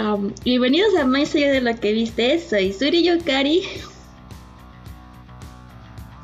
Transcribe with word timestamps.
Hola, 0.00 0.16
bienvenidos 0.44 0.94
a 0.94 1.04
Más 1.06 1.34
allá 1.34 1.50
de 1.50 1.60
lo 1.60 1.74
que 1.74 1.90
viste. 1.92 2.38
Soy 2.38 2.72
Suri 2.72 3.02
Yokari. 3.02 3.62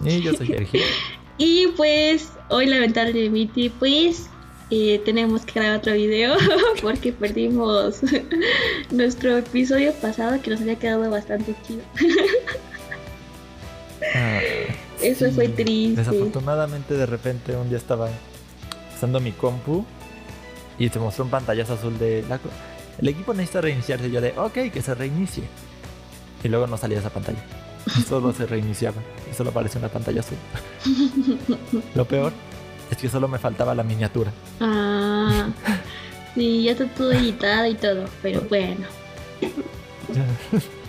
Y 0.04 0.20
yo 0.22 0.32
soy 0.34 0.46
Sergio. 0.46 0.80
y 1.38 1.66
pues 1.76 2.28
hoy 2.50 2.66
lamentablemente 2.66 3.72
pues 3.80 4.26
eh, 4.70 5.02
tenemos 5.04 5.44
que 5.44 5.58
grabar 5.58 5.78
otro 5.78 5.92
video 5.94 6.36
porque 6.82 7.12
perdimos 7.12 7.98
nuestro 8.92 9.38
episodio 9.38 9.92
pasado 9.94 10.40
que 10.40 10.50
nos 10.50 10.60
había 10.60 10.76
quedado 10.76 11.10
bastante 11.10 11.56
chido. 11.66 11.82
Ah, 14.14 14.38
Eso 15.02 15.24
sí. 15.26 15.32
fue 15.32 15.48
triste. 15.48 15.96
Desafortunadamente 16.00 16.94
de 16.94 17.06
repente 17.06 17.56
un 17.56 17.68
día 17.70 17.78
estaba 17.78 18.08
usando 18.96 19.18
mi 19.18 19.32
compu 19.32 19.84
y 20.78 20.88
se 20.90 21.00
mostró 21.00 21.24
un 21.24 21.30
pantallazo 21.32 21.72
azul 21.72 21.98
de 21.98 22.24
la 22.28 22.38
co- 22.38 22.50
el 22.98 23.08
equipo 23.08 23.34
necesita 23.34 23.60
reiniciarse. 23.60 24.10
Yo 24.10 24.20
de 24.20 24.32
ok, 24.36 24.72
que 24.72 24.82
se 24.82 24.94
reinicie. 24.94 25.44
Y 26.42 26.48
luego 26.48 26.66
no 26.66 26.76
salía 26.76 26.98
esa 26.98 27.10
pantalla. 27.10 27.42
Solo 28.08 28.32
se 28.32 28.46
reiniciaba. 28.46 29.00
Y 29.30 29.34
solo 29.34 29.50
apareció 29.50 29.78
una 29.78 29.88
pantalla 29.88 30.20
azul. 30.20 30.38
Lo 31.94 32.04
peor 32.06 32.32
es 32.90 32.98
que 32.98 33.08
solo 33.08 33.28
me 33.28 33.38
faltaba 33.38 33.74
la 33.74 33.82
miniatura. 33.82 34.32
Ah, 34.60 35.48
sí, 36.34 36.64
ya 36.64 36.72
está 36.72 36.86
todo 36.86 37.12
editado 37.12 37.66
y 37.66 37.74
todo, 37.74 38.04
pero 38.22 38.42
bueno. 38.42 38.86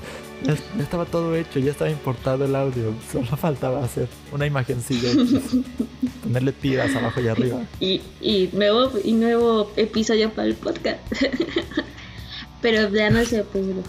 Ya, 0.45 0.83
estaba 0.83 1.05
todo 1.05 1.35
hecho, 1.35 1.59
ya 1.59 1.71
estaba 1.71 1.89
importado 1.89 2.45
el 2.45 2.55
audio. 2.55 2.93
Solo 3.11 3.25
faltaba 3.37 3.83
hacer 3.83 4.07
una 4.31 4.45
imagencilla. 4.45 5.09
Ponerle 6.23 6.51
tiras 6.51 6.95
abajo 6.95 7.21
y 7.21 7.27
arriba. 7.27 7.61
Y, 7.79 8.01
y 8.21 8.49
nuevo 8.53 8.91
y 9.03 9.13
nuevo 9.13 9.71
episodio 9.75 10.31
para 10.31 10.47
el 10.47 10.55
podcast. 10.55 10.99
pero 12.61 12.89
ya 12.89 13.09
no 13.09 13.23
se 13.25 13.43
pudo. 13.43 13.83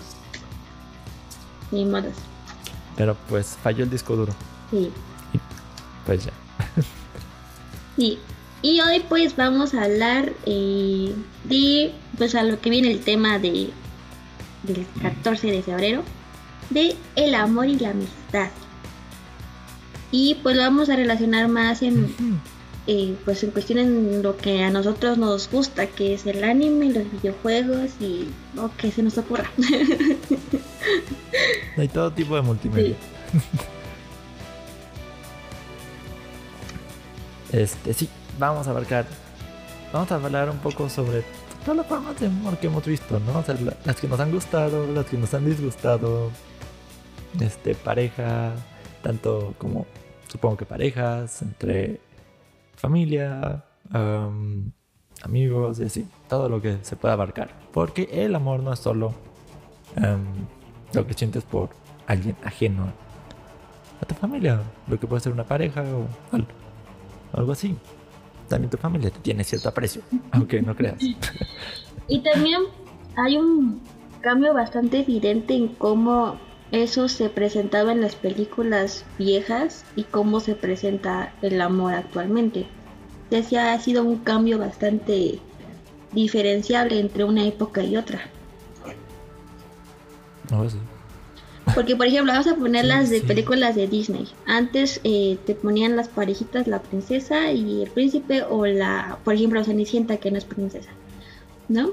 Ni 1.70 1.84
modos. 1.84 2.14
Pero 2.96 3.16
pues 3.28 3.58
falló 3.62 3.84
el 3.84 3.90
disco 3.90 4.16
duro. 4.16 4.34
Sí. 4.70 4.90
Pues 6.04 6.24
ya. 6.24 6.32
Sí, 7.96 8.18
y 8.60 8.78
hoy 8.82 9.00
pues 9.08 9.36
vamos 9.36 9.72
a 9.72 9.84
hablar 9.84 10.30
eh, 10.44 11.14
de 11.44 11.94
pues 12.18 12.34
a 12.34 12.42
lo 12.42 12.60
que 12.60 12.68
viene 12.68 12.90
el 12.90 13.00
tema 13.00 13.38
de 13.38 13.70
del 14.64 14.86
14 15.00 15.50
de 15.50 15.62
febrero 15.62 16.02
de 16.70 16.96
el 17.16 17.34
amor 17.34 17.66
y 17.66 17.78
la 17.78 17.90
amistad. 17.90 18.48
Y 20.10 20.36
pues 20.42 20.56
lo 20.56 20.62
vamos 20.62 20.88
a 20.88 20.96
relacionar 20.96 21.48
más 21.48 21.82
en 21.82 22.14
eh, 22.86 23.16
pues 23.24 23.42
en 23.42 23.50
cuestión 23.50 23.78
en 23.80 24.22
lo 24.22 24.36
que 24.36 24.62
a 24.62 24.70
nosotros 24.70 25.18
nos 25.18 25.50
gusta, 25.50 25.88
que 25.88 26.14
es 26.14 26.24
el 26.26 26.44
anime, 26.44 26.92
los 26.92 27.10
videojuegos 27.10 27.90
y 28.00 28.28
lo 28.54 28.70
que 28.76 28.92
se 28.92 29.02
nos 29.02 29.18
ocurra. 29.18 29.50
Hay 31.76 31.88
todo 31.88 32.12
tipo 32.12 32.36
de 32.36 32.42
multimedia. 32.42 32.94
Este, 37.52 37.94
sí, 37.94 38.08
vamos 38.38 38.66
a 38.66 38.70
abarcar. 38.70 39.06
Vamos 39.92 40.10
a 40.12 40.16
hablar 40.16 40.50
un 40.50 40.58
poco 40.58 40.88
sobre 40.88 41.22
todas 41.64 41.78
las 41.78 41.86
formas 41.86 42.18
de 42.20 42.26
amor 42.26 42.58
que 42.58 42.66
hemos 42.66 42.84
visto, 42.84 43.18
¿no? 43.20 43.38
O 43.38 43.42
sea, 43.44 43.54
la- 43.56 43.76
las 43.84 43.96
que 43.96 44.08
nos 44.08 44.20
han 44.20 44.30
gustado, 44.30 44.86
las 44.92 45.06
que 45.06 45.16
nos 45.16 45.32
han 45.34 45.46
disgustado. 45.46 46.30
Este, 47.40 47.74
pareja, 47.74 48.54
tanto 49.02 49.54
como 49.58 49.86
supongo 50.28 50.56
que 50.56 50.66
parejas, 50.66 51.42
entre 51.42 52.00
familia, 52.76 53.64
am, 53.90 54.72
amigos 55.22 55.80
y 55.80 55.84
así. 55.84 56.08
Todo 56.28 56.48
lo 56.48 56.60
que 56.60 56.78
se 56.82 56.96
pueda 56.96 57.14
abarcar. 57.14 57.50
Porque 57.72 58.08
el 58.12 58.34
amor 58.34 58.60
no 58.62 58.72
es 58.72 58.78
solo 58.78 59.14
lo 60.92 61.06
que 61.06 61.14
sientes 61.14 61.44
por 61.44 61.70
alguien 62.06 62.36
ajeno 62.44 62.92
a 64.00 64.04
tu 64.04 64.14
familia, 64.14 64.60
lo 64.88 64.98
que 64.98 65.06
puede 65.06 65.20
ser 65.20 65.32
una 65.32 65.44
pareja 65.44 65.82
o 65.82 66.06
algo, 66.34 66.48
algo 67.32 67.52
así. 67.52 67.76
También 68.48 68.70
tu 68.70 68.76
familia 68.76 69.10
tiene 69.10 69.42
cierto 69.42 69.68
aprecio, 69.68 70.02
aunque 70.30 70.62
no 70.62 70.74
creas. 70.76 71.02
Y 72.08 72.20
también 72.20 72.62
hay 73.16 73.36
un 73.36 73.80
cambio 74.20 74.54
bastante 74.54 75.00
evidente 75.00 75.54
en 75.54 75.68
cómo 75.68 76.36
eso 76.72 77.08
se 77.08 77.28
presentaba 77.28 77.92
en 77.92 78.00
las 78.00 78.16
películas 78.16 79.04
viejas 79.18 79.84
y 79.94 80.02
cómo 80.04 80.40
se 80.40 80.54
presenta 80.54 81.32
el 81.42 81.60
amor 81.60 81.94
actualmente. 81.94 82.66
Ya 83.30 83.42
se 83.42 83.58
ha 83.58 83.78
sido 83.80 84.04
un 84.04 84.18
cambio 84.18 84.58
bastante 84.58 85.38
diferenciable 86.12 86.98
entre 87.00 87.24
una 87.24 87.44
época 87.46 87.82
y 87.82 87.96
otra. 87.96 88.20
No, 90.50 90.68
sí. 90.68 90.78
Porque, 91.74 91.96
por 91.96 92.06
ejemplo, 92.06 92.32
vamos 92.32 92.46
a 92.46 92.54
poner 92.54 92.82
Sí, 92.82 92.88
las 92.88 93.10
de 93.10 93.20
sí. 93.20 93.26
películas 93.26 93.74
de 93.74 93.88
Disney. 93.88 94.28
Antes 94.46 95.00
eh, 95.02 95.36
te 95.46 95.54
ponían 95.54 95.96
las 95.96 96.08
parejitas, 96.08 96.68
la 96.68 96.80
princesa 96.80 97.50
y 97.50 97.82
el 97.82 97.90
príncipe, 97.90 98.42
o 98.44 98.64
la, 98.66 99.18
por 99.24 99.34
ejemplo, 99.34 99.62
Cenicienta, 99.64 100.16
que 100.18 100.30
no 100.30 100.38
es 100.38 100.44
princesa, 100.44 100.90
¿no? 101.68 101.90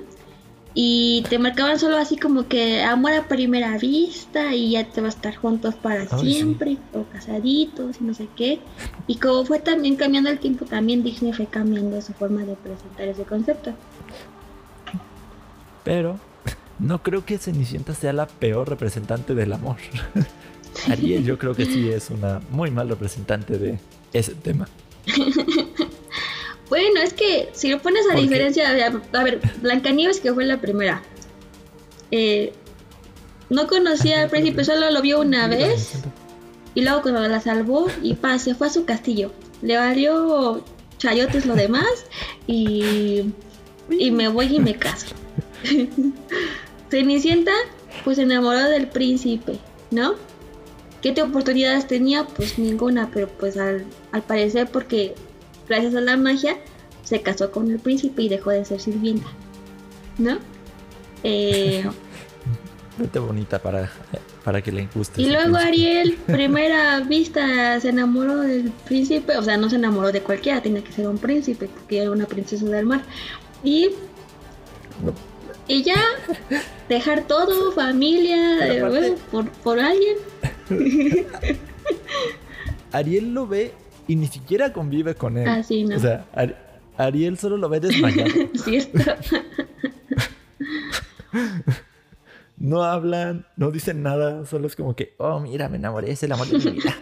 Y 0.75 1.23
te 1.29 1.37
marcaban 1.37 1.77
solo 1.77 1.97
así 1.97 2.17
como 2.17 2.47
que 2.47 2.81
amor 2.83 3.13
a 3.13 3.27
primera 3.27 3.77
vista 3.77 4.55
y 4.55 4.71
ya 4.71 4.85
te 4.85 5.01
va 5.01 5.07
a 5.07 5.09
estar 5.09 5.35
juntos 5.35 5.75
para 5.75 6.07
sí. 6.17 6.33
siempre, 6.33 6.77
o 6.93 7.03
casaditos 7.03 7.97
y 8.01 8.03
no 8.03 8.13
sé 8.13 8.27
qué. 8.35 8.59
Y 9.05 9.17
como 9.17 9.45
fue 9.45 9.59
también 9.59 9.95
cambiando 9.95 10.31
el 10.31 10.39
tiempo, 10.39 10.65
también 10.65 11.03
Disney 11.03 11.31
fue 11.31 11.45
cambiando 11.45 12.01
su 12.01 12.13
forma 12.13 12.41
de 12.41 12.55
presentar 12.55 13.07
ese 13.07 13.23
concepto. 13.23 13.73
Pero 15.83 16.19
no 16.79 17.03
creo 17.03 17.23
que 17.23 17.37
Cenicienta 17.37 17.93
sea 17.93 18.13
la 18.13 18.27
peor 18.27 18.67
representante 18.67 19.35
del 19.35 19.53
amor. 19.53 19.77
Ariel 20.89 21.23
yo 21.23 21.37
creo 21.37 21.53
que 21.53 21.65
sí 21.65 21.89
es 21.89 22.09
una 22.09 22.41
muy 22.49 22.71
mal 22.71 22.89
representante 22.89 23.59
de 23.59 23.79
ese 24.11 24.33
tema. 24.33 24.67
Bueno, 26.69 27.01
es 27.01 27.13
que 27.13 27.49
si 27.53 27.69
lo 27.69 27.79
pones 27.81 28.05
a 28.09 28.15
diferencia, 28.15 28.71
de- 28.73 28.83
a 28.83 29.23
ver, 29.23 29.39
Blancanieves 29.61 30.19
que 30.19 30.33
fue 30.33 30.45
la 30.45 30.59
primera. 30.61 31.01
Eh, 32.11 32.53
no 33.49 33.67
conocía 33.67 34.21
al 34.23 34.29
príncipe, 34.29 34.63
solo 34.63 34.89
lo 34.91 35.01
vio 35.01 35.19
una 35.21 35.47
vez 35.47 35.93
y 36.75 36.81
luego 36.81 37.01
cuando 37.03 37.21
la 37.27 37.39
salvó 37.41 37.87
y 38.01 38.13
pa, 38.15 38.39
se 38.39 38.55
fue 38.55 38.67
a 38.67 38.69
su 38.71 38.85
castillo. 38.85 39.31
Le 39.61 39.77
valió 39.77 40.63
chayotes 40.97 41.45
lo 41.45 41.55
demás 41.55 41.85
y, 42.47 43.25
y 43.89 44.11
me 44.11 44.27
voy 44.29 44.55
y 44.55 44.59
me 44.59 44.75
caso. 44.75 45.07
Cenicienta 46.89 47.51
pues 48.03 48.17
se 48.17 48.23
enamoró 48.23 48.69
del 48.69 48.87
príncipe, 48.87 49.59
¿no? 49.91 50.15
¿Qué 51.01 51.13
oportunidades 51.21 51.87
tenía? 51.87 52.25
Pues 52.25 52.57
ninguna, 52.57 53.09
pero 53.13 53.27
pues 53.27 53.57
al, 53.57 53.85
al 54.11 54.21
parecer 54.23 54.67
porque 54.71 55.13
gracias 55.67 55.95
a 55.95 56.01
la 56.01 56.17
magia 56.17 56.57
se 57.03 57.21
casó 57.21 57.51
con 57.51 57.69
el 57.69 57.79
príncipe 57.79 58.23
y 58.23 58.29
dejó 58.29 58.51
de 58.51 58.65
ser 58.65 58.79
sirvienta, 58.79 59.27
¿no? 60.17 60.37
Eh, 61.23 61.83
Vete 62.97 63.17
bonita 63.19 63.59
para, 63.59 63.91
para 64.43 64.61
que 64.61 64.71
le 64.71 64.87
guste. 64.93 65.19
y 65.21 65.25
luego 65.25 65.55
príncipe. 65.55 65.67
Ariel, 65.67 66.13
primera 66.27 66.99
vista, 66.99 67.79
se 67.79 67.89
enamoró 67.89 68.37
del 68.37 68.71
príncipe, 68.85 69.35
o 69.35 69.43
sea, 69.43 69.57
no 69.57 69.69
se 69.69 69.77
enamoró 69.77 70.11
de 70.11 70.21
cualquiera, 70.21 70.61
tenía 70.61 70.83
que 70.83 70.91
ser 70.91 71.07
un 71.07 71.17
príncipe, 71.17 71.67
porque 71.67 72.01
era 72.01 72.11
una 72.11 72.25
princesa 72.25 72.65
del 72.65 72.85
mar. 72.85 73.01
Y, 73.63 73.89
y 75.67 75.81
ya, 75.81 75.99
dejar 76.87 77.25
todo, 77.25 77.71
familia, 77.71 78.67
eh, 78.67 78.81
bueno, 78.83 79.15
por, 79.31 79.49
por 79.49 79.79
alguien. 79.79 80.17
Ariel 82.91 83.33
lo 83.33 83.47
ve 83.47 83.73
y 84.07 84.15
ni 84.15 84.27
siquiera 84.27 84.73
convive 84.73 85.15
con 85.15 85.37
él. 85.37 85.47
Ah, 85.47 85.63
sí, 85.63 85.83
no. 85.83 85.95
O 85.95 85.99
sea, 85.99 86.25
Ar- 86.33 86.57
Ariel 86.97 87.37
solo 87.37 87.57
lo 87.57 87.69
ve 87.69 87.79
desmayado. 87.79 88.29
¿Cierto? 88.63 88.99
no 92.57 92.83
hablan, 92.83 93.45
no 93.57 93.71
dicen 93.71 94.03
nada, 94.03 94.45
solo 94.45 94.67
es 94.67 94.75
como 94.75 94.95
que, 94.95 95.15
oh, 95.17 95.39
mira, 95.39 95.69
me 95.69 95.77
enamoré, 95.77 96.11
es 96.11 96.23
el 96.23 96.31
amor 96.31 96.47
de 96.47 96.57
mi 96.59 96.71
vida. 96.77 96.95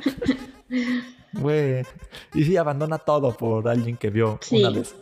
Güey. 1.33 1.85
Y 2.33 2.43
sí, 2.43 2.57
abandona 2.57 2.97
todo 2.97 3.31
por 3.35 3.67
alguien 3.69 3.95
que 3.95 4.09
vio 4.09 4.37
Sí. 4.41 4.57
una 4.59 4.69
vez. 4.69 4.93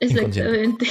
Exactamente. 0.00 0.86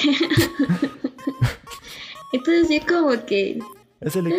Entonces 2.32 2.68
sí 2.68 2.80
como 2.82 3.12
que 3.26 3.60
Es 4.02 4.16
el, 4.16 4.32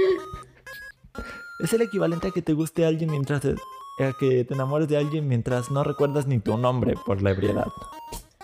es 1.60 1.72
el 1.72 1.82
equivalente 1.82 2.28
a 2.28 2.30
que 2.30 2.42
te 2.42 2.52
guste 2.52 2.84
alguien 2.84 3.10
mientras 3.10 3.40
te- 3.40 3.56
a 3.98 4.12
que 4.18 4.44
te 4.44 4.54
enamores 4.54 4.88
de 4.88 4.96
alguien 4.96 5.28
mientras 5.28 5.70
no 5.70 5.82
recuerdas 5.82 6.26
ni 6.26 6.38
tu 6.38 6.56
nombre 6.58 6.94
por 7.06 7.22
la 7.22 7.30
ebriedad. 7.30 7.66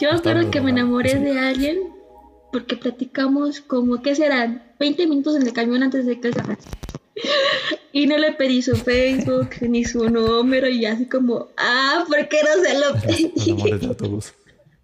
yo 0.00 0.10
me 0.10 0.16
Está 0.16 0.30
acuerdo 0.30 0.42
muy 0.42 0.50
que 0.50 0.60
me 0.60 0.70
enamoré 0.70 1.14
de 1.16 1.38
alguien 1.38 1.78
porque 2.52 2.76
platicamos 2.76 3.60
como, 3.60 4.02
¿qué 4.02 4.14
serán? 4.14 4.62
20 4.78 5.06
minutos 5.06 5.36
en 5.36 5.46
el 5.46 5.52
camión 5.52 5.82
antes 5.82 6.06
de 6.06 6.20
que 6.20 6.28
él. 6.28 6.34
Y 7.94 8.06
no 8.06 8.16
le 8.16 8.32
pedí 8.32 8.62
su 8.62 8.74
Facebook 8.74 9.50
ni 9.60 9.84
su 9.84 10.08
número 10.08 10.66
y 10.68 10.86
así 10.86 11.06
como, 11.06 11.48
ah, 11.58 12.04
¿por 12.08 12.26
qué 12.28 12.38
no 12.42 12.62
se 12.64 12.78
lo 12.78 13.00
pedí? 13.00 13.50
amores 13.50 13.80
de 13.80 13.86
autobús. 13.86 14.34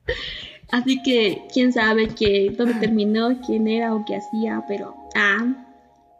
Así 0.70 1.02
que 1.02 1.44
quién 1.54 1.72
sabe 1.72 2.08
que, 2.08 2.54
dónde 2.54 2.74
terminó, 2.74 3.40
quién 3.46 3.66
era 3.68 3.94
o 3.94 4.04
qué 4.04 4.16
hacía, 4.16 4.62
pero 4.68 4.94
ah, 5.14 5.46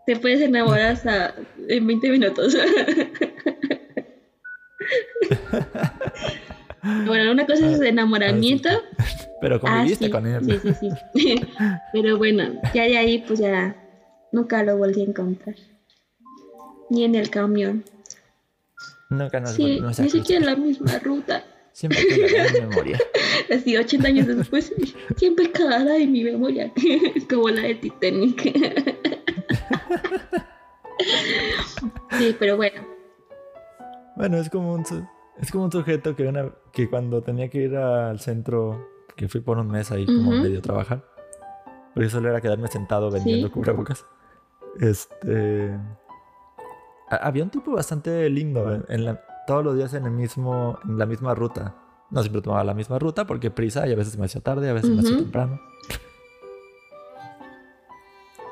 te 0.07 0.17
puedes 0.17 0.41
enamorar 0.41 0.93
hasta 0.93 1.35
en 1.69 1.87
20 1.87 2.11
minutos. 2.11 2.57
bueno, 7.07 7.33
una 7.33 7.47
cosa 7.47 7.71
es 7.71 7.81
el 7.81 7.87
enamoramiento. 7.87 8.69
Pero 9.41 9.61
conviviste 9.61 10.07
ah, 10.07 10.11
con 10.11 10.27
él. 10.27 10.45
Sí, 10.45 10.75
sí, 10.81 10.91
sí. 11.15 11.41
Pero 11.93 12.19
bueno, 12.19 12.61
ya 12.75 12.85
de 12.85 12.99
ahí 12.99 13.25
pues 13.27 13.39
ya 13.39 13.77
nunca 14.33 14.63
lo 14.63 14.77
volví 14.77 15.01
a 15.01 15.05
encontrar. 15.05 15.55
Ni 16.91 17.05
en 17.05 17.15
el 17.15 17.31
camión. 17.31 17.85
Nunca 19.11 19.41
nos 19.41 19.53
sí, 19.53 19.81
Ni 19.81 20.11
siquiera 20.11 20.41
en 20.41 20.47
la 20.47 20.57
misma 20.57 20.99
ruta. 20.99 21.45
Siempre 21.73 22.05
quedará 22.07 22.49
en 22.49 22.55
mi 22.55 22.61
memoria. 22.61 22.99
Así, 23.55 23.77
80 23.77 24.09
años 24.09 24.27
después, 24.27 24.73
siempre 25.17 25.51
quedará 25.53 25.97
en 25.97 26.11
mi 26.11 26.25
memoria. 26.25 26.73
Como 27.31 27.49
la 27.51 27.63
de 27.63 27.77
Titanic. 27.77 28.43
sí, 32.19 32.37
pero 32.39 32.57
bueno. 32.57 32.98
Bueno, 34.19 34.37
es 34.39 34.51
como 34.51 34.75
un, 34.75 34.85
es 35.39 35.53
como 35.53 35.65
un 35.65 35.71
sujeto 35.71 36.17
que, 36.17 36.27
una, 36.27 36.51
que 36.73 36.91
cuando 36.91 37.23
tenía 37.23 37.49
que 37.49 37.59
ir 37.59 37.77
al 37.77 38.19
centro, 38.19 38.89
que 39.15 39.29
fui 39.29 39.41
por 39.41 39.59
un 39.59 39.69
mes 39.69 39.93
ahí 39.93 40.07
como 40.07 40.33
medio 40.33 40.59
a 40.59 40.63
trabajar, 40.63 41.05
porque 41.95 42.11
solo 42.11 42.29
era 42.29 42.41
quedarme 42.41 42.67
sentado 42.67 43.13
vendiendo 43.13 43.49
cubrebocas. 43.53 44.05
Este. 44.81 45.73
Había 47.09 47.45
un 47.45 47.51
tipo 47.51 47.71
bastante 47.71 48.29
lindo 48.29 48.85
en, 48.89 49.19
todos 49.47 49.65
los 49.65 49.77
días 49.77 49.95
en 49.95 50.05
el 50.05 50.11
mismo, 50.11 50.81
en 50.85 50.99
la 50.99 51.07
misma 51.07 51.37
ruta. 51.37 51.77
No 52.11 52.21
siempre 52.21 52.43
tomaba 52.43 52.65
la 52.65 52.75
misma 52.75 52.99
ruta 52.99 53.25
porque 53.25 53.53
prisa 53.53 53.87
y 53.87 53.93
a 53.93 53.97
veces 53.97 54.19
me 54.19 54.25
hacía 54.25 54.41
tarde, 54.41 54.69
a 54.69 54.73
veces 54.73 54.91
me 54.91 54.99
hacía 54.99 55.17
temprano. 55.17 55.61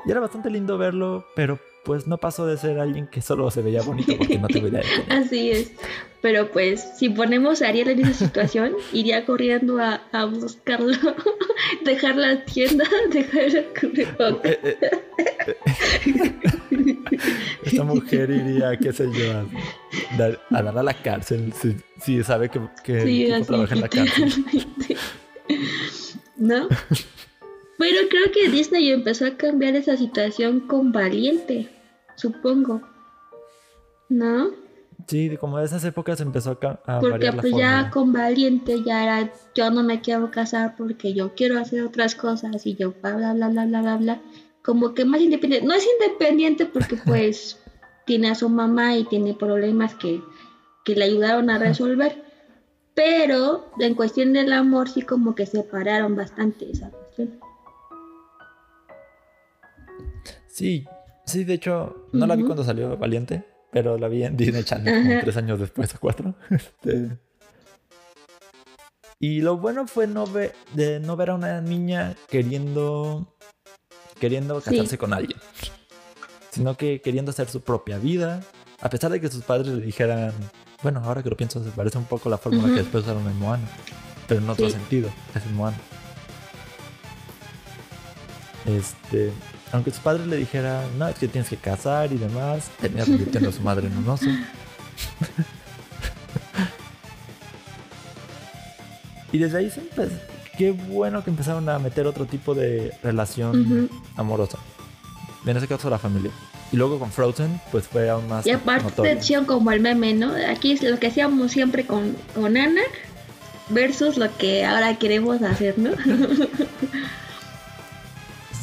y 0.05 0.11
era 0.11 0.21
bastante 0.21 0.49
lindo 0.49 0.77
verlo, 0.77 1.25
pero 1.35 1.59
pues 1.87 2.05
no 2.05 2.17
pasó 2.17 2.45
de 2.45 2.57
ser 2.57 2.79
alguien 2.79 3.07
que 3.07 3.21
solo 3.21 3.49
se 3.49 3.61
veía 3.61 3.81
bonito 3.81 4.17
porque 4.17 4.37
no 4.37 4.47
de 4.47 4.83
Así 5.09 5.51
es. 5.51 5.71
Pero 6.21 6.51
pues, 6.51 6.85
si 6.97 7.07
ponemos 7.07 7.61
a 7.61 7.69
Ariel 7.69 7.87
en 7.87 8.01
esa 8.01 8.13
situación, 8.25 8.73
iría 8.91 9.25
corriendo 9.25 9.79
a, 9.79 10.01
a 10.11 10.25
buscarlo, 10.25 10.91
dejar 11.85 12.17
la 12.17 12.43
tienda, 12.43 12.83
dejar 13.13 13.43
el 13.43 13.65
cubrebocas. 13.79 14.51
Eh, 14.51 14.59
eh, 14.63 14.77
eh, 15.47 16.97
Esta 17.63 17.83
mujer 17.85 18.31
iría, 18.31 18.75
qué 18.75 18.91
sé 18.91 19.07
yo, 19.13 19.31
a, 19.31 19.45
dar 20.17 20.77
a 20.77 20.83
la 20.83 20.93
cárcel 20.93 21.53
si, 22.01 22.21
sabe 22.21 22.49
que, 22.49 22.59
que 22.83 23.41
trabaja 23.47 23.75
en 23.75 23.81
la 23.81 23.87
cárcel. 23.87 24.33
¿No? 26.35 26.67
Pero 27.77 27.97
creo 28.09 28.31
que 28.33 28.49
Disney 28.49 28.91
empezó 28.91 29.25
a 29.25 29.37
cambiar 29.37 29.77
esa 29.77 29.95
situación 29.95 30.59
con 30.59 30.91
Valiente 30.91 31.69
supongo. 32.17 32.81
¿No? 34.09 34.49
Sí, 35.07 35.37
como 35.37 35.59
de 35.59 35.65
esas 35.65 35.85
épocas 35.85 36.19
empezó 36.19 36.57
a, 36.61 36.81
a 36.85 36.99
Porque 36.99 37.31
pues 37.31 37.55
ya 37.55 37.89
con 37.91 38.11
Valiente 38.11 38.83
ya 38.83 39.03
era, 39.03 39.31
yo 39.55 39.69
no 39.69 39.83
me 39.83 40.01
quiero 40.01 40.31
casar 40.31 40.75
porque 40.75 41.13
yo 41.13 41.33
quiero 41.35 41.59
hacer 41.59 41.83
otras 41.83 42.15
cosas 42.15 42.65
y 42.65 42.75
yo 42.75 42.93
bla, 43.01 43.15
bla, 43.15 43.33
bla, 43.33 43.49
bla, 43.49 43.65
bla, 43.65 43.81
bla, 43.81 43.97
bla. 43.97 44.21
Como 44.63 44.93
que 44.93 45.05
más 45.05 45.21
independiente. 45.21 45.65
No 45.65 45.75
es 45.75 45.87
independiente 46.01 46.65
porque 46.65 46.97
pues 47.05 47.59
tiene 48.05 48.29
a 48.29 48.35
su 48.35 48.49
mamá 48.49 48.97
y 48.97 49.05
tiene 49.05 49.33
problemas 49.33 49.95
que, 49.95 50.21
que 50.83 50.95
le 50.95 51.05
ayudaron 51.05 51.49
a 51.49 51.59
resolver. 51.59 52.23
Pero 52.93 53.71
en 53.79 53.93
cuestión 53.93 54.33
del 54.33 54.51
amor 54.51 54.89
sí 54.89 55.03
como 55.03 55.35
que 55.35 55.45
separaron 55.45 56.15
bastante 56.15 56.69
esa 56.69 56.89
cuestión. 56.89 57.39
Sí, 60.47 60.87
Sí, 61.27 61.43
de 61.43 61.55
hecho, 61.55 62.07
no 62.13 62.25
la 62.25 62.35
vi 62.35 62.43
cuando 62.43 62.63
salió 62.63 62.97
Valiente, 62.97 63.43
pero 63.71 63.97
la 63.97 64.07
vi 64.07 64.23
en 64.23 64.37
Disney 64.37 64.63
Channel 64.63 65.03
como 65.03 65.19
tres 65.19 65.37
años 65.37 65.59
después 65.59 65.93
o 65.93 65.99
cuatro. 65.99 66.33
Este, 66.49 67.17
y 69.19 69.41
lo 69.41 69.57
bueno 69.57 69.87
fue 69.87 70.07
no 70.07 70.25
ver, 70.25 70.53
de 70.73 70.99
no 70.99 71.17
ver 71.17 71.31
a 71.31 71.35
una 71.35 71.59
niña 71.59 72.15
queriendo, 72.29 73.35
queriendo 74.19 74.61
casarse 74.61 74.97
con 74.97 75.13
alguien, 75.13 75.39
sino 76.51 76.77
que 76.77 77.01
queriendo 77.01 77.31
hacer 77.31 77.49
su 77.49 77.61
propia 77.61 77.97
vida, 77.97 78.41
a 78.79 78.89
pesar 78.89 79.11
de 79.11 79.19
que 79.19 79.27
sus 79.27 79.43
padres 79.43 79.67
le 79.67 79.81
dijeran, 79.81 80.33
bueno, 80.81 81.01
ahora 81.03 81.23
que 81.23 81.29
lo 81.29 81.35
pienso, 81.35 81.63
se 81.63 81.71
parece 81.71 81.97
un 81.97 82.05
poco 82.05 82.29
la 82.29 82.37
fórmula 82.37 82.67
que 82.67 82.81
después 82.81 83.03
usaron 83.03 83.27
en 83.27 83.37
Moana, 83.37 83.67
pero 84.27 84.39
en 84.39 84.49
otro 84.49 84.69
sentido, 84.69 85.09
es 85.35 85.45
en 85.45 85.55
Moana. 85.55 85.77
Este, 88.65 89.31
aunque 89.71 89.91
sus 89.91 89.99
padres 89.99 90.25
le 90.27 90.37
dijeran, 90.37 90.85
no, 90.97 91.07
es 91.07 91.15
que 91.15 91.27
tienes 91.27 91.49
que 91.49 91.57
casar 91.57 92.11
y 92.13 92.17
demás, 92.17 92.69
termina 92.79 93.05
convirtiendo 93.05 93.49
a 93.49 93.53
su 93.53 93.61
madre 93.61 93.87
en 93.87 93.97
un 93.97 94.07
oso. 94.07 94.25
y 99.31 99.37
desde 99.37 99.57
ahí 99.57 99.71
pues, 99.95 100.09
qué 100.57 100.71
bueno 100.71 101.23
que 101.23 101.29
empezaron 101.29 101.67
a 101.69 101.77
meter 101.79 102.07
otro 102.07 102.25
tipo 102.25 102.55
de 102.55 102.93
relación 103.03 103.89
amorosa. 104.15 104.57
En 105.45 105.57
ese 105.57 105.67
caso 105.67 105.89
la 105.89 105.99
familia. 105.99 106.31
Y 106.71 106.77
luego 106.77 106.99
con 106.99 107.11
Frozen, 107.11 107.61
pues 107.71 107.87
fue 107.87 108.09
aún 108.09 108.27
más. 108.27 108.45
Y 108.45 108.51
aparte 108.51 109.01
de 109.01 109.45
como 109.45 109.71
el 109.71 109.79
meme, 109.79 110.13
¿no? 110.13 110.33
Aquí 110.49 110.73
es 110.73 110.83
lo 110.83 110.99
que 110.99 111.07
hacíamos 111.07 111.51
siempre 111.53 111.85
con, 111.85 112.17
con 112.35 112.57
Ana 112.57 112.81
versus 113.69 114.17
lo 114.17 114.35
que 114.37 114.65
ahora 114.65 114.97
queremos 114.97 115.41
hacer, 115.41 115.79
¿no? 115.79 115.91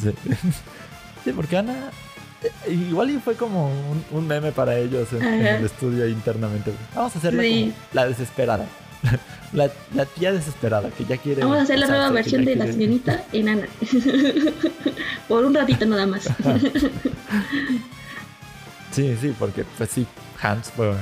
sí. 0.01 0.11
Sí, 1.25 1.31
porque 1.31 1.57
Ana. 1.57 1.89
Eh, 2.43 2.73
igual 2.73 3.19
fue 3.23 3.33
como 3.33 3.71
un, 4.11 4.27
meme 4.27 4.51
para 4.51 4.77
ellos 4.77 5.11
en, 5.11 5.23
el 5.23 5.65
estudio 5.65 6.07
internamente. 6.07 6.71
Vamos 6.93 7.15
a 7.15 7.17
hacerla 7.17 7.43
como 7.43 7.73
la 7.93 8.07
desesperada. 8.07 8.67
La, 9.53 9.69
tía 10.05 10.33
desesperada 10.33 10.89
que 10.89 11.05
ya 11.05 11.17
quiere. 11.17 11.41
Vamos 11.41 11.59
a 11.59 11.61
hacer 11.61 11.79
la 11.79 11.87
nueva 11.87 12.09
versión 12.09 12.43
de 12.43 12.55
la 12.57 12.65
señorita 12.65 13.23
en 13.31 13.49
Ana. 13.49 13.67
Por 15.29 15.45
un 15.45 15.53
ratito 15.53 15.85
nada 15.85 16.05
más. 16.05 16.27
sí, 18.91 19.15
sí, 19.21 19.33
porque 19.39 19.63
pues 19.77 19.89
sí, 19.91 20.05
Hans 20.41 20.71
fue. 20.71 20.93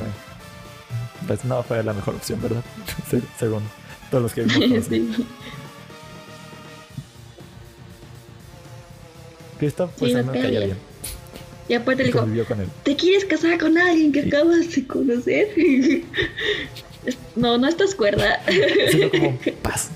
Pues 1.26 1.44
no 1.46 1.64
fue 1.64 1.82
la 1.84 1.94
mejor 1.94 2.16
opción, 2.16 2.40
¿verdad? 2.42 2.64
Según 3.40 3.64
todos 4.12 4.24
los 4.24 4.34
que 4.34 4.44
vimos. 4.44 4.86
sí. 4.86 5.26
Pues 9.60 9.74
sí, 10.12 10.14
me 10.14 10.40
caía 10.40 10.60
bien. 10.60 10.78
Y 11.70 11.76
aparte 11.76 12.04
le 12.04 12.10
dijo, 12.10 12.28
¿te 12.84 12.96
quieres 12.96 13.26
casar 13.26 13.58
con 13.58 13.78
alguien 13.78 14.12
que 14.12 14.22
acabas 14.22 14.76
de 14.76 14.86
conocer? 14.86 15.48
no, 17.36 17.58
no 17.58 17.68
estás 17.68 17.96
cuerda. 17.96 18.42
Sino 18.92 19.10
como 19.10 19.40
paz. 19.62 19.90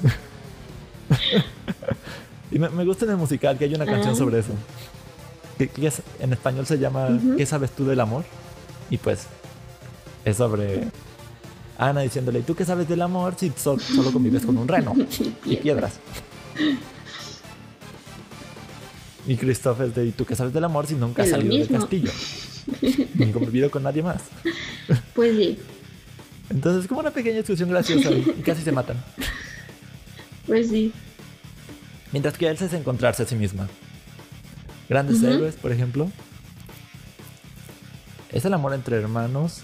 y 2.52 2.60
me, 2.60 2.86
gusta 2.86 3.06
en 3.06 3.12
el 3.12 3.18
musical 3.18 3.58
que 3.58 3.66
hay 3.66 3.76
una 3.76 3.86
canción 3.86 4.14
ah. 4.14 4.18
sobre 4.18 4.40
eso. 4.40 4.54
Que, 5.58 5.70
en 6.20 6.34
español 6.34 6.66
se 6.66 6.78
llama 6.78 7.20
¿Qué 7.36 7.46
sabes 7.46 7.72
tú 7.72 7.86
del 7.86 8.00
amor? 8.00 8.24
Y 8.90 8.98
pues 8.98 9.26
es 10.24 10.38
sobre 10.38 10.84
Ana 11.78 12.02
diciéndole, 12.02 12.42
¿tú 12.42 12.56
qué 12.56 12.64
sabes 12.64 12.88
del 12.88 13.02
amor 13.02 13.36
si 13.38 13.52
solo 13.56 13.80
convives 14.14 14.46
con 14.46 14.58
un 14.58 14.68
reno 14.68 14.94
y 15.46 15.58
piedras? 15.58 16.00
Y 19.28 19.36
Christopher 19.36 19.94
de 19.94 20.06
¿y 20.06 20.12
tú 20.12 20.26
qué 20.26 20.36
sabes 20.36 20.54
del 20.54 20.64
amor 20.64 20.88
si 20.88 20.96
nunca 20.96 21.24
has 21.24 21.30
salido 21.30 21.58
del 21.58 21.68
castillo? 21.68 22.12
Ni 23.16 23.32
convivido 23.32 23.70
con 23.70 23.84
nadie 23.84 24.02
más. 24.02 24.22
Pues 25.14 25.36
sí. 25.36 25.60
Entonces 26.50 26.84
es 26.84 26.88
como 26.88 27.02
una 27.02 27.12
pequeña 27.12 27.38
discusión 27.38 27.70
graciosa 27.70 28.10
y 28.40 28.42
casi 28.42 28.62
se 28.62 28.72
matan. 28.72 29.04
Pues 30.46 30.70
sí. 30.70 30.94
Mientras 32.14 32.38
que 32.38 32.48
él 32.48 32.58
se 32.58 32.68
es 32.68 32.74
encontrarse 32.74 33.24
a 33.24 33.26
sí 33.26 33.36
misma. 33.36 33.68
Grandes 34.88 35.22
héroes, 35.24 35.56
por 35.56 35.74
ejemplo. 35.74 36.10
Es 38.32 38.46
el 38.46 38.54
amor 38.54 38.74
entre 38.74 38.96
hermanos 38.96 39.62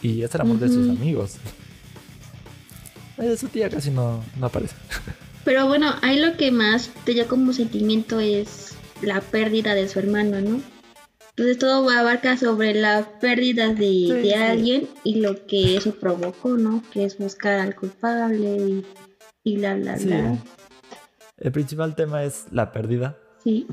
y 0.00 0.22
es 0.22 0.34
el 0.34 0.40
amor 0.40 0.58
de 0.58 0.68
sus 0.68 0.88
amigos. 0.88 1.36
De 3.18 3.36
su 3.36 3.48
tía 3.48 3.68
casi 3.68 3.90
no, 3.90 4.24
no 4.38 4.46
aparece. 4.46 4.74
Pero 5.44 5.66
bueno, 5.66 5.94
ahí 6.00 6.18
lo 6.20 6.36
que 6.38 6.50
más 6.50 6.90
te 7.04 7.12
dio 7.12 7.28
como 7.28 7.52
sentimiento 7.52 8.18
es 8.18 8.73
la 9.06 9.20
pérdida 9.20 9.74
de 9.74 9.88
su 9.88 9.98
hermano, 9.98 10.40
¿no? 10.40 10.60
Entonces 11.30 11.58
todo 11.58 11.90
abarca 11.90 12.36
sobre 12.36 12.74
la 12.74 13.18
pérdida 13.20 13.74
de, 13.74 14.34
alguien 14.36 14.88
y 15.02 15.16
lo 15.16 15.46
que 15.46 15.76
eso 15.76 15.92
provocó, 15.96 16.50
¿no? 16.50 16.82
Que 16.92 17.04
es 17.04 17.18
buscar 17.18 17.58
al 17.58 17.74
culpable 17.74 18.56
y, 18.56 18.86
y 19.42 19.56
bla, 19.56 19.74
bla, 19.74 19.96
bla. 19.96 20.38
El 21.38 21.50
principal 21.50 21.96
tema 21.96 22.22
es 22.22 22.46
la 22.52 22.70
pérdida. 22.70 23.18
Sí. 23.42 23.66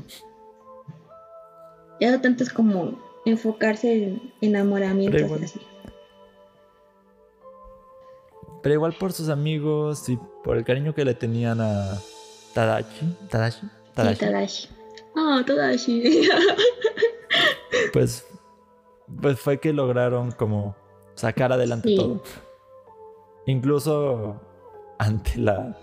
Ya 2.00 2.10
no 2.10 2.20
tanto 2.20 2.42
es 2.42 2.52
como 2.52 3.00
enfocarse 3.24 3.92
en 4.02 4.32
enamoramientos 4.40 5.22
pero 5.22 5.44
así. 5.44 5.60
Pero 8.62 8.74
igual 8.74 8.94
por 8.98 9.12
sus 9.12 9.28
amigos 9.28 10.08
y 10.08 10.18
por 10.42 10.56
el 10.56 10.64
cariño 10.64 10.94
que 10.94 11.04
le 11.04 11.14
tenían 11.14 11.60
a 11.60 11.96
Tadashi. 12.54 13.16
Tadashi. 13.30 13.68
Tadashi. 13.94 14.68
Ah, 15.16 15.42
Tadashi. 15.46 16.28
pues, 17.92 18.26
pues 19.20 19.38
fue 19.40 19.58
que 19.60 19.72
lograron 19.72 20.30
como 20.32 20.74
sacar 21.14 21.52
adelante 21.52 21.88
Sí. 21.90 21.96
todo. 21.96 22.22
Incluso 23.46 24.40
ante 24.98 25.38
la, 25.38 25.76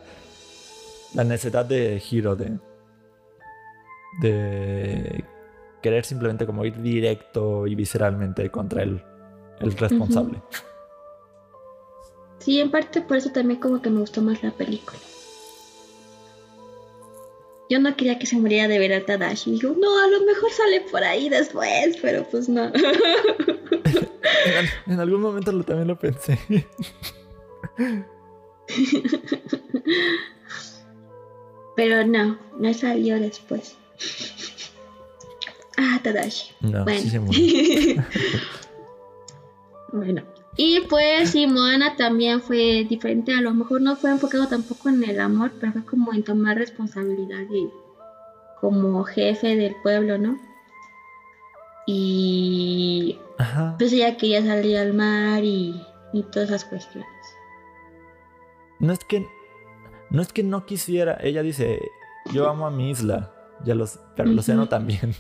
la 1.13 1.23
necesidad 1.23 1.65
de 1.65 1.99
giro 1.99 2.35
de, 2.35 2.57
de 4.21 5.23
querer 5.81 6.05
simplemente 6.05 6.45
como 6.45 6.65
ir 6.65 6.81
directo 6.81 7.67
y 7.67 7.75
visceralmente 7.75 8.49
contra 8.49 8.83
el, 8.83 9.03
el 9.59 9.71
responsable. 9.77 10.41
Sí, 12.39 12.61
en 12.61 12.71
parte 12.71 13.01
por 13.01 13.17
eso 13.17 13.29
también 13.31 13.59
como 13.59 13.81
que 13.81 13.89
me 13.89 13.99
gustó 13.99 14.21
más 14.21 14.41
la 14.41 14.51
película. 14.51 14.97
Yo 17.69 17.79
no 17.79 17.95
quería 17.95 18.17
que 18.17 18.25
se 18.25 18.35
muriera 18.35 18.67
de 18.67 18.79
ver 18.79 18.93
a 18.93 19.05
Tadashi. 19.05 19.51
Digo, 19.51 19.75
no, 19.79 19.99
a 20.03 20.07
lo 20.07 20.25
mejor 20.25 20.49
sale 20.51 20.81
por 20.89 21.03
ahí 21.03 21.29
después, 21.29 21.97
pero 22.01 22.23
pues 22.29 22.49
no. 22.49 22.71
En, 24.45 24.55
al- 24.57 24.69
en 24.93 24.99
algún 24.99 25.21
momento 25.21 25.51
lo, 25.51 25.63
también 25.63 25.87
lo 25.87 25.97
pensé. 25.99 26.37
pero 31.75 32.05
no, 32.05 32.37
no 32.57 32.73
salió 32.73 33.19
después. 33.19 33.75
Ah, 35.77 35.99
Tadashi. 36.03 36.51
No, 36.61 36.83
Bueno. 36.83 36.99
sí 37.01 37.09
se 37.09 37.19
murió. 37.19 38.03
Bueno. 39.91 40.21
Y 40.61 40.81
pues 40.89 41.29
sí, 41.29 41.47
Moana 41.47 41.95
también 41.95 42.41
fue 42.41 42.83
diferente. 42.83 43.31
A 43.31 43.39
lo 43.39 43.53
mejor 43.53 43.81
no 43.81 43.95
fue 43.95 44.09
enfocado 44.09 44.45
tampoco 44.49 44.89
en 44.89 45.01
el 45.05 45.21
amor, 45.21 45.53
pero 45.57 45.71
fue 45.71 45.85
como 45.85 46.13
en 46.13 46.21
tomar 46.21 46.57
responsabilidad 46.57 47.45
y 47.49 47.69
como 48.59 49.05
jefe 49.05 49.55
del 49.55 49.73
pueblo, 49.81 50.17
¿no? 50.17 50.37
Y 51.87 53.17
Ajá. 53.37 53.77
pues 53.79 53.93
ella 53.93 54.17
quería 54.17 54.43
salir 54.43 54.75
al 54.75 54.93
mar 54.93 55.45
y, 55.45 55.81
y 56.11 56.23
todas 56.23 56.49
esas 56.49 56.65
cuestiones. 56.65 57.07
No 58.79 58.91
es 58.91 58.99
que 59.05 59.25
no 60.09 60.21
es 60.21 60.33
que 60.33 60.43
no 60.43 60.65
quisiera, 60.65 61.17
ella 61.21 61.41
dice, 61.41 61.79
yo 62.33 62.49
amo 62.49 62.67
a 62.67 62.69
mi 62.69 62.89
isla, 62.89 63.31
ya 63.63 63.75
los, 63.75 63.97
pero 64.17 64.29
el 64.29 64.37
océano 64.37 64.67
también. 64.67 65.15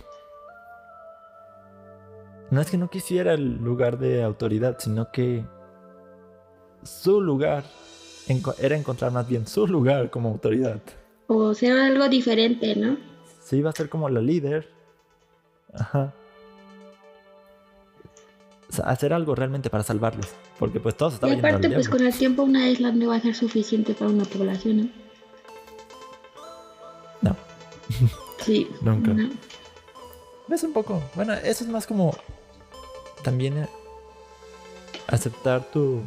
No 2.51 2.61
es 2.61 2.71
que 2.71 2.77
no 2.77 2.89
quisiera 2.89 3.33
el 3.33 3.57
lugar 3.57 3.99
de 3.99 4.23
autoridad, 4.23 4.77
sino 4.79 5.11
que 5.11 5.45
su 6.83 7.21
lugar 7.21 7.63
era 8.59 8.75
encontrar 8.75 9.11
más 9.11 9.27
bien 9.27 9.47
su 9.47 9.67
lugar 9.67 10.09
como 10.09 10.29
autoridad. 10.29 10.81
O 11.27 11.53
ser 11.53 11.77
algo 11.77 12.07
diferente, 12.09 12.75
¿no? 12.75 12.97
Se 13.41 13.57
iba 13.57 13.69
a 13.69 13.73
ser 13.73 13.89
como 13.89 14.09
la 14.09 14.21
líder. 14.21 14.67
Ajá. 15.73 16.13
O 18.69 18.73
sea, 18.73 18.85
hacer 18.85 19.13
algo 19.13 19.35
realmente 19.35 19.69
para 19.69 19.83
salvarlos. 19.83 20.27
Porque 20.59 20.79
pues 20.79 20.95
todos 20.95 21.13
Y 21.13 21.15
estaban 21.15 21.35
al 21.35 21.45
aparte, 21.45 21.69
pues 21.69 21.89
con 21.89 22.05
el 22.05 22.13
tiempo 22.13 22.43
una 22.43 22.69
isla 22.69 22.91
no 22.91 23.05
iba 23.05 23.15
a 23.15 23.21
ser 23.21 23.35
suficiente 23.35 23.93
para 23.93 24.11
una 24.11 24.25
población, 24.25 24.77
¿no? 24.77 24.89
No. 27.21 27.35
Sí. 28.39 28.69
Nunca. 28.81 29.13
no. 29.13 29.29
Es 30.49 30.63
un 30.63 30.73
poco. 30.73 31.01
Bueno, 31.15 31.33
eso 31.33 31.63
es 31.63 31.69
más 31.69 31.85
como. 31.87 32.15
También 33.23 33.67
aceptar 35.07 35.63
tu. 35.71 36.01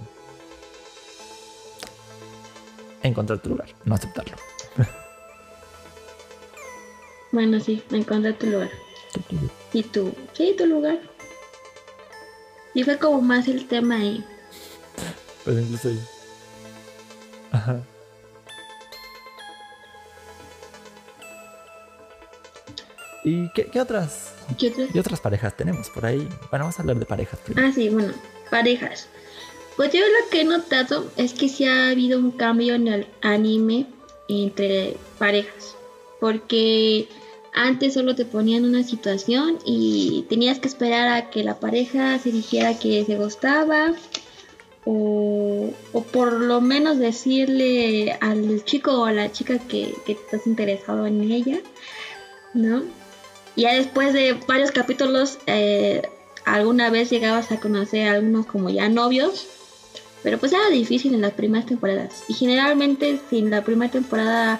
Encontrar 3.03 3.41
tu 3.41 3.51
lugar, 3.51 3.69
no 3.85 3.95
aceptarlo. 3.95 4.37
Bueno, 7.33 7.59
sí, 7.61 7.83
encontrar 7.91 8.35
tu 8.35 8.47
lugar. 8.47 8.71
Y 9.73 9.83
tu, 9.85 10.15
sí, 10.35 10.55
tu 10.57 10.67
lugar. 10.67 10.99
Y 12.75 12.85
fue 12.85 12.99
como 12.99 13.23
más 13.23 13.49
el 13.49 13.67
tema 13.67 13.97
ahí. 13.97 14.23
Pues 15.43 15.63
incluso 15.63 15.89
ahí. 15.89 16.05
Ajá. 17.53 17.83
¿Y 23.25 23.49
qué, 23.51 23.67
qué 23.67 23.81
otras? 23.81 24.33
¿Qué 24.59 24.69
otro? 24.69 24.87
¿Qué 24.93 25.01
otras 25.01 25.21
parejas 25.21 25.57
tenemos 25.57 25.89
por 25.91 26.05
ahí? 26.05 26.19
Bueno, 26.51 26.65
vamos 26.65 26.79
a 26.79 26.83
hablar 26.83 26.99
de 26.99 27.07
parejas 27.07 27.39
primero. 27.41 27.67
Ah, 27.67 27.73
sí, 27.73 27.89
bueno, 27.89 28.13
parejas. 28.51 29.09
Pues 29.77 29.93
yo 29.93 30.01
lo 30.01 30.31
que 30.31 30.41
he 30.41 30.45
notado 30.45 31.11
es 31.17 31.33
que 31.33 31.49
sí 31.49 31.65
ha 31.65 31.91
habido 31.91 32.19
un 32.19 32.33
cambio 32.33 32.75
en 32.75 32.89
el 32.89 33.07
anime 33.23 33.87
entre 34.29 34.97
parejas. 35.19 35.77
Porque 36.21 37.09
antes 37.55 37.95
solo 37.95 38.15
te 38.15 38.25
ponían 38.25 38.65
una 38.65 38.83
situación 38.83 39.59
y 39.65 40.27
tenías 40.29 40.59
que 40.59 40.69
esperar 40.69 41.09
a 41.09 41.31
que 41.31 41.45
la 41.45 41.61
pareja 41.61 42.19
se 42.19 42.33
dijera 42.33 42.79
que 42.79 43.05
se 43.05 43.17
gustaba. 43.17 43.93
O, 44.85 45.73
o 45.93 46.03
por 46.03 46.33
lo 46.33 46.61
menos 46.61 46.99
decirle 46.99 48.19
al 48.21 48.65
chico 48.65 49.03
o 49.03 49.05
a 49.05 49.13
la 49.13 49.31
chica 49.31 49.61
que, 49.61 49.95
que 50.05 50.13
estás 50.13 50.45
interesado 50.49 51.07
en 51.07 51.31
ella, 51.31 51.61
¿no? 52.53 52.83
Ya 53.57 53.75
después 53.75 54.13
de 54.13 54.39
varios 54.47 54.71
capítulos, 54.71 55.39
eh, 55.47 56.09
alguna 56.45 56.91
vez 56.91 57.11
llegabas 57.11 57.53
a 57.53 57.61
conocer 57.61 58.09
a 58.09 58.13
algunos 58.13 58.47
como 58.47 58.71
ya 58.71 58.89
novios, 58.89 59.47
pero 60.23 60.39
pues 60.39 60.53
era 60.53 60.69
difícil 60.71 61.15
en 61.15 61.21
las 61.21 61.33
primeras 61.33 61.67
temporadas. 61.67 62.25
Y 62.29 62.35
generalmente 62.35 63.21
si 63.29 63.39
en 63.39 63.51
la 63.51 63.63
primera 63.63 63.91
temporada 63.91 64.59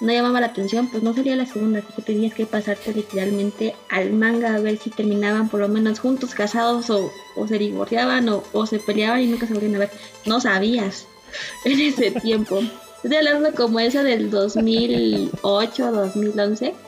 no 0.00 0.12
llamaba 0.12 0.40
la 0.40 0.46
atención, 0.48 0.88
pues 0.88 1.02
no 1.02 1.12
salía 1.14 1.34
la 1.34 1.46
segunda, 1.46 1.80
así 1.80 1.92
que 1.96 2.02
tenías 2.02 2.32
que 2.32 2.46
pasarte 2.46 2.94
literalmente 2.94 3.74
al 3.88 4.12
manga 4.12 4.54
a 4.54 4.60
ver 4.60 4.78
si 4.78 4.90
terminaban 4.90 5.48
por 5.48 5.58
lo 5.60 5.68
menos 5.68 5.98
juntos, 5.98 6.34
casados 6.34 6.90
o, 6.90 7.10
se 7.48 7.58
divorciaban 7.58 8.28
o, 8.28 8.44
o 8.52 8.66
se 8.66 8.78
peleaban 8.78 9.20
y 9.20 9.26
nunca 9.26 9.48
se 9.48 9.54
volvían 9.54 9.74
a 9.74 9.80
ver. 9.80 9.90
No 10.26 10.40
sabías 10.40 11.06
en 11.64 11.80
ese 11.80 12.12
tiempo. 12.12 12.60
Estoy 13.02 13.16
hablando 13.16 13.52
como 13.54 13.80
eso 13.80 14.04
del 14.04 14.30
2008, 14.30 15.92
2011 15.92 16.87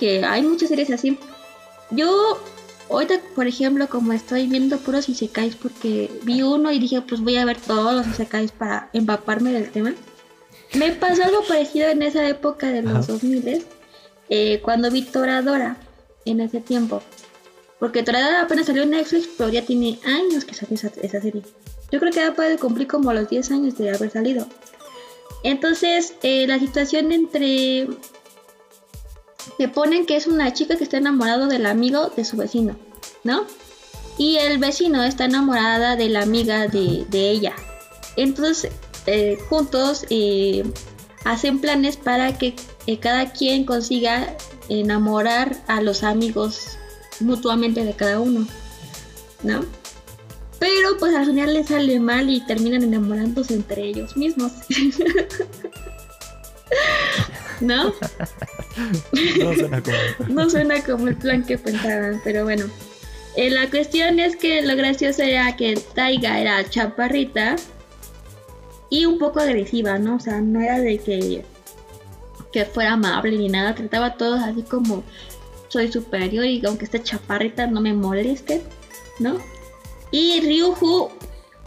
que 0.00 0.24
hay 0.24 0.40
muchas 0.42 0.70
series 0.70 0.90
así. 0.90 1.18
Yo 1.90 2.40
ahorita, 2.88 3.20
por 3.34 3.46
ejemplo, 3.46 3.86
como 3.88 4.14
estoy 4.14 4.46
viendo 4.46 4.78
puros 4.78 5.10
isekais 5.10 5.56
porque 5.56 6.10
vi 6.22 6.40
uno 6.42 6.72
y 6.72 6.78
dije, 6.78 7.02
pues 7.02 7.20
voy 7.20 7.36
a 7.36 7.44
ver 7.44 7.58
todos 7.60 7.94
los 7.94 8.06
isekais 8.06 8.50
para 8.50 8.88
empaparme 8.94 9.52
del 9.52 9.70
tema. 9.70 9.92
Me 10.72 10.92
pasó 10.92 11.22
algo 11.24 11.42
parecido 11.46 11.88
en 11.90 12.02
esa 12.02 12.26
época 12.26 12.68
de 12.68 12.80
los 12.80 12.94
Ajá. 12.94 13.12
2000 13.12 13.62
eh, 14.30 14.60
cuando 14.62 14.90
vi 14.90 15.02
Toradora 15.02 15.76
en 16.24 16.40
ese 16.40 16.60
tiempo. 16.60 17.02
Porque 17.78 18.02
Toradora 18.02 18.42
apenas 18.42 18.66
salió 18.66 18.84
en 18.84 18.90
Netflix, 18.90 19.28
pero 19.36 19.50
ya 19.50 19.66
tiene 19.66 19.98
años 20.04 20.46
que 20.46 20.54
salió 20.54 20.76
esa, 20.76 20.90
esa 21.02 21.20
serie. 21.20 21.42
Yo 21.92 21.98
creo 21.98 22.10
que 22.12 22.20
ya 22.20 22.32
puede 22.32 22.56
cumplir 22.56 22.86
como 22.86 23.12
los 23.12 23.28
10 23.28 23.50
años 23.50 23.76
de 23.76 23.90
haber 23.90 24.10
salido. 24.10 24.46
Entonces, 25.42 26.14
eh, 26.22 26.46
la 26.46 26.58
situación 26.58 27.12
entre 27.12 27.88
te 29.58 29.68
ponen 29.68 30.06
que 30.06 30.16
es 30.16 30.26
una 30.26 30.52
chica 30.52 30.76
que 30.76 30.84
está 30.84 30.98
enamorado 30.98 31.46
del 31.46 31.66
amigo 31.66 32.10
de 32.14 32.24
su 32.24 32.36
vecino, 32.36 32.76
¿no? 33.24 33.44
Y 34.18 34.36
el 34.36 34.58
vecino 34.58 35.02
está 35.02 35.24
enamorada 35.24 35.96
de 35.96 36.08
la 36.08 36.22
amiga 36.22 36.66
de, 36.66 37.06
de 37.08 37.30
ella. 37.30 37.54
Entonces, 38.16 38.70
eh, 39.06 39.38
juntos 39.48 40.04
eh, 40.10 40.64
hacen 41.24 41.60
planes 41.60 41.96
para 41.96 42.36
que 42.36 42.54
cada 43.00 43.32
quien 43.32 43.64
consiga 43.64 44.36
enamorar 44.68 45.56
a 45.68 45.80
los 45.80 46.02
amigos 46.02 46.76
mutuamente 47.20 47.84
de 47.84 47.94
cada 47.94 48.20
uno, 48.20 48.46
¿no? 49.42 49.64
Pero 50.58 50.98
pues 50.98 51.14
al 51.14 51.26
final 51.26 51.54
les 51.54 51.68
sale 51.68 51.98
mal 51.98 52.28
y 52.28 52.44
terminan 52.44 52.82
enamorándose 52.82 53.54
entre 53.54 53.84
ellos 53.84 54.16
mismos. 54.16 54.52
¿No? 57.60 57.92
No 59.38 59.54
suena 59.54 59.82
como. 59.82 60.28
No 60.28 60.50
suena 60.50 60.82
como 60.82 61.08
el 61.08 61.16
plan 61.16 61.44
que 61.44 61.58
pensaban, 61.58 62.20
pero 62.24 62.44
bueno. 62.44 62.66
Eh, 63.36 63.50
la 63.50 63.70
cuestión 63.70 64.18
es 64.18 64.36
que 64.36 64.62
lo 64.62 64.76
gracioso 64.76 65.22
era 65.22 65.56
que 65.56 65.80
Taiga 65.94 66.40
era 66.40 66.68
chaparrita 66.68 67.56
y 68.90 69.06
un 69.06 69.18
poco 69.18 69.40
agresiva, 69.40 69.98
¿no? 69.98 70.16
O 70.16 70.20
sea, 70.20 70.40
no 70.40 70.60
era 70.60 70.78
de 70.80 70.98
que, 70.98 71.44
que 72.52 72.64
fuera 72.64 72.94
amable 72.94 73.38
ni 73.38 73.48
nada, 73.48 73.74
trataba 73.74 74.06
a 74.06 74.16
todos 74.16 74.40
así 74.40 74.62
como 74.62 75.04
soy 75.68 75.90
superior 75.90 76.44
y 76.44 76.60
aunque 76.66 76.84
esté 76.84 77.00
chaparrita 77.00 77.68
no 77.68 77.80
me 77.80 77.94
moleste, 77.94 78.62
¿no? 79.20 79.38
Y 80.10 80.40
Ryuju 80.40 81.10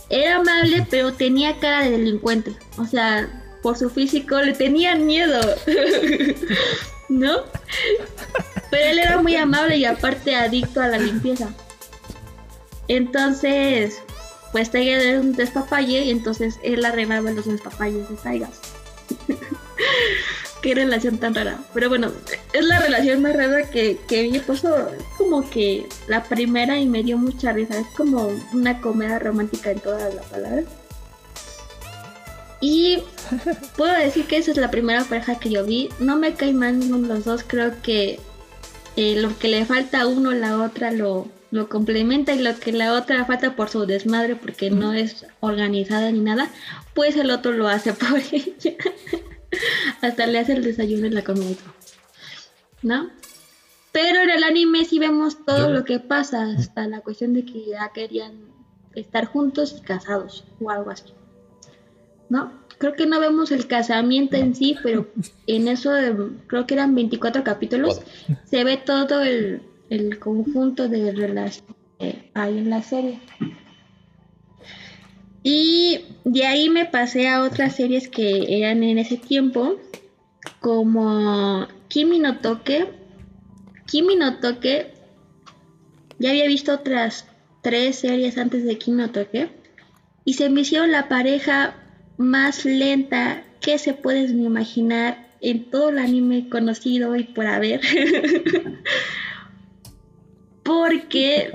era 0.10 0.36
amable 0.36 0.86
pero 0.90 1.14
tenía 1.14 1.58
cara 1.60 1.86
de 1.86 1.92
delincuente, 1.92 2.54
o 2.78 2.86
sea, 2.86 3.42
por 3.62 3.78
su 3.78 3.90
físico 3.90 4.42
le 4.42 4.52
tenían 4.52 5.06
miedo, 5.06 5.40
¿no? 7.10 7.44
Pero 8.70 8.86
él 8.86 9.00
era 9.00 9.22
muy 9.22 9.36
amable 9.36 9.78
y 9.78 9.86
aparte 9.86 10.36
adicto 10.36 10.82
a 10.82 10.88
la 10.88 10.98
limpieza. 10.98 11.50
Entonces, 12.88 14.02
pues 14.52 14.72
Taiga 14.72 15.02
era 15.02 15.20
un 15.20 15.34
despapalle 15.34 16.04
y 16.04 16.12
entonces 16.12 16.60
él 16.64 16.84
arreglaba 16.86 17.32
los 17.32 17.46
despapalles 17.46 18.10
de 18.10 18.16
Taiga. 18.16 18.50
qué 20.64 20.74
relación 20.74 21.18
tan 21.18 21.36
rara. 21.36 21.60
Pero 21.74 21.90
bueno, 21.90 22.12
es 22.54 22.66
la 22.66 22.80
relación 22.80 23.22
más 23.22 23.36
rara 23.36 23.70
que, 23.70 24.00
que 24.08 24.24
vi. 24.24 24.40
Puso 24.40 24.90
como 25.18 25.48
que 25.50 25.88
la 26.08 26.24
primera 26.24 26.80
y 26.80 26.88
me 26.88 27.04
dio 27.04 27.18
mucha 27.18 27.52
risa. 27.52 27.78
Es 27.78 27.88
como 27.96 28.32
una 28.54 28.82
comedia 28.82 29.20
romántica 29.20 29.72
en 29.72 29.80
todas 29.80 30.16
las 30.16 30.26
palabras. 30.26 30.66
Y 32.64 33.00
puedo 33.76 33.92
decir 33.92 34.26
que 34.26 34.38
esa 34.38 34.52
es 34.52 34.58
la 34.58 34.72
primera 34.72 35.04
pareja 35.04 35.38
que 35.38 35.50
yo 35.50 35.66
vi. 35.66 35.90
No 36.00 36.16
me 36.16 36.34
cae 36.34 36.54
mal 36.54 36.80
ninguno 36.80 37.10
de 37.10 37.16
los 37.16 37.26
dos. 37.26 37.44
Creo 37.46 37.82
que 37.82 38.22
eh, 38.96 39.22
lo 39.22 39.38
que 39.38 39.50
le 39.50 39.66
falta 39.66 40.00
a 40.00 40.08
uno, 40.08 40.32
la 40.32 40.64
otra 40.64 40.90
lo, 40.92 41.28
lo 41.52 41.68
complementa 41.68 42.32
y 42.32 42.40
lo 42.40 42.58
que 42.58 42.72
la 42.72 42.94
otra 42.94 43.26
falta 43.26 43.58
por 43.58 43.68
su 43.68 43.86
desmadre 43.86 44.38
porque 44.38 44.70
no 44.70 44.94
es 44.94 45.26
organizada 45.42 46.10
ni 46.10 46.22
nada, 46.22 46.50
pues 46.94 47.18
el 47.18 47.32
otro 47.32 47.52
lo 47.52 47.68
hace 47.68 47.92
por 47.94 48.18
ella. 48.32 48.78
Hasta 50.02 50.26
le 50.26 50.40
hace 50.40 50.54
el 50.54 50.64
desayuno 50.64 51.06
en 51.06 51.16
la 51.16 51.24
comida. 51.26 51.58
¿No? 52.82 53.10
Pero 53.92 54.22
en 54.22 54.30
el 54.30 54.44
anime 54.46 54.86
sí 54.86 55.00
vemos 55.00 55.46
todo 55.46 55.70
lo 55.70 55.84
que 55.84 56.00
pasa, 56.00 56.44
hasta 56.44 56.88
la 56.88 57.02
cuestión 57.02 57.34
de 57.34 57.44
que 57.44 57.66
ya 57.66 57.92
querían 57.94 58.54
estar 58.96 59.26
juntos 59.26 59.76
y 59.78 59.82
casados 59.82 60.46
o 60.62 60.70
algo 60.70 60.92
así. 60.92 61.14
¿No? 62.30 62.52
Creo 62.78 62.94
que 62.94 63.06
no 63.06 63.20
vemos 63.20 63.52
el 63.52 63.68
casamiento 63.68 64.36
en 64.36 64.56
sí, 64.56 64.76
pero 64.84 65.08
en 65.48 65.68
eso 65.68 65.92
creo 66.48 66.66
que 66.66 66.74
eran 66.74 66.96
24 66.96 67.44
capítulos, 67.44 68.02
se 68.46 68.64
ve 68.64 68.78
todo 68.78 69.22
el, 69.22 69.62
el 69.90 70.20
conjunto 70.20 70.90
de 70.90 71.12
relaciones 71.12 71.76
que 72.00 72.32
hay 72.34 72.58
en 72.58 72.70
la 72.70 72.82
serie. 72.82 73.20
Y 75.44 76.06
de 76.24 76.46
ahí 76.46 76.70
me 76.70 76.86
pasé 76.86 77.28
a 77.28 77.44
otras 77.44 77.76
series 77.76 78.08
que 78.08 78.58
eran 78.58 78.82
en 78.82 78.98
ese 78.98 79.18
tiempo, 79.18 79.76
como 80.62 81.68
Kimi 81.90 82.20
no 82.20 82.40
Toque. 82.40 82.88
Kimi 83.86 84.16
no 84.16 84.40
Toque, 84.40 84.94
ya 86.18 86.30
había 86.30 86.48
visto 86.48 86.74
otras 86.74 87.28
tres 87.62 87.98
series 87.98 88.38
antes 88.38 88.64
de 88.64 88.78
Kimi 88.78 88.98
no 88.98 89.12
Toque, 89.12 89.50
y 90.26 90.34
se 90.34 90.50
me 90.50 90.62
hicieron 90.62 90.92
la 90.92 91.10
pareja 91.10 91.76
más 92.18 92.66
lenta 92.66 93.44
que 93.62 93.78
se 93.78 93.94
puedes 93.94 94.32
imaginar 94.32 95.28
en 95.42 95.70
todo 95.70 95.90
el 95.90 96.00
anime 96.00 96.50
conocido 96.50 97.16
y 97.16 97.24
por 97.26 97.46
haber. 97.46 97.82
Porque, 100.64 101.52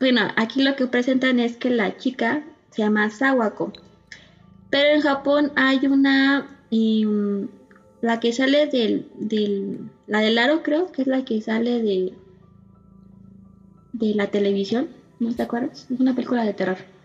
bueno, 0.00 0.22
aquí 0.36 0.62
lo 0.62 0.74
que 0.76 0.86
presentan 0.86 1.38
es 1.38 1.56
que 1.56 1.70
la 1.70 1.96
chica 1.98 2.42
se 2.70 2.82
llama 2.82 3.10
Sawako. 3.10 3.72
Pero 4.70 4.94
en 4.94 5.00
Japón 5.02 5.52
hay 5.54 5.86
una, 5.86 6.58
em, 6.70 7.48
la 8.00 8.18
que 8.18 8.32
sale 8.32 8.66
del, 8.66 9.08
del, 9.14 9.90
la 10.06 10.20
del 10.20 10.38
aro 10.38 10.62
creo, 10.62 10.90
que 10.90 11.02
es 11.02 11.08
la 11.08 11.24
que 11.24 11.40
sale 11.42 11.82
de, 11.82 12.14
de 13.92 14.14
la 14.14 14.28
televisión, 14.28 14.88
¿no 15.20 15.34
te 15.34 15.42
acuerdas? 15.42 15.86
Es 15.90 16.00
una 16.00 16.14
película 16.14 16.44
de 16.44 16.54
terror. 16.54 16.95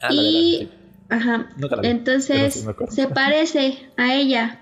Ah, 0.00 0.12
y, 0.12 0.68
ajá, 1.08 1.50
entonces 1.82 2.66
se 2.88 3.08
parece 3.08 3.90
a 3.96 4.14
ella, 4.14 4.60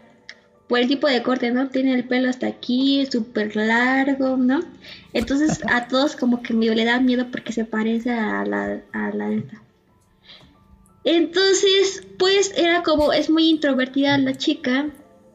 por 0.68 0.80
el 0.80 0.88
tipo 0.88 1.08
de 1.08 1.22
corte, 1.22 1.50
¿no? 1.50 1.68
Tiene 1.68 1.94
el 1.94 2.04
pelo 2.06 2.28
hasta 2.28 2.46
aquí, 2.46 3.06
súper 3.10 3.56
largo, 3.56 4.36
¿no? 4.36 4.60
Entonces 5.12 5.60
a 5.70 5.88
todos 5.88 6.14
como 6.16 6.42
que 6.42 6.54
le 6.54 6.84
da 6.84 7.00
miedo 7.00 7.26
porque 7.30 7.52
se 7.52 7.64
parece 7.64 8.10
a 8.10 8.44
la, 8.44 8.82
a 8.92 9.10
la 9.10 9.32
esta. 9.32 9.62
Entonces, 11.04 12.06
pues 12.18 12.52
era 12.56 12.82
como, 12.82 13.12
es 13.12 13.30
muy 13.30 13.48
introvertida 13.48 14.18
la 14.18 14.34
chica 14.34 14.90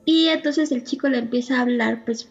y 0.05 0.27
entonces 0.27 0.71
el 0.71 0.83
chico 0.83 1.09
le 1.09 1.17
empieza 1.17 1.57
a 1.57 1.61
hablar 1.61 2.05
pues 2.05 2.29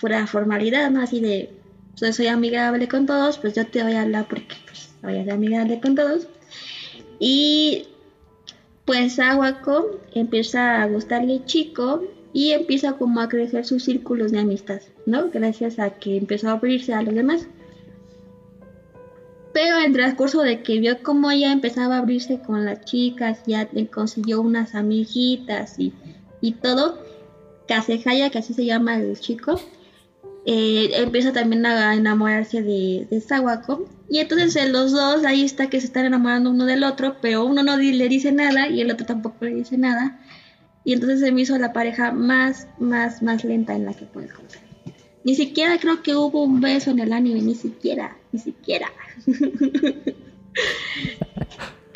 pura 0.00 0.26
formalidad, 0.26 0.90
¿no? 0.90 1.02
Así 1.02 1.20
de, 1.20 1.50
pues, 1.98 2.16
soy 2.16 2.28
amigable 2.28 2.88
con 2.88 3.04
todos, 3.04 3.38
pues 3.38 3.54
yo 3.54 3.66
te 3.66 3.82
voy 3.82 3.92
a 3.92 4.02
hablar 4.02 4.26
porque 4.28 4.56
pues 4.64 4.90
voy 5.02 5.18
a 5.18 5.24
ser 5.24 5.34
amigable 5.34 5.80
con 5.80 5.94
todos. 5.94 6.26
Y 7.20 7.86
pues 8.86 9.20
Aguaco 9.20 10.00
empieza 10.14 10.82
a 10.82 10.86
gustarle 10.86 11.34
el 11.34 11.44
chico 11.44 12.02
y 12.32 12.52
empieza 12.52 12.94
como 12.94 13.20
a 13.20 13.28
crecer 13.28 13.64
sus 13.64 13.84
círculos 13.84 14.32
de 14.32 14.40
amistad, 14.40 14.80
¿no? 15.06 15.30
Gracias 15.30 15.78
a 15.78 15.90
que 15.90 16.16
empezó 16.16 16.48
a 16.48 16.52
abrirse 16.52 16.94
a 16.94 17.02
los 17.02 17.14
demás. 17.14 17.46
Pero 19.52 19.78
en 19.78 19.92
transcurso 19.92 20.42
de 20.42 20.62
que 20.62 20.78
vio 20.78 21.02
cómo 21.02 21.30
ella 21.30 21.52
empezaba 21.52 21.96
a 21.96 21.98
abrirse 21.98 22.40
con 22.40 22.64
las 22.64 22.84
chicas, 22.84 23.42
ya 23.46 23.68
consiguió 23.92 24.40
unas 24.40 24.74
amiguitas 24.74 25.78
y, 25.78 25.92
y 26.40 26.52
todo, 26.52 26.98
Kasehaya, 27.68 28.30
que 28.30 28.38
así 28.38 28.54
se 28.54 28.64
llama 28.64 28.96
el 28.96 29.18
chico, 29.18 29.60
eh, 30.46 30.90
empieza 30.94 31.32
también 31.32 31.64
a 31.66 31.94
enamorarse 31.94 32.62
de, 32.62 33.06
de 33.10 33.20
Sawako. 33.20 33.88
Y 34.08 34.18
entonces 34.18 34.70
los 34.70 34.92
dos, 34.92 35.24
ahí 35.24 35.44
está 35.44 35.68
que 35.68 35.80
se 35.80 35.86
están 35.86 36.06
enamorando 36.06 36.50
uno 36.50 36.66
del 36.66 36.84
otro, 36.84 37.16
pero 37.20 37.44
uno 37.44 37.62
no 37.62 37.76
le 37.76 38.08
dice 38.08 38.32
nada 38.32 38.68
y 38.68 38.80
el 38.80 38.90
otro 38.90 39.06
tampoco 39.06 39.44
le 39.44 39.54
dice 39.54 39.78
nada. 39.78 40.20
Y 40.84 40.94
entonces 40.94 41.20
se 41.20 41.30
me 41.30 41.42
hizo 41.42 41.58
la 41.58 41.72
pareja 41.72 42.10
más, 42.10 42.66
más, 42.78 43.22
más 43.22 43.44
lenta 43.44 43.74
en 43.74 43.84
la 43.84 43.94
que 43.94 44.06
puedes 44.06 44.32
conocer. 44.32 44.62
Ni 45.22 45.34
siquiera 45.34 45.78
creo 45.78 46.02
que 46.02 46.14
hubo 46.14 46.42
un 46.42 46.60
beso 46.60 46.90
en 46.90 46.98
el 47.00 47.12
anime, 47.12 47.42
ni 47.42 47.54
siquiera, 47.54 48.16
ni 48.32 48.40
siquiera. 48.40 48.90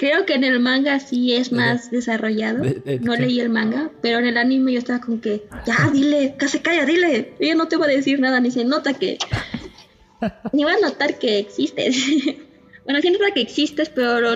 creo 0.05 0.27
que 0.27 0.35
en 0.35 0.45
el 0.45 0.61
manga 0.61 1.01
sí 1.01 1.33
es 1.33 1.51
más 1.51 1.91
desarrollado. 1.91 2.63
no 3.01 3.17
leí 3.17 3.41
el 3.41 3.49
manga, 3.49 3.91
pero 4.03 4.19
en 4.19 4.27
el 4.27 4.37
anime 4.37 4.75
yo 4.75 4.79
estaba 4.79 5.01
con 5.01 5.19
que, 5.19 5.47
ya, 5.67 5.89
dile, 5.91 6.35
casi 6.37 6.59
calla, 6.59 6.85
dile. 6.85 7.33
Ella 7.39 7.55
no 7.55 7.69
te 7.69 7.79
va 7.79 7.87
a 7.87 7.89
decir 7.89 8.21
nada, 8.21 8.39
ni 8.39 8.51
se 8.51 8.67
nota 8.67 8.93
que. 8.93 9.17
ni 10.53 10.63
va 10.63 10.73
a 10.73 10.79
notar 10.79 11.19
que 11.19 11.39
existes. 11.39 11.97
bueno, 12.85 13.01
sí 13.01 13.11
nota 13.13 13.33
que 13.33 13.41
existes, 13.41 13.89
pero 13.89 14.35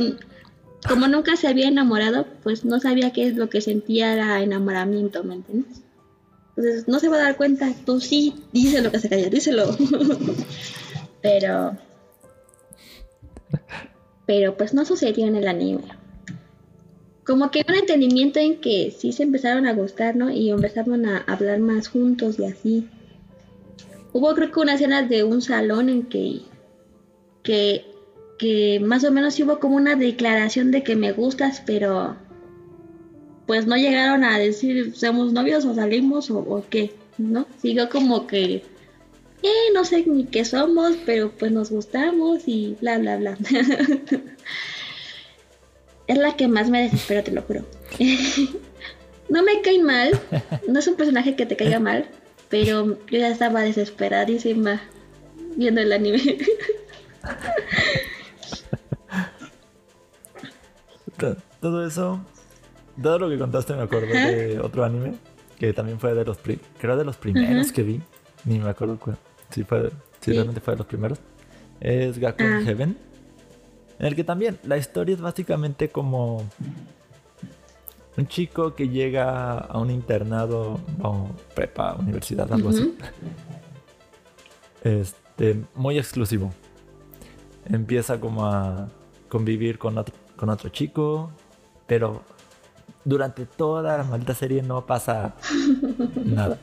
como 0.89 1.07
nunca 1.07 1.37
se 1.37 1.49
había 1.49 1.69
enamorado, 1.69 2.27
pues 2.43 2.65
no 2.65 2.81
sabía 2.81 3.13
qué 3.13 3.27
es 3.27 3.37
lo 3.37 3.51
que 3.51 3.61
sentía 3.61 4.15
era 4.15 4.41
enamoramiento, 4.41 5.23
¿me 5.23 5.35
entiendes? 5.35 5.83
Entonces 6.57 6.89
no 6.89 6.99
se 6.99 7.09
va 7.09 7.17
a 7.17 7.25
dar 7.25 7.37
cuenta, 7.37 7.75
tú 7.85 8.01
sí, 8.01 8.33
díselo 8.53 8.91
que 8.91 9.01
se 9.01 9.11
calla, 9.11 9.29
díselo. 9.29 9.77
pero. 11.21 11.77
Pero 14.29 14.57
pues 14.57 14.73
no 14.75 14.85
sucedió 14.85 15.27
en 15.27 15.35
el 15.35 15.49
anime. 15.49 15.83
Como 17.27 17.51
que 17.51 17.67
un 17.69 17.75
entendimiento 17.75 18.39
en 18.39 18.61
que 18.61 18.95
sí 18.97 19.11
se 19.11 19.25
empezaron 19.25 19.67
a 19.67 19.73
gustar, 19.73 20.15
¿no? 20.15 20.31
Y 20.31 20.51
empezaron 20.51 21.05
a 21.05 21.25
hablar 21.27 21.59
más 21.59 21.89
juntos 21.89 22.39
y 22.39 22.45
así. 22.45 22.89
Hubo 24.13 24.33
creo 24.37 24.53
que 24.53 24.61
una 24.61 24.75
escena 24.75 25.03
de 25.03 25.25
un 25.25 25.43
salón 25.43 25.89
en 25.89 26.05
que, 26.05 26.43
que 27.43 27.85
que 28.39 28.81
más 28.81 29.05
o 29.05 29.11
menos 29.11 29.39
hubo 29.41 29.59
como 29.59 29.77
una 29.77 29.97
declaración 29.97 30.71
de 30.71 30.83
que 30.83 30.97
me 30.97 31.13
gustas, 31.13 31.63
pero 31.67 32.17
pues 33.47 33.67
no 33.67 33.77
llegaron 33.77 34.25
a 34.25 34.39
decir 34.39 34.95
somos 34.95 35.33
novios 35.33 35.65
o 35.65 35.75
salimos 35.75 36.31
o, 36.31 36.65
qué, 36.71 36.93
¿no? 37.19 37.47
Siguió 37.61 37.89
como 37.89 38.27
que, 38.27 38.63
eh, 39.43 39.73
no 39.75 39.85
sé 39.85 40.05
ni 40.07 40.25
qué 40.25 40.45
somos, 40.45 40.97
pero 41.07 41.31
pues 41.31 41.53
nos 41.53 41.71
gustamos 41.71 42.43
y 42.47 42.77
bla, 42.81 42.99
bla, 42.99 43.17
bla. 43.17 43.39
es 46.07 46.19
la 46.19 46.37
que 46.37 46.49
más 46.49 46.71
me 46.71 46.83
desespera, 46.83 47.23
te 47.23 47.31
lo 47.31 47.43
juro. 47.43 47.65
no 49.29 49.43
me 49.43 49.61
cae 49.63 49.83
mal, 49.83 50.19
no 50.67 50.79
es 50.79 50.89
un 50.89 50.97
personaje 50.97 51.37
que 51.37 51.47
te 51.47 51.57
caiga 51.57 51.79
mal, 51.79 52.07
pero 52.49 52.97
yo 53.11 53.19
ya 53.19 53.29
estaba 53.29 53.61
desesperadísima 53.63 54.81
viendo 55.57 55.81
el 55.81 55.93
anime. 55.93 56.21
todo 61.61 61.87
eso, 61.87 62.21
todo 63.03 63.19
lo 63.19 63.29
que 63.29 63.39
contaste 63.39 63.75
me 63.75 63.83
acuerdo 63.83 64.07
de 64.15 64.61
otro 64.61 64.85
anime 64.85 65.15
que 65.59 65.73
también 65.73 65.99
fue 65.99 66.15
de 66.15 66.25
los, 66.25 66.39
creo 66.79 66.97
de 66.97 67.05
los 67.05 67.17
primeros 67.17 67.73
que 67.73 67.83
vi, 67.83 68.01
ni 68.45 68.61
me 68.61 68.71
acuerdo 68.71 68.99
cuál, 68.99 69.19
si, 69.51 69.65
fue, 69.65 69.91
si 70.21 70.33
realmente 70.33 70.61
fue 70.61 70.75
de 70.75 70.79
los 70.79 70.87
primeros, 70.87 71.19
es 71.81 72.19
Gakuen 72.19 72.53
ah. 72.53 72.63
Heaven, 72.65 72.97
en 73.99 74.07
el 74.07 74.15
que 74.15 74.25
también 74.25 74.59
la 74.63 74.77
historia 74.77 75.15
es 75.15 75.21
básicamente 75.21 75.89
como 75.89 76.45
un 78.17 78.27
chico 78.27 78.75
que 78.75 78.89
llega 78.89 79.59
a 79.59 79.79
un 79.79 79.91
internado 79.91 80.81
o 81.03 81.31
prepa, 81.55 81.95
universidad, 81.95 82.53
algo 82.53 82.71
así. 82.71 82.97
Este, 84.83 85.63
muy 85.75 85.99
exclusivo. 85.99 86.53
Empieza 87.65 88.19
como 88.21 88.47
a 88.47 88.89
convivir 89.29 89.79
con 89.79 89.99
otro 89.99 90.15
con 90.39 90.49
otro 90.49 90.71
chico, 90.71 91.31
pero 91.87 92.23
durante 93.05 93.45
toda 93.45 93.99
la 93.99 94.05
maldita 94.05 94.35
serie 94.35 94.63
no 94.63 94.87
pasa 94.87 95.35
nada. 96.25 96.59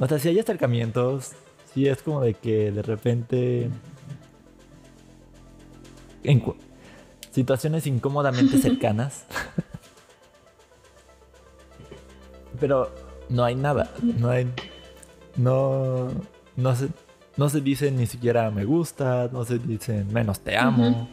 O 0.00 0.08
sea, 0.08 0.18
si 0.18 0.28
hay 0.28 0.38
acercamientos, 0.38 1.32
si 1.72 1.86
es 1.88 2.02
como 2.02 2.20
de 2.20 2.34
que 2.34 2.72
de 2.72 2.82
repente... 2.82 3.70
En 6.22 6.42
situaciones 7.30 7.86
incómodamente 7.86 8.58
cercanas. 8.62 9.26
pero 12.60 12.90
no 13.28 13.44
hay 13.44 13.54
nada. 13.54 13.90
No 14.02 14.30
hay. 14.30 14.50
No. 15.36 16.08
No 16.56 16.76
se, 16.76 16.88
no 17.36 17.48
se 17.48 17.60
dice 17.60 17.90
ni 17.90 18.06
siquiera 18.06 18.50
me 18.50 18.64
gusta. 18.64 19.28
No 19.32 19.44
se 19.44 19.58
dice 19.58 20.04
menos 20.04 20.40
te 20.40 20.56
amo. 20.56 21.08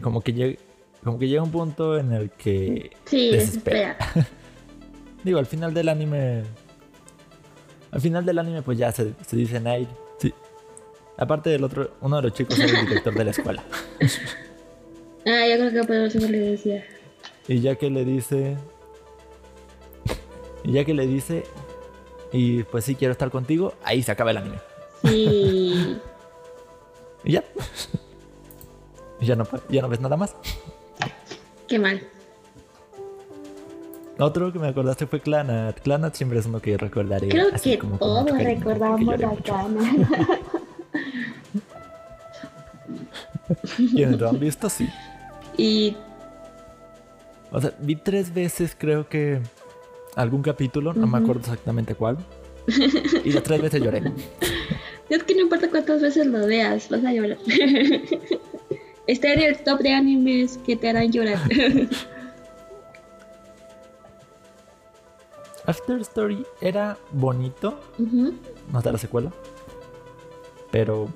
Como 0.00 0.20
que 0.22 0.32
llega. 0.32 0.60
Como 1.02 1.18
que 1.18 1.28
llega 1.28 1.42
un 1.42 1.50
punto 1.50 1.98
en 1.98 2.12
el 2.12 2.30
que. 2.30 2.92
Sí, 3.04 3.30
desespera. 3.30 3.98
Digo, 5.24 5.38
al 5.38 5.46
final 5.46 5.72
del 5.72 5.88
anime. 5.88 6.42
Al 7.90 8.00
final 8.00 8.24
del 8.24 8.38
anime, 8.38 8.62
pues 8.62 8.78
ya 8.78 8.92
se, 8.92 9.14
se 9.26 9.36
dicen 9.36 9.66
ahí. 9.66 9.88
Sí. 10.18 10.32
Aparte 11.16 11.50
del 11.50 11.64
otro, 11.64 11.92
uno 12.00 12.16
de 12.16 12.22
los 12.22 12.32
chicos 12.34 12.58
era 12.58 12.78
el 12.80 12.86
director 12.86 13.14
de 13.14 13.24
la 13.24 13.30
escuela. 13.30 13.64
ah, 15.26 15.46
yo 15.48 15.56
creo 15.56 15.72
que 15.72 15.84
por 15.84 15.96
eso 15.96 16.18
le 16.18 16.38
decía. 16.38 16.84
Y 17.48 17.60
ya 17.60 17.74
que 17.76 17.90
le 17.90 18.04
dice. 18.04 18.56
Y 20.62 20.72
ya 20.72 20.84
que 20.84 20.92
le 20.92 21.06
dice. 21.06 21.44
Y 22.32 22.64
pues 22.64 22.84
sí, 22.84 22.94
quiero 22.94 23.12
estar 23.12 23.30
contigo, 23.30 23.74
ahí 23.84 24.02
se 24.02 24.12
acaba 24.12 24.32
el 24.32 24.38
anime. 24.38 24.58
Sí. 25.04 25.98
y 27.24 27.32
ya. 27.32 27.44
y 29.20 29.26
ya 29.26 29.36
no, 29.36 29.46
ya 29.70 29.82
no 29.82 29.88
ves 29.88 30.00
nada 30.00 30.16
más. 30.16 30.34
Qué 31.68 31.78
mal. 31.78 32.02
Otro 34.18 34.52
que 34.52 34.58
me 34.58 34.68
acordaste 34.68 35.06
fue 35.06 35.20
Clanat. 35.20 35.80
Clanat 35.80 36.14
siempre 36.14 36.38
es 36.38 36.46
uno 36.46 36.60
que 36.60 36.76
recordaré. 36.76 37.28
Creo 37.28 37.50
que 37.50 37.76
todos 37.98 38.30
recordamos 38.30 39.18
la 39.18 39.30
Clanat. 39.36 39.84
¿Quiénes 43.76 44.20
lo 44.20 44.28
han 44.28 44.38
visto? 44.38 44.68
Sí. 44.70 44.88
Y. 45.56 45.96
O 47.50 47.60
sea, 47.60 47.72
vi 47.80 47.96
tres 47.96 48.32
veces, 48.32 48.76
creo 48.78 49.08
que. 49.08 49.40
Algún 50.16 50.42
capítulo, 50.42 50.94
no 50.94 51.08
me 51.08 51.18
acuerdo 51.18 51.40
exactamente 51.40 51.96
cuál. 51.96 52.18
Y 53.24 53.32
las 53.32 53.42
tres 53.42 53.60
veces 53.60 53.82
lloré. 53.82 54.02
Es 55.10 55.22
que 55.22 55.34
no 55.34 55.42
importa 55.42 55.68
cuántas 55.68 56.00
veces 56.00 56.26
lo 56.26 56.46
veas, 56.46 56.88
vas 56.88 57.04
a 57.04 57.12
llorar. 57.12 57.36
Está 59.06 59.34
en 59.34 59.40
el 59.40 59.58
top 59.58 59.80
de 59.80 59.92
animes 59.92 60.58
que 60.64 60.76
te 60.76 60.88
harán 60.88 61.12
llorar. 61.12 61.38
After 65.66 66.00
Story 66.00 66.46
era 66.60 66.98
bonito. 67.12 67.80
No 67.98 68.78
está 68.78 68.92
la 68.92 68.98
secuela. 68.98 69.32
Pero 70.70 71.08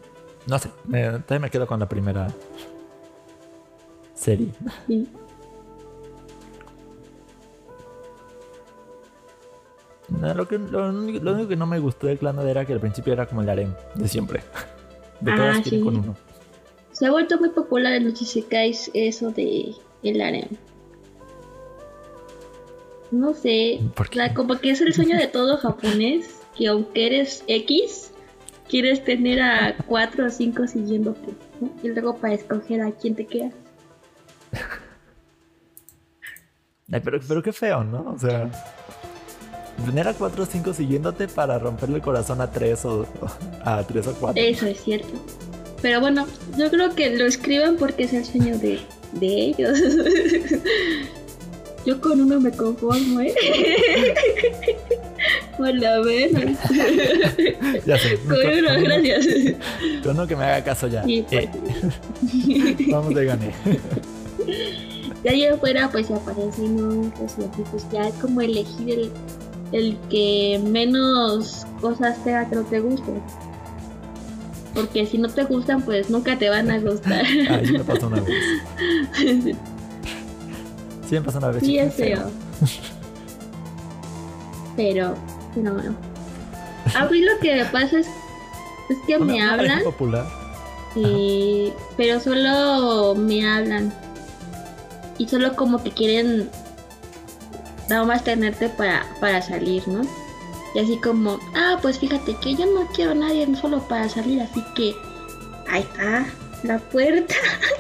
no 0.47 0.59
sé, 0.59 0.71
me, 0.87 1.03
todavía 1.03 1.41
me 1.41 1.51
quedo 1.51 1.67
con 1.67 1.81
la 1.81 1.89
primera 1.89 2.29
serie. 4.15 4.53
lo, 10.09 10.49
que, 10.49 10.59
lo, 10.59 10.89
único 10.89 11.49
que 11.49 11.57
no 11.57 11.67
me 11.67 11.79
gustó 11.79 12.07
del 12.07 12.19
clan 12.19 12.39
era 12.49 12.65
que 12.65 12.73
al 12.73 12.81
principio 12.81 13.13
era 13.13 13.27
como 13.27 13.43
el 13.43 13.51
harem 13.51 13.75
de 13.95 14.09
siempre. 14.09 14.43
De 15.21 15.33
todas 15.33 15.59
ah, 15.59 15.63
con 15.83 15.97
uno. 15.97 16.15
Se 16.93 17.07
ha 17.07 17.11
vuelto 17.11 17.39
muy 17.39 17.51
popular 17.51 17.93
en 17.93 18.05
los 18.09 18.23
isekais 18.23 18.89
eso 18.95 19.33
de 19.33 19.75
el 20.05 20.21
harem. 20.21 20.49
No 23.11 23.33
sé, 23.33 23.81
como 24.35 24.59
que 24.59 24.71
es 24.71 24.81
el 24.81 24.93
sueño 24.93 25.17
de 25.17 25.29
todo 25.29 25.57
japonés, 25.57 26.41
que 26.57 26.69
aunque 26.69 27.07
eres 27.07 27.43
X, 27.47 28.11
quieres 28.69 29.03
tener 29.03 29.41
a 29.41 29.77
cuatro 29.87 30.27
o 30.27 30.31
cinco 30.31 30.67
siguiéndote, 30.67 31.35
Y 31.83 31.89
luego 31.89 32.17
para 32.17 32.35
escoger 32.35 32.83
a 32.83 32.93
quién 32.93 33.15
te 33.15 33.27
quedas. 33.27 33.55
pero, 37.03 37.19
pero 37.27 37.43
qué 37.43 37.53
feo, 37.53 37.83
¿no? 37.83 38.13
O 38.13 38.19
sea, 38.19 38.51
tener 39.87 40.07
a 40.07 40.15
cuatro 40.15 40.43
o 40.43 40.47
cinco 40.47 40.75
siguiéndote 40.75 41.29
para 41.29 41.59
romperle 41.59 41.97
el 41.97 42.03
corazón 42.03 42.41
a 42.41 42.51
tres 42.51 42.85
o 42.85 43.07
a 43.65 43.83
tres 43.85 44.07
o 44.07 44.15
cuatro. 44.15 44.43
Eso 44.43 44.67
es 44.67 44.83
cierto. 44.83 45.13
Pero 45.81 46.01
bueno, 46.01 46.27
yo 46.59 46.71
creo 46.71 46.95
que 46.95 47.17
lo 47.17 47.25
escriban 47.25 47.77
porque 47.77 48.05
es 48.05 48.13
el 48.13 48.25
sueño 48.25 48.59
de, 48.59 48.81
de 49.13 49.27
ellos. 49.27 49.79
yo 51.85 52.01
con 52.01 52.21
uno 52.21 52.41
me 52.41 52.51
conformo, 52.51 53.21
¿eh? 53.21 53.35
Por 55.57 55.75
la 55.75 56.01
menos. 56.01 56.59
ya 57.87 57.99
sé. 57.99 58.19
Con 58.19 58.37
uno, 58.37 58.83
gracias. 58.83 59.27
Con 60.03 60.13
uno 60.17 60.27
que 60.27 60.37
me 60.37 60.45
haga 60.45 60.65
caso 60.65 60.87
ya. 60.87 61.03
Sí, 61.05 61.25
eh. 61.31 61.49
Vamos 62.91 63.15
de 63.15 63.25
gané. 63.25 63.53
Ya 65.25 65.33
allá 65.33 65.55
afuera 65.55 65.89
pues 65.91 66.11
aparecen 66.11 66.79
otros 66.79 67.35
y 67.59 67.63
pues 67.63 67.87
ya 67.93 68.09
es 68.09 68.15
como 68.15 68.41
elegir 68.41 68.91
el, 68.91 69.11
el 69.73 69.97
que 70.09 70.61
menos 70.65 71.67
cosas 71.81 72.19
no 72.53 72.63
te 72.65 72.81
gusten. 72.81 73.21
Porque 74.75 75.07
si 75.07 75.19
no 75.19 75.29
te 75.29 75.43
gustan, 75.45 75.83
pues 75.83 76.09
nunca 76.09 76.39
te 76.39 76.49
van 76.51 76.71
a 76.71 76.79
gustar. 76.79 77.25
ah, 77.51 77.61
sí 77.65 77.73
me 77.73 77.81
pasó 77.81 78.07
una 78.07 78.21
vez. 78.21 79.57
Me 81.15 81.23
pasó 81.23 81.39
una 81.39 81.49
vez. 81.49 81.63
Sí, 81.63 81.79
es 81.79 81.95
feo. 81.95 82.31
Pero, 84.77 85.15
no, 85.57 85.75
bueno. 85.75 85.95
A 86.95 87.05
mí 87.07 87.21
lo 87.21 87.39
que 87.41 87.57
me 87.57 87.65
pasa 87.67 87.99
es, 87.99 88.07
es 88.89 88.97
que 89.07 89.19
me 89.19 89.43
hablan. 89.43 89.83
popular. 89.83 90.27
Y, 90.95 91.73
pero 91.97 92.19
solo 92.19 93.15
me 93.15 93.47
hablan. 93.47 93.93
Y 95.19 95.29
solo 95.29 95.55
como 95.55 95.83
que 95.83 95.91
quieren 95.91 96.49
nada 97.89 98.05
más 98.05 98.25
tenerte 98.25 98.69
para, 98.69 99.07
para 99.21 99.43
salir, 99.43 99.87
¿no? 99.87 100.03
Y 100.75 100.81
así 100.81 100.97
como, 100.99 101.39
ah, 101.55 101.79
pues 101.81 101.99
fíjate 101.99 102.35
que 102.37 102.55
yo 102.55 102.67
no 102.67 102.87
quiero 102.95 103.13
a 103.13 103.15
nadie 103.15 103.47
solo 103.57 103.81
para 103.89 104.09
salir, 104.09 104.41
así 104.41 104.63
que 104.75 104.95
ahí 105.69 105.83
está 105.83 106.27
la 106.63 106.79
puerta. 106.79 107.35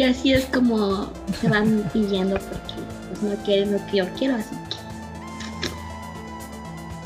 y 0.00 0.02
así 0.02 0.32
es 0.32 0.46
como 0.46 1.12
se 1.42 1.48
van 1.50 1.84
pidiendo 1.92 2.36
porque 2.36 2.72
pues 3.10 3.22
no 3.22 3.36
quieren 3.44 3.72
lo 3.72 3.86
que 3.86 3.98
yo 3.98 4.06
quiero, 4.18 4.36
así 4.36 4.56
que 4.70 4.78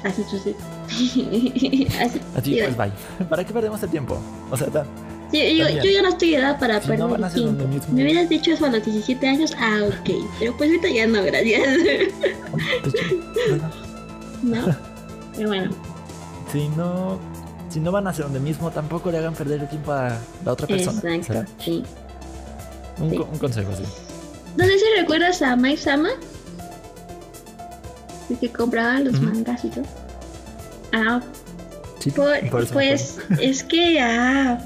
así 0.09 0.23
sucede. 0.31 0.55
así, 2.01 2.21
así 2.37 2.61
pues 2.63 2.77
bye. 2.77 2.93
¿Para 3.29 3.45
qué 3.45 3.53
perdemos 3.53 3.83
el 3.83 3.91
tiempo? 3.91 4.17
O 4.49 4.57
sea. 4.57 4.69
Sí, 5.33 5.57
yo, 5.57 5.69
yo, 5.69 5.91
ya 5.91 6.03
no 6.03 6.11
estoy 6.11 6.37
edad 6.37 6.61
para 6.61 6.81
perder 6.81 7.21
el 7.21 7.33
tiempo. 7.33 7.65
Me 7.91 8.05
hubieras 8.05 8.29
dicho 8.29 8.53
eso 8.53 8.67
a 8.67 8.71
los 8.71 8.85
17 8.85 9.27
años, 9.27 9.53
ah, 9.59 9.81
ok. 9.89 10.11
Pero 10.39 10.57
pues 10.57 10.71
ahorita 10.71 10.89
ya 10.89 11.09
no, 11.09 11.21
gracias. 11.25 11.67
¿no? 14.45 14.77
Pero 15.35 15.49
bueno. 15.49 15.73
Si 16.53 16.69
no, 16.69 17.19
si 17.71 17.81
no 17.81 17.91
van 17.91 18.07
a 18.07 18.11
hacer 18.11 18.27
donde 18.27 18.39
mismo, 18.39 18.71
tampoco 18.71 19.11
le 19.11 19.19
hagan 19.19 19.35
perder 19.35 19.63
el 19.63 19.69
tiempo 19.69 19.91
a 19.91 20.17
la 20.45 20.53
otra 20.53 20.69
persona. 20.69 21.17
Exacto, 21.17 21.51
sí. 21.59 21.83
Un, 22.99 23.21
un, 23.21 23.39
consejo, 23.39 23.75
sí. 23.77 23.83
No 24.57 24.65
sé 24.65 24.79
si 24.79 24.85
recuerdas 25.01 25.43
a 25.43 25.57
Mike 25.57 25.81
Sama. 25.81 26.11
El 28.31 28.39
que 28.39 28.51
compraba 28.51 29.01
los 29.01 29.21
mangas 29.21 29.65
y 29.65 29.69
todo. 29.69 29.85
Ah, 30.93 31.21
sí, 31.99 32.13
pues 32.73 33.19
es 33.41 33.65
que 33.65 33.99
ah, 34.01 34.59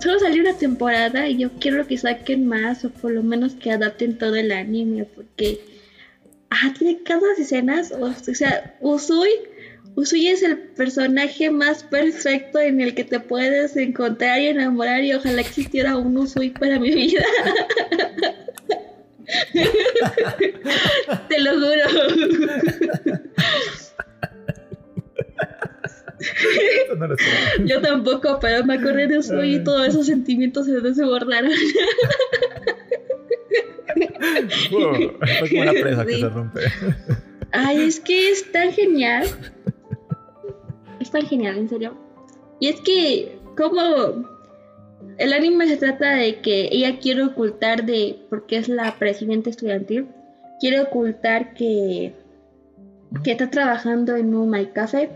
solo 0.00 0.18
salió 0.18 0.42
una 0.42 0.54
temporada 0.54 1.28
y 1.28 1.38
yo 1.38 1.50
quiero 1.60 1.86
que 1.86 1.96
saquen 1.96 2.46
más 2.46 2.84
o 2.84 2.90
por 2.90 3.12
lo 3.12 3.22
menos 3.22 3.54
que 3.54 3.70
adapten 3.70 4.18
todo 4.18 4.34
el 4.34 4.50
anime 4.50 5.04
porque 5.04 5.60
ah, 6.50 6.74
tiene 6.76 7.02
cada 7.04 7.22
escenas, 7.38 7.92
o, 7.92 8.12
sea, 8.34 8.76
Usui, 8.80 9.30
Usui 9.96 10.28
es 10.28 10.42
el 10.42 10.58
personaje 10.58 11.50
más 11.50 11.82
perfecto 11.84 12.58
en 12.58 12.80
el 12.80 12.94
que 12.94 13.04
te 13.04 13.20
puedes 13.20 13.76
encontrar 13.76 14.40
y 14.40 14.46
enamorar 14.46 15.04
y 15.04 15.12
ojalá 15.12 15.40
existiera 15.40 15.96
un 15.96 16.16
Usui 16.16 16.50
para 16.50 16.78
mi 16.78 16.90
vida. 16.90 17.24
te 21.28 21.40
lo 21.40 21.52
juro. 21.52 21.84
Yo 27.64 27.80
tampoco, 27.80 28.38
pero 28.40 28.64
me 28.64 28.74
acordé 28.74 29.08
de 29.08 29.18
Usui 29.18 29.56
y 29.56 29.64
todos 29.64 29.88
esos 29.88 30.06
sentimientos 30.06 30.66
se 30.66 30.80
desbordaron. 30.80 31.52
fue 34.70 35.48
como 35.48 35.62
una 35.62 35.72
presa 35.72 36.06
que 36.06 36.20
se 36.20 36.28
rompe. 36.28 36.60
Ay, 37.52 37.80
es 37.82 37.98
que 38.00 38.30
es 38.30 38.52
tan 38.52 38.72
genial. 38.72 39.26
Es 41.00 41.10
tan 41.10 41.22
genial, 41.22 41.58
en 41.58 41.68
serio. 41.68 41.96
Y 42.60 42.68
es 42.68 42.80
que, 42.82 43.38
como 43.56 44.28
el 45.18 45.32
anime 45.32 45.66
se 45.66 45.76
trata 45.76 46.14
de 46.14 46.40
que 46.40 46.68
ella 46.70 46.98
quiere 46.98 47.24
ocultar 47.24 47.84
de, 47.84 48.18
porque 48.28 48.58
es 48.58 48.68
la 48.68 48.98
presidenta 48.98 49.50
estudiantil, 49.50 50.08
quiere 50.60 50.80
ocultar 50.80 51.54
que, 51.54 52.14
que 53.24 53.32
está 53.32 53.50
trabajando 53.50 54.14
en 54.16 54.34
un 54.34 54.50
My 54.50 54.66
Café. 54.66 55.10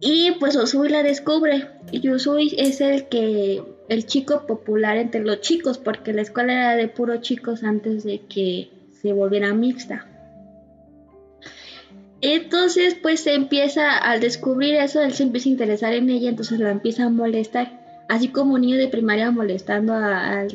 Y 0.00 0.32
pues 0.38 0.54
Usui 0.56 0.88
la 0.88 1.02
descubre. 1.02 1.66
Y 1.90 2.08
Usui 2.08 2.54
es 2.56 2.80
el 2.80 3.08
que 3.08 3.62
el 3.88 4.06
chico 4.06 4.46
popular 4.46 4.96
entre 4.96 5.22
los 5.22 5.40
chicos, 5.40 5.78
porque 5.78 6.12
la 6.12 6.22
escuela 6.22 6.52
era 6.52 6.76
de 6.76 6.88
puros 6.88 7.20
chicos 7.22 7.64
antes 7.64 8.04
de 8.04 8.20
que 8.20 8.70
se 9.02 9.12
volviera 9.12 9.52
mixta. 9.54 10.06
Entonces, 12.20 12.96
pues 13.00 13.20
se 13.20 13.34
empieza, 13.34 13.96
al 13.96 14.20
descubrir 14.20 14.74
eso, 14.74 15.00
él 15.02 15.12
se 15.12 15.22
empieza 15.22 15.48
a 15.48 15.52
interesar 15.52 15.92
en 15.92 16.10
ella, 16.10 16.30
entonces 16.30 16.58
la 16.58 16.70
empieza 16.70 17.04
a 17.04 17.10
molestar, 17.10 18.04
así 18.08 18.28
como 18.28 18.54
un 18.54 18.62
niño 18.62 18.76
de 18.76 18.88
primaria 18.88 19.30
molestando 19.30 19.94
a, 19.94 20.44
la 20.44 20.48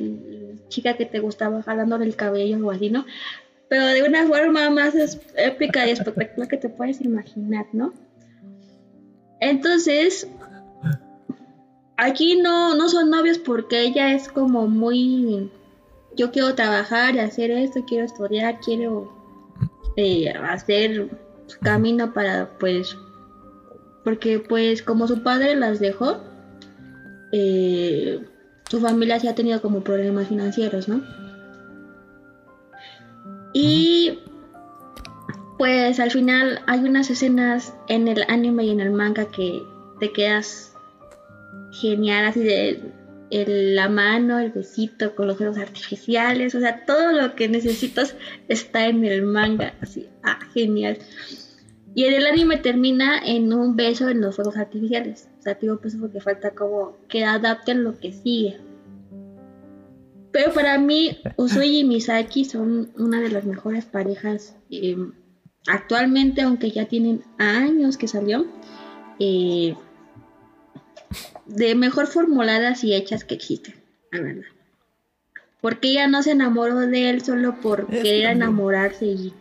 chica 0.67 0.97
que 0.97 1.05
te 1.05 1.19
gustaba, 1.19 1.63
jalándole 1.63 2.05
el 2.05 2.15
cabello 2.15 2.65
o 2.65 2.71
así, 2.71 2.89
¿no? 2.89 3.05
Pero 3.69 3.85
de 3.85 4.03
una 4.03 4.27
forma 4.27 4.69
más 4.69 4.93
épica 5.37 5.87
y 5.87 5.91
espectacular 5.91 6.49
que 6.49 6.57
te 6.57 6.69
puedes 6.69 6.99
imaginar, 6.99 7.67
¿no? 7.71 7.93
Entonces, 9.39 10.27
aquí 11.95 12.41
no, 12.41 12.75
no 12.75 12.89
son 12.89 13.09
novios 13.09 13.37
porque 13.37 13.83
ella 13.83 14.13
es 14.13 14.27
como 14.27 14.67
muy, 14.67 15.49
yo 16.17 16.31
quiero 16.31 16.55
trabajar 16.55 17.15
y 17.15 17.19
hacer 17.19 17.51
esto, 17.51 17.85
quiero 17.85 18.03
estudiar, 18.05 18.59
quiero 18.59 19.13
eh, 19.95 20.29
hacer 20.29 21.09
camino 21.61 22.13
para 22.13 22.49
pues 22.59 22.97
porque 24.03 24.39
pues 24.39 24.81
como 24.83 25.07
su 25.07 25.23
padre 25.23 25.55
las 25.55 25.79
dejó 25.79 26.17
eh, 27.31 28.23
su 28.69 28.79
familia 28.79 29.19
sí 29.19 29.27
ha 29.27 29.35
tenido 29.35 29.61
como 29.61 29.83
problemas 29.83 30.27
financieros 30.27 30.87
no 30.87 31.01
y 33.53 34.19
pues 35.57 35.99
al 35.99 36.11
final 36.11 36.61
hay 36.67 36.79
unas 36.79 37.09
escenas 37.09 37.73
en 37.87 38.07
el 38.07 38.23
anime 38.27 38.65
y 38.65 38.71
en 38.71 38.79
el 38.79 38.91
manga 38.91 39.25
que 39.25 39.63
te 39.99 40.11
quedas 40.11 40.75
genial 41.71 42.25
así 42.25 42.43
de 42.43 42.91
la 43.33 43.89
mano, 43.89 44.39
el 44.39 44.51
besito 44.51 45.15
con 45.15 45.27
los 45.27 45.41
ojos 45.41 45.57
artificiales, 45.57 46.53
o 46.55 46.59
sea, 46.59 46.85
todo 46.85 47.11
lo 47.11 47.35
que 47.35 47.47
necesitas 47.49 48.15
está 48.47 48.87
en 48.87 49.03
el 49.05 49.23
manga, 49.23 49.73
así, 49.81 50.07
ah, 50.23 50.39
genial. 50.53 50.99
Y 51.95 52.05
en 52.05 52.13
el 52.13 52.25
anime 52.25 52.57
termina 52.57 53.19
en 53.23 53.53
un 53.53 53.75
beso 53.75 54.09
en 54.09 54.21
los 54.21 54.35
fuegos 54.35 54.57
artificiales. 54.57 55.29
O 55.39 55.41
sea, 55.43 55.55
digo, 55.55 55.79
pues 55.79 55.95
porque 55.95 56.19
falta 56.19 56.51
como 56.51 56.97
que 57.07 57.23
adapten 57.23 57.83
lo 57.83 57.99
que 57.99 58.11
sigue. 58.11 58.57
Pero 60.31 60.51
para 60.53 60.79
mí, 60.79 61.19
Usui 61.37 61.79
y 61.79 61.83
Misaki 61.83 62.45
son 62.45 62.91
una 62.97 63.21
de 63.21 63.29
las 63.29 63.45
mejores 63.45 63.85
parejas 63.85 64.55
em, 64.71 65.13
actualmente, 65.67 66.41
aunque 66.41 66.71
ya 66.71 66.85
tienen 66.85 67.23
años 67.37 67.97
que 67.97 68.07
salió. 68.07 68.47
Eh, 69.19 69.75
de 71.45 71.75
mejor 71.75 72.07
formuladas 72.07 72.83
y 72.83 72.93
hechas 72.93 73.23
que 73.23 73.35
existen, 73.35 73.75
la 74.11 74.21
verdad. 74.21 74.45
Porque 75.61 75.89
ella 75.91 76.07
no 76.07 76.23
se 76.23 76.31
enamoró 76.31 76.79
de 76.79 77.09
él 77.09 77.23
solo 77.23 77.61
por 77.61 77.87
querer 77.87 78.31
enamorarse 78.31 79.05
y 79.05 79.33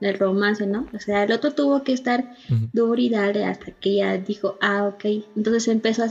del 0.00 0.18
romance, 0.18 0.66
¿no? 0.66 0.86
O 0.92 0.98
sea, 0.98 1.24
el 1.24 1.32
otro 1.32 1.52
tuvo 1.52 1.82
que 1.84 1.92
estar 1.92 2.34
duro 2.72 3.00
y 3.00 3.08
darle 3.08 3.44
hasta 3.44 3.70
que 3.72 3.90
ella 3.90 4.18
dijo, 4.18 4.58
ah, 4.60 4.84
ok. 4.86 5.04
Entonces 5.36 5.68
empezó 5.68 6.02
a, 6.02 6.06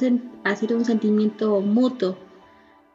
hacer 0.46 0.74
un 0.76 0.86
sentimiento 0.86 1.60
mutuo. 1.62 2.18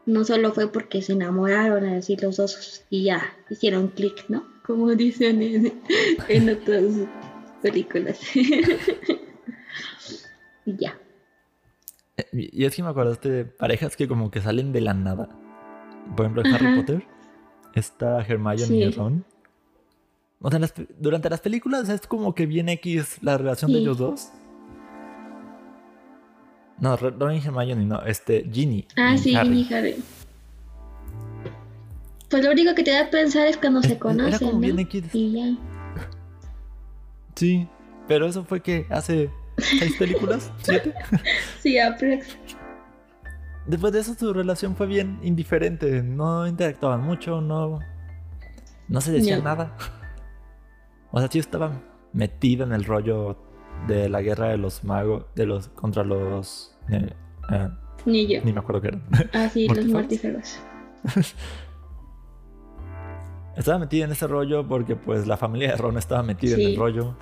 No 0.07 0.25
solo 0.25 0.53
fue 0.53 0.71
porque 0.71 1.03
se 1.03 1.13
enamoraron, 1.13 1.85
a 1.85 1.95
decir 1.95 2.23
los 2.23 2.37
dos 2.37 2.85
y 2.91 3.05
ya 3.05 3.23
hicieron 3.51 3.89
clic, 3.89 4.25
¿no? 4.29 4.45
Como 4.67 4.95
dicen 4.95 5.43
en, 6.29 6.51
otras 6.51 6.85
películas. 7.63 8.21
y 10.67 10.77
ya. 10.77 10.99
Y 12.33 12.65
es 12.65 12.77
que 12.77 12.83
me 12.83 12.91
acordaste 12.91 13.29
de 13.29 13.45
parejas 13.45 13.97
que 13.97 14.07
como 14.07 14.31
que 14.31 14.41
salen 14.41 14.73
de 14.73 14.81
la 14.81 14.95
nada. 14.95 15.29
Por 16.17 16.27
ejemplo, 16.27 16.43
en 16.45 16.55
Harry 16.55 16.77
Potter 16.77 17.07
está 17.75 18.21
Hermione 18.21 18.77
y 18.77 18.91
Ron 18.91 19.25
o 20.47 20.51
sea, 20.51 20.61
durante 20.99 21.31
las 21.31 21.41
películas 21.41 21.89
es 21.89 22.07
como 22.07 22.35
que 22.35 22.45
viene 22.45 22.73
X 22.75 23.17
la 23.23 23.39
relación 23.39 23.73
de 23.73 23.79
ellos 23.79 23.97
dos. 23.97 24.29
No, 26.79 26.95
Ron 26.99 27.35
y 27.35 27.39
Hermione, 27.39 27.87
no, 27.87 28.03
este, 28.03 28.47
Ginny. 28.53 28.87
Ah, 28.95 29.17
sí, 29.17 29.35
Ginny 29.35 29.63
y 29.63 29.73
Harry. 29.73 29.97
Pues 32.29 32.45
lo 32.45 32.51
único 32.51 32.75
que 32.75 32.83
te 32.83 32.91
da 32.91 33.07
a 33.07 33.11
pensar 33.11 33.47
es 33.47 33.57
cuando 33.57 33.81
se 33.81 33.99
conocen, 33.99 34.61
¿no? 34.61 34.67
Y 35.15 35.33
ya. 35.33 35.57
Sí, 37.35 37.67
pero 38.07 38.27
eso 38.27 38.45
fue 38.45 38.61
que 38.61 38.87
hace 38.91 39.31
seis 39.59 39.97
películas, 39.99 40.53
siete. 40.59 40.95
sí, 41.61 41.79
aprox. 41.79 42.37
Después 43.67 43.93
de 43.93 44.01
eso 44.01 44.15
su 44.15 44.33
relación 44.33 44.77
fue 44.77 44.87
bien 44.87 45.19
indiferente, 45.23 46.03
no 46.03 46.47
interactuaban 46.47 47.01
mucho, 47.01 47.41
no, 47.41 47.81
no 48.89 49.01
se 49.01 49.13
decían 49.13 49.43
nada. 49.43 49.77
O 51.11 51.19
sea, 51.19 51.29
sí 51.31 51.39
estaba 51.39 51.81
metido 52.13 52.65
en 52.65 52.73
el 52.73 52.85
rollo 52.85 53.39
de 53.87 54.09
la 54.09 54.21
guerra 54.21 54.49
de 54.49 54.59
los 54.59 54.85
magos, 54.85 55.27
de 55.35 55.47
los 55.47 55.69
contra 55.69 56.05
los 56.05 56.77
eh, 56.91 57.13
eh, 57.51 57.69
ni 58.07 58.27
yo. 58.27 58.41
Ni 58.45 58.53
me 58.53 58.61
acuerdo 58.61 58.83
qué 58.83 58.89
eran. 58.89 59.03
Ah, 59.33 59.49
sí, 59.49 59.67
los 59.69 59.87
mortíferos. 59.87 60.59
estaba 63.57 63.79
metido 63.79 64.05
en 64.05 64.13
ese 64.13 64.27
rollo 64.27 64.67
porque 64.67 64.97
pues 64.97 65.27
la 65.27 65.37
familia 65.37 65.71
de 65.71 65.77
Ron 65.77 65.97
estaba 65.97 66.23
metida 66.23 66.57
en 66.57 66.61
el 66.61 66.77
rollo. 66.77 67.17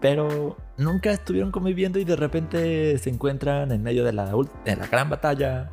Pero 0.00 0.56
nunca 0.78 1.12
estuvieron 1.12 1.50
conviviendo 1.50 1.98
y 1.98 2.04
de 2.04 2.16
repente 2.16 2.98
se 2.98 3.10
encuentran 3.10 3.70
en 3.70 3.82
medio 3.82 4.04
de 4.04 4.12
la, 4.12 4.32
de 4.64 4.76
la 4.76 4.86
gran 4.86 5.10
batalla 5.10 5.70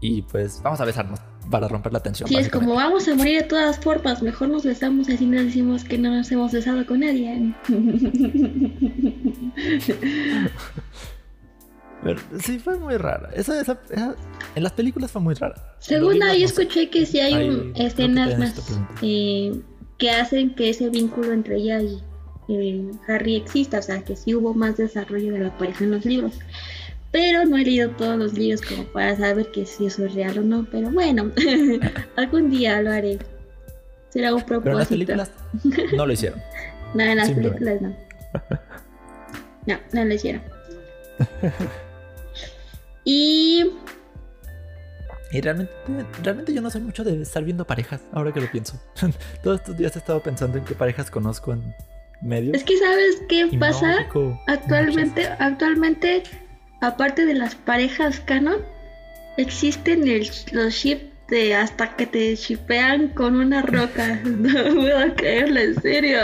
y 0.00 0.22
pues 0.22 0.60
vamos 0.62 0.80
a 0.80 0.84
besarnos 0.84 1.20
para 1.50 1.68
romper 1.68 1.92
la 1.92 2.00
tensión. 2.00 2.28
Sí, 2.28 2.36
es 2.36 2.48
como 2.48 2.74
vamos 2.74 3.06
a 3.08 3.14
morir 3.14 3.42
de 3.42 3.48
todas 3.48 3.78
formas, 3.78 4.22
mejor 4.22 4.48
nos 4.48 4.64
besamos 4.64 5.08
y 5.08 5.12
así 5.12 5.26
nos 5.26 5.44
decimos 5.44 5.84
que 5.84 5.98
no 5.98 6.10
nos 6.10 6.32
hemos 6.32 6.52
besado 6.52 6.84
con 6.86 7.00
nadie. 7.00 7.54
sí, 12.40 12.58
fue 12.58 12.78
muy 12.78 12.96
rara. 12.96 13.28
Esa, 13.34 13.60
esa, 13.60 13.78
en 14.54 14.62
las 14.62 14.72
películas 14.72 15.10
fue 15.10 15.20
muy 15.22 15.34
rara. 15.34 15.76
Según 15.78 16.22
ahí 16.22 16.44
escuché 16.44 16.90
que 16.90 17.06
sí 17.06 17.20
hay, 17.20 17.72
escenas 17.76 18.38
más 18.38 18.54
eh, 19.02 19.58
que 19.98 20.10
hacen 20.10 20.54
que 20.54 20.70
ese 20.70 20.88
vínculo 20.90 21.32
entre 21.32 21.56
ella 21.56 21.80
y 21.80 22.02
eh, 22.48 22.90
Harry 23.08 23.36
exista, 23.36 23.78
o 23.78 23.82
sea, 23.82 24.02
que 24.02 24.16
sí 24.16 24.34
hubo 24.34 24.54
más 24.54 24.76
desarrollo 24.76 25.32
de 25.32 25.40
la 25.40 25.56
pareja 25.58 25.84
en 25.84 25.90
los 25.92 26.04
libros 26.04 26.38
pero 27.16 27.46
no 27.46 27.56
he 27.56 27.64
leído 27.64 27.88
todos 27.92 28.18
los 28.18 28.34
libros 28.34 28.60
como 28.60 28.84
para 28.84 29.16
saber 29.16 29.50
que 29.50 29.64
si 29.64 29.86
eso 29.86 30.04
es 30.04 30.12
real 30.12 30.36
o 30.36 30.42
no. 30.42 30.66
Pero 30.70 30.90
bueno, 30.90 31.32
algún 32.16 32.50
día 32.50 32.82
lo 32.82 32.92
haré. 32.92 33.18
Será 34.10 34.34
un 34.34 34.42
propósito. 34.42 34.60
Pero 34.64 34.72
en 34.72 34.78
las 34.78 34.88
películas 34.88 35.30
no 35.96 36.06
lo 36.06 36.12
hicieron. 36.12 36.38
no, 36.94 37.02
en 37.02 37.16
las 37.16 37.30
películas 37.30 37.80
no. 37.80 37.96
No, 39.66 39.76
no 39.94 40.04
lo 40.04 40.14
hicieron. 40.14 40.42
y. 43.04 43.72
Y 45.32 45.40
realmente, 45.40 45.72
realmente 46.22 46.54
yo 46.54 46.60
no 46.60 46.70
sé 46.70 46.78
mucho 46.78 47.02
de 47.02 47.22
estar 47.22 47.42
viendo 47.42 47.66
parejas, 47.66 48.02
ahora 48.12 48.30
que 48.30 48.40
lo 48.40 48.50
pienso. 48.50 48.80
Todos 49.42 49.60
estos 49.60 49.76
días 49.76 49.96
he 49.96 49.98
estado 49.98 50.20
pensando 50.20 50.58
en 50.58 50.64
qué 50.64 50.74
parejas 50.74 51.10
conozco 51.10 51.52
en 51.52 51.74
Es 52.54 52.64
que 52.64 52.76
sabes 52.78 53.22
qué 53.28 53.48
pasa 53.58 54.06
actualmente, 54.46 55.26
actualmente 55.38 56.22
aparte 56.80 57.26
de 57.26 57.34
las 57.34 57.54
parejas 57.54 58.20
canon, 58.20 58.62
existen 59.36 60.04
los 60.52 60.74
ships 60.74 61.16
de 61.28 61.54
hasta 61.54 61.96
que 61.96 62.06
te 62.06 62.36
shipean 62.36 63.08
con 63.08 63.36
una 63.36 63.62
roca. 63.62 64.20
No 64.24 64.74
puedo 64.74 65.14
creerlo, 65.16 65.60
en 65.60 65.80
serio. 65.80 66.18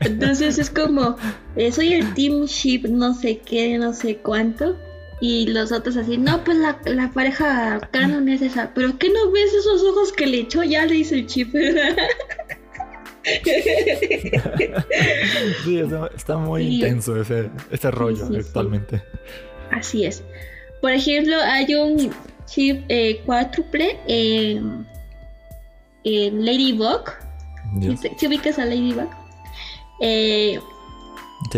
Entonces 0.00 0.58
es 0.58 0.70
como, 0.70 1.16
eh, 1.56 1.72
soy 1.72 1.94
el 1.94 2.14
team 2.14 2.44
ship, 2.44 2.86
no 2.88 3.14
sé 3.14 3.38
qué, 3.38 3.78
no 3.78 3.92
sé 3.92 4.18
cuánto. 4.18 4.78
Y 5.20 5.46
los 5.46 5.70
otros 5.70 5.96
así, 5.96 6.18
no, 6.18 6.42
pues 6.42 6.56
la, 6.56 6.78
la 6.84 7.10
pareja 7.12 7.80
canon 7.92 8.28
es 8.28 8.42
esa. 8.42 8.72
Pero 8.74 8.98
¿qué 8.98 9.08
no 9.08 9.30
ves 9.30 9.54
esos 9.54 9.82
ojos 9.84 10.12
que 10.12 10.26
le 10.26 10.40
echó? 10.40 10.64
Ya 10.64 10.84
le 10.84 10.96
hizo 10.96 11.14
el 11.14 11.26
chip. 11.26 11.54
sí, 15.64 15.80
está, 16.16 16.38
muy 16.38 16.74
intenso 16.74 17.20
ese, 17.20 17.50
ese 17.70 17.90
rollo 17.90 18.26
actualmente. 18.36 19.02
Así 19.70 20.04
es. 20.04 20.24
Por 20.80 20.90
ejemplo, 20.90 21.36
hay 21.44 21.74
un 21.74 22.10
chip 22.46 22.84
eh, 22.88 23.20
cuádruple 23.24 23.98
en, 24.08 24.86
Ladybug. 26.04 27.04
Si, 28.18 28.26
ubicas 28.26 28.58
a 28.58 28.64
Ladybug. 28.64 29.08
Eh, 30.00 30.58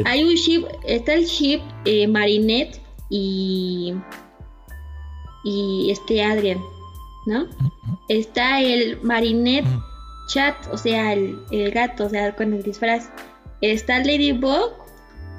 hay 0.05 0.25
un 0.25 0.37
chip, 0.37 0.67
está 0.87 1.15
el 1.15 1.27
chip 1.27 1.63
eh, 1.87 2.07
Marinette 2.07 2.79
y, 3.09 3.95
y 5.45 5.91
este 5.91 6.23
Adrian, 6.23 6.61
¿no? 7.27 7.47
Está 8.09 8.61
el 8.61 9.01
Marinette 9.03 9.67
Chat, 10.27 10.57
o 10.71 10.79
sea, 10.79 11.13
el, 11.13 11.39
el, 11.51 11.71
gato, 11.71 12.07
o 12.07 12.09
sea, 12.09 12.35
con 12.35 12.53
el 12.55 12.63
disfraz. 12.63 13.11
Está 13.61 13.99
Ladybug 13.99 14.73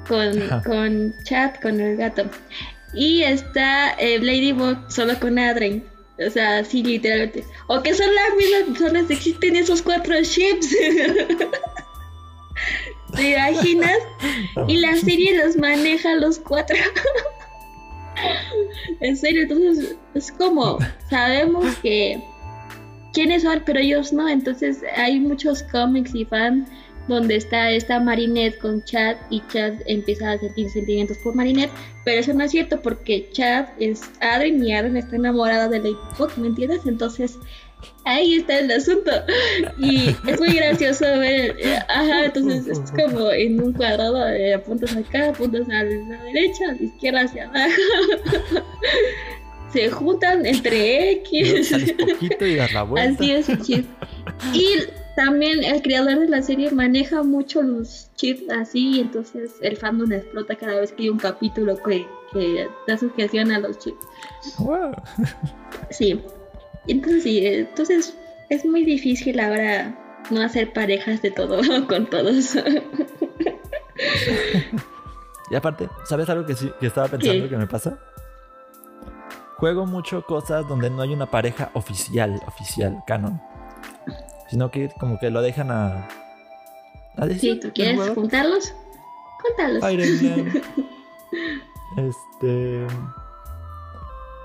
con, 0.08 0.62
con 0.64 1.14
chat, 1.24 1.60
con 1.60 1.80
el 1.80 1.96
gato. 1.96 2.24
Y 2.94 3.22
está 3.22 3.90
eh, 3.98 4.18
Ladybug 4.18 4.90
solo 4.90 5.18
con 5.18 5.38
Adrien. 5.38 5.84
O 6.24 6.30
sea, 6.30 6.64
sí, 6.64 6.82
literalmente. 6.82 7.44
O 7.66 7.82
que 7.82 7.92
son 7.94 8.08
las 8.14 8.34
mismas 8.36 8.62
personas, 8.78 9.10
existen 9.10 9.56
esos 9.56 9.82
cuatro 9.82 10.14
ships. 10.14 10.68
¿Te 13.14 13.32
imaginas? 13.32 13.98
Y 14.66 14.78
la 14.78 14.96
serie 14.96 15.36
los 15.44 15.56
maneja 15.56 16.14
los 16.14 16.38
cuatro. 16.38 16.76
en 19.00 19.16
serio, 19.16 19.42
entonces 19.42 19.96
es 20.14 20.32
como, 20.32 20.78
sabemos 21.10 21.76
que 21.76 22.22
quiénes 23.16 23.42
son, 23.44 23.62
pero 23.64 23.80
ellos 23.80 24.12
no. 24.12 24.28
Entonces 24.28 24.82
hay 24.94 25.18
muchos 25.18 25.62
cómics 25.62 26.14
y 26.14 26.26
fans 26.26 26.68
donde 27.08 27.36
está 27.36 27.70
esta 27.70 27.98
Marinette 27.98 28.58
con 28.58 28.84
Chad 28.84 29.16
y 29.30 29.40
Chad 29.48 29.74
empieza 29.86 30.32
a 30.32 30.38
sentir 30.38 30.68
sentimientos 30.68 31.16
por 31.18 31.34
Marinette, 31.34 31.70
pero 32.04 32.20
eso 32.20 32.34
no 32.34 32.44
es 32.44 32.50
cierto 32.50 32.82
porque 32.82 33.28
Chad 33.32 33.66
es 33.78 34.02
Adrien 34.20 34.62
y 34.62 34.74
Adrien 34.74 34.96
está 34.96 35.16
enamorada 35.16 35.68
de 35.68 35.78
Lady 35.78 35.96
¿me 36.36 36.48
entiendes? 36.48 36.80
Entonces 36.84 37.38
ahí 38.04 38.34
está 38.34 38.58
el 38.58 38.70
asunto 38.72 39.12
y 39.78 40.08
es 40.26 40.40
muy 40.40 40.54
gracioso 40.56 41.04
ver, 41.04 41.56
ajá, 41.88 42.24
entonces 42.24 42.66
es 42.66 42.90
como 42.90 43.30
en 43.30 43.62
un 43.62 43.72
cuadrado, 43.72 44.24
de 44.24 44.54
apuntas 44.54 44.96
acá, 44.96 45.28
apuntas 45.28 45.68
a 45.68 45.84
la 45.84 46.22
derecha, 46.24 46.74
izquierda, 46.80 47.22
hacia 47.22 47.44
abajo. 47.44 47.70
Se 49.76 49.90
juntan 49.90 50.46
entre 50.46 51.12
X. 51.12 51.74
poquito 51.98 52.46
y 52.46 52.56
das 52.56 52.72
la 52.72 52.82
vuelta. 52.82 53.22
Así 53.22 53.30
es, 53.30 53.48
Y 53.68 53.84
también 55.16 55.62
el 55.62 55.82
creador 55.82 56.18
de 56.18 56.28
la 56.28 56.42
serie 56.42 56.70
maneja 56.70 57.22
mucho 57.22 57.60
los 57.62 58.10
chips 58.16 58.50
así, 58.50 59.00
entonces 59.00 59.52
el 59.60 59.76
fandom 59.76 60.12
explota 60.12 60.56
cada 60.56 60.80
vez 60.80 60.92
que 60.92 61.02
hay 61.04 61.10
un 61.10 61.18
capítulo 61.18 61.76
que, 61.82 62.06
que 62.32 62.68
da 62.86 62.96
sujeción 62.96 63.52
a 63.52 63.58
los 63.58 63.78
chips. 63.78 63.98
Sí, 65.90 66.20
entonces 66.86 67.22
sí, 67.22 67.46
entonces 67.46 68.16
es 68.48 68.64
muy 68.64 68.84
difícil 68.84 69.40
ahora 69.40 69.94
no 70.30 70.40
hacer 70.42 70.72
parejas 70.72 71.20
de 71.22 71.30
todo 71.30 71.60
con 71.88 72.06
todos. 72.06 72.56
y 75.50 75.54
aparte, 75.54 75.88
¿sabes 76.04 76.30
algo 76.30 76.46
que, 76.46 76.54
sí, 76.54 76.70
que 76.80 76.86
estaba 76.86 77.08
pensando 77.08 77.46
que 77.48 77.56
me 77.56 77.66
pasa? 77.66 77.98
Juego 79.58 79.86
mucho 79.86 80.24
cosas 80.26 80.68
donde 80.68 80.90
no 80.90 81.02
hay 81.02 81.12
una 81.12 81.26
pareja 81.26 81.70
oficial, 81.74 82.42
oficial, 82.46 83.02
canon 83.06 83.40
sino 84.48 84.70
que 84.70 84.90
como 84.98 85.18
que 85.18 85.30
lo 85.30 85.42
dejan 85.42 85.70
a... 85.70 86.08
a 87.16 87.26
decir, 87.26 87.54
sí, 87.54 87.60
¿tú 87.60 87.72
quieres 87.74 87.98
juntarlos? 88.10 88.74
Júntalos. 89.42 89.82
este... 91.96 92.86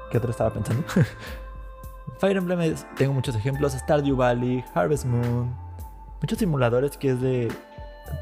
¿Qué 0.10 0.18
otro 0.18 0.32
estaba 0.32 0.52
pensando? 0.52 0.84
Fire 2.20 2.38
Emblem 2.38 2.76
tengo 2.98 3.14
muchos 3.14 3.36
ejemplos, 3.36 3.74
Stardew 3.74 4.16
Valley, 4.16 4.64
Harvest 4.74 5.06
Moon, 5.06 5.56
muchos 6.20 6.38
simuladores 6.38 6.98
que 6.98 7.12
es 7.12 7.22
de 7.22 7.52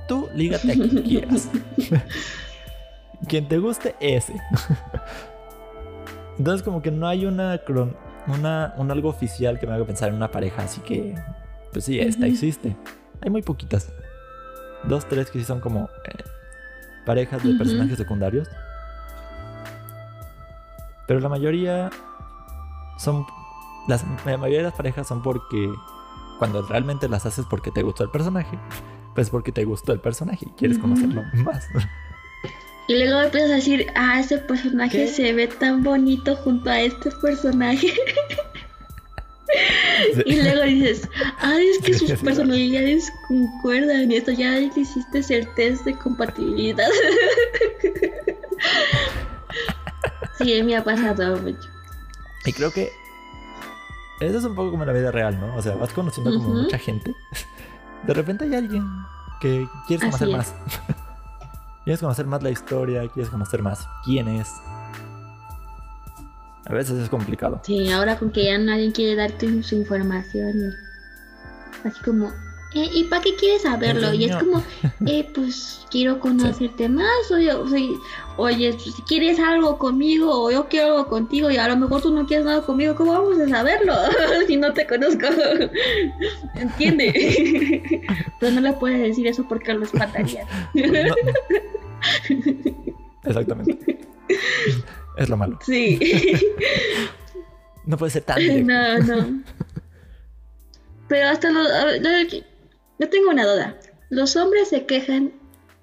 tú 0.08 0.30
lígate 0.36 0.72
a 0.72 0.76
quien 0.76 1.02
quieras. 1.04 1.50
quien 3.28 3.48
te 3.48 3.58
guste 3.58 3.96
ese. 4.00 4.40
Entonces 6.40 6.64
como 6.64 6.82
que 6.82 6.90
no 6.90 7.08
hay 7.08 7.26
una, 7.26 7.62
una 8.28 8.74
un 8.78 8.92
algo 8.92 9.10
oficial 9.10 9.60
que 9.60 9.68
me 9.68 9.74
haga 9.74 9.86
pensar 9.86 10.10
en 10.10 10.16
una 10.16 10.32
pareja, 10.32 10.64
así 10.64 10.82
que 10.82 11.16
pues 11.72 11.86
sí, 11.86 12.00
esta 12.00 12.26
existe. 12.26 12.76
Hay 13.22 13.30
muy 13.30 13.42
poquitas. 13.42 13.92
Dos, 14.86 15.08
tres 15.08 15.30
que 15.30 15.40
sí 15.40 15.46
son 15.46 15.60
como 15.60 15.90
eh, 16.06 16.24
parejas 17.06 17.44
de 17.44 17.54
personajes 17.56 17.98
secundarios. 17.98 18.48
Pero 21.08 21.20
la 21.20 21.30
mayoría 21.30 21.90
son. 22.98 23.26
Las, 23.88 24.04
la 24.26 24.38
mayoría 24.38 24.60
de 24.60 24.64
las 24.66 24.74
parejas 24.74 25.08
son 25.08 25.22
porque. 25.22 25.72
Cuando 26.40 26.62
realmente 26.62 27.10
las 27.10 27.26
haces 27.26 27.46
porque 27.50 27.70
te 27.70 27.84
gustó 27.84 28.06
el 28.06 28.12
personaje, 28.12 28.58
pues 29.14 29.30
porque 29.30 29.52
te 29.52 29.66
gustó 29.66 29.92
el 29.92 30.00
personaje 30.00 30.46
y 30.48 30.52
quieres 30.52 30.80
conocerlo 30.80 31.22
más. 31.44 31.68
Y 32.90 32.98
luego 32.98 33.22
empiezas 33.22 33.52
a 33.52 33.56
decir, 33.56 33.86
ah, 33.94 34.20
ese 34.20 34.40
personaje 34.40 35.06
se 35.06 35.32
ve 35.32 35.46
tan 35.46 35.84
bonito 35.84 36.36
junto 36.38 36.72
a 36.72 36.82
este 36.82 37.12
personaje. 37.12 37.94
Y 40.26 40.42
luego 40.42 40.62
dices, 40.62 41.10
ah, 41.40 41.58
es 41.60 41.80
que 41.80 41.96
sus 41.96 42.12
personalidades 42.22 43.12
concuerdan 43.28 44.12
y 44.12 44.16
esto 44.16 44.32
ya 44.32 44.60
hiciste 44.60 45.36
el 45.36 45.54
test 45.56 45.84
de 45.86 45.98
compatibilidad. 45.98 46.88
sí, 50.38 50.64
me 50.64 50.78
ha 50.78 50.84
pasado 50.84 51.38
mucho. 51.42 51.68
Y 52.46 52.54
creo 52.54 52.72
que 52.72 52.92
eso 54.22 54.38
es 54.38 54.46
un 54.46 54.56
poco 54.56 54.72
como 54.72 54.86
la 54.86 54.94
vida 54.94 55.12
real, 55.12 55.40
¿no? 55.40 55.56
O 55.56 55.62
sea, 55.62 55.76
vas 55.76 55.94
conociendo 55.94 56.32
como 56.32 56.62
mucha 56.62 56.78
gente. 56.78 57.14
De 58.04 58.14
repente 58.14 58.46
hay 58.46 58.56
alguien 58.56 58.86
que 59.42 59.68
quieres 59.88 60.06
conocer 60.06 60.30
más. 60.30 60.56
quieres 61.90 62.02
conocer 62.02 62.28
más 62.28 62.44
la 62.44 62.52
historia, 62.52 63.08
quieres 63.08 63.32
conocer 63.32 63.64
más 63.64 63.88
quién 64.06 64.28
es. 64.28 64.48
A 66.68 66.74
veces 66.74 67.00
es 67.00 67.10
complicado. 67.10 67.62
Sí, 67.64 67.90
ahora 67.90 68.20
con 68.20 68.30
que 68.32 68.46
ya 68.46 68.60
nadie 68.60 68.92
quiere 68.92 69.16
darte 69.16 69.64
su 69.64 69.74
información. 69.74 70.76
Así 71.84 72.00
como, 72.04 72.32
eh, 72.76 72.88
¿y 72.94 73.06
para 73.06 73.24
qué 73.24 73.36
quieres 73.36 73.64
saberlo? 73.64 74.14
Y 74.14 74.26
es 74.26 74.36
como, 74.36 74.64
eh, 75.08 75.28
pues 75.34 75.88
quiero 75.92 76.20
conocerte 76.20 76.88
más. 76.88 77.32
O 77.32 77.40
yo, 77.40 77.64
oye, 78.38 78.74
pues, 78.74 78.96
si 78.96 79.02
quieres 79.04 79.40
algo 79.40 79.80
conmigo 79.80 80.46
o 80.46 80.52
yo 80.52 80.68
quiero 80.70 80.98
algo 80.98 81.08
contigo 81.08 81.50
y 81.50 81.58
a 81.58 81.68
lo 81.68 81.78
mejor 81.78 82.04
tú 82.04 82.14
no 82.14 82.28
quieres 82.28 82.46
nada 82.46 82.62
conmigo, 82.62 82.94
¿cómo 82.94 83.14
vamos 83.14 83.40
a 83.40 83.50
saberlo 83.50 83.94
si 84.48 84.56
no 84.58 84.72
te 84.74 84.86
conozco? 84.86 85.26
¿Entiende? 86.56 88.04
Pero 88.40 88.52
no 88.52 88.62
le 88.62 88.74
puedes 88.74 89.02
decir 89.02 89.26
eso 89.26 89.46
porque 89.50 89.74
lo 89.74 89.86
espataría. 89.86 90.46
Exactamente. 93.24 94.00
Es 95.18 95.28
lo 95.28 95.38
malo. 95.38 95.58
Sí. 95.66 96.00
no 97.86 97.98
puede 97.98 98.12
ser 98.12 98.24
tan 98.24 98.38
directo. 98.38 98.72
No, 98.72 99.00
no. 99.00 99.44
Pero 101.08 101.30
hasta 101.30 101.50
lo, 101.50 101.64
yo 103.00 103.10
tengo 103.10 103.30
una 103.30 103.46
duda. 103.46 103.80
Los 104.10 104.36
hombres 104.36 104.70
se 104.70 104.86
quejan 104.86 105.32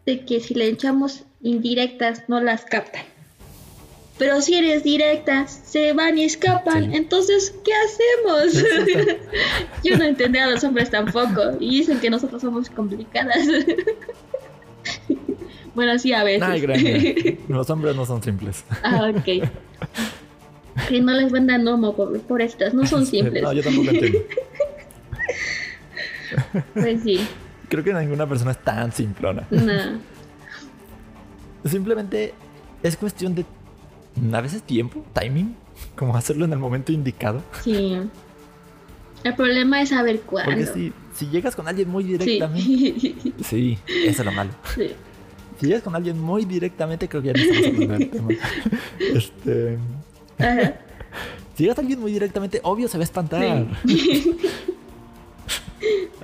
de 0.04 0.24
que 0.24 0.40
si 0.40 0.54
le 0.54 0.68
echamos 0.68 1.24
indirectas 1.42 2.24
no 2.28 2.40
las 2.40 2.64
captan. 2.64 3.04
Pero 4.18 4.40
si 4.40 4.54
eres 4.54 4.82
directa, 4.82 5.46
se 5.46 5.92
van 5.92 6.16
y 6.16 6.24
escapan. 6.24 6.94
Entonces, 6.94 7.54
¿qué 7.64 7.72
hacemos? 7.74 8.64
Yo 9.84 9.98
no 9.98 10.04
entendí 10.04 10.38
a 10.38 10.46
los 10.46 10.64
hombres 10.64 10.90
tampoco. 10.90 11.56
Y 11.60 11.80
dicen 11.80 12.00
que 12.00 12.08
nosotros 12.08 12.40
somos 12.42 12.70
complicadas. 12.70 13.46
Bueno, 15.76 15.98
sí, 15.98 16.14
a 16.14 16.24
veces. 16.24 17.38
Los 17.48 17.68
hombres 17.68 17.94
no 17.94 18.06
son 18.06 18.22
simples. 18.22 18.64
Ah, 18.82 19.12
ok. 19.14 19.46
Que 20.88 21.00
no 21.02 21.12
les 21.12 21.30
vendan 21.30 21.68
homo 21.68 21.94
por, 21.94 22.18
por 22.22 22.40
estas, 22.40 22.72
no 22.72 22.86
son 22.86 23.04
simples. 23.04 23.42
no, 23.42 23.52
yo 23.52 23.62
tampoco 23.62 23.90
entiendo. 23.90 24.20
Pues 26.74 27.02
sí. 27.02 27.20
Creo 27.68 27.82
que 27.82 27.92
ninguna 27.92 28.28
persona 28.28 28.52
es 28.52 28.58
tan 28.58 28.92
simplona. 28.92 29.46
No. 29.50 29.72
Simplemente 31.64 32.34
es 32.82 32.96
cuestión 32.96 33.34
de 33.34 33.44
a 34.32 34.40
veces 34.40 34.62
tiempo, 34.62 35.04
timing, 35.12 35.56
como 35.96 36.16
hacerlo 36.16 36.44
en 36.44 36.52
el 36.52 36.58
momento 36.58 36.92
indicado. 36.92 37.42
Sí. 37.62 37.98
El 39.24 39.34
problema 39.34 39.82
es 39.82 39.88
saber 39.88 40.20
cuándo. 40.20 40.52
Porque 40.52 40.66
si, 40.66 40.92
si 41.14 41.26
llegas 41.26 41.56
con 41.56 41.66
alguien 41.66 41.88
muy 41.88 42.04
directamente. 42.04 42.62
Sí. 42.62 43.34
sí, 43.44 43.78
eso 44.04 44.22
es 44.22 44.24
lo 44.24 44.32
malo. 44.32 44.50
Sí. 44.74 44.92
Si 45.58 45.66
llegas 45.66 45.82
con 45.82 45.96
alguien 45.96 46.20
muy 46.20 46.44
directamente, 46.44 47.08
creo 47.08 47.22
que 47.22 47.28
ya 47.28 47.34
no 47.34 47.40
estamos 47.40 47.66
hablando 47.66 47.98
del 47.98 48.10
tema. 48.10 48.28
Este. 49.14 49.78
Si 51.56 51.62
llegas 51.62 51.78
a 51.78 51.80
alguien 51.80 51.98
muy 51.98 52.12
directamente, 52.12 52.60
obvio 52.62 52.86
se 52.86 52.98
va 52.98 53.02
a 53.02 53.04
espantar. 53.04 53.42
a 53.42 53.64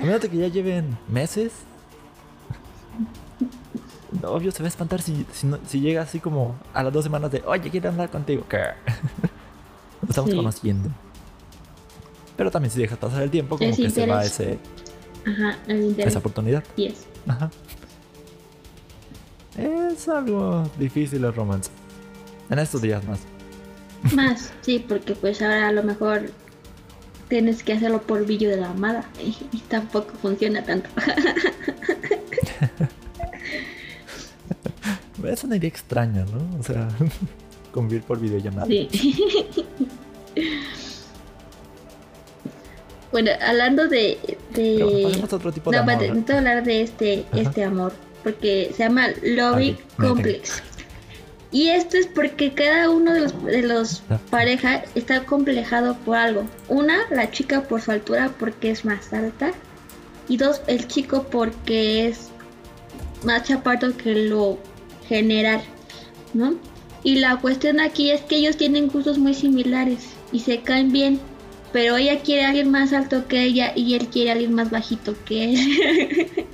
de 0.02 0.28
que 0.28 0.36
ya 0.36 0.48
lleven 0.48 0.98
meses. 1.08 1.52
Obvio 4.22 4.52
se 4.52 4.62
va 4.62 4.66
a 4.66 4.68
espantar 4.68 5.00
si, 5.00 5.26
si, 5.66 5.80
llega 5.80 6.02
así 6.02 6.20
como 6.20 6.56
a 6.74 6.82
las 6.82 6.92
dos 6.92 7.04
semanas 7.04 7.30
de, 7.32 7.42
oye, 7.46 7.70
quiero 7.70 7.88
andar 7.88 8.10
contigo. 8.10 8.44
¿Qué? 8.48 8.58
Nos 10.02 10.10
estamos 10.10 10.34
conociendo. 10.34 10.90
Pero 12.36 12.50
también 12.50 12.70
si 12.70 12.80
dejas 12.80 12.98
pasar 12.98 13.22
el 13.22 13.30
tiempo, 13.30 13.56
como 13.56 13.74
que 13.74 13.90
se 13.90 14.06
va 14.06 14.24
ese, 14.24 14.58
Ajá, 15.26 15.58
esa 15.66 16.18
oportunidad. 16.18 16.64
Yes. 16.76 17.06
Ajá. 17.26 17.50
Es 19.56 20.08
algo 20.08 20.68
difícil 20.78 21.24
el 21.24 21.34
romance. 21.34 21.70
En 22.50 22.58
estos 22.58 22.82
días 22.82 23.04
más. 23.06 23.20
Más, 24.14 24.52
sí, 24.62 24.84
porque 24.86 25.14
pues 25.14 25.40
ahora 25.42 25.68
a 25.68 25.72
lo 25.72 25.82
mejor 25.82 26.30
tienes 27.32 27.62
que 27.62 27.72
hacerlo 27.72 28.02
por 28.02 28.26
vídeo 28.26 28.50
de 28.50 28.58
la 28.58 28.68
amada 28.68 29.06
y, 29.18 29.32
tampoco 29.60 30.12
funciona 30.20 30.62
tanto. 30.62 30.90
es 35.26 35.42
una 35.42 35.56
idea 35.56 35.68
extraña, 35.68 36.26
¿no? 36.26 36.58
O 36.60 36.62
sea, 36.62 36.90
convivir 37.72 38.02
por 38.02 38.20
videollamada. 38.20 38.66
Sí. 38.66 38.86
bueno, 43.10 43.30
hablando 43.40 43.88
de. 43.88 44.18
de... 44.50 44.74
Pero 44.76 44.90
bueno, 44.90 45.22
a 45.22 45.34
otro 45.34 45.52
tipo 45.52 45.70
de 45.70 45.78
no, 45.78 45.84
amor. 45.84 46.02
necesito 46.02 46.36
hablar 46.36 46.62
de 46.64 46.82
este, 46.82 47.24
Ajá. 47.32 47.40
este 47.40 47.64
amor. 47.64 47.94
Porque 48.22 48.72
se 48.76 48.82
llama 48.82 49.08
Love 49.22 49.70
Ok, 49.70 49.78
Complex. 49.96 50.62
Y 51.52 51.68
esto 51.68 51.98
es 51.98 52.06
porque 52.06 52.52
cada 52.54 52.88
uno 52.88 53.12
de 53.12 53.20
los, 53.20 53.44
de 53.44 53.62
los 53.62 54.02
Ah. 54.08 54.18
parejas 54.30 54.84
está 54.94 55.24
complejado 55.26 55.96
por 55.98 56.16
algo. 56.16 56.46
Una, 56.68 56.98
la 57.10 57.30
chica 57.30 57.62
por 57.62 57.82
su 57.82 57.90
altura 57.92 58.32
porque 58.38 58.70
es 58.70 58.84
más 58.86 59.12
alta. 59.12 59.52
Y 60.28 60.38
dos, 60.38 60.62
el 60.66 60.88
chico 60.88 61.26
porque 61.30 62.08
es 62.08 62.30
más 63.24 63.42
chaparro 63.44 63.94
que 63.96 64.14
lo 64.14 64.58
general, 65.08 65.60
¿no? 66.32 66.54
Y 67.04 67.16
la 67.16 67.36
cuestión 67.36 67.80
aquí 67.80 68.10
es 68.10 68.22
que 68.22 68.36
ellos 68.36 68.56
tienen 68.56 68.88
gustos 68.88 69.18
muy 69.18 69.34
similares 69.34 70.06
y 70.32 70.40
se 70.40 70.60
caen 70.62 70.90
bien. 70.90 71.20
Pero 71.72 71.96
ella 71.96 72.20
quiere 72.20 72.44
a 72.44 72.48
alguien 72.48 72.70
más 72.70 72.92
alto 72.92 73.26
que 73.28 73.42
ella 73.42 73.72
y 73.74 73.94
él 73.94 74.08
quiere 74.08 74.30
a 74.30 74.32
alguien 74.34 74.54
más 74.54 74.70
bajito 74.70 75.14
que 75.24 75.52
él. 75.52 75.56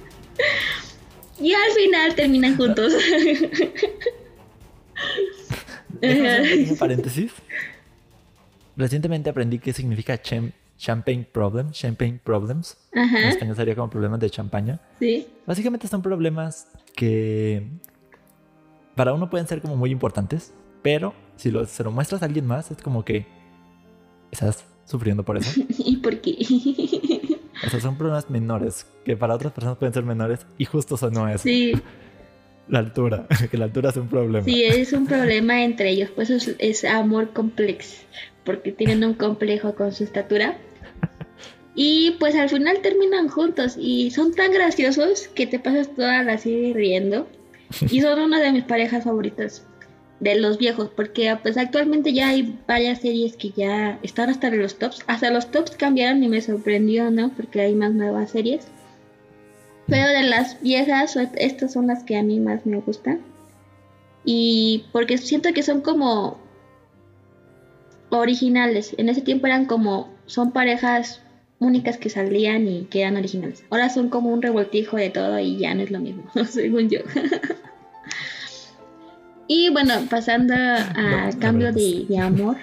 y 1.40 1.52
al 1.52 1.72
final 1.72 2.14
terminan 2.16 2.56
juntos. 2.56 2.92
Un 6.02 6.76
paréntesis. 6.78 7.32
Recientemente 8.76 9.30
aprendí 9.30 9.58
qué 9.58 9.72
significa 9.72 10.20
cham- 10.22 10.52
champagne 10.76 11.24
problem, 11.24 11.70
champagne 11.72 12.20
problems. 12.22 12.76
En 12.92 13.00
Ajá, 13.02 13.28
español 13.28 13.56
sería 13.56 13.74
como 13.74 13.90
problemas 13.90 14.20
de 14.20 14.30
champaña. 14.30 14.80
sí. 14.98 15.26
Básicamente 15.46 15.88
son 15.88 16.02
problemas 16.02 16.68
que 16.94 17.66
para 18.94 19.14
uno 19.14 19.30
pueden 19.30 19.46
ser 19.48 19.60
como 19.62 19.76
muy 19.76 19.90
importantes, 19.90 20.52
pero 20.82 21.14
si 21.36 21.50
lo, 21.50 21.64
se 21.66 21.82
lo 21.82 21.90
muestras 21.90 22.22
a 22.22 22.26
alguien 22.26 22.46
más 22.46 22.70
es 22.70 22.78
como 22.82 23.04
que 23.04 23.26
estás 24.30 24.64
sufriendo 24.84 25.24
por 25.24 25.38
eso. 25.38 25.60
¿Y 25.78 25.96
por 25.96 26.20
qué? 26.20 26.36
O 27.66 27.70
sea, 27.70 27.80
son 27.80 27.96
problemas 27.96 28.28
menores 28.30 28.86
que 29.04 29.16
para 29.16 29.34
otras 29.34 29.52
personas 29.52 29.78
pueden 29.78 29.94
ser 29.94 30.04
menores 30.04 30.46
y 30.58 30.64
justo 30.66 30.94
eso 30.96 31.10
no 31.10 31.28
es 31.28 31.40
sí, 31.40 31.72
la 32.68 32.80
altura, 32.80 33.26
que 33.50 33.56
la 33.56 33.66
altura 33.66 33.90
es 33.90 33.96
un 33.96 34.08
problema. 34.08 34.44
sí, 34.44 34.64
es 34.64 34.92
un 34.92 35.06
problema 35.06 35.62
entre 35.62 35.90
ellos. 35.90 36.10
Pues 36.14 36.30
es, 36.30 36.84
amor 36.84 37.32
complex. 37.32 38.02
Porque 38.44 38.72
tienen 38.72 39.04
un 39.04 39.14
complejo 39.14 39.74
con 39.74 39.92
su 39.92 40.04
estatura. 40.04 40.56
Y 41.74 42.16
pues 42.18 42.34
al 42.34 42.48
final 42.48 42.80
terminan 42.82 43.28
juntos. 43.28 43.76
Y 43.78 44.10
son 44.10 44.34
tan 44.34 44.52
graciosos 44.52 45.28
que 45.28 45.46
te 45.46 45.58
pasas 45.58 45.94
toda 45.94 46.22
la 46.22 46.38
serie 46.38 46.72
riendo. 46.74 47.28
Y 47.90 48.00
son 48.00 48.18
una 48.20 48.40
de 48.40 48.52
mis 48.52 48.64
parejas 48.64 49.04
favoritas. 49.04 49.64
De 50.20 50.34
los 50.34 50.58
viejos. 50.58 50.90
Porque 50.94 51.36
pues 51.42 51.56
actualmente 51.56 52.12
ya 52.12 52.28
hay 52.28 52.58
varias 52.66 53.00
series 53.00 53.36
que 53.36 53.50
ya 53.50 53.98
están 54.02 54.30
hasta 54.30 54.50
los 54.50 54.78
tops. 54.78 55.04
Hasta 55.06 55.30
los 55.30 55.50
tops 55.50 55.72
cambiaron 55.72 56.22
y 56.22 56.28
me 56.28 56.40
sorprendió, 56.40 57.10
¿no? 57.10 57.30
Porque 57.36 57.60
hay 57.60 57.74
más 57.74 57.92
nuevas 57.92 58.30
series. 58.30 58.66
Pero 59.88 60.08
de 60.08 60.22
las 60.22 60.60
viejas, 60.60 61.16
estas 61.36 61.72
son 61.72 61.86
las 61.86 62.04
que 62.04 62.16
a 62.16 62.22
mí 62.22 62.40
más 62.40 62.66
me 62.66 62.78
gustan. 62.78 63.20
Y 64.24 64.84
porque 64.92 65.16
siento 65.16 65.52
que 65.54 65.62
son 65.62 65.80
como 65.80 66.38
originales. 68.10 68.94
En 68.98 69.08
ese 69.08 69.22
tiempo 69.22 69.46
eran 69.46 69.64
como, 69.64 70.08
son 70.26 70.52
parejas 70.52 71.22
únicas 71.58 71.96
que 71.96 72.10
salían 72.10 72.68
y 72.68 72.84
que 72.84 73.00
eran 73.00 73.16
originales. 73.16 73.64
Ahora 73.70 73.88
son 73.88 74.10
como 74.10 74.30
un 74.30 74.42
revoltijo 74.42 74.96
de 74.96 75.10
todo 75.10 75.38
y 75.38 75.56
ya 75.56 75.74
no 75.74 75.82
es 75.82 75.90
lo 75.90 76.00
mismo, 76.00 76.24
según 76.48 76.88
yo. 76.88 77.00
y 79.48 79.70
bueno, 79.70 79.94
pasando 80.10 80.54
al 80.54 81.28
No, 81.34 81.40
cambio 81.40 81.72
de 81.72 82.18
amor. 82.20 82.56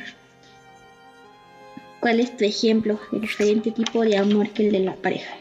¿Cuál 1.99 2.19
es 2.19 2.37
tu 2.37 2.43
ejemplo 2.43 2.99
de 3.11 3.19
diferente 3.19 3.71
tipo 3.71 4.03
de 4.03 4.17
amor 4.17 4.49
que 4.49 4.67
el 4.67 4.71
de 4.71 4.79
la 4.81 4.93
pareja? 4.93 5.35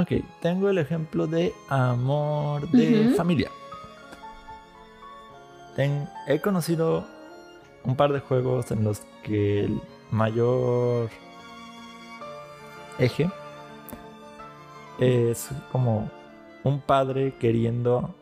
Ok, 0.00 0.12
tengo 0.40 0.68
el 0.68 0.78
ejemplo 0.78 1.26
de 1.26 1.52
amor 1.68 2.68
de 2.70 3.14
familia. 3.16 3.50
Ten- 5.76 6.08
he 6.26 6.40
conocido 6.40 7.04
un 7.84 7.96
par 7.96 8.12
de 8.12 8.20
juegos 8.20 8.70
en 8.70 8.84
los 8.84 9.00
que 9.22 9.64
el 9.64 9.80
mayor 10.10 11.10
eje 12.98 13.30
es 14.98 15.48
como 15.72 16.10
un 16.64 16.80
padre 16.80 17.34
queriendo 17.38 18.14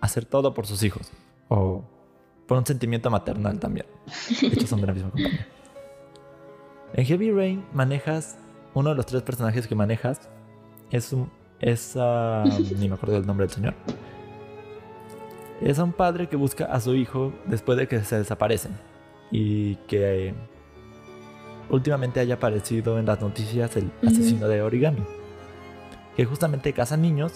hacer 0.00 0.24
todo 0.24 0.54
por 0.54 0.66
sus 0.66 0.82
hijos 0.82 1.10
o 1.48 1.82
por 2.46 2.58
un 2.58 2.66
sentimiento 2.66 3.10
maternal 3.10 3.58
también. 3.58 3.86
De 4.40 4.46
hecho, 4.48 4.66
son 4.66 4.80
de 4.80 4.86
la 4.86 4.94
misma 4.94 5.10
compañía. 5.10 5.46
En 6.94 7.04
Heavy 7.04 7.30
Rain 7.30 7.64
manejas 7.74 8.38
uno 8.74 8.90
de 8.90 8.96
los 8.96 9.04
tres 9.06 9.22
personajes 9.22 9.66
que 9.66 9.74
manejas 9.74 10.28
es 10.90 11.12
un 11.12 11.30
es 11.60 11.94
ah, 11.96 12.44
ni 12.78 12.88
me 12.88 12.94
acuerdo 12.94 13.16
del 13.16 13.26
nombre 13.26 13.46
del 13.46 13.54
señor. 13.54 13.74
Es 15.60 15.78
un 15.78 15.92
padre 15.92 16.28
que 16.28 16.36
busca 16.36 16.66
a 16.66 16.80
su 16.80 16.94
hijo 16.94 17.32
después 17.46 17.76
de 17.78 17.88
que 17.88 18.04
se 18.04 18.16
desaparecen 18.16 18.72
y 19.32 19.74
que 19.88 20.28
eh, 20.28 20.34
últimamente 21.68 22.20
haya 22.20 22.34
aparecido 22.34 22.98
en 22.98 23.06
las 23.06 23.20
noticias 23.20 23.76
el 23.76 23.90
asesino 24.06 24.46
de 24.46 24.62
origami, 24.62 25.02
que 26.16 26.24
justamente 26.24 26.72
caza 26.72 26.96
niños 26.96 27.32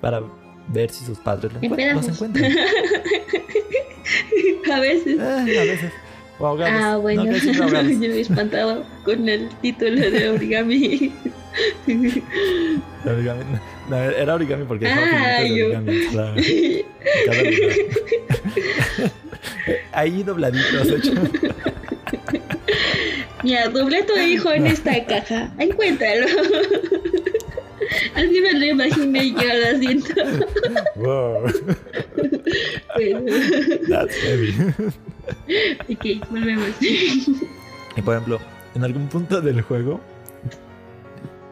para 0.00 0.22
ver 0.68 0.90
si 0.90 1.04
sus 1.04 1.18
padres 1.18 1.52
los 1.52 1.60
pedazos. 1.60 2.08
encuentran. 2.08 2.52
A 4.72 4.80
veces. 4.80 5.18
Eh, 5.18 5.58
a 5.58 5.64
veces. 5.64 5.92
O 6.38 6.46
ahogados. 6.46 6.80
Ah, 6.82 6.96
bueno, 6.98 7.24
No, 7.24 7.32
yo 7.36 7.82
me 7.98 8.06
he 8.06 8.20
espantado 8.20 8.84
con 9.04 9.28
el 9.28 9.48
título 9.60 10.10
de 10.10 10.30
origami. 10.30 11.12
Origami. 13.04 13.44
No, 13.88 13.96
era 13.96 14.34
origami 14.34 14.64
porque 14.64 14.86
Ah, 14.86 15.42
yo. 15.44 15.66
origami. 15.66 16.84
Ahí 19.92 20.22
dobladitos, 20.22 20.88
hecho. 20.88 21.12
Mira, 23.42 23.68
doblé 23.68 24.02
tu 24.02 24.16
hijo 24.16 24.52
en 24.52 24.66
esta 24.66 25.04
caja. 25.06 25.52
Encuéntralo. 25.58 26.26
Así 28.14 28.40
me 28.40 28.52
lo 28.54 28.66
imaginé 28.66 29.30
yo, 29.30 29.38
lo 29.72 29.78
siento. 29.78 30.14
Wow, 30.96 31.42
Bueno, 32.96 33.20
that's 33.88 34.14
heavy. 34.16 34.54
ok, 35.88 36.28
volvemos. 36.30 36.68
Y 36.80 38.02
por 38.04 38.14
ejemplo, 38.14 38.40
en 38.74 38.84
algún 38.84 39.08
punto 39.08 39.40
del 39.40 39.62
juego, 39.62 40.00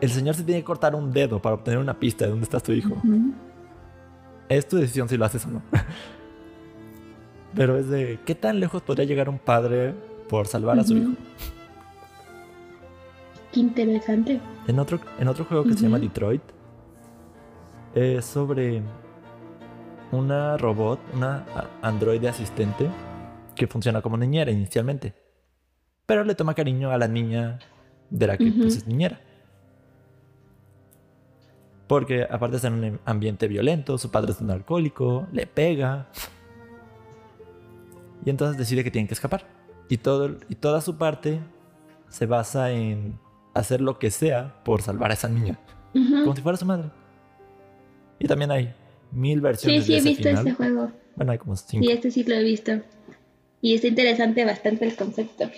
el 0.01 0.11
señor 0.11 0.35
se 0.35 0.45
tiene 0.45 0.61
que 0.61 0.65
cortar 0.65 0.95
un 0.95 1.13
dedo 1.13 1.41
para 1.41 1.55
obtener 1.55 1.79
una 1.79 1.99
pista 1.99 2.25
de 2.25 2.31
dónde 2.31 2.45
está 2.45 2.61
su 2.61 2.73
hijo. 2.73 2.97
Es 4.49 4.69
tu 4.69 4.77
decisión 4.77 5.09
si 5.09 5.17
lo 5.17 5.25
haces 5.25 5.45
o 5.47 5.51
no. 5.51 5.63
Pero 7.55 7.79
es 7.79 7.89
de, 7.89 8.19
¿qué 8.27 8.35
tan 8.35 8.61
lejos 8.61 8.83
podría 8.83 9.07
llegar 9.07 9.29
un 9.29 9.39
padre 9.39 9.95
por 10.29 10.47
salvar 10.47 10.79
a 10.79 10.85
su 10.85 10.97
hijo? 10.97 11.13
Qué 13.53 13.61
interesante. 13.61 14.41
En 14.67 14.79
otro, 14.79 15.01
en 15.19 15.29
otro 15.29 15.47
juego 15.47 15.65
que 15.65 15.73
se 15.73 15.81
llama. 15.81 15.99
Detroit, 15.99 16.43
es 17.95 18.25
sobre 18.27 18.83
una 20.13 20.59
robot, 20.59 21.01
una 21.15 21.45
androide 21.81 22.29
asistente 22.29 22.89
que 23.55 23.67
funciona 23.67 24.03
como 24.03 24.19
niñera 24.19 24.51
inicialmente. 24.51 25.15
Pero 26.05 26.25
le 26.25 26.35
toma 26.35 26.55
cariño 26.55 26.91
a 26.91 26.99
la 26.99 27.09
niña 27.09 27.59
de 28.11 28.27
la 28.27 28.37
que 28.37 28.53
pues, 28.53 28.77
es 28.77 28.87
niñera. 28.87 29.21
Porque 31.87 32.25
aparte 32.29 32.57
de 32.57 32.61
ser 32.61 32.73
en 32.73 32.85
un 32.85 33.01
ambiente 33.05 33.47
violento, 33.49 33.97
su 33.99 34.11
padre 34.11 34.33
es 34.33 34.41
un 34.41 34.51
alcohólico, 34.51 35.27
le 35.33 35.47
pega. 35.47 36.09
Y 38.25 38.31
entonces 38.31 38.59
decide 38.59 38.83
que 38.83 38.91
tiene 38.91 39.07
que 39.07 39.15
escapar. 39.15 39.47
Y, 39.89 39.99
todo, 39.99 40.37
y 40.49 40.57
toda 40.57 40.81
su 40.81 40.97
parte 40.97 41.39
se 42.09 42.27
basa 42.27 42.73
en 42.73 43.19
hacer 43.55 43.81
lo 43.81 43.99
que 43.99 44.11
sea 44.11 44.63
por 44.65 44.83
salvar 44.83 45.11
a 45.13 45.15
esa 45.15 45.29
niña. 45.29 45.59
Como 45.93 46.35
si 46.35 46.43
fuera 46.43 46.59
su 46.59 46.67
madre. 46.67 46.91
Y 48.19 48.27
también 48.27 48.51
hay 48.51 48.75
mil 49.13 49.39
Sí, 49.39 49.43
versiones 49.43 49.85
sí, 49.85 49.93
de 49.93 49.97
he 49.97 50.01
ese 50.01 50.09
visto 50.09 50.23
final. 50.29 50.47
este 50.49 50.53
juego. 50.55 50.91
Bueno, 51.15 51.33
hay 51.33 51.39
como 51.39 51.57
cinco. 51.57 51.85
Sí, 51.87 51.93
este 51.93 52.11
sí 52.11 52.25
lo 52.25 52.35
he 52.35 52.43
visto. 52.43 52.73
Y 53.63 53.75
está 53.75 53.87
interesante 53.87 54.45
bastante 54.45 54.87
el 54.87 54.97
concepto. 54.97 55.49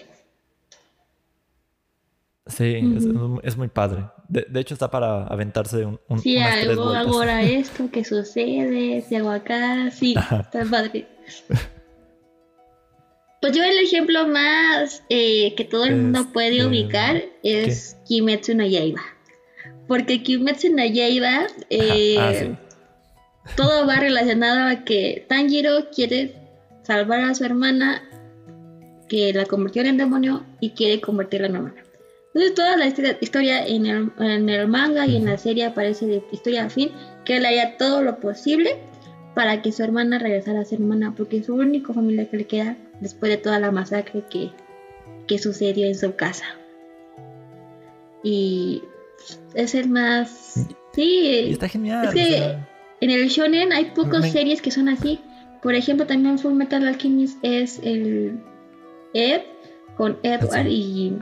Sí, 2.49 2.83
es, 3.43 3.57
muy 3.57 3.69
padre. 3.69 4.05
De, 4.29 4.47
de 4.49 4.61
hecho, 4.61 4.75
está 4.75 4.91
para 4.91 5.25
aventarse 5.27 5.85
un, 5.85 6.01
un- 6.09 6.19
Sí, 6.19 6.37
unas 6.39 6.61
tres 6.61 6.77
vueltas. 6.77 7.07
ahora 7.07 7.43
esto, 7.43 7.89
¿qué 7.93 8.05
sucede? 8.05 9.03
Si 9.07 9.15
hago 9.17 9.31
acá, 9.31 9.91
sí, 9.91 10.15
Ajá. 10.19 10.41
está 10.41 10.65
padre. 10.65 11.07
Pues 13.41 13.57
yo 13.57 13.63
el 13.63 13.79
ejemplo 13.79 14.27
más 14.27 15.05
eh, 15.11 15.55
que 15.55 15.65
todo 15.65 15.85
el 15.85 15.97
mundo 15.97 16.27
puede 16.33 16.67
ubicar 16.67 17.23
es 17.45 17.97
Kimetsu 18.07 18.55
no 18.57 18.67
Yaiba. 18.67 19.03
Porque 19.87 20.23
Kimetsu 20.23 20.75
no 20.75 20.85
Yaiba, 20.85 21.47
eh, 21.71 22.17
ah, 22.19 22.33
sí. 22.35 22.57
todo 23.57 23.87
va 23.87 23.97
relacionado 23.97 24.69
a 24.69 24.85
que 24.85 25.25
Tanjiro 25.29 25.89
quiere 25.95 26.35
salvar 26.83 27.21
a 27.21 27.35
su 27.35 27.45
hermana 27.45 28.03
que 29.09 29.33
la 29.33 29.47
convirtió 29.47 29.83
en 29.83 29.99
demonio 29.99 30.45
y 30.61 30.71
quiere 30.71 31.01
convertirla 31.01 31.47
en 31.47 31.57
humana. 31.59 31.83
Entonces 32.39 32.55
toda 32.55 32.77
la 32.77 32.87
historia 33.21 33.67
en 33.67 33.87
el, 33.87 34.69
manga 34.69 35.05
y 35.07 35.17
en 35.17 35.25
la 35.25 35.39
serie 35.39 35.67
aparece 35.67 36.07
de 36.07 36.23
historia 36.31 36.67
a 36.67 36.71
fin 36.71 36.93
que 37.25 37.39
él 37.39 37.45
haría 37.45 37.77
todo 37.77 38.01
lo 38.01 38.21
posible 38.21 38.77
para 39.35 39.61
que 39.61 39.73
su 39.73 39.83
hermana 39.83 40.21
regresara 40.21 40.61
a 40.61 40.65
ser 40.65 40.81
humana 40.81 41.13
porque 41.17 41.39
es 41.39 41.47
su 41.47 41.57
única 41.57 41.93
familia 41.93 42.31
que 42.31 42.37
le 42.37 42.47
queda 42.47 42.77
después 43.01 43.33
de 43.33 43.39
toda 43.39 43.59
la 43.59 43.73
masacre 43.73 44.23
que, 44.31 44.53
que 45.27 45.39
sucedió 45.41 45.85
en 45.89 45.97
su 45.97 46.15
casa. 46.15 46.45
Y 48.23 48.85
es 49.55 49.75
el 49.75 49.89
más... 49.89 50.65
Sí, 50.95 51.49
está 51.51 51.69
genial. 51.69 52.07
Es 52.07 52.15
que 52.15 52.57
en 53.01 53.11
el 53.11 53.27
shonen 53.27 53.73
hay 53.73 53.87
pocas 53.87 54.31
series 54.31 54.63
que 54.63 54.71
son 54.71 54.89
así. 54.89 55.19
Por 55.61 55.75
ejemplo, 55.75 56.07
también 56.07 56.39
Full 56.39 56.53
Metal 56.53 56.87
Alchemist 56.87 57.37
es 57.43 57.81
el 57.83 58.39
Ed 59.13 59.41
con 59.97 60.19
Edward 60.23 60.69
y 60.69 61.19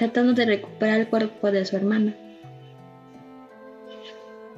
tratando 0.00 0.32
de 0.32 0.46
recuperar 0.46 1.00
el 1.00 1.08
cuerpo 1.08 1.50
de 1.50 1.64
su 1.66 1.76
hermana. 1.76 2.16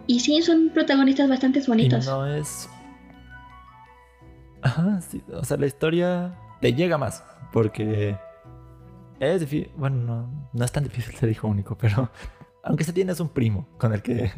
Y 0.07 0.20
sí, 0.20 0.40
son 0.43 0.70
protagonistas 0.72 1.28
bastante 1.28 1.61
bonitos. 1.66 2.07
no 2.07 2.26
es. 2.26 2.68
Ajá, 4.62 5.01
sí. 5.01 5.22
O 5.32 5.45
sea, 5.45 5.57
la 5.57 5.66
historia 5.66 6.34
te 6.61 6.72
llega 6.72 6.97
más. 6.97 7.24
Porque 7.53 8.16
es 9.18 9.40
difícil. 9.40 9.72
Bueno, 9.76 9.97
no, 9.97 10.49
no 10.53 10.64
es 10.64 10.70
tan 10.70 10.84
difícil 10.84 11.14
ser 11.16 11.28
hijo 11.28 11.49
único, 11.49 11.76
pero 11.76 12.11
aunque 12.62 12.84
se 12.84 12.93
tienes 12.93 13.18
un 13.18 13.28
primo 13.28 13.66
con 13.78 13.93
el 13.93 14.03
que 14.03 14.30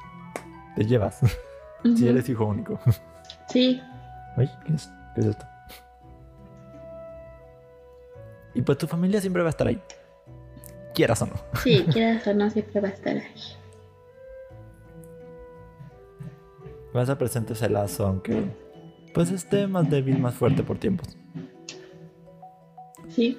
te 0.76 0.84
llevas. 0.84 1.20
Si 1.96 2.06
eres 2.06 2.28
hijo 2.28 2.44
único. 2.44 2.78
Sí. 3.48 3.80
Ay, 4.36 4.50
¿qué 4.66 4.74
es, 4.74 4.90
¿qué 5.14 5.22
es 5.22 5.26
esto? 5.28 5.46
Y 8.54 8.60
pues 8.60 8.76
tu 8.76 8.86
familia 8.86 9.18
siempre 9.18 9.40
va 9.42 9.48
a 9.48 9.50
estar 9.50 9.66
ahí. 9.66 9.80
Quieras 10.94 11.22
o 11.22 11.26
no. 11.26 11.34
Sí, 11.62 11.84
quieras 11.92 12.26
o 12.26 12.34
no, 12.34 12.50
siempre 12.50 12.80
va 12.80 12.88
a 12.88 12.90
estar 12.90 13.16
ahí. 13.16 13.34
Vas 16.92 17.08
a 17.08 17.16
presentar 17.16 17.56
ese 17.56 17.68
lazo, 17.68 18.06
aunque 18.06 18.42
pues 19.14 19.30
esté 19.30 19.66
más 19.66 19.88
débil, 19.88 20.18
más 20.18 20.34
fuerte 20.34 20.62
por 20.62 20.78
tiempos. 20.78 21.16
Sí. 23.08 23.38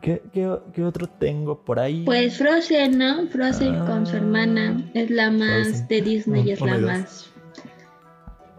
¿Qué, 0.00 0.22
qué, 0.32 0.84
otro 0.84 1.08
tengo 1.08 1.64
por 1.64 1.80
ahí? 1.80 2.04
Pues 2.04 2.36
Frozen, 2.36 2.98
¿no? 2.98 3.26
Frozen 3.28 3.78
con 3.86 4.06
su 4.06 4.16
hermana. 4.16 4.90
Es 4.92 5.10
la 5.10 5.30
más 5.30 5.88
de 5.88 6.02
Disney, 6.02 6.46
y 6.46 6.50
es 6.52 6.60
la 6.60 6.76
más 6.78 7.33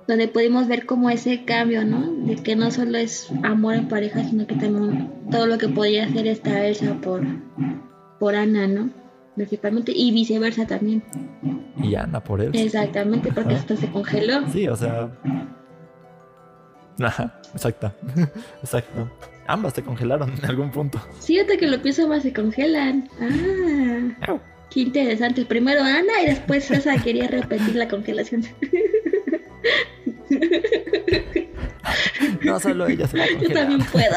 donde 0.08 0.28
pudimos 0.28 0.68
ver 0.68 0.86
como 0.86 1.10
ese 1.10 1.46
cambio, 1.46 1.84
¿no? 1.84 2.12
De 2.26 2.36
que 2.36 2.56
no 2.56 2.72
solo 2.72 2.98
es 2.98 3.30
amor 3.44 3.76
en 3.76 3.88
pareja, 3.88 4.24
sino 4.24 4.46
que 4.46 4.56
también 4.56 5.12
todo 5.32 5.48
lo 5.48 5.58
que 5.58 5.68
podía 5.68 6.06
hacer 6.06 6.28
esta 6.28 6.66
Elsa 6.66 6.96
por, 7.02 7.24
por 8.20 8.36
Ana, 8.36 8.68
¿no? 8.68 8.90
Principalmente, 9.36 9.92
y 9.94 10.12
viceversa 10.12 10.66
también. 10.66 11.04
Y 11.82 11.96
Ana 11.96 12.24
por 12.24 12.42
él. 12.42 12.52
Exactamente, 12.54 13.32
porque 13.32 13.56
esto 13.56 13.76
se 13.76 13.90
congeló. 13.90 14.48
Sí, 14.50 14.68
o 14.68 14.76
sea. 14.76 15.10
Ajá, 17.02 17.42
exacto. 17.54 17.92
exacto. 18.62 19.10
Ambas 19.48 19.74
se 19.74 19.84
congelaron 19.84 20.34
en 20.38 20.46
algún 20.46 20.72
punto. 20.72 21.00
Sí, 21.20 21.40
hasta 21.40 21.58
que 21.58 21.68
lo 21.68 21.82
pienso 21.82 22.08
más 22.08 22.24
se 22.24 22.34
congelan. 22.34 23.10
Ah. 23.20 24.38
Qué 24.70 24.80
interesante. 24.82 25.46
Primero 25.46 25.82
Ana 25.84 26.24
y 26.24 26.28
después 26.28 26.70
Elsa 26.72 26.98
quería 27.04 27.28
repetir 27.28 27.76
la 27.76 27.88
congelación. 27.88 28.44
No 32.44 32.60
solo 32.60 32.88
ella 32.88 33.08
se 33.08 33.18
va 33.18 33.24
a 33.24 33.28
Yo 33.28 33.50
también 33.50 33.84
puedo. 33.92 34.16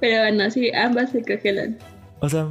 Pero 0.00 0.22
bueno, 0.22 0.50
sí, 0.50 0.70
ambas 0.72 1.10
se 1.10 1.22
congelan. 1.22 1.78
O 2.20 2.28
sea. 2.28 2.48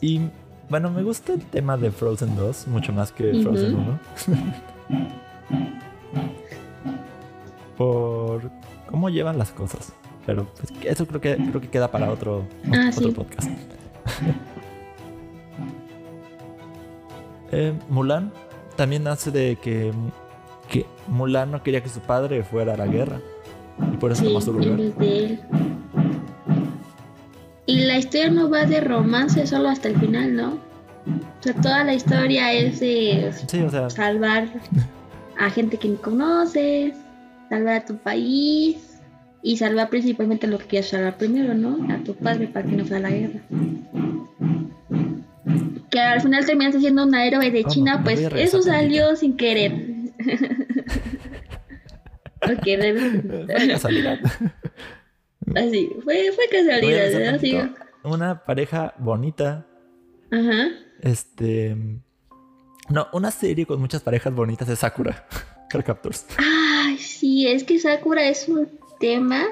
Y 0.00 0.20
bueno, 0.68 0.90
me 0.90 1.02
gusta 1.02 1.32
el 1.32 1.44
tema 1.46 1.76
de 1.76 1.90
Frozen 1.90 2.36
2 2.36 2.68
mucho 2.68 2.92
más 2.92 3.10
que 3.12 3.42
Frozen 3.42 3.74
1. 3.74 4.00
Por 7.76 8.17
cómo 8.98 9.10
llevan 9.10 9.38
las 9.38 9.52
cosas. 9.52 9.92
Pero 10.26 10.48
pues, 10.58 10.72
eso 10.82 11.06
creo 11.06 11.20
que 11.20 11.36
creo 11.36 11.60
que 11.60 11.68
queda 11.68 11.88
para 11.88 12.10
otro, 12.10 12.44
ah, 12.72 12.90
otro 12.96 13.12
podcast. 13.12 13.48
eh, 17.52 17.72
Mulan 17.88 18.32
también 18.74 19.06
hace 19.06 19.30
de 19.30 19.56
que, 19.62 19.92
que 20.68 20.84
Mulan 21.06 21.52
no 21.52 21.62
quería 21.62 21.80
que 21.80 21.88
su 21.88 22.00
padre 22.00 22.42
fuera 22.42 22.74
a 22.74 22.76
la 22.76 22.86
guerra. 22.88 23.20
Y 23.92 23.96
por 23.98 24.10
eso 24.10 24.24
tomó 24.24 24.40
su 24.40 24.52
lugar. 24.52 24.80
Y 27.66 27.84
la 27.84 27.98
historia 27.98 28.30
no 28.30 28.50
va 28.50 28.64
de 28.64 28.80
romance 28.80 29.46
solo 29.46 29.68
hasta 29.68 29.86
el 29.86 29.96
final, 30.00 30.34
¿no? 30.34 30.54
O 30.54 31.42
sea, 31.42 31.54
toda 31.54 31.84
la 31.84 31.94
historia 31.94 32.52
es 32.52 32.80
de 32.80 33.32
salvar 33.90 34.48
a 35.38 35.50
gente 35.50 35.76
que 35.76 35.88
ni 35.88 35.96
conoces, 35.96 36.96
salvar 37.48 37.74
a 37.76 37.84
tu 37.84 37.96
país 37.98 38.87
y 39.42 39.56
salvar 39.56 39.88
principalmente 39.88 40.46
lo 40.46 40.58
que 40.58 40.66
quieras 40.66 40.90
salvar 40.90 41.16
primero, 41.16 41.54
¿no? 41.54 41.92
A 41.92 41.98
tu 41.98 42.14
padre 42.14 42.48
para 42.48 42.66
que 42.66 42.76
no 42.76 42.84
sea 42.84 42.98
la 42.98 43.10
guerra. 43.10 43.40
Que 45.90 46.00
al 46.00 46.20
final 46.20 46.44
terminaste 46.44 46.80
siendo 46.80 47.04
una 47.04 47.26
héroe 47.26 47.50
de 47.50 47.64
China, 47.64 48.02
pues 48.04 48.20
eso 48.20 48.62
salió 48.62 49.16
sin 49.16 49.36
querer. 49.36 49.72
ok, 52.42 52.62
fue 52.62 53.68
casualidad. 53.68 54.18
Así, 55.54 55.88
fue, 56.04 56.30
fue 56.34 56.44
casualidad, 56.50 57.34
Así. 57.34 57.56
Una 58.04 58.44
pareja 58.44 58.94
bonita. 58.98 59.66
Ajá. 60.30 60.68
Este. 61.00 61.76
No, 62.90 63.06
una 63.12 63.30
serie 63.30 63.66
con 63.66 63.80
muchas 63.80 64.02
parejas 64.02 64.34
bonitas 64.34 64.68
de 64.68 64.76
Sakura. 64.76 65.26
Captors. 65.84 66.26
Ay, 66.38 66.96
sí, 66.96 67.46
es 67.46 67.62
que 67.62 67.78
Sakura 67.78 68.26
es 68.26 68.48
un 68.48 68.68
tema 68.98 69.46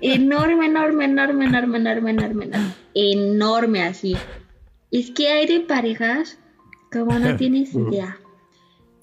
enorme, 0.00 0.66
enorme, 0.66 1.04
enorme, 1.04 1.44
enorme, 1.46 1.78
enorme, 1.78 2.10
enorme, 2.10 2.44
enorme, 2.44 2.74
enorme 2.94 3.82
así. 3.82 4.16
Es 4.90 5.10
que 5.10 5.28
hay 5.28 5.46
de 5.46 5.60
parejas 5.60 6.38
como 6.92 7.18
no 7.18 7.36
tienes 7.38 7.74
idea. 7.74 8.18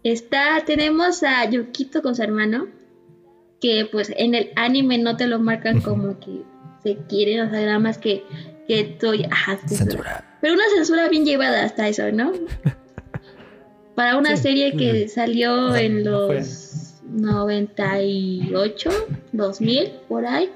Está, 0.04 0.64
tenemos 0.66 1.24
a 1.24 1.50
Yukito 1.50 2.02
con 2.02 2.16
su 2.16 2.24
hermano, 2.24 2.68
que 3.62 3.88
pues 3.90 4.12
en 4.18 4.36
el 4.36 4.52
anime 4.56 4.98
no 4.98 5.16
te 5.16 5.28
lo 5.28 5.40
marcan 5.40 5.82
como 5.82 6.20
que 6.20 6.42
se 6.84 6.98
quieren, 7.08 7.42
o 7.42 7.50
sea, 7.50 7.62
nada 7.62 7.80
más 7.80 7.98
que, 7.98 8.24
que 8.68 8.82
estoy... 8.82 9.26
Ajá, 9.32 9.58
censura. 9.66 10.38
Pero 10.42 10.56
una 10.56 10.66
censura 10.76 11.08
bien 11.08 11.26
llevada 11.26 11.64
hasta 11.64 11.88
eso, 11.88 12.12
¿no? 12.12 12.34
Para 13.96 14.18
una 14.18 14.36
serie 14.36 14.76
que 14.76 15.08
salió 15.08 15.74
en 15.76 16.04
los 16.04 16.83
98, 17.14 18.90
2000, 19.32 19.92
por 20.08 20.26
ahí. 20.26 20.50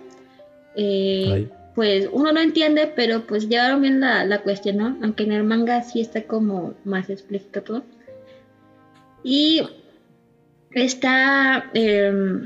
Eh, 0.76 1.49
pues 1.76 2.10
uno 2.12 2.32
no 2.32 2.39
entiende, 2.39 2.91
pero 2.95 3.28
pues 3.28 3.47
llevaron 3.49 3.82
bien 3.82 3.99
la, 3.99 4.26
la, 4.26 4.41
cuestión, 4.41 4.78
¿no? 4.78 4.97
Aunque 5.01 5.24
en 5.24 5.32
el 5.32 5.43
manga 5.43 5.84
sí 5.84 6.01
está 6.01 6.24
como 6.24 6.74
más 6.84 7.10
explícito 7.10 7.62
todo. 7.62 7.84
Y 9.24 9.62
está 10.72 11.70
eh, 11.74 12.41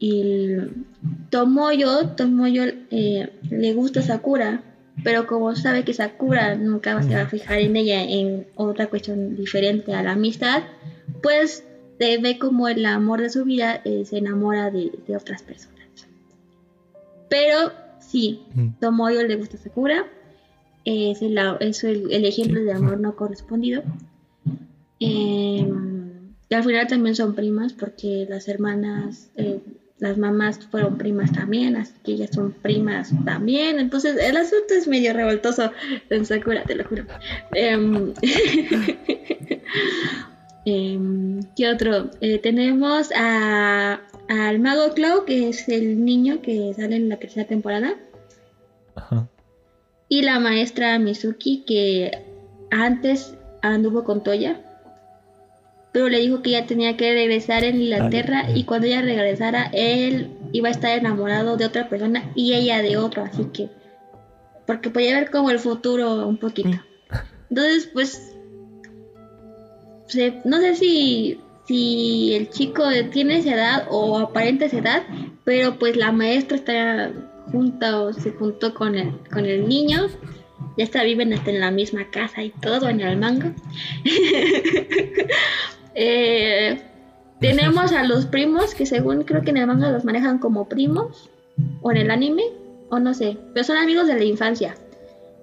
el 0.00 0.72
Tomoyo, 1.30 2.08
Tomoyo 2.10 2.64
eh, 2.90 3.30
le 3.50 3.74
gusta 3.74 4.02
Sakura 4.02 4.62
pero 5.02 5.26
como 5.26 5.56
sabe 5.56 5.84
que 5.84 5.92
Sakura 5.92 6.54
nunca 6.54 7.02
se 7.02 7.14
va 7.14 7.22
a 7.22 7.26
fijar 7.26 7.58
en 7.58 7.74
ella 7.76 8.02
en 8.02 8.46
otra 8.54 8.86
cuestión 8.86 9.34
diferente 9.34 9.92
a 9.92 10.02
la 10.02 10.12
amistad, 10.12 10.62
pues 11.22 11.64
ve 11.98 12.38
como 12.38 12.68
el 12.68 12.84
amor 12.86 13.20
de 13.20 13.30
su 13.30 13.44
vida 13.44 13.80
eh, 13.84 14.04
se 14.04 14.18
enamora 14.18 14.70
de, 14.70 14.92
otras 15.16 15.42
personas. 15.42 15.74
Pero 17.28 17.72
sí, 18.00 18.42
Tomoyo 18.80 19.22
le 19.24 19.36
gusta 19.36 19.56
Sakura, 19.56 20.06
es 20.84 21.22
el, 21.22 21.38
el, 21.38 22.24
ejemplo 22.24 22.62
de 22.62 22.72
amor 22.72 23.00
no 23.00 23.16
correspondido. 23.16 23.82
Em, 25.00 26.34
y 26.48 26.54
al 26.54 26.62
final 26.62 26.86
también 26.86 27.16
son 27.16 27.34
primas 27.34 27.72
porque 27.72 28.26
las 28.28 28.48
hermanas 28.48 29.30
eh, 29.36 29.60
las 29.98 30.18
mamás 30.18 30.58
fueron 30.66 30.98
primas 30.98 31.32
también, 31.32 31.76
así 31.76 31.94
que 32.04 32.12
ellas 32.12 32.30
son 32.32 32.52
primas 32.52 33.12
también. 33.24 33.78
Entonces 33.78 34.16
el 34.16 34.36
asunto 34.36 34.74
es 34.74 34.86
medio 34.86 35.12
revoltoso 35.12 35.72
en 36.10 36.26
Sakura, 36.26 36.64
te 36.64 36.74
lo 36.74 36.84
juro. 36.84 37.04
Em, 40.64 41.40
¿Qué 41.56 41.68
otro? 41.68 42.10
Eh, 42.20 42.38
tenemos 42.38 43.10
a 43.14 44.00
al 44.28 44.58
mago 44.58 44.94
Clau, 44.94 45.24
que 45.24 45.48
es 45.50 45.68
el 45.68 46.04
niño 46.04 46.40
que 46.40 46.72
sale 46.74 46.96
en 46.96 47.08
la 47.08 47.16
tercera 47.16 47.46
temporada. 47.46 47.94
Ajá. 48.94 49.28
Y 50.08 50.22
la 50.22 50.38
maestra 50.40 50.98
Mizuki, 50.98 51.64
que 51.66 52.10
antes 52.70 53.34
anduvo 53.62 54.04
con 54.04 54.22
Toya. 54.22 54.60
Pero 55.92 56.08
le 56.08 56.18
dijo 56.18 56.42
que 56.42 56.50
ella 56.50 56.66
tenía 56.66 56.96
que 56.96 57.12
regresar 57.12 57.62
en 57.64 57.80
Inglaterra 57.80 58.46
y 58.52 58.64
cuando 58.64 58.86
ella 58.86 59.02
regresara, 59.02 59.70
él 59.72 60.28
iba 60.52 60.68
a 60.68 60.72
estar 60.72 60.98
enamorado 60.98 61.56
de 61.56 61.66
otra 61.66 61.88
persona 61.88 62.32
y 62.34 62.54
ella 62.54 62.82
de 62.82 62.96
otro. 62.96 63.22
Así 63.22 63.44
que. 63.52 63.70
Porque 64.66 64.90
podía 64.90 65.14
ver 65.14 65.30
como 65.30 65.50
el 65.50 65.58
futuro 65.58 66.26
un 66.26 66.36
poquito. 66.38 66.80
Entonces, 67.48 67.88
pues. 67.92 68.33
No 70.44 70.60
sé 70.60 70.74
si, 70.74 71.40
si 71.66 72.34
el 72.34 72.50
chico 72.50 72.84
tiene 73.12 73.38
esa 73.38 73.54
edad 73.54 73.86
o 73.90 74.18
aparenta 74.18 74.66
esa 74.66 74.78
edad, 74.78 75.02
pero 75.44 75.78
pues 75.78 75.96
la 75.96 76.12
maestra 76.12 76.56
está 76.56 77.12
junta 77.50 78.00
o 78.00 78.12
se 78.12 78.32
juntó 78.32 78.74
con 78.74 78.94
el, 78.94 79.12
con 79.32 79.46
el 79.46 79.68
niño. 79.68 80.08
Ya 80.76 80.84
está, 80.84 81.02
viven 81.02 81.32
hasta 81.32 81.50
en 81.50 81.60
la 81.60 81.70
misma 81.70 82.10
casa 82.10 82.42
y 82.42 82.50
todo 82.50 82.88
en 82.88 83.00
el 83.00 83.16
manga. 83.16 83.54
Eh, 85.96 86.82
tenemos 87.38 87.92
a 87.92 88.02
los 88.02 88.26
primos 88.26 88.74
que 88.74 88.84
según 88.84 89.22
creo 89.22 89.42
que 89.42 89.50
en 89.50 89.58
el 89.58 89.68
manga 89.68 89.92
los 89.92 90.04
manejan 90.04 90.40
como 90.40 90.68
primos 90.68 91.30
o 91.82 91.92
en 91.92 91.98
el 91.98 92.10
anime 92.10 92.42
o 92.90 92.98
no 92.98 93.14
sé, 93.14 93.36
pero 93.52 93.62
son 93.62 93.76
amigos 93.76 94.08
de 94.08 94.18
la 94.18 94.24
infancia. 94.24 94.74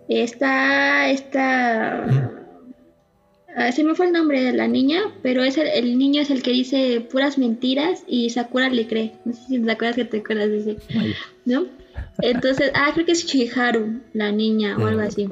Está 0.10 1.08
esta 1.08 2.41
ah, 3.56 3.72
se 3.72 3.84
me 3.84 3.96
fue 3.96 4.08
el 4.08 4.14
nombre 4.14 4.44
de 4.44 4.54
la 4.54 4.68
niña, 4.68 5.02
pero 5.22 5.44
es 5.44 5.58
el, 5.58 5.68
el 5.68 5.98
niño 5.98 6.22
es 6.22 6.30
el 6.30 6.42
que 6.42 6.52
dice 6.52 7.02
puras 7.02 7.38
mentiras 7.38 8.04
y 8.08 8.30
Sakura 8.30 8.70
le 8.70 8.88
cree. 8.88 9.14
No 9.26 9.34
sé 9.34 9.42
si 9.48 9.60
te 9.60 9.72
acuerdas 9.72 9.96
que 9.96 10.06
te 10.06 10.18
acuerdas 10.20 10.50
de 10.50 10.58
ese, 10.60 10.78
Ay, 10.98 11.14
¿no? 11.46 11.66
Entonces, 12.22 12.72
ah, 12.74 12.92
creo 12.94 13.06
que 13.06 13.12
es 13.14 13.26
Chiharu, 13.26 14.02
la 14.14 14.32
niña 14.32 14.78
o 14.78 14.86
algo 14.86 15.02
así. 15.02 15.30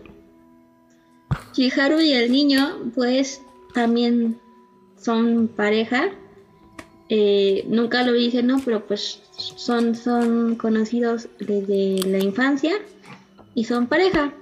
Chiharu 1.54 2.00
y 2.00 2.14
el 2.14 2.32
niño, 2.32 2.92
pues, 2.96 3.42
también 3.74 4.38
son 4.98 5.48
pareja. 5.48 6.10
Eh, 7.10 7.66
nunca 7.68 8.04
lo 8.04 8.14
dicen, 8.14 8.48
¿no? 8.48 8.60
Pero 8.64 8.86
pues 8.86 9.22
son, 9.32 9.96
son 9.96 10.56
conocidos 10.56 11.28
desde 11.40 12.08
la 12.08 12.20
infancia 12.20 12.76
y 13.56 13.64
son 13.64 13.88
pareja, 13.88 14.34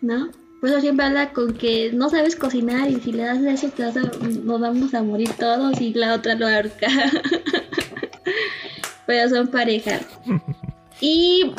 ¿no? 0.00 0.30
Por 0.62 0.70
eso 0.70 0.80
siempre 0.80 1.06
habla 1.06 1.32
con 1.32 1.54
que 1.54 1.90
no 1.92 2.08
sabes 2.08 2.36
cocinar 2.36 2.88
y 2.88 3.00
si 3.00 3.10
le 3.10 3.24
das 3.24 3.42
eso 3.42 3.68
te 3.70 3.84
vas 3.84 3.96
a- 3.96 4.12
nos 4.44 4.60
vamos 4.60 4.94
a 4.94 5.02
morir 5.02 5.28
todos 5.36 5.80
y 5.80 5.92
la 5.92 6.14
otra 6.14 6.36
lo 6.36 6.46
ahorca. 6.46 6.86
Pero 9.06 9.28
son 9.28 9.48
pareja. 9.48 9.98
Y 11.00 11.52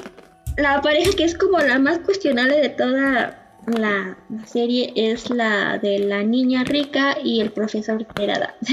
la 0.55 0.81
pareja 0.81 1.11
que 1.17 1.25
es 1.25 1.37
como 1.37 1.59
la 1.59 1.79
más 1.79 1.99
cuestionable 1.99 2.55
de 2.61 2.69
toda 2.69 3.57
la 3.67 4.17
serie 4.45 4.93
es 4.95 5.29
la 5.29 5.79
de 5.79 5.99
la 5.99 6.23
niña 6.23 6.63
rica 6.63 7.17
y 7.21 7.41
el 7.41 7.51
profesor 7.51 8.05
Terada. 8.15 8.55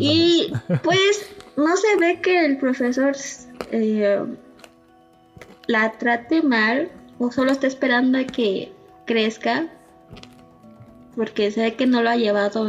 y 0.00 0.50
pues 0.82 1.26
no 1.58 1.76
se 1.76 1.94
ve 2.00 2.22
que 2.22 2.46
el 2.46 2.56
profesor 2.56 3.14
eh, 3.70 4.18
la 5.66 5.92
trate 5.92 6.42
mal 6.42 6.90
o 7.18 7.30
solo 7.30 7.52
está 7.52 7.66
esperando 7.66 8.18
a 8.18 8.24
que 8.24 8.72
crezca 9.06 9.68
porque 11.16 11.50
ve 11.50 11.74
que 11.74 11.86
no 11.86 12.02
lo 12.02 12.10
ha 12.10 12.16
llevado 12.16 12.68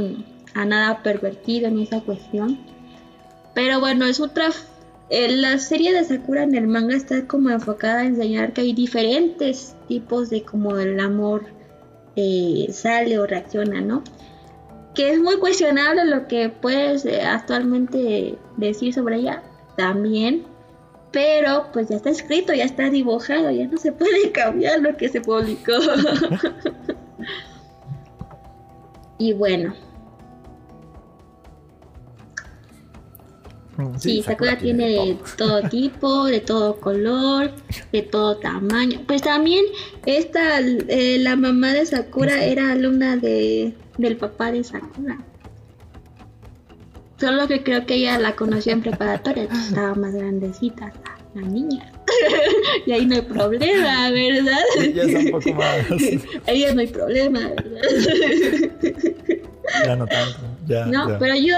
a 0.53 0.65
nada 0.65 1.03
pervertido 1.03 1.67
en 1.67 1.79
esa 1.79 2.01
cuestión. 2.01 2.59
Pero 3.53 3.79
bueno, 3.79 4.05
es 4.05 4.19
otra... 4.19 4.49
eh, 5.09 5.35
la 5.35 5.57
serie 5.57 5.93
de 5.93 6.03
Sakura 6.03 6.43
en 6.43 6.55
el 6.55 6.67
manga 6.67 6.95
está 6.95 7.27
como 7.27 7.49
enfocada 7.49 8.01
a 8.01 8.05
enseñar 8.05 8.53
que 8.53 8.61
hay 8.61 8.73
diferentes 8.73 9.75
tipos 9.87 10.29
de 10.29 10.43
como 10.43 10.77
el 10.77 10.99
amor 10.99 11.45
eh, 12.15 12.67
sale 12.71 13.19
o 13.19 13.25
reacciona, 13.25 13.81
¿no? 13.81 14.03
Que 14.93 15.11
es 15.11 15.19
muy 15.19 15.37
cuestionable 15.37 16.05
lo 16.05 16.27
que 16.27 16.49
puedes 16.49 17.05
eh, 17.05 17.21
actualmente 17.21 18.37
decir 18.57 18.93
sobre 18.93 19.17
ella 19.17 19.43
también. 19.75 20.45
Pero 21.15 21.69
pues 21.71 21.87
ya 21.87 21.95
está 21.95 22.09
escrito, 22.09 22.53
ya 22.53 22.65
está 22.65 22.89
dibujado, 22.89 23.49
ya 23.49 23.67
no 23.67 23.77
se 23.77 23.93
puede 23.93 24.31
cambiar 24.33 24.81
lo 24.81 24.97
que 24.97 25.07
se 25.07 25.21
publicó. 25.21 25.71
y 29.17 29.31
bueno, 29.31 29.73
Mm, 33.77 33.97
Sí, 33.97 34.23
Sakura 34.23 34.57
tiene 34.57 34.89
de 34.89 35.17
todo 35.37 35.61
tipo, 35.69 36.25
de 36.25 36.39
todo 36.39 36.79
color, 36.79 37.51
de 37.91 38.01
todo 38.01 38.37
tamaño. 38.37 39.01
Pues 39.05 39.21
también 39.21 39.65
esta, 40.05 40.59
eh, 40.59 41.17
la 41.19 41.35
mamá 41.35 41.73
de 41.73 41.85
Sakura 41.85 42.43
era 42.43 42.71
alumna 42.71 43.17
de, 43.17 43.73
del 43.97 44.17
papá 44.17 44.51
de 44.51 44.63
Sakura. 44.63 45.17
Solo 47.19 47.47
que 47.47 47.63
creo 47.63 47.85
que 47.85 47.95
ella 47.95 48.19
la 48.19 48.35
conoció 48.35 48.73
en 48.73 48.81
preparatoria, 48.81 49.43
estaba 49.43 49.95
más 49.95 50.13
grandecita 50.13 50.91
la, 51.33 51.41
la 51.41 51.47
niña. 51.47 51.91
y 52.85 52.91
ahí 52.91 53.05
no 53.05 53.15
hay 53.15 53.21
problema, 53.21 54.09
¿verdad? 54.11 54.59
Ya 54.93 55.03
es 55.03 55.15
un 55.25 55.31
poco 55.31 55.53
más. 55.53 55.77
ahí 56.47 56.65
no 56.73 56.81
hay 56.81 56.87
problema, 56.87 57.39
¿verdad? 57.39 57.81
Ya 59.85 59.95
no 59.95 60.05
tanto. 60.07 60.39
Ya, 60.67 60.85
No, 60.87 61.09
ya. 61.09 61.19
pero 61.19 61.35
yo 61.35 61.55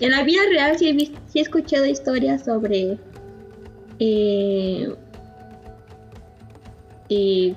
en 0.00 0.10
la 0.10 0.22
vida 0.22 0.40
real 0.50 0.78
sí 0.78 0.88
he, 0.88 0.92
vis- 0.92 1.12
sí 1.32 1.38
he 1.40 1.42
escuchado 1.42 1.84
historias 1.86 2.44
sobre 2.44 2.98
eh, 3.98 4.94
eh, 7.08 7.54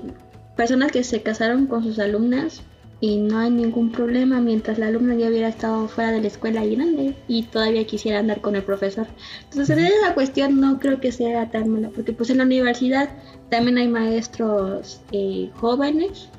personas 0.55 0.91
que 0.91 1.03
se 1.03 1.21
casaron 1.21 1.67
con 1.67 1.83
sus 1.83 1.99
alumnas 1.99 2.61
y 3.01 3.17
no 3.17 3.39
hay 3.39 3.49
ningún 3.49 3.91
problema 3.91 4.41
mientras 4.41 4.77
la 4.77 4.87
alumna 4.87 5.15
ya 5.15 5.29
hubiera 5.29 5.47
estado 5.47 5.87
fuera 5.87 6.11
de 6.11 6.21
la 6.21 6.27
escuela 6.27 6.65
y 6.65 6.75
grande 6.75 7.15
y 7.27 7.43
todavía 7.43 7.85
quisiera 7.85 8.19
andar 8.19 8.41
con 8.41 8.55
el 8.55 8.63
profesor. 8.63 9.07
Entonces 9.45 9.77
en 9.77 9.85
esa 9.85 10.13
cuestión 10.13 10.59
no 10.59 10.79
creo 10.79 10.99
que 10.99 11.11
sea 11.11 11.49
tan 11.49 11.69
mala 11.69 11.89
porque 11.89 12.11
pues 12.11 12.29
en 12.29 12.39
la 12.39 12.43
universidad 12.43 13.09
también 13.49 13.77
hay 13.77 13.87
maestros 13.87 15.01
eh, 15.11 15.49
jóvenes 15.55 16.29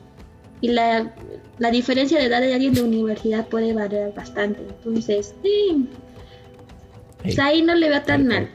y 0.61 0.69
la, 0.69 1.15
la 1.59 1.71
diferencia 1.71 2.19
de 2.19 2.27
edad 2.27 2.43
de 2.43 2.53
alguien 2.53 2.75
de 2.75 2.83
universidad 2.83 3.47
puede 3.49 3.73
variar 3.73 4.13
bastante. 4.15 4.61
Entonces, 4.61 5.35
sí, 5.43 5.89
pues 7.23 7.39
ahí 7.39 7.63
no 7.63 7.75
le 7.75 7.89
veo 7.89 8.03
tan 8.03 8.27
mal. 8.27 8.51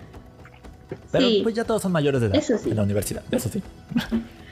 Pero 1.12 1.28
sí. 1.28 1.40
pues 1.42 1.56
ya 1.56 1.64
todos 1.64 1.82
son 1.82 1.92
mayores 1.92 2.22
de 2.22 2.28
edad 2.28 2.36
Eso 2.36 2.58
sí. 2.60 2.70
en 2.70 2.76
la 2.76 2.84
universidad, 2.84 3.24
eso 3.32 3.50
sí. 3.50 3.64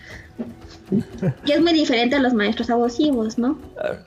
Que 1.45 1.53
es 1.53 1.61
muy 1.61 1.73
diferente 1.73 2.15
a 2.15 2.19
los 2.19 2.33
maestros 2.33 2.69
abusivos, 2.69 3.37
¿no? 3.37 3.59
Ah, 3.77 3.97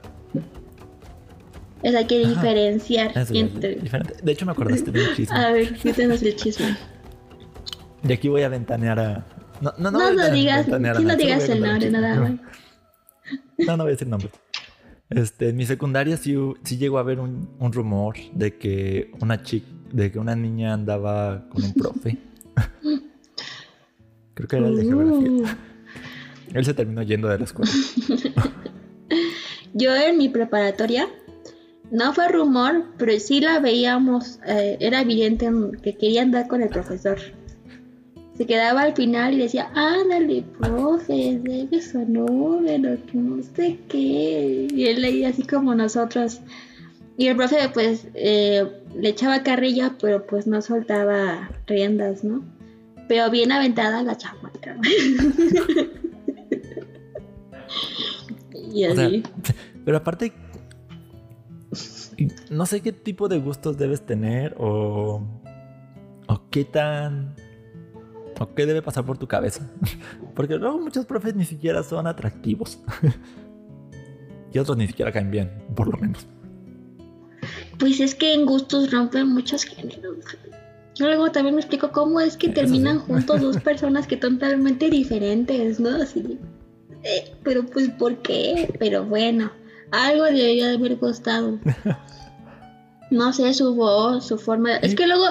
Es 1.82 1.94
hay 1.94 2.06
que 2.06 2.26
diferenciar 2.26 3.16
es 3.16 3.30
entre... 3.30 3.76
diferente. 3.76 4.14
De 4.22 4.32
hecho, 4.32 4.46
me 4.46 4.52
acordaste 4.52 4.90
de 4.90 5.00
un 5.08 5.14
chisme. 5.14 5.36
A 5.36 5.52
ver, 5.52 5.74
¿qué 5.78 5.92
tenemos 5.92 6.22
el 6.22 6.36
chisme? 6.36 6.76
Y 8.06 8.12
aquí 8.12 8.28
voy 8.28 8.42
a 8.42 8.48
ventanear 8.48 8.98
a. 8.98 9.26
No, 9.60 9.72
no, 9.78 9.90
no, 9.90 9.98
No, 9.98 10.12
no 10.12 10.30
digas, 10.30 10.68
no 10.68 11.16
digas 11.16 11.48
el 11.48 11.60
nombre, 11.62 11.90
nada 11.90 12.20
más. 12.20 12.32
No, 13.58 13.76
no 13.76 13.84
voy 13.84 13.90
a 13.90 13.94
decir 13.94 14.08
nombres. 14.08 14.32
Este, 15.08 15.50
en 15.50 15.56
mi 15.56 15.66
secundaria 15.66 16.16
sí, 16.16 16.36
sí 16.64 16.76
llegó 16.78 16.98
a 16.98 17.00
haber 17.00 17.20
un, 17.20 17.48
un 17.58 17.72
rumor 17.72 18.16
de 18.32 18.56
que 18.58 19.12
una 19.20 19.42
chica, 19.42 19.66
de 19.92 20.10
que 20.10 20.18
una 20.18 20.34
niña 20.34 20.74
andaba 20.74 21.48
con 21.48 21.62
un 21.64 21.72
profe. 21.72 22.18
Creo 24.34 24.48
que 24.48 24.56
era 24.56 24.68
el 24.68 24.76
de 24.76 24.84
geografía. 24.84 25.58
Él 26.56 26.64
se 26.64 26.72
terminó 26.72 27.02
yendo 27.02 27.28
de 27.28 27.38
la 27.38 27.44
escuela. 27.44 27.70
Yo 29.74 29.94
en 29.94 30.16
mi 30.16 30.30
preparatoria, 30.30 31.06
no 31.90 32.14
fue 32.14 32.28
rumor, 32.28 32.86
pero 32.96 33.20
sí 33.20 33.42
la 33.42 33.60
veíamos, 33.60 34.40
eh, 34.46 34.78
era 34.80 35.02
evidente 35.02 35.50
que 35.82 35.98
quería 35.98 36.22
andar 36.22 36.48
con 36.48 36.62
el 36.62 36.70
profesor. 36.70 37.18
Se 38.38 38.46
quedaba 38.46 38.82
al 38.82 38.94
final 38.94 39.34
y 39.34 39.38
decía, 39.38 39.70
ándale, 39.74 40.44
profe, 40.58 41.38
debe 41.42 41.82
su 41.82 42.06
número, 42.06 42.96
que 43.04 43.18
no 43.18 43.42
sé 43.42 43.78
qué. 43.88 44.66
Y 44.74 44.86
él 44.86 45.02
leía 45.02 45.28
así 45.28 45.42
como 45.42 45.74
nosotros. 45.74 46.40
Y 47.18 47.26
el 47.26 47.36
profe, 47.36 47.68
pues, 47.74 48.08
eh, 48.14 48.66
le 48.98 49.10
echaba 49.10 49.42
carrilla, 49.42 49.94
pero 50.00 50.26
pues 50.26 50.46
no 50.46 50.62
soltaba 50.62 51.50
riendas, 51.66 52.24
¿no? 52.24 52.42
Pero 53.08 53.30
bien 53.30 53.52
aventada 53.52 54.02
la 54.02 54.16
chamaca. 54.16 54.78
y 58.52 58.84
O 58.86 58.94
sea, 58.94 59.06
así. 59.06 59.22
pero 59.84 59.96
aparte, 59.98 60.32
no 62.50 62.66
sé 62.66 62.80
qué 62.80 62.92
tipo 62.92 63.28
de 63.28 63.38
gustos 63.38 63.76
debes 63.76 64.04
tener 64.04 64.54
o, 64.58 65.22
o 66.26 66.50
qué 66.50 66.64
tan... 66.64 67.34
o 68.38 68.54
qué 68.54 68.66
debe 68.66 68.82
pasar 68.82 69.04
por 69.04 69.18
tu 69.18 69.26
cabeza. 69.26 69.70
Porque 70.34 70.56
luego 70.56 70.78
muchos 70.78 71.06
profes 71.06 71.34
ni 71.34 71.44
siquiera 71.44 71.82
son 71.82 72.06
atractivos. 72.06 72.78
y 74.52 74.58
otros 74.58 74.76
ni 74.76 74.86
siquiera 74.86 75.12
caen 75.12 75.30
bien, 75.30 75.50
por 75.74 75.88
lo 75.88 75.98
menos. 75.98 76.26
Pues 77.78 78.00
es 78.00 78.14
que 78.14 78.32
en 78.32 78.46
gustos 78.46 78.90
rompen 78.90 79.28
muchos 79.28 79.64
géneros. 79.64 80.24
Yo 80.94 81.06
luego 81.06 81.30
también 81.30 81.54
me 81.54 81.60
explico 81.60 81.92
cómo 81.92 82.20
es 82.20 82.38
que 82.38 82.48
terminan 82.48 83.00
juntos 83.00 83.42
dos 83.42 83.58
personas 83.58 84.06
que 84.06 84.18
son 84.18 84.38
totalmente 84.38 84.88
diferentes, 84.88 85.78
¿no? 85.78 85.90
Así. 85.90 86.38
Eh, 87.06 87.32
pero 87.44 87.64
pues, 87.64 87.88
¿por 87.90 88.20
qué? 88.22 88.74
Pero 88.80 89.04
bueno, 89.04 89.52
algo 89.92 90.24
debería 90.24 90.68
de 90.68 90.76
haber 90.76 90.98
costado. 90.98 91.58
No 93.08 93.32
sé, 93.32 93.54
su 93.54 93.72
voz, 93.76 94.26
su 94.26 94.36
forma. 94.36 94.78
Es 94.78 94.96
que 94.96 95.06
luego 95.06 95.26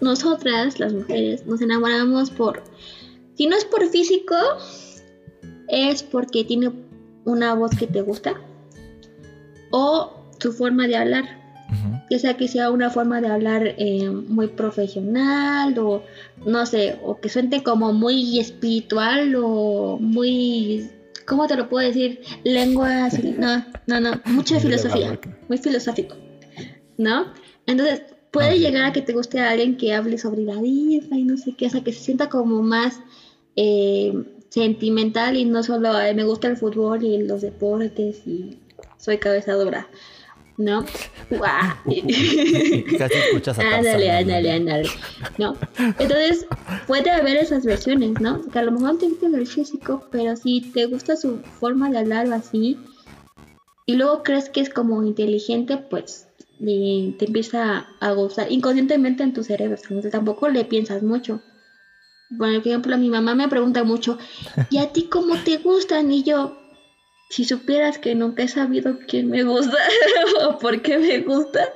nosotras, 0.00 0.80
las 0.80 0.92
mujeres, 0.92 1.46
nos 1.46 1.60
enamoramos 1.60 2.32
por. 2.32 2.64
Si 3.34 3.46
no 3.46 3.56
es 3.56 3.64
por 3.64 3.88
físico, 3.88 4.34
es 5.68 6.02
porque 6.02 6.42
tiene 6.42 6.72
una 7.24 7.54
voz 7.54 7.70
que 7.78 7.86
te 7.86 8.02
gusta. 8.02 8.34
O 9.70 10.26
su 10.40 10.52
forma 10.52 10.88
de 10.88 10.96
hablar 10.96 11.41
ya 12.10 12.18
sea 12.18 12.36
que 12.36 12.48
sea 12.48 12.70
una 12.70 12.90
forma 12.90 13.20
de 13.20 13.28
hablar 13.28 13.74
eh, 13.78 14.10
muy 14.10 14.48
profesional 14.48 15.78
o 15.78 16.02
no 16.46 16.66
sé, 16.66 16.98
o 17.02 17.20
que 17.20 17.28
suene 17.28 17.62
como 17.62 17.92
muy 17.92 18.38
espiritual 18.38 19.34
o 19.36 19.98
muy, 20.00 20.90
¿cómo 21.26 21.46
te 21.46 21.56
lo 21.56 21.68
puedo 21.68 21.86
decir? 21.86 22.20
Lengua, 22.44 23.08
no, 23.38 23.64
no, 23.86 24.00
no, 24.00 24.20
mucha 24.26 24.60
filosofía, 24.60 25.18
muy 25.48 25.58
filosófico, 25.58 26.16
¿no? 26.98 27.32
Entonces, 27.66 28.02
puede 28.30 28.58
llegar 28.58 28.84
a 28.84 28.92
que 28.92 29.02
te 29.02 29.12
guste 29.12 29.40
a 29.40 29.50
alguien 29.50 29.76
que 29.76 29.94
hable 29.94 30.18
sobre 30.18 30.42
la 30.42 30.60
vida 30.60 31.16
y 31.16 31.22
no 31.22 31.36
sé 31.36 31.54
qué, 31.56 31.66
o 31.66 31.70
sea, 31.70 31.84
que 31.84 31.92
se 31.92 32.00
sienta 32.00 32.28
como 32.28 32.62
más 32.62 33.00
eh, 33.56 34.12
sentimental 34.48 35.36
y 35.36 35.44
no 35.44 35.62
solo 35.62 35.92
me 36.14 36.24
gusta 36.24 36.48
el 36.48 36.56
fútbol 36.56 37.04
y 37.04 37.22
los 37.22 37.40
deportes 37.40 38.26
y 38.26 38.58
soy 38.98 39.18
cabeza 39.18 39.54
dura. 39.54 39.88
¿No? 40.62 40.84
Casi 42.98 43.14
escuchas 43.14 43.58
a 43.58 43.62
Ándale, 43.62 44.10
ándale, 44.10 44.52
ándale. 44.52 44.88
¿No? 45.38 45.56
Entonces, 45.78 46.46
puede 46.86 47.10
haber 47.10 47.36
esas 47.36 47.64
versiones, 47.64 48.20
¿no? 48.20 48.42
Que 48.48 48.58
a 48.58 48.62
lo 48.62 48.72
mejor 48.72 48.98
te 48.98 49.08
gusta 49.08 49.26
el 49.26 49.46
físico, 49.46 50.06
pero 50.10 50.36
si 50.36 50.60
te 50.60 50.86
gusta 50.86 51.16
su 51.16 51.38
forma 51.60 51.90
de 51.90 51.98
hablar 51.98 52.28
o 52.28 52.34
así, 52.34 52.78
y 53.86 53.96
luego 53.96 54.22
crees 54.22 54.48
que 54.48 54.60
es 54.60 54.70
como 54.70 55.02
inteligente, 55.02 55.76
pues 55.78 56.28
te 56.58 57.24
empieza 57.24 57.88
a 58.00 58.12
gustar 58.12 58.50
inconscientemente 58.52 59.24
en 59.24 59.32
tu 59.32 59.42
cerebro. 59.42 59.76
Entonces, 59.82 60.12
tampoco 60.12 60.48
le 60.48 60.64
piensas 60.64 61.02
mucho. 61.02 61.42
Por 62.38 62.48
ejemplo, 62.48 62.96
mi 62.96 63.10
mamá 63.10 63.34
me 63.34 63.48
pregunta 63.48 63.84
mucho, 63.84 64.18
¿y 64.70 64.78
a 64.78 64.92
ti 64.92 65.08
cómo 65.10 65.36
te 65.44 65.58
gustan? 65.58 66.10
Y 66.12 66.22
yo, 66.22 66.56
si 67.32 67.46
supieras 67.46 67.98
que 67.98 68.14
nunca 68.14 68.42
he 68.42 68.48
sabido 68.48 68.98
quién 69.08 69.30
me 69.30 69.42
gusta 69.42 69.78
o 70.46 70.58
por 70.58 70.82
qué 70.82 70.98
me 70.98 71.20
gusta, 71.20 71.66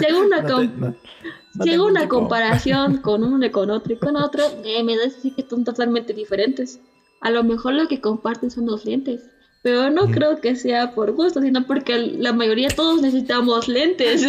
según 0.00 0.32
una, 0.32 1.84
una 1.84 2.08
comparación 2.08 2.96
con 3.02 3.22
uno 3.22 3.44
y 3.44 3.50
con 3.50 3.68
otro 3.70 3.92
y 3.92 3.96
con 3.98 4.16
otro, 4.16 4.44
eh, 4.64 4.82
me 4.82 4.96
da 4.96 5.02
decir 5.04 5.34
que 5.34 5.46
son 5.46 5.62
totalmente 5.62 6.14
diferentes. 6.14 6.80
A 7.20 7.30
lo 7.30 7.44
mejor 7.44 7.74
lo 7.74 7.86
que 7.86 8.00
comparten 8.00 8.50
son 8.50 8.64
los 8.64 8.86
lentes, 8.86 9.28
pero 9.60 9.90
no 9.90 10.06
mm. 10.06 10.12
creo 10.12 10.40
que 10.40 10.56
sea 10.56 10.94
por 10.94 11.12
gusto, 11.12 11.42
sino 11.42 11.66
porque 11.66 11.98
la 11.98 12.32
mayoría 12.32 12.68
todos 12.68 13.02
necesitamos 13.02 13.68
lentes. 13.68 14.26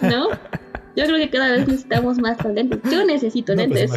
¿No? 0.00 0.28
Yo 0.96 1.04
creo 1.04 1.18
que 1.18 1.30
cada 1.30 1.52
vez 1.52 1.68
necesitamos 1.68 2.18
más 2.18 2.36
lentes. 2.44 2.80
Yo 2.90 3.04
necesito 3.04 3.54
pues 3.54 3.68
lentes. 3.68 3.92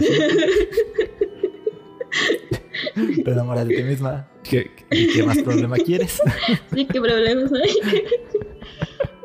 Te 2.93 3.31
enamoras 3.31 3.67
de 3.67 3.75
ti 3.75 3.83
misma. 3.83 4.27
¿Qué, 4.43 4.71
qué 4.89 5.23
más 5.23 5.37
problema 5.39 5.77
quieres? 5.77 6.19
Sí, 6.73 6.85
qué 6.85 7.01
problemas 7.01 7.51
hay. 7.53 8.03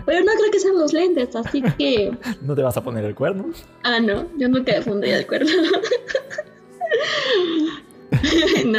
Pero 0.06 0.24
no 0.24 0.32
creo 0.32 0.50
que 0.50 0.60
sean 0.60 0.78
los 0.78 0.92
lentes, 0.92 1.36
así 1.36 1.62
que. 1.78 2.10
¿No 2.42 2.54
te 2.54 2.62
vas 2.62 2.76
a 2.76 2.82
poner 2.82 3.04
el 3.04 3.14
cuerno? 3.14 3.50
Ah, 3.82 4.00
no, 4.00 4.26
yo 4.36 4.48
nunca 4.48 4.72
me 4.72 4.82
pondría 4.82 5.18
el 5.18 5.26
cuerno. 5.26 5.50
no. 8.66 8.78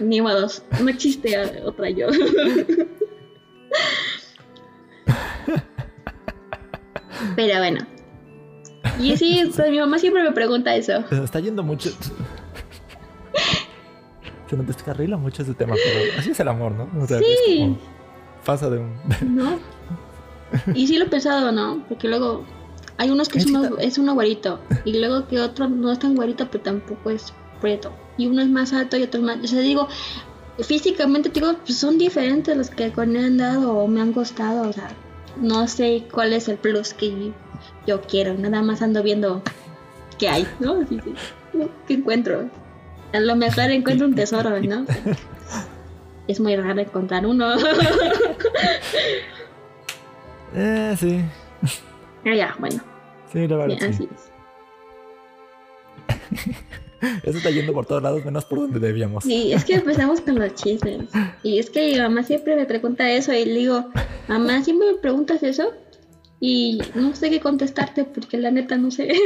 Ni 0.00 0.20
modos, 0.20 0.62
no 0.80 0.88
existe 0.88 1.38
otra 1.62 1.90
yo. 1.90 2.08
Pero 7.36 7.58
bueno, 7.58 7.86
y 8.98 9.16
sí, 9.16 9.42
mi 9.70 9.78
mamá 9.78 9.98
siempre 9.98 10.22
me 10.22 10.32
pregunta 10.32 10.74
eso. 10.74 11.04
Está 11.10 11.40
yendo 11.40 11.62
mucho. 11.62 11.90
Se 14.48 14.56
nos 14.56 14.66
descarrila 14.66 15.16
mucho 15.16 15.42
ese 15.42 15.54
tema, 15.54 15.74
pero 15.74 16.18
así 16.18 16.30
es 16.30 16.40
el 16.40 16.48
amor, 16.48 16.72
¿no? 16.72 16.88
O 17.00 17.06
sea, 17.06 17.18
sí. 17.18 17.76
pasa 18.44 18.68
de 18.68 18.78
un. 18.78 18.94
No. 19.36 19.58
Y 20.74 20.88
sí 20.88 20.98
lo 20.98 21.04
he 21.04 21.08
pensado, 21.08 21.52
¿no? 21.52 21.84
Porque 21.88 22.08
luego 22.08 22.44
hay 22.96 23.08
unos 23.08 23.28
que 23.28 23.38
es 23.38 23.46
uno, 23.46 23.78
es 23.78 23.98
uno 23.98 24.14
güerito. 24.14 24.58
Y 24.84 24.98
luego 24.98 25.28
que 25.28 25.40
otro 25.40 25.68
no 25.68 25.92
es 25.92 26.00
tan 26.00 26.16
güerito, 26.16 26.48
pero 26.50 26.64
tampoco 26.64 27.10
es 27.10 27.32
preto. 27.60 27.92
Y 28.18 28.26
uno 28.26 28.42
es 28.42 28.48
más 28.48 28.72
alto 28.72 28.96
y 28.96 29.04
otro 29.04 29.20
es 29.20 29.26
más. 29.26 29.38
O 29.42 29.46
sea, 29.46 29.60
digo, 29.60 29.88
físicamente, 30.58 31.30
digo, 31.30 31.54
pues 31.64 31.78
son 31.78 31.98
diferentes 31.98 32.56
los 32.56 32.70
que 32.70 32.92
con 32.92 33.12
me 33.12 33.20
han 33.24 33.38
dado 33.38 33.78
o 33.78 33.86
me 33.86 34.00
han 34.00 34.12
costado. 34.12 34.68
O 34.68 34.72
sea, 34.72 34.90
no 35.36 35.68
sé 35.68 36.04
cuál 36.12 36.32
es 36.32 36.48
el 36.48 36.56
plus 36.56 36.94
que 36.94 37.32
yo 37.86 38.00
quiero, 38.02 38.34
nada 38.34 38.62
más 38.62 38.82
ando 38.82 39.02
viendo 39.02 39.42
qué 40.18 40.28
hay, 40.28 40.46
¿no? 40.60 40.86
Sí, 40.86 41.00
sí. 41.02 41.14
¿Qué 41.86 41.94
encuentro? 41.94 42.48
A 43.12 43.20
lo 43.20 43.36
mejor 43.36 43.70
encuentro 43.70 44.06
un 44.06 44.14
tesoro, 44.14 44.60
¿no? 44.60 44.86
Es 46.28 46.38
muy 46.38 46.54
raro 46.56 46.80
encontrar 46.80 47.26
uno. 47.26 47.56
eh, 50.54 50.94
sí. 50.96 51.24
Ah, 52.24 52.34
ya, 52.34 52.54
bueno. 52.58 52.80
Sí, 53.32 53.48
la 53.48 53.56
verdad. 53.56 53.88
así 53.88 54.08
es. 54.12 54.30
Eso 57.22 57.38
está 57.38 57.50
yendo 57.50 57.72
por 57.72 57.86
todos 57.86 58.02
lados, 58.02 58.24
menos 58.24 58.44
por 58.44 58.60
donde 58.60 58.78
debíamos. 58.78 59.24
Sí, 59.24 59.52
es 59.52 59.64
que 59.64 59.74
empezamos 59.74 60.20
con 60.20 60.38
los 60.38 60.54
chismes. 60.54 61.08
Y 61.42 61.58
es 61.58 61.70
que 61.70 61.92
mi 61.92 61.98
mamá 61.98 62.22
siempre 62.22 62.56
me 62.56 62.66
pregunta 62.66 63.10
eso 63.10 63.32
y 63.32 63.44
le 63.44 63.54
digo, 63.54 63.86
mamá, 64.28 64.62
¿siempre 64.62 64.92
me 64.92 64.98
preguntas 64.98 65.42
eso? 65.42 65.72
Y 66.40 66.80
no 66.94 67.14
sé 67.14 67.30
qué 67.30 67.40
contestarte 67.40 68.04
porque 68.04 68.38
la 68.38 68.50
neta 68.50 68.76
no 68.76 68.90
sé. 68.90 69.12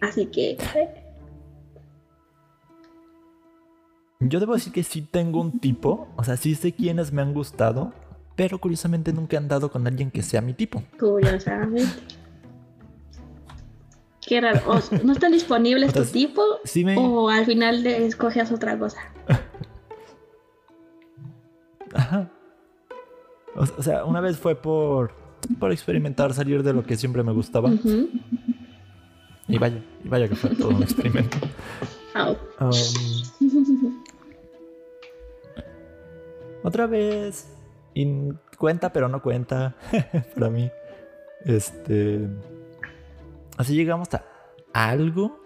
Así 0.00 0.26
que... 0.26 0.56
Yo 4.20 4.38
debo 4.38 4.54
decir 4.54 4.72
que 4.72 4.84
sí 4.84 5.02
tengo 5.02 5.40
un 5.40 5.58
tipo, 5.58 6.08
o 6.16 6.22
sea, 6.22 6.36
sí 6.36 6.54
sé 6.54 6.72
quiénes 6.72 7.12
me 7.12 7.22
han 7.22 7.34
gustado, 7.34 7.92
pero 8.36 8.60
curiosamente 8.60 9.12
nunca 9.12 9.36
he 9.36 9.38
andado 9.38 9.70
con 9.70 9.84
alguien 9.86 10.12
que 10.12 10.22
sea 10.22 10.40
mi 10.40 10.54
tipo. 10.54 10.82
Curiosamente. 10.98 12.21
Qué 14.26 14.40
raro. 14.40 14.60
¿No 15.02 15.12
están 15.12 15.32
disponibles 15.32 15.92
tu 15.92 16.04
tipo? 16.04 16.42
Sí 16.64 16.84
¿O 16.96 17.28
al 17.28 17.44
final 17.44 17.84
escoges 17.86 18.52
otra 18.52 18.78
cosa? 18.78 19.00
Ajá. 21.94 22.30
O, 23.54 23.82
sea, 23.82 24.04
una 24.04 24.20
vez 24.20 24.38
fue 24.38 24.54
por, 24.54 25.12
por 25.58 25.72
experimentar 25.72 26.32
salir 26.32 26.62
de 26.62 26.72
lo 26.72 26.84
que 26.84 26.96
siempre 26.96 27.22
me 27.22 27.32
gustaba. 27.32 27.70
Y 29.48 29.58
vaya, 29.58 29.82
y 30.02 30.08
vaya 30.08 30.28
que 30.28 30.36
fue 30.36 30.50
todo 30.50 30.70
un 30.70 30.82
experimento. 30.82 31.36
Um, 32.60 32.72
otra 36.62 36.86
vez, 36.86 37.52
y 37.94 38.32
cuenta 38.56 38.92
pero 38.92 39.08
no 39.08 39.20
cuenta 39.20 39.74
para 40.34 40.48
mí. 40.48 40.70
Este, 41.44 42.28
así 43.62 43.74
llegamos 43.74 44.08
a 44.14 44.24
algo, 44.72 45.40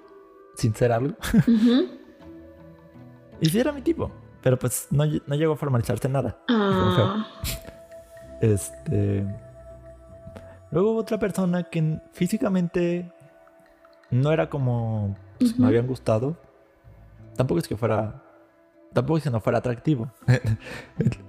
sin 0.57 0.75
ser 0.75 0.93
algo. 0.93 1.17
y 3.41 3.49
sí 3.49 3.59
era 3.59 3.73
mi 3.73 3.83
tipo, 3.83 4.11
pero 4.43 4.59
pues 4.59 4.89
no, 4.91 5.05
no 5.05 5.35
llegó 5.35 5.55
a 5.55 5.57
formalizarse 5.57 6.09
nada. 6.09 6.39
Ah. 6.49 7.27
Este. 8.39 9.25
Luego 10.71 10.91
hubo 10.91 11.01
otra 11.01 11.19
persona 11.19 11.63
que 11.63 11.99
físicamente 12.13 13.11
no 14.11 14.31
era 14.31 14.51
como 14.51 15.17
pues, 15.39 15.59
me 15.59 15.67
habían 15.67 15.87
gustado. 15.87 16.37
Tampoco 17.37 17.61
es 17.61 17.69
que 17.69 17.77
fuera. 17.77 18.23
Tampoco 18.93 19.19
es 19.19 19.25
que 19.25 19.31
no 19.31 19.41
fuera 19.41 19.59
atractivo. 19.59 20.11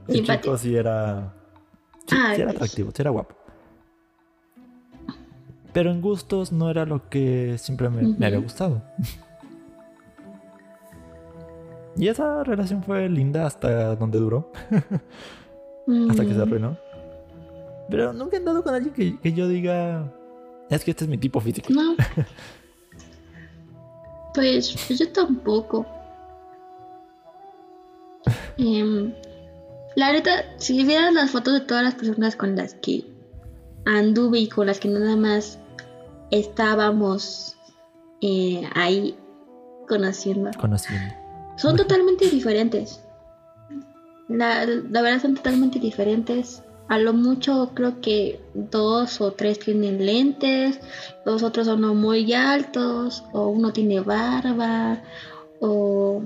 el, 0.08 0.26
chico 0.26 0.58
sí 0.58 0.76
era. 0.76 1.34
Sí, 2.08 2.16
era 2.36 2.52
atractivo, 2.52 2.92
sí 2.92 3.02
era 3.02 3.12
guapo. 3.12 3.36
Pero 5.78 5.92
en 5.92 6.02
gustos 6.02 6.52
no 6.52 6.72
era 6.72 6.88
lo 6.88 7.08
que 7.08 7.56
siempre 7.60 7.88
me, 7.88 8.02
me 8.02 8.26
había 8.26 8.40
gustado. 8.40 8.82
y 11.96 12.08
esa 12.08 12.44
relación 12.44 12.82
fue 12.82 13.08
linda 13.08 13.46
hasta 13.46 13.96
donde 13.96 14.18
duró. 14.18 14.52
hasta 16.10 16.26
que 16.26 16.34
se 16.34 16.42
arruinó. 16.42 16.80
Pero 17.92 18.12
nunca 18.12 18.38
he 18.38 18.40
andado 18.40 18.64
con 18.64 18.74
alguien 18.74 19.20
que, 19.22 19.34
yo 19.34 19.48
diga, 19.48 20.12
es 20.72 20.84
que 20.84 20.90
este 20.90 21.04
es 21.04 21.10
mi 21.12 21.20
tipo 21.20 21.40
físico. 21.40 21.72
No. 21.72 21.94
pues 24.34 24.74
yo 24.90 25.12
tampoco. 25.12 25.86
Em, 28.58 29.14
La 29.96 30.12
neta, 30.12 30.58
si 30.58 30.84
vieras 30.84 31.14
las 31.14 31.30
fotos 31.30 31.54
de 31.54 31.62
todas 31.62 31.84
las 31.84 31.94
personas 31.94 32.36
con 32.36 32.56
las 32.56 32.74
que 32.74 33.06
anduve 33.86 34.40
y 34.40 34.50
con 34.50 34.66
las 34.66 34.80
que 34.80 34.88
nada 34.88 35.16
más 35.16 35.60
estábamos 36.32 37.58
eh, 38.22 38.68
ahí 38.76 39.18
conociendo. 39.88 40.52
Conociendo. 40.60 41.14
Son 41.58 41.76
totalmente 41.76 42.30
diferentes. 42.30 43.02
La, 44.28 44.66
la 44.66 45.02
verdad 45.02 45.22
son 45.22 45.36
totalmente 45.36 45.80
diferentes. 45.80 46.64
A 46.90 47.00
lo 47.00 47.14
mucho 47.14 47.72
creo 47.74 48.00
que 48.00 48.40
dos 48.54 49.20
o 49.20 49.32
tres 49.32 49.60
tienen 49.60 50.06
lentes, 50.06 50.80
los 51.26 51.44
otros 51.44 51.68
son 51.68 51.82
muy 51.98 52.32
altos, 52.34 53.26
o 53.34 53.50
uno 53.50 53.74
tiene 53.74 54.00
barba, 54.00 55.02
o, 55.60 56.24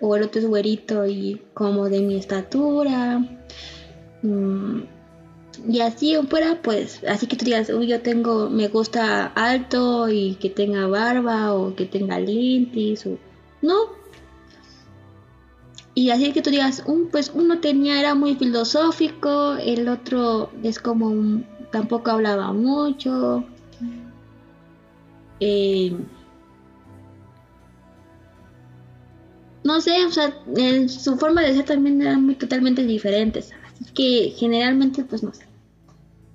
o 0.00 0.16
el 0.16 0.22
otro 0.24 0.40
es 0.40 0.46
güerito 0.46 1.06
y 1.06 1.40
como 1.54 1.88
de 1.88 2.00
mi 2.00 2.16
estatura. 2.16 3.18
Mm, 4.22 4.82
y 5.68 5.80
así 5.80 6.16
fuera, 6.28 6.60
pues, 6.62 7.02
así 7.04 7.26
que 7.26 7.36
tú 7.36 7.44
digas, 7.44 7.70
uy, 7.70 7.86
yo 7.86 8.00
tengo, 8.02 8.48
me 8.50 8.68
gusta 8.68 9.26
alto 9.34 10.08
y 10.08 10.36
que 10.36 10.50
tenga 10.50 10.86
barba 10.86 11.52
o 11.54 11.74
que 11.74 11.86
tenga 11.86 12.18
lentes, 12.18 13.06
o 13.06 13.18
no. 13.62 13.74
Y 15.94 16.10
así 16.10 16.32
que 16.32 16.42
tú 16.42 16.50
digas, 16.50 16.82
un, 16.86 17.08
pues 17.10 17.30
uno 17.34 17.60
tenía, 17.60 17.98
era 18.00 18.14
muy 18.14 18.34
filosófico, 18.34 19.54
el 19.54 19.88
otro 19.88 20.50
es 20.62 20.78
como, 20.78 21.06
un- 21.08 21.46
tampoco 21.70 22.10
hablaba 22.10 22.52
mucho. 22.52 23.44
Eh, 25.40 25.92
no 29.64 29.80
sé, 29.80 30.04
o 30.04 30.10
sea, 30.10 30.32
en 30.56 30.88
su 30.88 31.16
forma 31.16 31.42
de 31.42 31.54
ser 31.54 31.64
también 31.64 32.00
eran 32.02 32.24
muy 32.24 32.34
totalmente 32.36 32.84
diferentes. 32.84 33.50
Así 33.72 33.84
que 33.94 34.34
generalmente, 34.36 35.04
pues 35.04 35.22
no 35.22 35.32
sé. 35.32 35.43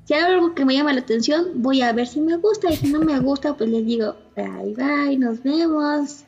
Si 0.09 0.15
hay 0.15 0.23
algo 0.23 0.55
que 0.55 0.65
me 0.65 0.73
llama 0.73 0.91
la 0.91 1.01
atención, 1.01 1.61
voy 1.61 1.83
a 1.83 1.93
ver 1.93 2.07
si 2.07 2.19
me 2.19 2.35
gusta. 2.37 2.71
Y 2.73 2.77
si 2.77 2.87
no 2.91 2.99
me 2.99 3.19
gusta, 3.19 3.55
pues 3.55 3.69
les 3.69 3.85
digo, 3.85 4.15
bye 4.35 4.73
bye, 4.75 5.15
nos 5.19 5.43
vemos. 5.43 6.23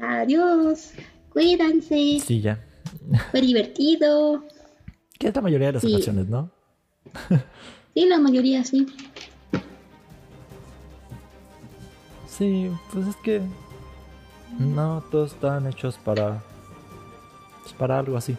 Adiós. 0.00 0.92
Cuídense. 1.28 2.18
Sí, 2.24 2.40
ya. 2.40 2.64
Fue 3.30 3.42
divertido. 3.42 4.42
Que 5.18 5.28
es 5.28 5.34
la 5.34 5.42
mayoría 5.42 5.66
de 5.66 5.72
las 5.74 5.82
Sí. 5.82 5.92
ocasiones, 5.94 6.28
¿no? 6.28 6.50
Sí, 7.92 8.06
la 8.06 8.18
mayoría 8.18 8.64
sí. 8.64 8.86
Sí, 12.26 12.70
pues 12.90 13.06
es 13.08 13.16
que 13.16 13.42
no 14.58 15.04
todos 15.10 15.34
están 15.34 15.66
hechos 15.66 15.98
para 15.98 16.42
pues, 17.60 17.74
para 17.74 17.98
algo 17.98 18.16
así. 18.16 18.34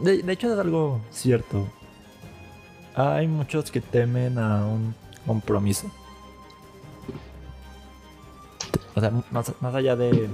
De, 0.00 0.22
de 0.22 0.32
hecho 0.34 0.52
es 0.52 0.58
algo 0.58 1.00
cierto. 1.10 1.66
Hay 2.98 3.28
muchos 3.28 3.70
que 3.70 3.80
temen 3.80 4.40
a 4.40 4.66
un 4.66 4.92
compromiso. 5.24 5.88
O 8.96 9.00
sea, 9.00 9.12
más, 9.30 9.52
más 9.60 9.74
allá 9.76 9.94
de 9.94 10.28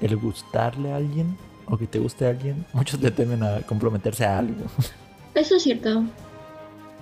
el 0.00 0.16
gustarle 0.16 0.92
a 0.92 0.96
alguien 0.96 1.36
o 1.66 1.76
que 1.76 1.88
te 1.88 1.98
guste 1.98 2.26
a 2.26 2.30
alguien, 2.30 2.64
muchos 2.72 3.00
le 3.00 3.10
temen 3.10 3.42
a 3.42 3.62
comprometerse 3.62 4.24
a 4.24 4.38
algo. 4.38 4.66
Eso 5.34 5.56
es 5.56 5.64
cierto. 5.64 6.04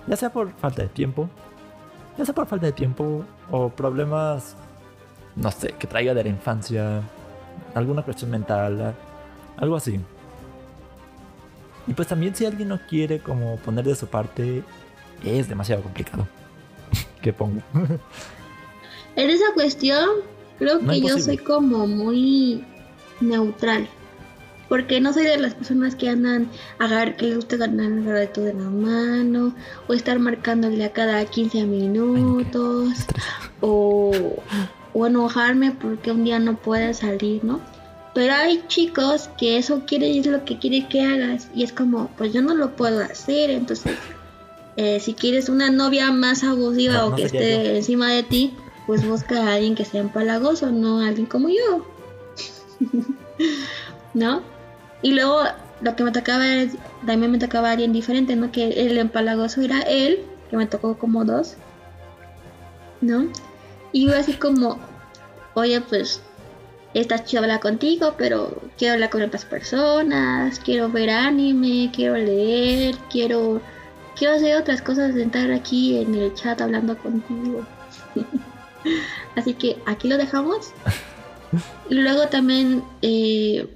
Ya 0.07 0.15
sea 0.15 0.31
por 0.31 0.51
falta 0.53 0.81
de 0.81 0.87
tiempo, 0.87 1.29
ya 2.17 2.25
sea 2.25 2.33
por 2.33 2.47
falta 2.47 2.65
de 2.65 2.71
tiempo 2.71 3.23
o 3.51 3.69
problemas, 3.69 4.55
no 5.35 5.51
sé, 5.51 5.67
que 5.77 5.85
traiga 5.85 6.15
de 6.15 6.23
la 6.23 6.29
infancia, 6.29 7.01
alguna 7.75 8.01
cuestión 8.01 8.31
mental, 8.31 8.95
algo 9.57 9.75
así. 9.75 9.99
Y 11.87 11.93
pues 11.93 12.07
también 12.07 12.35
si 12.35 12.45
alguien 12.45 12.69
no 12.69 12.79
quiere 12.87 13.19
como 13.19 13.57
poner 13.57 13.85
de 13.85 13.95
su 13.95 14.07
parte, 14.07 14.63
es 15.23 15.49
demasiado 15.49 15.83
complicado. 15.83 16.27
que 17.21 17.33
pongo. 17.33 17.61
En 19.15 19.29
esa 19.29 19.45
cuestión, 19.53 20.09
creo 20.57 20.79
No 20.79 20.91
que 20.91 21.01
yo 21.01 21.19
soy 21.19 21.37
como 21.37 21.85
muy 21.85 22.65
neutral. 23.21 23.87
Porque 24.69 24.99
no 24.99 25.13
soy 25.13 25.25
de 25.25 25.37
las 25.37 25.53
personas 25.53 25.95
que 25.95 26.09
andan 26.09 26.49
a 26.79 26.85
agarrar, 26.85 27.15
que 27.15 27.27
les 27.27 27.35
gusta 27.35 27.57
ganar 27.57 27.91
el 27.91 28.05
reto 28.05 28.41
de 28.41 28.55
la 28.55 28.71
mano, 28.71 29.53
o 29.87 29.93
estar 29.93 30.17
marcándole 30.17 30.83
a 30.83 30.93
cada 30.93 31.23
15 31.25 31.65
minutos, 31.65 33.05
o, 33.61 34.11
o 34.93 35.05
enojarme 35.05 35.73
porque 35.73 36.11
un 36.11 36.23
día 36.23 36.39
no 36.39 36.55
puede 36.55 36.95
salir, 36.95 37.43
¿no? 37.43 37.61
Pero 38.13 38.33
hay 38.33 38.63
chicos 38.67 39.29
que 39.37 39.57
eso 39.57 39.83
quiere 39.87 40.07
y 40.07 40.19
es 40.19 40.27
lo 40.27 40.45
que 40.45 40.59
quiere 40.59 40.87
que 40.87 41.01
hagas, 41.01 41.49
y 41.55 41.63
es 41.63 41.73
como, 41.73 42.09
pues 42.17 42.31
yo 42.31 42.41
no 42.41 42.53
lo 42.53 42.75
puedo 42.75 43.03
hacer, 43.03 43.49
entonces, 43.49 43.95
eh, 44.77 44.99
si 44.99 45.13
quieres 45.13 45.49
una 45.49 45.69
novia 45.71 46.11
más 46.11 46.43
abusiva 46.43 46.93
No, 46.95 47.05
o 47.07 47.09
no 47.11 47.15
que 47.15 47.23
esté 47.23 47.63
yo. 47.63 47.71
encima 47.71 48.11
de 48.11 48.23
ti, 48.23 48.53
pues 48.85 49.07
busca 49.07 49.47
a 49.47 49.53
alguien 49.55 49.75
que 49.75 49.85
sea 49.85 50.01
empalagoso, 50.01 50.69
no 50.71 50.99
a 51.01 51.07
alguien 51.07 51.25
como 51.25 51.49
yo. 51.49 51.87
¿No? 54.13 54.41
Y 55.01 55.11
luego 55.13 55.41
lo 55.81 55.95
que 55.95 56.03
me 56.03 56.11
tocaba 56.11 56.47
era, 56.47 56.71
también 57.05 57.31
me 57.31 57.39
tocaba 57.39 57.71
alguien 57.71 57.93
diferente, 57.93 58.35
¿no? 58.35 58.51
Que 58.51 58.69
el 58.69 58.97
empalagoso 58.97 59.61
era 59.61 59.81
él, 59.81 60.19
que 60.49 60.57
me 60.57 60.67
tocó 60.67 60.97
como 60.97 61.25
dos, 61.25 61.55
¿no? 63.01 63.27
Y 63.91 64.05
yo 64.07 64.15
así 64.15 64.33
como, 64.33 64.77
oye, 65.55 65.81
pues, 65.81 66.21
está 66.93 67.23
chido 67.23 67.43
hablar 67.43 67.59
contigo, 67.59 68.15
pero 68.17 68.61
quiero 68.77 68.93
hablar 68.93 69.09
con 69.09 69.21
otras 69.21 69.45
personas, 69.45 70.59
quiero 70.59 70.89
ver 70.89 71.09
anime, 71.09 71.91
quiero 71.93 72.15
leer, 72.15 72.95
quiero, 73.09 73.61
quiero 74.15 74.35
hacer 74.35 74.55
otras 74.57 74.81
cosas 74.81 75.15
de 75.15 75.23
estar 75.23 75.51
aquí 75.51 75.97
en 75.97 76.15
el 76.15 76.33
chat 76.33 76.61
hablando 76.61 76.97
contigo. 76.97 77.65
Así 79.35 79.53
que 79.53 79.77
aquí 79.85 80.07
lo 80.07 80.17
dejamos. 80.17 80.71
Y 81.89 81.95
luego 81.95 82.27
también 82.27 82.83
eh, 83.01 83.67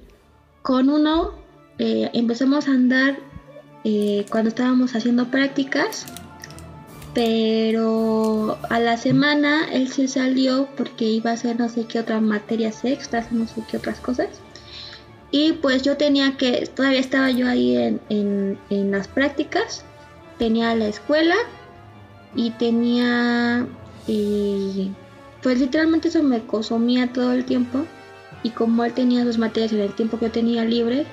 con 0.62 0.88
uno 0.88 1.32
eh, 1.78 2.10
empezamos 2.12 2.68
a 2.68 2.72
andar 2.72 3.18
eh, 3.84 4.26
cuando 4.30 4.48
estábamos 4.48 4.94
haciendo 4.94 5.26
prácticas. 5.26 6.06
Pero 7.14 8.58
a 8.68 8.78
la 8.78 8.96
semana 8.96 9.66
él 9.72 9.88
se 9.88 10.08
salió 10.08 10.68
porque 10.76 11.06
iba 11.06 11.30
a 11.30 11.34
hacer 11.34 11.58
no 11.58 11.68
sé 11.68 11.84
qué 11.86 12.00
otras 12.00 12.22
materias 12.22 12.84
extras, 12.84 13.32
no 13.32 13.46
sé 13.46 13.62
qué 13.70 13.76
otras 13.78 13.98
cosas. 14.00 14.28
Y 15.30 15.52
pues 15.54 15.82
yo 15.82 15.96
tenía 15.96 16.36
que, 16.36 16.66
todavía 16.74 17.00
estaba 17.00 17.30
yo 17.30 17.48
ahí 17.48 17.76
en, 17.76 18.00
en, 18.08 18.58
en 18.70 18.90
las 18.90 19.08
prácticas, 19.08 19.84
tenía 20.38 20.74
la 20.74 20.88
escuela 20.88 21.34
y 22.34 22.50
tenía, 22.52 23.66
eh, 24.06 24.88
pues 25.42 25.58
literalmente 25.58 26.08
eso 26.08 26.22
me 26.22 26.44
consumía 26.46 27.12
todo 27.12 27.32
el 27.32 27.44
tiempo. 27.44 27.84
Y 28.42 28.50
como 28.50 28.84
él 28.84 28.92
tenía 28.92 29.24
sus 29.24 29.38
materias 29.38 29.72
en 29.72 29.80
el 29.80 29.94
tiempo 29.94 30.18
que 30.18 30.26
yo 30.26 30.30
tenía 30.32 30.64
libre 30.64 31.06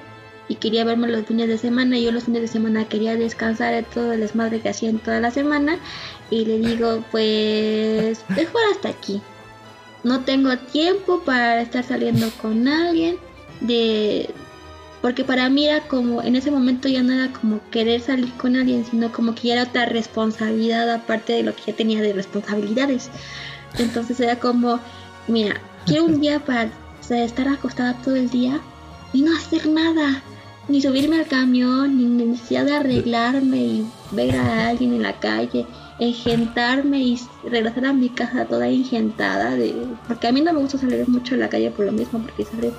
y 0.47 0.55
quería 0.55 0.85
verme 0.85 1.07
los 1.07 1.25
fines 1.25 1.47
de 1.47 1.57
semana, 1.57 1.97
y 1.97 2.03
yo 2.03 2.11
los 2.11 2.25
fines 2.25 2.41
de 2.41 2.47
semana 2.47 2.85
quería 2.85 3.15
descansar 3.15 3.73
de 3.73 3.83
todo 3.83 4.13
el 4.13 4.19
desmadre 4.19 4.61
que 4.61 4.69
hacía 4.69 4.89
en 4.89 4.99
toda 4.99 5.19
la 5.19 5.31
semana. 5.31 5.79
Y 6.29 6.45
le 6.45 6.59
digo, 6.59 7.03
pues 7.11 8.23
mejor 8.29 8.61
hasta 8.71 8.89
aquí. 8.89 9.21
No 10.03 10.21
tengo 10.21 10.55
tiempo 10.57 11.21
para 11.21 11.61
estar 11.61 11.83
saliendo 11.83 12.29
con 12.41 12.67
alguien 12.67 13.17
de 13.61 14.29
porque 15.01 15.23
para 15.23 15.49
mí 15.49 15.67
era 15.67 15.81
como 15.87 16.23
en 16.23 16.35
ese 16.35 16.49
momento 16.49 16.87
ya 16.87 17.03
no 17.03 17.13
era 17.13 17.31
como 17.31 17.59
querer 17.69 18.01
salir 18.01 18.31
con 18.33 18.55
alguien 18.55 18.83
sino 18.89 19.11
como 19.11 19.35
que 19.35 19.49
ya 19.49 19.53
era 19.53 19.63
otra 19.63 19.85
responsabilidad 19.85 20.91
aparte 20.91 21.33
de 21.33 21.43
lo 21.43 21.55
que 21.55 21.61
ya 21.67 21.75
tenía 21.75 22.01
de 22.01 22.11
responsabilidades 22.11 23.11
entonces 23.77 24.19
era 24.19 24.39
como 24.39 24.79
mira 25.27 25.61
quiero 25.85 26.05
un 26.05 26.19
día 26.21 26.39
para 26.39 26.65
o 26.65 27.03
sea, 27.07 27.23
estar 27.23 27.47
acostada 27.47 27.93
todo 28.01 28.15
el 28.15 28.31
día 28.31 28.59
y 29.13 29.21
no 29.21 29.35
hacer 29.37 29.67
nada 29.67 30.23
ni 30.67 30.81
subirme 30.81 31.19
al 31.19 31.27
camión 31.27 31.97
ni 31.97 32.05
necesidad 32.05 32.65
de 32.65 32.75
arreglarme 32.75 33.57
y 33.57 33.87
ver 34.11 34.35
a 34.35 34.69
alguien 34.69 34.93
en 34.93 35.03
la 35.03 35.19
calle 35.19 35.65
engentarme 35.99 36.99
y 36.99 37.19
regresar 37.43 37.85
a 37.85 37.93
mi 37.93 38.09
casa 38.09 38.45
toda 38.45 38.67
engentada 38.67 39.51
de 39.51 39.73
porque 40.07 40.27
a 40.27 40.31
mí 40.31 40.41
no 40.41 40.53
me 40.53 40.59
gusta 40.59 40.77
salir 40.77 41.07
mucho 41.07 41.35
a 41.35 41.37
la 41.37 41.49
calle 41.49 41.71
por 41.71 41.85
lo 41.85 41.91
mismo 41.91 42.19
porque 42.19 42.45
sale 42.45 42.73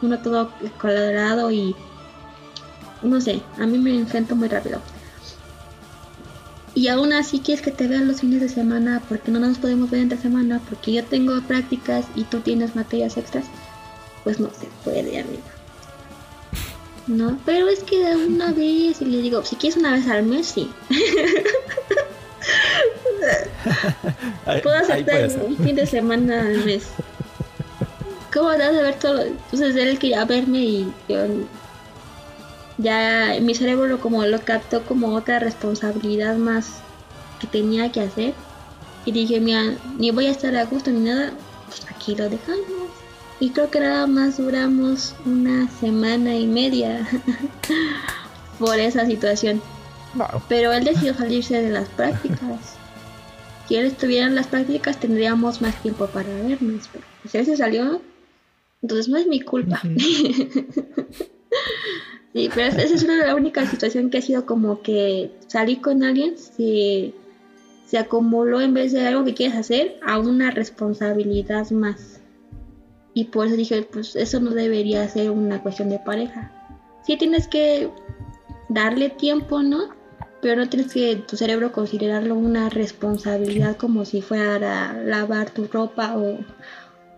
uno 0.00 0.18
todo 0.18 0.50
colorado 0.78 1.50
y 1.50 1.74
no 3.02 3.20
sé, 3.20 3.42
a 3.58 3.66
mí 3.66 3.78
me 3.78 3.94
engento 3.96 4.36
muy 4.36 4.48
rápido. 4.48 4.80
Y 6.74 6.88
aún 6.88 7.12
así 7.12 7.40
quieres 7.40 7.62
que 7.62 7.70
te 7.70 7.86
vean 7.86 8.08
los 8.08 8.20
fines 8.20 8.40
de 8.40 8.48
semana 8.48 9.02
porque 9.08 9.30
no 9.30 9.40
nos 9.40 9.58
podemos 9.58 9.90
ver 9.90 10.00
entre 10.00 10.18
semana 10.18 10.60
porque 10.68 10.92
yo 10.92 11.04
tengo 11.04 11.38
prácticas 11.42 12.06
y 12.14 12.24
tú 12.24 12.40
tienes 12.40 12.74
materias 12.74 13.16
extras, 13.16 13.44
pues 14.24 14.40
no 14.40 14.48
se 14.48 14.68
puede, 14.84 15.20
amigo. 15.20 15.42
No, 17.06 17.38
pero 17.44 17.68
es 17.68 17.82
que 17.82 17.98
de 17.98 18.26
una 18.26 18.52
vez 18.52 19.00
y 19.00 19.06
le 19.06 19.22
digo, 19.22 19.44
si 19.44 19.56
quieres 19.56 19.78
una 19.78 19.92
vez 19.92 20.06
al 20.08 20.22
mes, 20.22 20.46
sí. 20.46 20.70
Puedo 24.62 24.76
aceptar 24.76 25.30
un 25.44 25.56
fin 25.56 25.76
de 25.76 25.86
semana 25.86 26.42
al 26.42 26.64
mes. 26.64 26.88
¿Cómo 28.32 28.50
te 28.52 28.58
vas 28.58 28.76
a 28.76 28.82
ver 28.82 28.98
todo? 28.98 29.22
Entonces 29.22 29.76
él 29.76 29.98
quería 29.98 30.24
verme 30.24 30.58
y 30.58 30.92
yo 31.08 31.26
ya 32.78 33.36
mi 33.40 33.54
cerebro 33.54 34.00
como 34.00 34.24
lo 34.24 34.40
captó 34.40 34.82
como 34.82 35.14
otra 35.14 35.38
responsabilidad 35.38 36.36
más 36.36 36.80
que 37.40 37.46
tenía 37.46 37.92
que 37.92 38.00
hacer. 38.00 38.34
Y 39.04 39.12
dije, 39.12 39.40
mira, 39.40 39.74
ni 39.98 40.10
voy 40.12 40.26
a 40.26 40.30
estar 40.30 40.56
a 40.56 40.64
gusto 40.64 40.90
ni 40.90 41.00
nada, 41.00 41.32
pues 41.66 41.82
aquí 41.90 42.14
lo 42.14 42.28
dejamos. 42.28 42.91
Y 43.42 43.50
creo 43.50 43.72
que 43.72 43.80
nada 43.80 44.06
más 44.06 44.36
duramos 44.36 45.16
una 45.26 45.68
semana 45.80 46.36
y 46.36 46.46
media 46.46 47.04
por 48.60 48.78
esa 48.78 49.04
situación. 49.04 49.60
Pero 50.48 50.72
él 50.72 50.84
decidió 50.84 51.12
salirse 51.12 51.60
de 51.60 51.70
las 51.70 51.88
prácticas. 51.88 52.76
Si 53.68 53.76
él 53.76 53.86
estuviera 53.86 54.26
en 54.26 54.34
las 54.34 54.48
prácticas 54.48 55.00
tendríamos 55.00 55.62
más 55.62 55.80
tiempo 55.82 56.06
para 56.06 56.28
vernos. 56.28 56.88
Pero 56.92 57.04
si 57.28 57.38
él 57.38 57.46
se 57.46 57.56
salió, 57.56 58.02
entonces 58.80 59.08
no 59.08 59.16
es 59.18 59.26
mi 59.26 59.40
culpa. 59.40 59.82
Sí, 62.32 62.48
pero 62.54 62.68
esa 62.68 62.82
es 62.82 63.02
una, 63.02 63.26
la 63.26 63.34
única 63.34 63.66
situación 63.66 64.08
que 64.08 64.18
ha 64.18 64.22
sido 64.22 64.46
como 64.46 64.80
que 64.80 65.32
salir 65.48 65.82
con 65.82 66.02
alguien 66.02 66.38
se, 66.38 67.12
se 67.86 67.98
acumuló 67.98 68.62
en 68.62 68.72
vez 68.72 68.92
de 68.92 69.06
algo 69.06 69.22
que 69.24 69.34
quieres 69.34 69.54
hacer 69.54 69.98
a 70.02 70.18
una 70.18 70.50
responsabilidad 70.50 71.70
más. 71.72 72.21
Y 73.14 73.24
por 73.24 73.46
eso 73.46 73.56
dije, 73.56 73.82
pues 73.82 74.16
eso 74.16 74.40
no 74.40 74.50
debería 74.50 75.06
ser 75.08 75.30
una 75.30 75.62
cuestión 75.62 75.90
de 75.90 75.98
pareja. 75.98 76.50
Sí 77.02 77.16
tienes 77.16 77.46
que 77.46 77.90
darle 78.68 79.10
tiempo, 79.10 79.62
¿no? 79.62 79.90
Pero 80.40 80.56
no 80.56 80.68
tienes 80.68 80.92
que 80.92 81.16
tu 81.16 81.36
cerebro 81.36 81.72
considerarlo 81.72 82.34
una 82.34 82.68
responsabilidad 82.68 83.76
como 83.76 84.04
si 84.04 84.22
fuera 84.22 84.90
a 84.90 84.94
lavar 84.94 85.50
tu 85.50 85.66
ropa 85.66 86.16
o, 86.16 86.38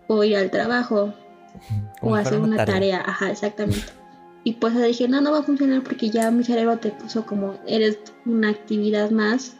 o 0.07 0.23
ir 0.23 0.37
al 0.37 0.51
trabajo 0.51 1.13
o 2.01 2.15
hacer 2.15 2.39
una 2.39 2.57
tarea. 2.57 2.73
tarea. 2.73 3.03
Ajá, 3.05 3.31
exactamente. 3.31 3.87
Y 4.43 4.53
pues 4.53 4.79
dije, 4.79 5.07
no, 5.07 5.21
no 5.21 5.31
va 5.31 5.39
a 5.39 5.43
funcionar 5.43 5.81
porque 5.81 6.11
ya 6.11 6.29
mi 6.29 6.43
cerebro 6.43 6.77
te 6.77 6.91
puso 6.91 7.25
como, 7.25 7.55
eres 7.65 7.97
una 8.25 8.49
actividad 8.49 9.09
más 9.09 9.55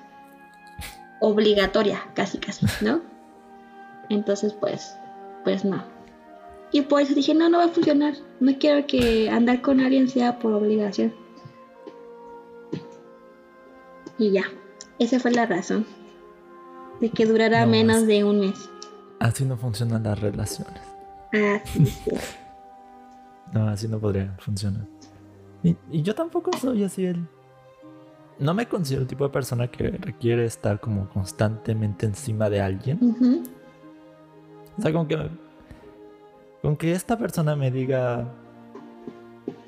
obligatoria, 1.22 2.04
casi, 2.14 2.38
casi, 2.38 2.68
¿no? 2.82 3.02
Entonces, 4.10 4.54
pues, 4.54 4.96
pues 5.44 5.66
no. 5.66 5.95
Y 6.76 6.82
por 6.82 7.00
eso 7.00 7.16
dije, 7.16 7.34
no, 7.34 7.48
no 7.48 7.60
va 7.60 7.64
a 7.64 7.70
funcionar. 7.70 8.16
No 8.42 8.52
quiero 8.60 8.86
que 8.86 9.30
andar 9.30 9.62
con 9.62 9.80
alguien 9.80 10.10
sea 10.10 10.40
por 10.40 10.52
obligación. 10.52 11.14
Y 14.18 14.32
ya, 14.32 14.44
esa 15.00 15.18
fue 15.22 15.32
la 15.32 15.46
razón. 15.46 15.86
De 17.00 17.10
que 17.12 17.26
durara 17.26 17.66
menos 17.66 18.06
de 18.06 18.26
un 18.26 18.42
mes. 18.42 18.70
Así 19.22 19.46
no 19.46 19.56
funcionan 19.56 20.04
las 20.04 20.20
relaciones. 20.20 20.82
Así 21.32 21.86
sí. 21.86 22.12
No, 23.54 23.70
así 23.70 23.88
no 23.88 23.98
podría 23.98 24.36
funcionar. 24.40 24.86
Y, 25.64 25.78
yo 26.02 26.14
tampoco 26.14 26.52
soy 26.58 26.84
así 26.84 27.06
el... 27.06 27.26
No 28.38 28.54
me 28.54 28.68
considero 28.68 29.04
el 29.04 29.08
tipo 29.08 29.24
de 29.24 29.30
persona 29.30 29.70
que 29.70 29.92
requiere 29.92 30.44
estar 30.44 30.82
como 30.82 31.08
constantemente 31.08 32.06
encima 32.06 32.50
de 32.50 32.60
alguien. 32.60 33.46
O 34.78 34.82
sea, 34.82 34.92
como 34.92 35.08
que... 35.08 35.45
Con 36.66 36.76
que 36.78 36.94
esta 36.94 37.16
persona 37.16 37.56
me 37.56 37.70
diga... 37.70 38.28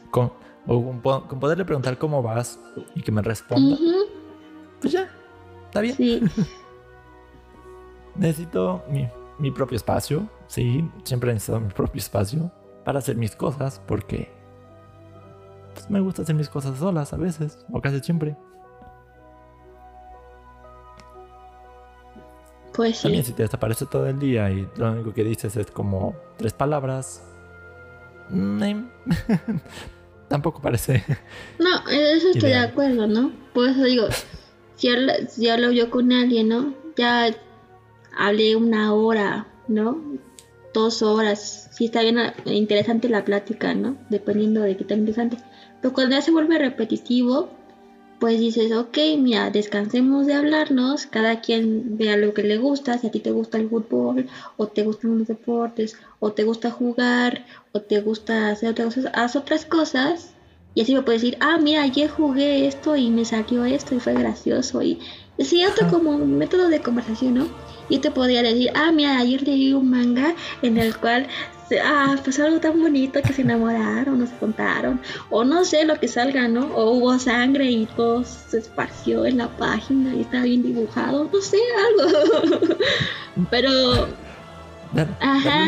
Con, 0.10 0.34
o 0.66 0.82
con, 0.82 1.40
poderle 1.40 1.64
preguntar 1.64 2.00
cómo 2.00 2.24
vas 2.24 2.60
y 2.96 3.04
que 3.04 3.12
me 3.12 3.22
responda. 3.22 3.78
Pues 4.82 4.94
ya, 4.94 5.08
está 5.66 5.82
bien. 5.82 5.96
Sí. 5.96 6.24
Necesito 8.16 8.84
mi, 8.90 9.08
mi 9.38 9.52
propio 9.52 9.76
espacio. 9.76 10.28
Sí, 10.48 10.90
siempre 11.04 11.30
he 11.30 11.34
necesitado 11.36 11.60
mi 11.60 11.72
propio 11.72 12.00
espacio 12.00 12.52
para 12.84 12.98
hacer 12.98 13.16
mis 13.16 13.36
cosas 13.36 13.80
porque 13.86 14.32
pues, 15.76 15.92
me 15.92 16.00
gusta 16.00 16.24
hacer 16.24 16.34
mis 16.34 16.50
cosas 16.50 16.80
solas 16.80 17.14
a 17.14 17.18
veces, 17.18 17.64
o 17.72 17.80
casi 17.80 18.00
siempre. 18.00 18.36
Pues 22.78 22.98
sí. 22.98 23.04
También 23.04 23.26
si 23.26 23.34
te 23.34 23.42
desaparece 23.42 23.88
todo 23.88 24.08
el 24.08 24.20
día 24.20 24.52
y 24.52 24.68
lo 24.78 24.92
único 24.92 25.12
que 25.12 25.24
dices 25.24 25.58
es 25.58 25.72
como 25.72 26.16
tres 26.38 26.54
palabras, 26.54 27.24
mm, 28.30 28.62
tampoco 30.30 30.62
parece. 30.62 31.04
No, 31.60 31.90
eso 31.90 32.30
estoy 32.30 32.52
de 32.52 32.58
acuerdo, 32.58 33.08
¿no? 33.08 33.32
Por 33.54 33.70
eso 33.70 33.84
digo, 33.84 34.08
si, 34.76 34.90
si 35.28 35.50
hablo 35.50 35.72
yo 35.72 35.90
con 35.90 36.12
alguien, 36.12 36.50
¿no? 36.50 36.76
Ya 36.96 37.36
hablé 38.16 38.56
una 38.56 38.94
hora, 38.94 39.48
¿no? 39.68 40.00
Dos 40.72 41.02
horas, 41.02 41.70
sí 41.72 41.86
está 41.86 42.04
bien 42.04 42.20
eh, 42.20 42.34
interesante 42.54 43.10
la 43.10 43.26
plática, 43.26 43.74
¿no? 43.74 43.98
Dependiendo 44.12 44.62
de 44.62 44.78
qué 44.78 44.84
tan 44.84 45.00
interesante. 45.00 45.38
Pero 45.82 45.96
cuando 45.96 46.16
ya 46.16 46.22
se 46.22 46.30
vuelve 46.30 46.60
repetitivo, 46.60 47.50
pues 48.20 48.40
dices, 48.40 48.72
ok, 48.72 48.98
mira, 49.20 49.52
descansemos 49.52 50.26
de 50.26 50.34
hablarnos, 50.34 51.06
cada 51.06 51.40
quien 51.40 51.98
vea 51.98 52.18
lo 52.18 52.34
que 52.34 52.44
le 52.44 52.58
gusta, 52.58 52.98
si 52.98 53.08
a 53.08 53.12
ti 53.12 53.20
te 53.20 53.32
gusta 53.32 53.58
el 53.58 53.70
fútbol, 53.70 54.28
o 54.58 54.68
te 54.68 54.84
gustan 54.84 55.20
los 55.20 55.28
deportes, 55.28 55.98
o 56.20 56.32
te 56.32 56.44
gusta 56.44 56.72
jugar, 56.72 57.46
o 57.74 57.82
te 57.82 58.02
gusta 58.02 58.50
hacer 58.50 58.72
otras 58.72 58.96
cosas, 58.96 59.12
haz 59.14 59.36
otras 59.36 59.66
cosas, 59.66 60.32
y 60.74 60.82
así 60.82 60.96
me 60.96 61.04
puedes 61.04 61.22
decir, 61.22 61.38
ah, 61.42 61.60
mira, 61.60 61.84
ayer 61.84 62.10
jugué 62.10 62.68
esto 62.68 62.96
y 62.96 63.10
me 63.10 63.26
salió 63.26 63.66
esto 63.66 63.96
y 63.96 64.00
fue 64.00 64.14
gracioso, 64.14 64.82
y 64.82 65.00
sí, 65.38 65.64
otro 65.66 65.88
como 65.88 66.18
método 66.18 66.70
de 66.70 66.82
conversación, 66.82 67.36
¿no? 67.36 67.48
Y 67.90 68.00
te 68.00 68.10
podría 68.10 68.42
decir, 68.42 68.72
ah, 68.74 68.92
mira, 68.92 69.18
ayer 69.20 69.44
leí 69.44 69.74
un 69.74 69.90
manga 69.90 70.36
en 70.62 70.78
el 70.78 70.98
cual 70.98 71.28
ah, 71.84 72.16
pues 72.24 72.40
algo 72.40 72.60
tan 72.60 72.80
bonito 72.80 73.22
que 73.22 73.34
se 73.34 73.42
enamoraron 73.42 74.26
se 74.28 74.36
contaron, 74.38 75.00
o 75.30 75.44
no 75.44 75.66
sé 75.66 75.86
lo 75.86 76.00
que 76.00 76.08
salga, 76.08 76.48
¿no? 76.48 76.68
O 76.76 76.92
hubo 76.92 77.20
sangre 77.20 77.70
y 77.70 77.86
todo 77.86 78.24
se 78.24 78.60
esparció 78.60 79.26
en 79.26 79.38
la 79.38 79.48
página 79.50 80.16
y 80.16 80.22
está 80.22 80.44
bien 80.44 80.64
dibujado, 80.64 81.30
no 81.32 81.42
sé, 81.42 81.58
algo. 81.88 82.78
Pero. 83.50 84.08
ajá. 85.20 85.64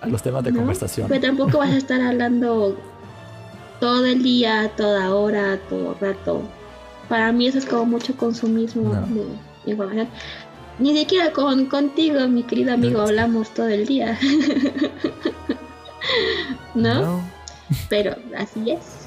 A, 0.00 0.06
los 0.06 0.22
temas 0.22 0.44
de 0.44 0.52
conversación. 0.52 1.08
Pero 1.08 1.20
tampoco 1.20 1.58
vas 1.58 1.70
a 1.70 1.76
estar 1.78 2.00
hablando 2.00 2.76
todo 3.80 4.06
el 4.06 4.22
día, 4.22 4.70
toda 4.76 5.14
hora, 5.14 5.58
todo 5.68 5.96
rato. 6.00 6.42
Para 7.08 7.32
mí 7.32 7.46
eso 7.46 7.58
es 7.58 7.66
como 7.66 7.86
mucho 7.86 8.16
consumismo 8.16 8.94
de 9.64 9.72
información. 9.72 10.08
Ni 10.78 10.96
siquiera 10.96 11.32
con 11.32 11.66
contigo, 11.66 12.20
mi 12.28 12.44
querido 12.44 12.72
amigo, 12.72 13.00
hablamos 13.00 13.52
todo 13.52 13.68
el 13.68 13.86
día. 13.86 14.18
¿No? 16.74 17.22
Pero 17.88 18.16
así 18.36 18.70
es. 18.70 19.06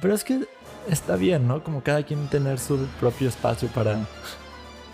Pero 0.00 0.14
es 0.14 0.24
que 0.24 0.46
está 0.88 1.16
bien, 1.16 1.46
¿no? 1.46 1.62
Como 1.62 1.82
cada 1.82 2.02
quien 2.02 2.26
tener 2.28 2.58
su 2.58 2.78
propio 2.98 3.28
espacio 3.28 3.68
para 3.68 3.98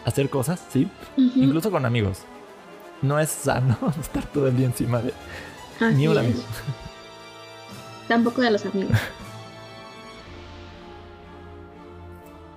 hacer 0.05 0.29
cosas, 0.29 0.61
¿sí? 0.71 0.89
Incluso 1.17 1.71
con 1.71 1.87
amigos. 1.87 2.19
No 3.03 3.19
es 3.19 3.31
sano 3.31 3.79
estar 4.01 4.25
todo 4.27 4.49
el 4.49 4.57
día 4.57 4.67
encima 4.67 5.01
de 5.01 5.13
ni 5.93 6.09
un 6.09 6.19
amigo. 6.19 6.41
Tampoco 8.09 8.41
de 8.41 8.51
los 8.51 8.65
amigos. 8.67 8.97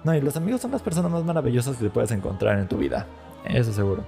No, 0.03 0.15
y 0.15 0.21
los 0.21 0.35
amigos 0.37 0.61
son 0.61 0.71
las 0.71 0.81
personas 0.81 1.11
más 1.11 1.23
maravillosas 1.23 1.77
que 1.77 1.85
te 1.85 1.89
puedes 1.89 2.11
encontrar 2.11 2.59
en 2.59 2.67
tu 2.67 2.77
vida. 2.77 3.05
Eso 3.45 3.73
seguro. 3.73 4.03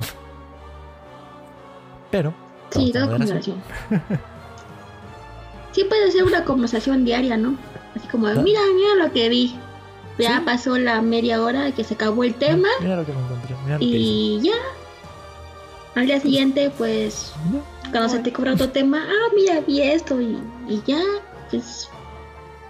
Pero. 2.10 2.34
Sí, 2.70 2.90
toda 2.92 3.08
conversación. 3.08 3.62
sí 5.72 5.84
puede 5.84 6.10
ser 6.10 6.24
una 6.24 6.44
conversación 6.44 7.04
diaria, 7.04 7.36
¿no? 7.36 7.56
Así 7.94 8.08
como, 8.08 8.26
mira, 8.26 8.60
mira 8.74 8.94
lo 8.96 9.12
que 9.12 9.28
vi. 9.28 9.56
Ya 10.18 10.42
pasó 10.44 10.76
la 10.78 11.00
media 11.00 11.40
hora 11.40 11.70
que 11.70 11.84
se 11.84 11.94
acabó 11.94 12.24
el 12.24 12.34
tema. 12.34 12.66
Mira 12.80 12.96
lo 12.96 13.06
que 13.06 13.12
me 13.12 13.20
encontré. 13.20 13.56
y 13.78 14.40
ya. 14.42 14.56
Al 15.94 16.06
día 16.06 16.20
siguiente, 16.20 16.70
pues, 16.76 17.32
cuando 17.90 18.08
se 18.08 18.18
te 18.18 18.32
cobra 18.32 18.54
otro 18.54 18.68
tema, 18.68 19.04
ah, 19.08 19.32
mira, 19.34 19.60
vi 19.60 19.80
esto 19.80 20.20
y, 20.20 20.38
y 20.68 20.82
ya, 20.86 21.00
pues, 21.50 21.88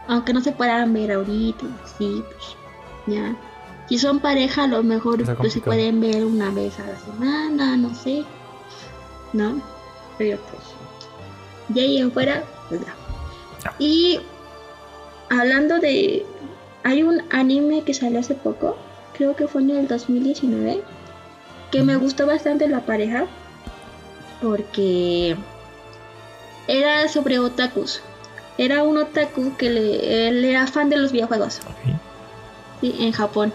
aunque 0.06 0.32
no 0.32 0.40
se 0.40 0.52
puedan 0.52 0.94
ver 0.94 1.12
ahorita, 1.12 1.66
sí, 1.98 2.22
pues, 2.24 2.56
ya. 3.08 3.36
Si 3.88 3.98
son 3.98 4.20
pareja, 4.20 4.64
a 4.64 4.66
lo 4.66 4.82
mejor 4.82 5.24
pues, 5.36 5.52
se 5.52 5.60
pueden 5.60 6.00
ver 6.00 6.24
una 6.24 6.50
vez 6.50 6.78
a 6.78 6.86
la 6.86 6.98
semana, 6.98 7.76
no 7.76 7.94
sé. 7.94 8.24
¿No? 9.32 9.60
Pero 10.18 10.38
pues. 10.50 10.62
De 11.68 11.80
ahí 11.80 11.98
en 11.98 12.12
fuera, 12.12 12.44
pues 12.68 12.80
Y 13.78 14.20
hablando 15.30 15.78
de. 15.78 16.26
Hay 16.84 17.02
un 17.02 17.22
anime 17.30 17.82
que 17.82 17.92
salió 17.92 18.20
hace 18.20 18.34
poco, 18.34 18.76
creo 19.16 19.34
que 19.36 19.48
fue 19.48 19.62
en 19.62 19.70
el 19.70 19.88
2019, 19.88 20.82
que 21.70 21.82
me 21.82 21.96
gustó 21.96 22.26
bastante 22.26 22.68
la 22.68 22.86
pareja, 22.86 23.26
porque 24.40 25.36
era 26.66 27.08
sobre 27.08 27.38
otakus. 27.38 28.00
Era 28.58 28.84
un 28.84 28.96
otaku 28.98 29.56
que 29.56 29.70
le, 29.70 30.28
él 30.28 30.44
era 30.44 30.66
fan 30.66 30.88
de 30.88 30.96
los 30.96 31.12
videojuegos 31.12 31.60
en 32.82 33.12
Japón. 33.12 33.52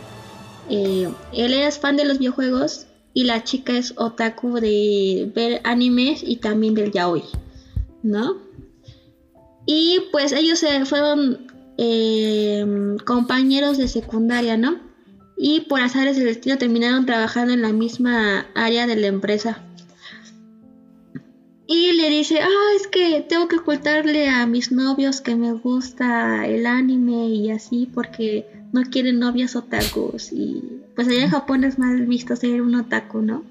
Eh, 0.69 1.09
él 1.34 1.53
es 1.53 1.80
fan 1.80 1.97
de 1.97 2.05
los 2.05 2.19
videojuegos 2.19 2.88
y 3.13 3.26
la 3.26 3.43
chica 3.43 3.78
es 3.78 3.93
otaku 3.97 4.55
de 4.59 5.32
ver 5.36 5.61
animes 5.63 6.24
y 6.26 6.38
también 6.38 6.74
del 6.74 6.91
yaoi, 6.91 7.24
¿no? 8.01 8.38
Y 9.65 9.99
pues 10.11 10.32
ellos 10.32 10.59
se 10.59 10.86
fueron 10.86 11.47
eh, 11.78 12.65
compañeros 13.05 13.78
de 13.78 13.88
secundaria, 13.88 14.57
¿no? 14.57 14.80
Y 15.38 15.61
por 15.61 15.82
azares 15.82 16.17
del 16.17 16.26
destino 16.26 16.57
terminaron 16.57 17.05
trabajando 17.05 17.53
en 17.53 17.61
la 17.61 17.74
misma 17.74 18.47
área 18.55 18.88
de 18.88 18.95
la 18.95 19.07
empresa. 19.07 19.63
Y 21.65 21.93
le 21.93 22.09
dice, 22.09 22.39
ah, 22.41 22.76
es 22.76 22.88
que 22.88 23.21
tengo 23.21 23.47
que 23.47 23.55
ocultarle 23.55 24.30
a 24.30 24.45
mis 24.45 24.71
novios 24.71 25.21
que 25.21 25.36
me 25.36 25.53
gusta 25.53 26.45
el 26.45 26.65
anime 26.65 27.28
y 27.30 27.51
así 27.51 27.89
porque 27.91 28.62
no 28.74 28.84
quieren 28.84 29.19
novias 29.19 29.55
otakus. 29.55 30.34
Y 30.34 30.61
pues 30.95 31.07
allá 31.07 31.24
en 31.24 31.30
Japón 31.30 31.63
es 31.63 31.80
mal 31.80 32.05
visto 32.05 32.36
ser 32.36 32.61
un 32.61 32.76
otaku, 32.76 33.21
¿no? 33.21 33.45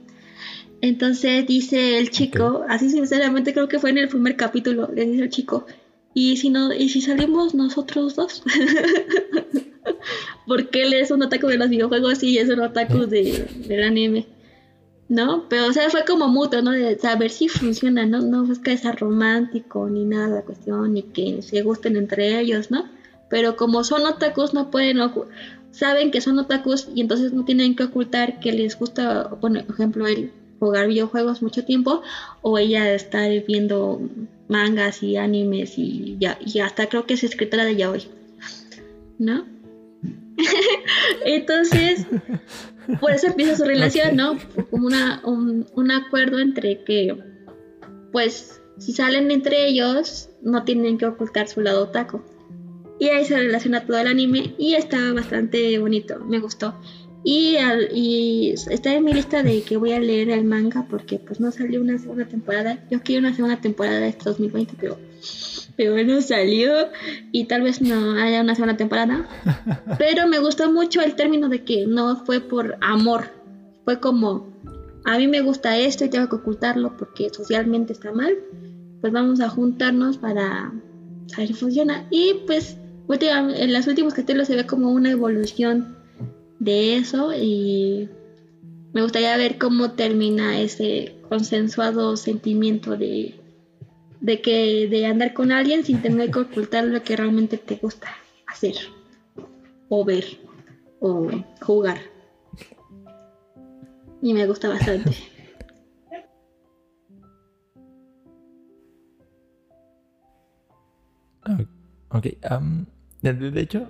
Entonces 0.82 1.46
dice 1.46 1.98
el 1.98 2.10
chico, 2.10 2.64
así 2.68 2.90
sinceramente 2.90 3.54
creo 3.54 3.68
que 3.68 3.78
fue 3.78 3.90
en 3.90 3.98
el 3.98 4.08
primer 4.08 4.36
capítulo, 4.36 4.90
le 4.92 5.06
dice 5.06 5.22
el 5.22 5.30
chico, 5.30 5.64
y 6.12 6.36
si 6.36 6.50
no, 6.50 6.74
y 6.74 6.88
si 6.88 7.00
salimos 7.00 7.54
nosotros 7.54 8.16
dos, 8.16 8.42
porque 10.46 10.82
él 10.82 10.92
es 10.92 11.12
un 11.12 11.22
otaku 11.22 11.46
de 11.46 11.56
los 11.56 11.70
videojuegos 11.70 12.22
y 12.24 12.36
es 12.36 12.50
un 12.50 12.60
otaku 12.60 13.06
de, 13.06 13.46
del 13.68 13.82
anime. 13.84 14.26
¿no? 15.08 15.46
Pero, 15.48 15.66
o 15.66 15.72
sea, 15.72 15.90
fue 15.90 16.04
como 16.06 16.28
mutuo, 16.28 16.62
¿no? 16.62 16.70
De 16.70 16.98
saber 16.98 17.30
si 17.30 17.46
funciona, 17.46 18.06
¿no? 18.06 18.22
No 18.22 18.50
es 18.50 18.58
que 18.58 18.78
sea 18.78 18.92
romántico 18.92 19.88
ni 19.90 20.06
nada 20.06 20.36
la 20.36 20.42
cuestión, 20.42 20.94
ni 20.94 21.02
que 21.02 21.42
se 21.42 21.60
gusten 21.60 21.96
entre 21.96 22.40
ellos, 22.40 22.70
¿no? 22.70 22.88
Pero 23.32 23.56
como 23.56 23.82
son 23.82 24.04
otakus, 24.04 24.52
no 24.52 24.70
pueden, 24.70 24.98
saben 25.70 26.10
que 26.10 26.20
son 26.20 26.38
otakus 26.38 26.88
y 26.94 27.00
entonces 27.00 27.32
no 27.32 27.46
tienen 27.46 27.74
que 27.74 27.84
ocultar 27.84 28.40
que 28.40 28.52
les 28.52 28.78
gusta, 28.78 29.30
por 29.30 29.56
ejemplo, 29.56 30.06
el 30.06 30.30
jugar 30.60 30.86
videojuegos 30.86 31.40
mucho 31.40 31.64
tiempo 31.64 32.02
o 32.42 32.58
ella 32.58 32.92
estar 32.92 33.30
viendo 33.48 34.02
mangas 34.48 35.02
y 35.02 35.16
animes 35.16 35.78
y 35.78 36.18
ya, 36.20 36.36
y 36.44 36.58
hasta 36.58 36.90
creo 36.90 37.06
que 37.06 37.14
es 37.14 37.24
escritora 37.24 37.64
de 37.64 37.76
yaoi, 37.76 38.06
¿no? 39.18 39.46
entonces, 41.24 42.04
por 43.00 43.12
eso 43.12 43.28
empieza 43.28 43.56
su 43.56 43.64
relación, 43.64 44.14
¿no? 44.14 44.36
Como 44.70 44.88
una, 44.88 45.22
un, 45.24 45.90
acuerdo 45.90 46.38
entre 46.38 46.84
que, 46.84 47.16
pues, 48.12 48.60
si 48.76 48.92
salen 48.92 49.30
entre 49.30 49.68
ellos, 49.68 50.28
no 50.42 50.64
tienen 50.64 50.98
que 50.98 51.06
ocultar 51.06 51.48
su 51.48 51.62
lado 51.62 51.88
taco. 51.88 52.22
Y 53.02 53.08
ahí 53.08 53.24
se 53.24 53.36
relaciona 53.36 53.84
todo 53.84 53.98
el 53.98 54.06
anime 54.06 54.54
y 54.58 54.74
está 54.74 55.12
bastante 55.12 55.76
bonito, 55.80 56.20
me 56.24 56.38
gustó. 56.38 56.72
Y, 57.24 57.56
y 57.92 58.54
está 58.70 58.94
en 58.94 59.04
mi 59.04 59.12
lista 59.12 59.42
de 59.42 59.62
que 59.62 59.76
voy 59.76 59.90
a 59.90 59.98
leer 59.98 60.30
el 60.30 60.44
manga 60.44 60.86
porque 60.88 61.18
pues 61.18 61.40
no 61.40 61.50
salió 61.50 61.80
una 61.80 61.98
segunda 61.98 62.26
temporada. 62.26 62.78
Yo 62.92 63.02
quiero 63.02 63.26
una 63.26 63.34
segunda 63.34 63.60
temporada 63.60 63.98
de 63.98 64.06
este 64.06 64.22
2020, 64.26 64.74
pero 64.80 65.00
pero 65.76 66.00
no 66.04 66.20
salió 66.20 66.70
y 67.32 67.46
tal 67.46 67.62
vez 67.62 67.82
no 67.82 68.12
haya 68.12 68.40
una 68.40 68.54
segunda 68.54 68.76
temporada. 68.76 69.26
Pero 69.98 70.28
me 70.28 70.38
gustó 70.38 70.70
mucho 70.70 71.00
el 71.00 71.16
término 71.16 71.48
de 71.48 71.64
que 71.64 71.86
no 71.88 72.24
fue 72.24 72.40
por 72.40 72.76
amor, 72.82 73.32
fue 73.84 73.98
como, 73.98 74.46
a 75.04 75.18
mí 75.18 75.26
me 75.26 75.40
gusta 75.40 75.76
esto 75.76 76.04
y 76.04 76.08
tengo 76.08 76.28
que 76.28 76.36
ocultarlo 76.36 76.96
porque 76.96 77.30
socialmente 77.30 77.94
está 77.94 78.12
mal, 78.12 78.32
pues 79.00 79.12
vamos 79.12 79.40
a 79.40 79.48
juntarnos 79.48 80.18
para 80.18 80.72
saber 81.26 81.48
si 81.48 81.54
funciona. 81.54 82.06
Y 82.10 82.42
pues 82.46 82.76
en 83.08 83.72
los 83.72 83.86
últimos 83.86 84.14
capítulos 84.14 84.48
se 84.48 84.56
ve 84.56 84.66
como 84.66 84.90
una 84.90 85.10
evolución 85.10 85.96
de 86.58 86.96
eso 86.96 87.32
y 87.32 88.08
me 88.92 89.02
gustaría 89.02 89.36
ver 89.36 89.58
cómo 89.58 89.92
termina 89.92 90.60
ese 90.60 91.16
consensuado 91.28 92.16
sentimiento 92.16 92.96
de 92.96 93.34
de 94.20 94.40
que 94.40 94.86
de 94.88 95.04
andar 95.06 95.34
con 95.34 95.50
alguien 95.50 95.84
sin 95.84 96.00
tener 96.00 96.30
que 96.30 96.38
ocultar 96.38 96.84
lo 96.84 97.02
que 97.02 97.16
realmente 97.16 97.58
te 97.58 97.74
gusta 97.74 98.08
hacer 98.46 98.76
o 99.88 100.04
ver 100.04 100.24
o 101.00 101.28
jugar. 101.60 102.00
Y 104.22 104.32
me 104.32 104.46
gusta 104.46 104.68
bastante. 104.68 105.16
Ok, 112.12 112.26
de, 113.22 113.60
hecho, 113.60 113.88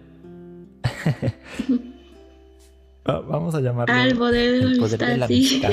vamos 3.04 3.54
a 3.54 3.60
llamarlo 3.60 3.92
Al 3.92 4.16
poder, 4.16 4.62
el 4.62 4.78
poder 4.78 4.98
de 5.00 5.16
la 5.16 5.24
amistad. 5.24 5.72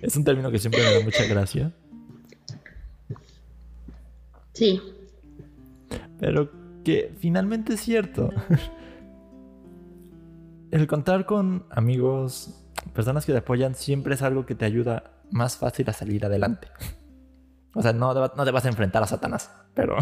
Es 0.00 0.16
un 0.16 0.24
término 0.24 0.50
que 0.50 0.58
siempre 0.58 0.82
me 0.82 0.94
da 0.94 1.04
mucha 1.04 1.24
gracia. 1.24 1.72
Sí. 4.54 4.80
Pero 6.18 6.50
que 6.84 7.12
finalmente 7.18 7.74
es 7.74 7.80
cierto. 7.80 8.30
El 10.70 10.86
contar 10.86 11.26
con 11.26 11.66
amigos, 11.70 12.64
personas 12.94 13.26
que 13.26 13.32
te 13.32 13.38
apoyan, 13.38 13.74
siempre 13.74 14.14
es 14.14 14.22
algo 14.22 14.46
que 14.46 14.54
te 14.54 14.64
ayuda 14.64 15.12
más 15.30 15.56
fácil 15.56 15.88
a 15.90 15.92
salir 15.92 16.24
adelante. 16.24 16.68
O 17.74 17.82
sea, 17.82 17.92
no, 17.92 18.14
no 18.14 18.44
te 18.44 18.50
vas 18.50 18.64
a 18.64 18.68
enfrentar 18.68 19.02
a 19.02 19.06
Satanás, 19.06 19.50
pero, 19.74 19.96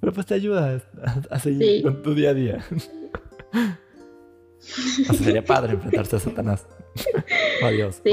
pero, 0.00 0.12
pues 0.12 0.26
te 0.26 0.34
ayuda 0.34 0.80
a, 1.30 1.38
seguir 1.40 1.82
con 1.82 2.02
tu 2.02 2.14
día 2.14 2.30
a 2.30 2.34
día. 2.34 2.64
O 4.60 5.12
sea, 5.12 5.14
sería 5.14 5.44
padre 5.44 5.72
enfrentarse 5.72 6.16
a 6.16 6.20
Satanás. 6.20 6.66
Adiós. 7.64 8.00
Sí, 8.04 8.12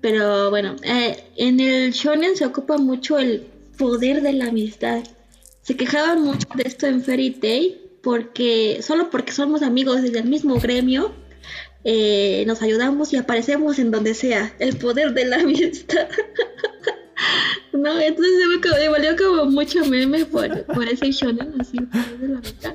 pero 0.00 0.50
bueno, 0.50 0.76
eh, 0.82 1.24
en 1.36 1.60
el 1.60 1.92
shonen 1.92 2.36
se 2.36 2.46
ocupa 2.46 2.78
mucho 2.78 3.18
el 3.18 3.46
poder 3.76 4.22
de 4.22 4.32
la 4.32 4.46
amistad. 4.46 5.02
Se 5.62 5.76
quejaban 5.76 6.22
mucho 6.22 6.46
de 6.54 6.62
esto 6.64 6.86
en 6.86 7.02
Fairy 7.02 7.32
Tail 7.32 7.80
porque 8.02 8.78
solo 8.82 9.10
porque 9.10 9.32
somos 9.32 9.62
amigos 9.62 10.00
desde 10.00 10.20
el 10.20 10.28
mismo 10.28 10.60
gremio 10.60 11.12
eh, 11.88 12.42
nos 12.46 12.62
ayudamos 12.62 13.12
y 13.12 13.16
aparecemos 13.16 13.78
en 13.78 13.92
donde 13.92 14.14
sea. 14.14 14.52
El 14.58 14.76
poder 14.76 15.14
de 15.14 15.24
la 15.24 15.36
amistad. 15.40 16.08
no, 17.72 18.00
entonces 18.00 18.34
me, 18.80 18.88
valió 18.88 19.16
como 19.16 19.44
mucho 19.46 19.84
meme 19.86 20.24
por, 20.24 20.64
por 20.64 20.88
ese 20.88 21.12
shonen 21.12 21.54
así, 21.60 21.78
el 21.78 21.86
poder 21.86 22.18
de 22.18 22.28
la 22.28 22.38
amistad 22.38 22.74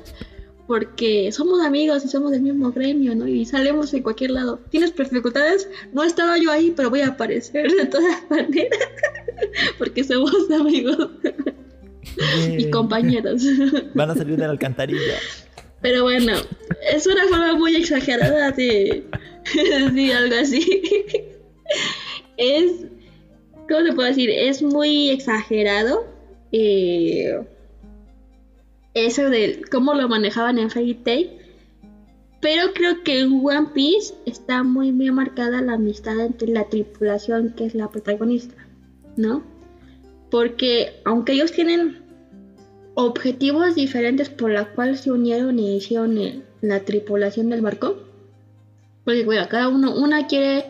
porque 0.66 1.30
somos 1.32 1.60
amigos 1.60 2.02
y 2.02 2.08
somos 2.08 2.30
del 2.30 2.40
mismo 2.40 2.72
gremio, 2.72 3.14
¿no? 3.14 3.28
Y 3.28 3.44
salimos 3.44 3.92
en 3.92 4.02
cualquier 4.02 4.30
lado. 4.30 4.58
¿Tienes 4.70 4.96
dificultades? 4.96 5.68
No 5.92 6.02
estaba 6.02 6.38
yo 6.38 6.50
ahí, 6.50 6.72
pero 6.74 6.88
voy 6.88 7.02
a 7.02 7.08
aparecer 7.08 7.70
de 7.70 7.84
todas 7.84 8.22
maneras, 8.30 8.78
porque 9.76 10.02
somos 10.02 10.50
amigos 10.50 11.10
y 12.56 12.70
compañeros. 12.70 13.42
Van 13.92 14.10
a 14.10 14.14
salir 14.14 14.36
de 14.36 14.46
la 14.46 14.52
alcantarilla. 14.52 15.18
Pero 15.82 16.04
bueno, 16.04 16.34
es 16.92 17.06
una 17.06 17.26
forma 17.26 17.54
muy 17.56 17.76
exagerada 17.76 18.52
de 18.52 19.04
decir 19.54 20.12
algo 20.14 20.36
así. 20.36 20.82
es, 22.36 22.86
¿cómo 23.68 23.86
se 23.86 23.92
puede 23.92 24.08
decir? 24.10 24.30
Es 24.30 24.62
muy 24.62 25.10
exagerado. 25.10 26.06
Eh, 26.52 27.44
eso 28.94 29.28
de 29.28 29.62
cómo 29.70 29.94
lo 29.94 30.08
manejaban 30.08 30.58
en 30.58 30.70
Fairy 30.70 30.94
Tail. 30.94 31.30
Pero 32.40 32.72
creo 32.74 33.02
que 33.04 33.20
en 33.20 33.40
One 33.44 33.68
Piece 33.72 34.14
está 34.26 34.62
muy 34.64 34.90
bien 34.90 35.14
marcada 35.14 35.62
la 35.62 35.74
amistad 35.74 36.18
entre 36.20 36.48
la 36.48 36.68
tripulación 36.68 37.54
que 37.56 37.66
es 37.66 37.74
la 37.74 37.88
protagonista, 37.88 38.56
¿no? 39.16 39.44
Porque 40.28 41.00
aunque 41.04 41.32
ellos 41.32 41.52
tienen 41.52 42.01
objetivos 42.94 43.74
diferentes 43.74 44.28
por 44.28 44.50
la 44.50 44.66
cual 44.66 44.98
se 44.98 45.10
unieron 45.10 45.58
y 45.58 45.76
hicieron 45.76 46.44
la 46.60 46.80
tripulación 46.80 47.48
del 47.50 47.60
barco, 47.60 47.96
porque 49.04 49.24
bueno, 49.24 49.46
cada 49.48 49.68
uno, 49.68 49.94
una 49.94 50.26
quiere 50.26 50.66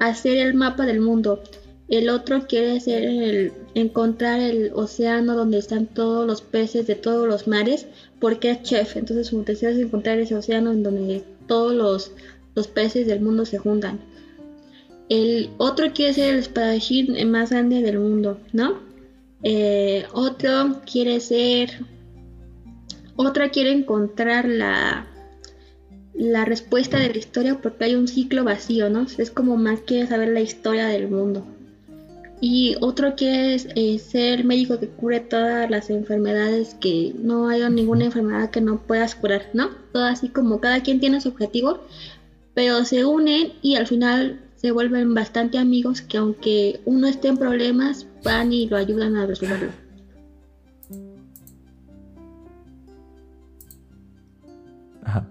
hacer 0.00 0.38
el 0.38 0.54
mapa 0.54 0.86
del 0.86 1.00
mundo, 1.00 1.42
el 1.88 2.08
otro 2.08 2.46
quiere 2.48 2.78
hacer 2.78 3.52
encontrar 3.74 4.40
el 4.40 4.72
océano 4.74 5.36
donde 5.36 5.58
están 5.58 5.86
todos 5.86 6.26
los 6.26 6.42
peces 6.42 6.86
de 6.88 6.96
todos 6.96 7.28
los 7.28 7.46
mares, 7.46 7.86
porque 8.18 8.50
es 8.50 8.62
chef. 8.62 8.96
Entonces 8.96 9.28
su 9.28 9.44
deseo 9.44 9.70
es 9.70 9.78
encontrar 9.78 10.18
ese 10.18 10.34
océano 10.34 10.72
en 10.72 10.82
donde 10.82 11.22
todos 11.46 11.74
los, 11.74 12.12
los 12.56 12.66
peces 12.66 13.06
del 13.06 13.20
mundo 13.20 13.46
se 13.46 13.58
juntan. 13.58 14.00
El 15.08 15.50
otro 15.58 15.92
quiere 15.92 16.14
ser 16.14 16.34
el 16.34 16.40
espadachín 16.40 17.30
más 17.30 17.50
grande 17.50 17.82
del 17.82 18.00
mundo, 18.00 18.40
¿no? 18.52 18.80
Eh, 19.42 20.06
otro 20.12 20.80
quiere 20.90 21.20
ser... 21.20 21.84
Otra 23.16 23.48
quiere 23.50 23.72
encontrar 23.72 24.46
la, 24.46 25.06
la 26.12 26.44
respuesta 26.44 26.98
de 26.98 27.10
la 27.10 27.18
historia 27.18 27.60
porque 27.60 27.84
hay 27.84 27.94
un 27.94 28.08
ciclo 28.08 28.44
vacío, 28.44 28.90
¿no? 28.90 29.06
Es 29.16 29.30
como 29.30 29.56
más 29.56 29.80
quiere 29.80 30.06
saber 30.06 30.28
la 30.28 30.40
historia 30.40 30.86
del 30.86 31.08
mundo. 31.08 31.46
Y 32.40 32.76
otro 32.80 33.16
que 33.16 33.54
es 33.54 33.68
eh, 33.74 33.98
ser 33.98 34.44
médico 34.44 34.78
que 34.78 34.88
cure 34.88 35.20
todas 35.20 35.70
las 35.70 35.88
enfermedades, 35.88 36.74
que 36.74 37.14
no 37.18 37.48
haya 37.48 37.70
ninguna 37.70 38.04
enfermedad 38.06 38.50
que 38.50 38.60
no 38.60 38.78
puedas 38.86 39.14
curar, 39.14 39.48
¿no? 39.54 39.70
Todo 39.92 40.04
así 40.04 40.28
como 40.28 40.60
cada 40.60 40.82
quien 40.82 41.00
tiene 41.00 41.20
su 41.20 41.30
objetivo, 41.30 41.80
pero 42.52 42.84
se 42.84 43.06
unen 43.06 43.54
y 43.62 43.76
al 43.76 43.86
final 43.86 44.40
se 44.56 44.70
vuelven 44.70 45.14
bastante 45.14 45.58
amigos 45.58 46.00
que 46.00 46.18
aunque 46.18 46.80
uno 46.84 47.06
esté 47.06 47.28
en 47.28 47.36
problemas, 47.36 48.06
van 48.24 48.52
y 48.52 48.66
lo 48.68 48.76
ayudan 48.76 49.16
a 49.16 49.26
resolverlo. 49.26 49.70
Ajá. 55.04 55.28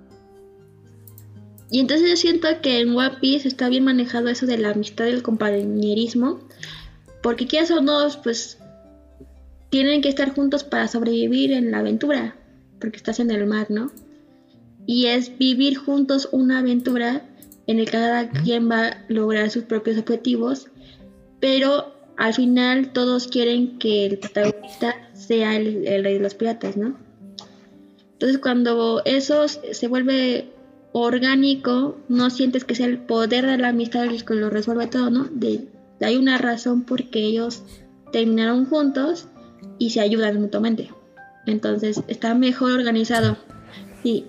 Y 1.69 1.79
entonces 1.79 2.09
yo 2.09 2.15
siento 2.15 2.47
que 2.61 2.79
en 2.79 2.95
One 2.95 3.17
Piece 3.19 3.47
está 3.47 3.67
bien 3.67 3.83
manejado 3.83 4.29
eso 4.29 4.45
de 4.45 4.57
la 4.57 4.69
amistad 4.69 5.07
y 5.07 5.09
el 5.09 5.23
compañerismo. 5.23 6.39
Porque 7.21 7.47
quieras 7.47 7.71
o 7.71 7.81
no, 7.81 8.07
pues 8.23 8.59
tienen 9.69 10.01
que 10.01 10.09
estar 10.09 10.33
juntos 10.33 10.63
para 10.63 10.87
sobrevivir 10.87 11.51
en 11.51 11.71
la 11.71 11.79
aventura. 11.79 12.35
Porque 12.79 12.97
estás 12.97 13.19
en 13.19 13.31
el 13.31 13.47
mar, 13.47 13.67
¿no? 13.69 13.91
Y 14.85 15.07
es 15.07 15.37
vivir 15.37 15.77
juntos 15.77 16.29
una 16.31 16.59
aventura 16.59 17.25
en 17.67 17.79
el 17.79 17.85
que 17.85 17.91
cada 17.91 18.29
quien 18.29 18.69
va 18.69 18.87
a 18.87 19.05
lograr 19.07 19.49
sus 19.49 19.63
propios 19.63 19.97
objetivos. 19.97 20.67
Pero 21.39 21.93
al 22.17 22.33
final 22.33 22.93
todos 22.93 23.27
quieren 23.27 23.77
que 23.79 24.05
el 24.05 24.19
protagonista 24.19 24.95
sea 25.13 25.55
el, 25.55 25.87
el 25.87 26.03
rey 26.03 26.15
de 26.15 26.19
los 26.19 26.35
piratas, 26.35 26.77
¿no? 26.77 26.97
Entonces 28.13 28.39
cuando 28.39 29.01
eso 29.05 29.47
se 29.47 29.87
vuelve 29.87 30.49
orgánico, 30.93 31.97
no 32.07 32.29
sientes 32.29 32.63
que 32.63 32.73
sea 32.73 32.85
el 32.85 32.99
poder 32.99 33.45
de 33.45 33.57
la 33.57 33.69
amistad 33.69 34.05
el 34.05 34.23
que 34.23 34.35
lo 34.35 34.49
resuelve 34.49 34.87
todo, 34.87 35.09
¿no? 35.09 35.25
De, 35.25 35.67
hay 35.99 36.15
una 36.15 36.37
razón 36.37 36.83
por 36.83 37.09
qué 37.09 37.19
ellos 37.19 37.63
terminaron 38.13 38.65
juntos 38.65 39.27
y 39.77 39.89
se 39.89 39.99
ayudan 39.99 40.39
mutuamente. 40.39 40.89
Entonces 41.45 42.01
está 42.07 42.33
mejor 42.33 42.71
organizado. 42.71 43.37
Sí. 44.03 44.25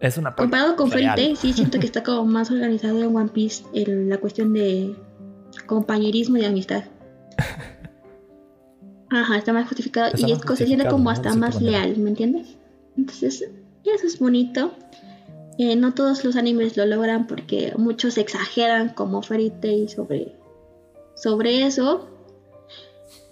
Es 0.00 0.16
una 0.16 0.34
Comparado 0.34 0.76
con 0.76 0.90
real. 0.90 1.16
Fairy 1.16 1.22
Tail, 1.22 1.36
sí 1.36 1.52
siento 1.52 1.78
que 1.80 1.86
está 1.86 2.02
como 2.02 2.24
más 2.24 2.50
organizado 2.50 3.02
en 3.02 3.16
One 3.16 3.30
Piece 3.30 3.64
en 3.74 4.08
la 4.08 4.18
cuestión 4.18 4.52
de 4.52 4.94
compañerismo 5.66 6.36
y 6.36 6.44
amistad. 6.44 6.84
Ajá, 9.10 9.38
está 9.38 9.52
más 9.52 9.66
justificado 9.66 10.08
Está 10.14 10.20
y 10.20 10.32
más 10.32 10.44
es, 10.44 10.58
se 10.58 10.66
siente 10.66 10.86
como 10.86 11.10
hasta 11.10 11.34
más 11.34 11.56
manera. 11.56 11.86
leal, 11.86 11.98
¿me 11.98 12.10
entiendes? 12.10 12.58
Entonces, 12.96 13.50
eso 13.84 14.06
es 14.06 14.18
bonito. 14.18 14.72
Eh, 15.58 15.74
no 15.74 15.94
todos 15.94 16.24
los 16.24 16.36
animes 16.36 16.76
lo 16.76 16.86
logran 16.86 17.26
porque 17.26 17.72
muchos 17.76 18.18
exageran 18.18 18.90
como 18.90 19.22
Fairy 19.22 19.50
Tail 19.50 19.88
sobre, 19.88 20.36
sobre 21.16 21.64
eso. 21.66 22.08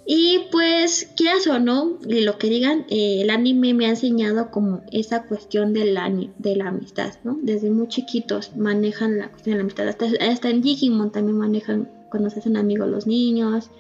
Y 0.09 0.47
pues, 0.53 1.11
quieras 1.17 1.49
o 1.49 1.59
no, 1.59 1.99
de 2.01 2.21
lo 2.21 2.39
que 2.39 2.49
digan, 2.49 2.87
eh, 2.89 3.23
el 3.23 3.31
anime 3.31 3.75
me 3.75 3.87
ha 3.87 3.91
enseñado 3.91 4.53
como 4.53 4.83
esa 4.93 5.25
cuestión 5.25 5.73
de 5.73 5.85
la, 5.85 6.09
de 6.39 6.57
la 6.57 6.69
amistad, 6.69 7.15
¿no? 7.25 7.37
Desde 7.43 7.71
muy 7.71 7.89
chiquitos 7.89 8.57
manejan 8.57 9.19
la 9.19 9.31
cuestión 9.31 9.55
de 9.55 9.59
la 9.59 9.63
amistad. 9.63 9.89
Hasta, 9.89 10.07
hasta 10.21 10.49
en 10.49 10.63
Digimon 10.63 11.11
también 11.11 11.37
manejan 11.37 11.91
cuando 12.11 12.31
se 12.31 12.39
hacen 12.39 12.57
amigos 12.57 12.89
los 12.89 13.09
niños 13.09 13.71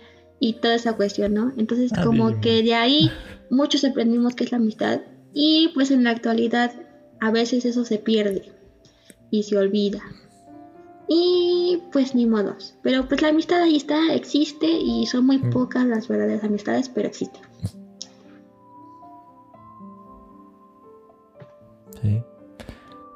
y 0.40 0.54
toda 0.54 0.74
esa 0.74 0.96
cuestión, 0.96 1.34
¿no? 1.34 1.52
Entonces, 1.56 1.92
Ah, 1.94 2.02
como 2.02 2.40
que 2.40 2.62
de 2.64 2.74
ahí 2.74 3.10
muchos 3.48 3.84
aprendimos 3.84 4.34
qué 4.34 4.44
es 4.44 4.50
la 4.50 4.58
amistad 4.58 5.02
y 5.32 5.68
pues 5.74 5.92
en 5.92 6.02
la 6.02 6.10
actualidad 6.10 6.72
a 7.20 7.30
veces 7.30 7.64
eso 7.64 7.84
se 7.84 7.98
pierde 7.98 8.52
y 9.30 9.44
se 9.44 9.56
olvida. 9.56 10.02
Y 11.08 11.82
pues 11.92 12.14
ni 12.14 12.26
modos. 12.26 12.74
Pero 12.82 13.06
pues 13.06 13.22
la 13.22 13.28
amistad 13.28 13.62
ahí 13.62 13.76
está, 13.76 14.12
existe 14.12 14.66
y 14.66 15.06
son 15.06 15.26
muy 15.26 15.38
Mm. 15.38 15.50
pocas 15.50 15.84
las 15.84 16.08
verdaderas 16.08 16.44
amistades, 16.44 16.88
pero 16.88 17.08
existen. 17.08 17.42
Sí. 22.02 22.22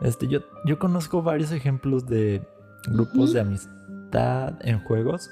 Este, 0.02 0.28
yo, 0.28 0.40
yo 0.64 0.78
conozco 0.78 1.22
varios 1.22 1.52
ejemplos 1.52 2.06
de 2.06 2.42
grupos 2.88 3.32
de 3.32 3.40
amistad 3.40 4.54
en 4.60 4.82
juegos. 4.84 5.30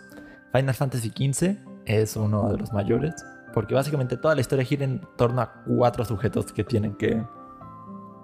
Final 0.52 0.74
Fantasy 0.74 1.10
XV 1.10 1.56
es 1.86 2.16
uno 2.16 2.50
de 2.50 2.58
los 2.58 2.72
mayores, 2.72 3.14
porque 3.54 3.74
básicamente 3.74 4.16
toda 4.16 4.34
la 4.34 4.40
historia 4.40 4.64
gira 4.64 4.84
en 4.84 5.00
torno 5.16 5.40
a 5.40 5.62
cuatro 5.66 6.04
sujetos 6.04 6.52
que 6.52 6.64
tienen 6.64 6.94
que 6.96 7.22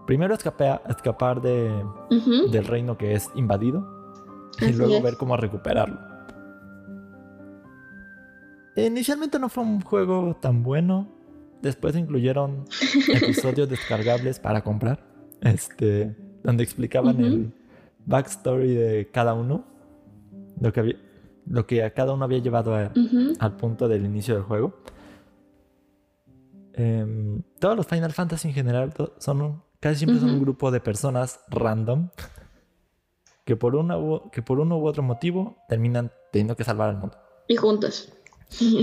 primero 0.07 0.35
escapar, 0.35 0.83
escapar 0.89 1.41
de, 1.41 1.83
del 2.51 2.67
reino 2.67 2.99
que 2.99 3.15
es 3.15 3.31
invadido 3.35 3.94
y 4.61 4.65
Así 4.67 4.75
luego 4.75 4.97
es. 4.97 5.03
ver 5.03 5.17
cómo 5.17 5.37
recuperarlo. 5.37 5.99
Inicialmente 8.77 9.39
no 9.39 9.49
fue 9.49 9.63
un 9.65 9.81
juego 9.81 10.37
tan 10.41 10.63
bueno. 10.63 11.09
Después 11.63 11.97
incluyeron 11.97 12.65
episodios 13.09 13.69
descargables 13.69 14.39
para 14.39 14.63
comprar. 14.63 15.05
Este. 15.41 16.17
Donde 16.43 16.65
explicaban 16.65 17.21
el 17.21 17.53
backstory 18.07 18.75
de 18.75 19.11
cada 19.11 19.35
uno. 19.35 19.65
Lo 20.61 20.73
que 20.73 20.81
había. 20.81 20.97
Lo 21.47 21.67
que 21.67 21.85
a 21.85 21.93
cada 21.93 22.15
uno 22.15 22.25
había 22.25 22.39
llevado 22.39 22.75
a- 22.75 22.91
al 23.39 23.57
punto 23.57 23.87
del 23.89 24.05
inicio 24.05 24.35
del 24.35 24.45
juego. 24.45 24.75
Em, 26.73 27.43
todos 27.61 27.77
los 27.77 27.87
Final 27.87 28.13
Fantasy 28.13 28.49
en 28.49 28.55
general 28.55 28.93
son 29.19 29.43
un- 29.43 29.63
casi 29.79 29.97
siempre 29.99 30.19
son 30.19 30.31
un 30.31 30.41
grupo 30.41 30.71
de 30.73 30.81
personas 30.81 31.39
random 31.51 32.09
que 33.45 33.57
por, 33.57 33.77
una 33.77 33.99
u- 33.99 34.31
que 34.31 34.43
por 34.43 34.59
uno 34.61 34.79
u 34.79 34.87
otro 34.87 35.03
motivo 35.03 35.57
terminan 35.69 36.11
teniendo 36.33 36.57
que 36.57 36.65
salvar 36.65 36.91
al 36.91 36.97
mundo. 36.99 37.17
Y 37.49 37.57
juntos. 37.57 38.13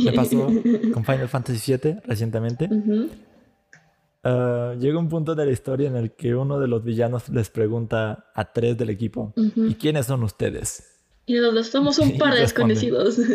Me 0.05 0.11
pasó 0.11 0.47
con 0.93 1.05
Final 1.05 1.27
Fantasy 1.29 1.77
VII 1.77 1.97
recientemente. 2.05 2.69
Ah, 4.23 4.75
llega 4.77 4.99
un 4.99 5.09
punto 5.09 5.33
de 5.33 5.45
la 5.45 5.51
historia 5.51 5.87
en 5.87 5.95
el 5.95 6.11
que 6.11 6.35
uno 6.35 6.59
de 6.59 6.67
los 6.67 6.83
villanos 6.83 7.29
les 7.29 7.49
pregunta 7.49 8.25
a 8.35 8.53
tres 8.53 8.77
del 8.77 8.89
equipo. 8.91 9.33
¿y 9.35 9.73
quiénes 9.75 10.05
son 10.05 10.23
ustedes? 10.23 10.87
Y 11.25 11.35
nosotros 11.35 11.67
somos 11.67 11.97
un 11.99 12.17
par 12.17 12.33
de 12.33 12.41
desconocidos. 12.41 13.19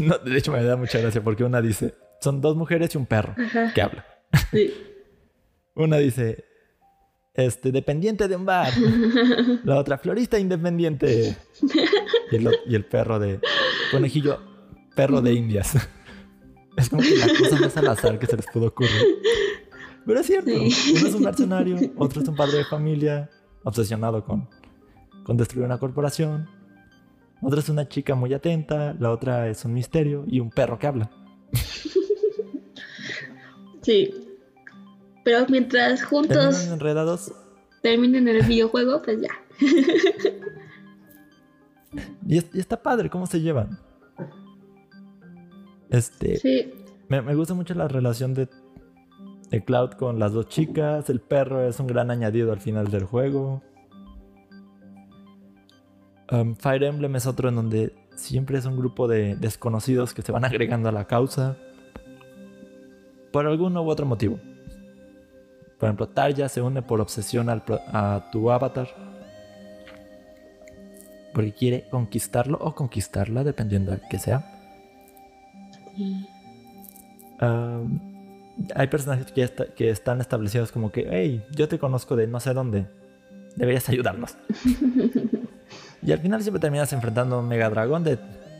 No, 0.00 0.18
de 0.18 0.36
hecho 0.36 0.52
me 0.52 0.62
da 0.62 0.76
mucha 0.76 0.98
gracia 0.98 1.22
porque 1.22 1.44
una 1.44 1.60
dice, 1.60 1.94
son 2.20 2.40
dos 2.40 2.56
mujeres 2.56 2.94
y 2.94 2.98
un 2.98 3.06
perro 3.06 3.34
Ajá. 3.38 3.72
que 3.74 3.82
habla. 3.82 4.06
Sí. 4.50 4.72
Una 5.74 5.98
dice, 5.98 6.44
este, 7.36 7.72
dependiente 7.72 8.28
de 8.28 8.36
un 8.36 8.44
bar. 8.46 8.72
La 9.64 9.78
otra, 9.78 9.98
florista 9.98 10.38
independiente. 10.38 11.36
Y 12.30 12.36
el, 12.36 12.46
o- 12.48 12.52
y 12.66 12.74
el 12.74 12.84
perro 12.84 13.18
de, 13.18 13.40
conejillo, 13.90 14.40
perro 14.94 15.20
de 15.20 15.34
indias. 15.34 15.72
Es 16.76 16.90
como 16.90 17.00
que 17.00 17.16
la 17.16 17.26
cosa 17.38 17.58
más 17.58 17.74
al 17.78 17.88
azar 17.88 18.18
que 18.18 18.26
se 18.26 18.36
les 18.36 18.44
pudo 18.48 18.66
ocurrir. 18.66 18.90
Pero 20.04 20.20
es 20.20 20.26
cierto, 20.26 20.50
Sí. 20.50 20.94
uno 20.98 21.08
es 21.08 21.14
un 21.14 21.22
mercenario, 21.22 21.76
otro 21.96 22.20
es 22.22 22.28
un 22.28 22.36
padre 22.36 22.58
de 22.58 22.64
familia, 22.66 23.30
obsesionado 23.64 24.22
con, 24.22 24.46
con 25.24 25.38
destruir 25.38 25.64
una 25.64 25.78
corporación. 25.78 26.50
Otra 27.40 27.60
es 27.60 27.70
una 27.70 27.88
chica 27.88 28.14
muy 28.14 28.34
atenta, 28.34 28.94
la 29.00 29.10
otra 29.10 29.48
es 29.48 29.64
un 29.64 29.72
misterio 29.72 30.24
y 30.28 30.38
un 30.40 30.50
perro 30.50 30.78
que 30.78 30.86
habla. 30.86 31.10
Sí. 33.82 34.10
Pero 35.26 35.44
mientras 35.48 36.04
juntos 36.04 36.36
Terminan 36.54 36.72
enredados 36.74 37.32
terminen 37.82 38.28
el 38.28 38.42
videojuego, 38.46 39.02
pues 39.02 39.20
ya. 39.20 39.28
y, 42.26 42.38
es- 42.38 42.46
y 42.54 42.60
está 42.60 42.80
padre 42.82 43.10
cómo 43.10 43.26
se 43.26 43.40
llevan. 43.40 43.78
Este, 45.90 46.36
Sí. 46.36 46.72
Me, 47.08 47.22
me 47.22 47.34
gusta 47.34 47.54
mucho 47.54 47.74
la 47.74 47.88
relación 47.88 48.34
de, 48.34 48.48
de 49.50 49.64
Cloud 49.64 49.90
con 49.94 50.18
las 50.20 50.32
dos 50.32 50.48
chicas. 50.48 51.10
El 51.10 51.20
perro 51.20 51.66
es 51.68 51.78
un 51.80 51.86
gran 51.88 52.10
añadido 52.12 52.52
al 52.52 52.60
final 52.60 52.88
del 52.90 53.04
juego. 53.04 53.62
Um, 56.30 56.54
Fire 56.56 56.82
Emblem 56.84 57.14
es 57.16 57.26
otro 57.26 57.48
en 57.48 57.56
donde 57.56 57.94
siempre 58.14 58.58
es 58.58 58.64
un 58.66 58.76
grupo 58.76 59.06
de 59.08 59.34
desconocidos 59.36 60.14
que 60.14 60.22
se 60.22 60.30
van 60.32 60.44
agregando 60.44 60.88
a 60.88 60.92
la 60.92 61.06
causa. 61.06 61.56
Por 63.32 63.46
algún 63.46 63.76
u 63.76 63.88
otro 63.88 64.06
motivo. 64.06 64.38
Por 65.78 65.88
ejemplo, 65.88 66.08
Tarja 66.08 66.48
se 66.48 66.62
une 66.62 66.82
por 66.82 67.00
obsesión 67.00 67.48
al 67.50 67.62
a 67.92 68.28
tu 68.32 68.50
avatar. 68.50 68.88
Porque 71.34 71.52
quiere 71.52 71.86
conquistarlo 71.90 72.56
o 72.60 72.74
conquistarla, 72.74 73.44
dependiendo 73.44 73.92
de 73.92 74.00
que 74.08 74.18
sea. 74.18 74.44
Um, 77.40 77.98
hay 78.74 78.86
personajes 78.86 79.26
que, 79.26 79.40
ya 79.40 79.44
está- 79.44 79.66
que 79.66 79.90
están 79.90 80.20
establecidos 80.22 80.72
como 80.72 80.90
que, 80.90 81.06
hey, 81.10 81.44
yo 81.54 81.68
te 81.68 81.78
conozco 81.78 82.16
de 82.16 82.26
no 82.26 82.40
sé 82.40 82.54
dónde, 82.54 82.86
deberías 83.56 83.86
ayudarnos. 83.90 84.36
y 86.02 86.12
al 86.12 86.20
final 86.20 86.40
siempre 86.42 86.60
terminas 86.60 86.90
enfrentando 86.94 87.36
a 87.36 87.40
un 87.40 87.48
mega 87.48 87.68
dragón 87.68 88.02
de 88.04 88.18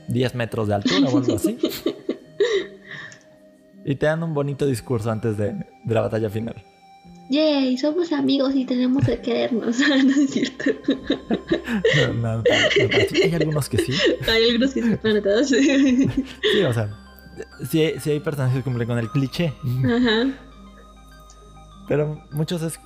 10 0.08 0.34
metros 0.34 0.68
de 0.68 0.74
altura 0.74 1.08
o 1.10 1.16
algo 1.16 1.36
así. 1.36 1.58
y 3.86 3.94
te 3.94 4.04
dan 4.06 4.22
un 4.22 4.34
bonito 4.34 4.66
discurso 4.66 5.10
antes 5.10 5.38
de, 5.38 5.52
de 5.84 5.94
la 5.94 6.02
batalla 6.02 6.28
final. 6.28 6.56
Yay, 7.30 7.76
somos 7.78 8.12
amigos 8.12 8.54
y 8.54 8.64
tenemos 8.64 9.04
que 9.04 9.20
querernos. 9.20 9.78
no 9.88 9.94
es 10.22 10.30
cierto. 10.30 10.64
No, 11.96 12.12
no, 12.12 12.36
no, 12.38 12.42
sí, 13.10 13.22
hay 13.22 13.34
algunos 13.34 13.68
que 13.68 13.78
sí. 13.78 13.92
Hay 14.28 14.50
algunos 14.50 14.72
que 14.74 14.82
se 14.82 14.96
ponen 14.96 15.22
todos. 15.22 15.48
Sí, 15.48 16.08
o 16.66 16.72
sea, 16.72 16.90
sí, 17.68 17.92
sí 18.00 18.10
hay 18.10 18.20
personajes 18.20 18.58
que 18.58 18.62
cumplen 18.64 18.88
con 18.88 18.98
el 18.98 19.10
cliché. 19.10 19.52
Ajá. 19.84 20.28
Pero 21.88 22.22
muchos 22.32 22.62
es. 22.62 22.78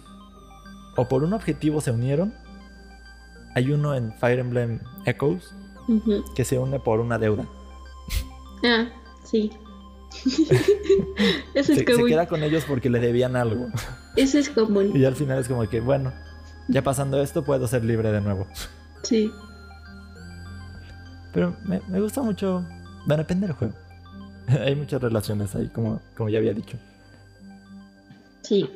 O 0.97 1.09
por 1.09 1.23
un 1.25 1.33
objetivo 1.33 1.81
se 1.81 1.91
unieron. 1.91 2.35
hay 3.55 3.71
uno 3.73 3.95
en 3.95 4.13
Fire 4.19 4.39
Emblem 4.39 4.81
Echoes 5.07 5.55
que 6.35 6.45
se 6.45 6.59
une 6.59 6.79
por 6.79 7.01
una 7.01 7.19
deuda. 7.19 7.47
Ah, 8.65 8.89
sí. 9.25 9.51
Eso 11.55 11.55
es 11.55 11.67
Se, 11.67 11.75
se 11.77 11.85
común. 11.85 12.09
queda 12.09 12.27
con 12.29 12.43
ellos 12.43 12.65
porque 12.67 12.91
le 12.91 13.01
debían 13.01 13.37
algo. 13.37 13.69
Eso 14.17 14.39
es 14.39 14.49
común. 14.51 14.93
Y 14.95 15.05
al 15.05 15.15
final 15.17 15.39
es 15.39 15.49
como 15.49 15.69
que, 15.69 15.81
bueno, 15.81 16.13
ya 16.69 16.83
pasando 16.83 17.21
esto 17.21 17.45
puedo 17.45 17.67
ser 17.67 17.85
libre 17.85 18.13
de 18.13 18.21
nuevo. 18.21 18.47
Sí. 19.03 19.31
Pero 21.33 21.57
me, 21.65 21.81
me 21.89 22.01
gusta 22.01 22.23
mucho. 22.23 22.65
Bueno, 23.07 23.23
depende 23.23 23.47
del 23.47 23.57
juego. 23.57 23.75
Hay 24.49 24.75
muchas 24.75 25.01
relaciones 25.01 25.55
ahí, 25.55 25.69
como, 25.69 26.01
como 26.17 26.29
ya 26.29 26.39
había 26.39 26.53
dicho. 26.53 26.77
Sí. 28.43 28.69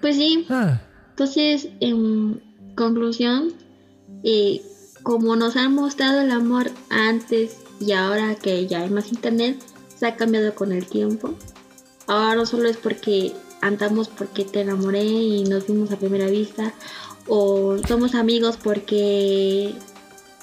Pues 0.00 0.16
sí, 0.16 0.46
Ah, 0.48 0.80
entonces, 1.10 1.68
en 1.80 2.42
conclusión, 2.74 3.52
eh, 4.24 4.62
como 5.02 5.36
nos 5.36 5.56
han 5.56 5.74
mostrado 5.74 6.22
el 6.22 6.30
amor 6.30 6.70
antes 6.88 7.58
y 7.78 7.92
ahora 7.92 8.34
que 8.36 8.66
ya 8.66 8.80
hay 8.80 8.90
más 8.90 9.12
internet, 9.12 9.58
se 9.94 10.06
ha 10.06 10.16
cambiado 10.16 10.54
con 10.54 10.72
el 10.72 10.86
tiempo. 10.86 11.34
Ahora 12.06 12.36
no 12.36 12.46
solo 12.46 12.68
es 12.68 12.78
porque 12.78 13.32
andamos 13.60 14.08
porque 14.08 14.44
te 14.44 14.60
enamoré 14.60 15.04
y 15.04 15.44
nos 15.44 15.66
vimos 15.66 15.90
a 15.90 15.98
primera 15.98 16.26
vista, 16.26 16.74
o 17.26 17.76
somos 17.86 18.14
amigos 18.14 18.56
porque 18.62 19.74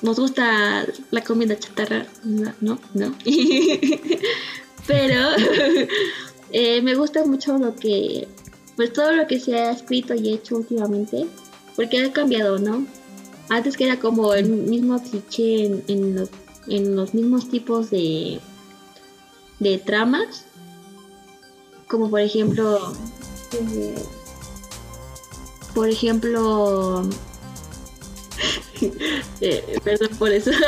nos 0.02 0.19
gusta 0.19 0.85
la 1.11 1.22
comida 1.22 1.57
chatarra, 1.57 2.06
no, 2.23 2.80
no. 2.94 3.15
Pero 4.88 5.30
eh, 6.52 6.81
me 6.81 6.95
gusta 6.95 7.26
mucho 7.26 7.57
lo 7.57 7.76
que, 7.76 8.27
pues 8.76 8.94
todo 8.94 9.11
lo 9.11 9.27
que 9.27 9.39
se 9.39 9.56
ha 9.56 9.72
escrito 9.72 10.14
y 10.14 10.34
hecho 10.34 10.57
últimamente, 10.57 11.27
porque 11.76 12.02
ha 12.03 12.14
cambiado, 12.14 12.57
¿no? 12.60 12.85
Antes 13.49 13.77
que 13.77 13.85
era 13.85 13.99
como 13.99 14.34
el 14.34 14.49
mismo 14.49 15.02
cliché 15.02 15.65
en, 15.65 15.84
en 15.88 16.15
los, 16.15 16.30
en 16.68 16.95
los 16.95 17.14
mismos 17.14 17.49
tipos 17.49 17.89
de, 17.89 18.39
de 19.60 19.77
tramas, 19.77 20.46
como 21.88 22.09
por 22.09 22.19
ejemplo, 22.22 22.93
eh, 23.53 23.95
por 25.73 25.89
ejemplo, 25.89 27.07
eh, 29.41 29.80
perdón 29.84 30.09
por 30.18 30.31
eso. 30.31 30.51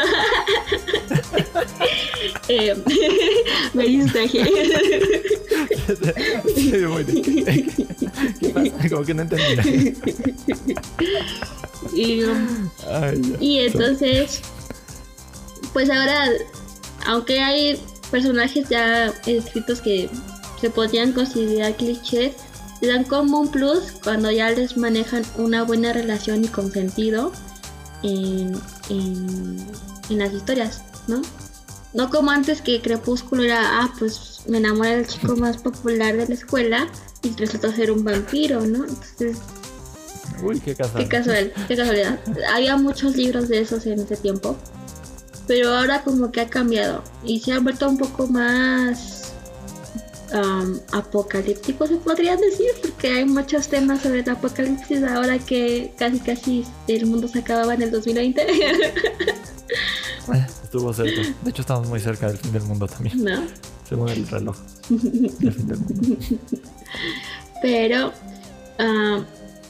Eh, 2.49 2.75
me 3.73 3.85
distraje. 3.85 4.43
Como 8.89 9.05
que 9.05 9.13
no 9.13 9.21
entendía. 9.21 9.63
y, 11.93 12.23
Ay, 12.87 13.21
ya. 13.21 13.37
y 13.39 13.59
entonces, 13.59 14.41
pues 15.73 15.89
ahora, 15.91 16.29
aunque 17.05 17.39
hay 17.39 17.79
personajes 18.09 18.67
ya 18.67 19.13
escritos 19.27 19.79
que 19.79 20.09
se 20.59 20.69
podrían 20.69 21.13
considerar 21.13 21.75
clichés, 21.75 22.35
le 22.81 22.87
dan 22.87 23.03
como 23.03 23.39
un 23.41 23.51
plus 23.51 23.93
cuando 24.03 24.31
ya 24.31 24.49
les 24.51 24.77
manejan 24.77 25.23
una 25.37 25.63
buena 25.63 25.93
relación 25.93 26.43
y 26.43 26.47
con 26.47 26.71
sentido 26.71 27.31
en, 28.03 28.59
en, 28.89 29.67
en 30.09 30.19
las 30.19 30.33
historias, 30.33 30.83
¿no? 31.07 31.21
No 31.93 32.09
como 32.09 32.31
antes 32.31 32.61
que 32.61 32.81
Crepúsculo 32.81 33.43
era, 33.43 33.81
ah, 33.81 33.93
pues 33.97 34.41
me 34.47 34.59
enamoré 34.59 34.97
del 34.97 35.07
chico 35.07 35.35
más 35.35 35.57
popular 35.57 36.15
de 36.15 36.27
la 36.27 36.33
escuela 36.33 36.87
y 37.23 37.31
resultó 37.35 37.71
ser 37.71 37.91
un 37.91 38.03
vampiro, 38.03 38.61
¿no? 38.61 38.85
Entonces, 38.85 39.37
Uy, 40.41 40.59
qué 40.59 40.75
casual. 40.75 41.03
Qué 41.03 41.09
casual, 41.09 41.53
qué 41.67 41.75
casualidad. 41.75 42.19
Había 42.53 42.77
muchos 42.77 43.15
libros 43.15 43.49
de 43.49 43.59
esos 43.59 43.85
en 43.85 43.99
ese 43.99 44.15
tiempo. 44.15 44.55
Pero 45.47 45.75
ahora 45.75 46.03
como 46.03 46.31
que 46.31 46.41
ha 46.41 46.47
cambiado. 46.47 47.03
Y 47.23 47.39
se 47.39 47.51
ha 47.53 47.59
vuelto 47.59 47.89
un 47.89 47.97
poco 47.97 48.27
más 48.27 49.18
am, 50.33 50.79
apocalíptico, 50.91 51.87
se 51.87 51.95
podría 51.97 52.35
decir. 52.35 52.69
Porque 52.81 53.09
hay 53.09 53.25
muchos 53.25 53.67
temas 53.67 54.01
sobre 54.01 54.19
el 54.19 54.29
apocalipsis 54.29 55.03
ahora 55.03 55.39
que 55.39 55.93
casi 55.97 56.19
casi 56.19 56.65
el 56.87 57.05
mundo 57.05 57.27
se 57.27 57.39
acababa 57.39 57.73
en 57.73 57.83
el 57.83 57.91
2020. 57.91 58.47
Eh, 60.31 60.45
Estuvo 60.63 60.93
cerca. 60.93 61.21
De 61.41 61.49
hecho, 61.49 61.61
estamos 61.61 61.87
muy 61.87 61.99
cerca 61.99 62.27
del 62.27 62.37
fin 62.37 62.51
del 62.51 62.61
mundo 62.63 62.85
también, 62.87 63.23
¿No? 63.23 63.41
según 63.87 64.09
el 64.09 64.27
reloj. 64.27 64.55
El 64.89 65.51
fin 65.53 65.67
del 65.67 65.79
mundo. 65.79 66.17
Pero 67.63 68.13
ah, 68.77 69.23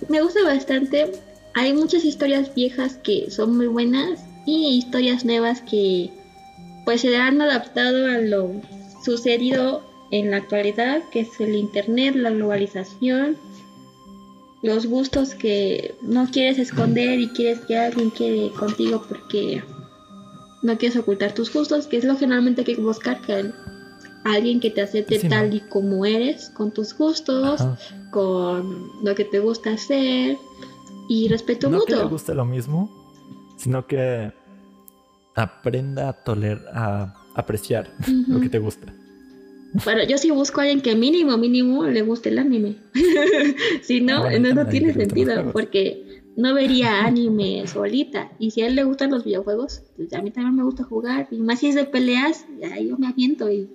me 0.10 0.22
gusta 0.22 0.44
bastante. 0.44 1.14
Hay 1.54 1.74
muchas 1.74 2.04
historias 2.04 2.54
viejas 2.54 2.98
que 3.02 3.32
son 3.32 3.56
muy 3.56 3.68
buenas 3.68 4.20
y 4.46 4.78
historias 4.78 5.24
nuevas 5.24 5.62
que 5.62 6.12
pues 6.84 7.02
se 7.02 7.16
han 7.16 7.42
adaptado 7.42 8.08
a 8.08 8.18
lo 8.18 8.52
sucedido 9.04 9.89
en 10.12 10.32
la 10.32 10.38
actualidad, 10.38 11.04
que 11.12 11.22
es 11.22 11.40
el 11.40 11.56
internet, 11.56 12.16
la 12.16 12.32
globalización, 12.32 13.38
los 14.62 14.86
gustos 14.88 15.36
que 15.36 15.96
no 16.02 16.28
quieres 16.30 16.58
esconder 16.60 17.20
y 17.20 17.30
quieres 17.30 17.60
que 17.62 17.78
alguien 17.78 18.12
quede 18.12 18.50
contigo 18.52 19.04
porque 19.08 19.64
no 20.64 20.78
quieres 20.78 20.98
ocultar 20.98 21.34
tus 21.34 21.54
gustos, 21.54 21.88
que 21.88 21.98
es 21.98 22.04
lo 22.04 22.18
generalmente 22.18 22.64
que 22.64 22.72
hay 22.72 22.78
que 22.78 22.84
buscar, 22.84 23.22
que 23.22 23.52
alguien 24.26 24.60
que 24.60 24.70
te 24.70 24.82
acepte 24.82 25.20
tal 25.30 25.54
y 25.54 25.62
como 25.62 26.06
eres, 26.06 26.50
con 26.50 26.72
tus 26.74 26.98
gustos, 26.98 27.62
Ajá. 27.62 27.78
con 28.12 28.90
lo 29.04 29.16
que 29.16 29.24
te 29.24 29.40
gusta 29.40 29.72
hacer 29.72 30.38
y 31.08 31.28
respeto 31.30 31.70
No 31.70 31.86
que 31.86 31.92
le 31.94 31.98
mutuo. 32.00 32.10
guste 32.12 32.34
lo 32.36 32.44
mismo, 32.46 32.90
sino 33.58 33.88
que 33.88 34.34
aprenda 35.36 36.10
a 36.10 36.14
tolerar, 36.14 36.68
a 36.74 37.14
apreciar 37.36 37.90
lo 38.28 38.42
que 38.42 38.50
te 38.50 38.60
gusta. 38.60 38.94
Bueno, 39.86 40.04
yo 40.04 40.18
sí 40.18 40.32
busco 40.32 40.60
a 40.60 40.64
alguien 40.64 40.82
que 40.82 40.96
mínimo, 40.96 41.38
mínimo 41.38 41.86
le 41.86 42.02
guste 42.02 42.30
el 42.30 42.40
anime. 42.40 42.78
si 43.82 44.02
no, 44.02 44.24
Ah, 44.24 44.40
no, 44.40 44.54
no 44.54 44.68
tiene 44.68 44.94
sentido, 44.94 45.52
porque 45.52 46.24
no 46.36 46.54
vería 46.54 47.06
anime 47.06 47.68
solita. 47.68 48.32
Y 48.40 48.52
si 48.52 48.62
a 48.62 48.68
él 48.68 48.76
le 48.76 48.84
gustan 48.84 49.12
los 49.12 49.24
videojuegos, 49.24 49.84
pues 49.96 50.14
a 50.14 50.22
mí 50.22 50.32
también 50.32 50.56
me 50.56 50.64
gusta 50.64 50.84
jugar. 50.84 51.28
Y 51.32 51.38
más 51.40 51.60
si 51.60 51.68
es 51.68 51.76
de 51.76 51.86
peleas, 51.86 52.46
ya 52.60 52.80
yo 52.80 52.98
me 52.98 53.08
aviento 53.08 53.52
y 53.52 53.70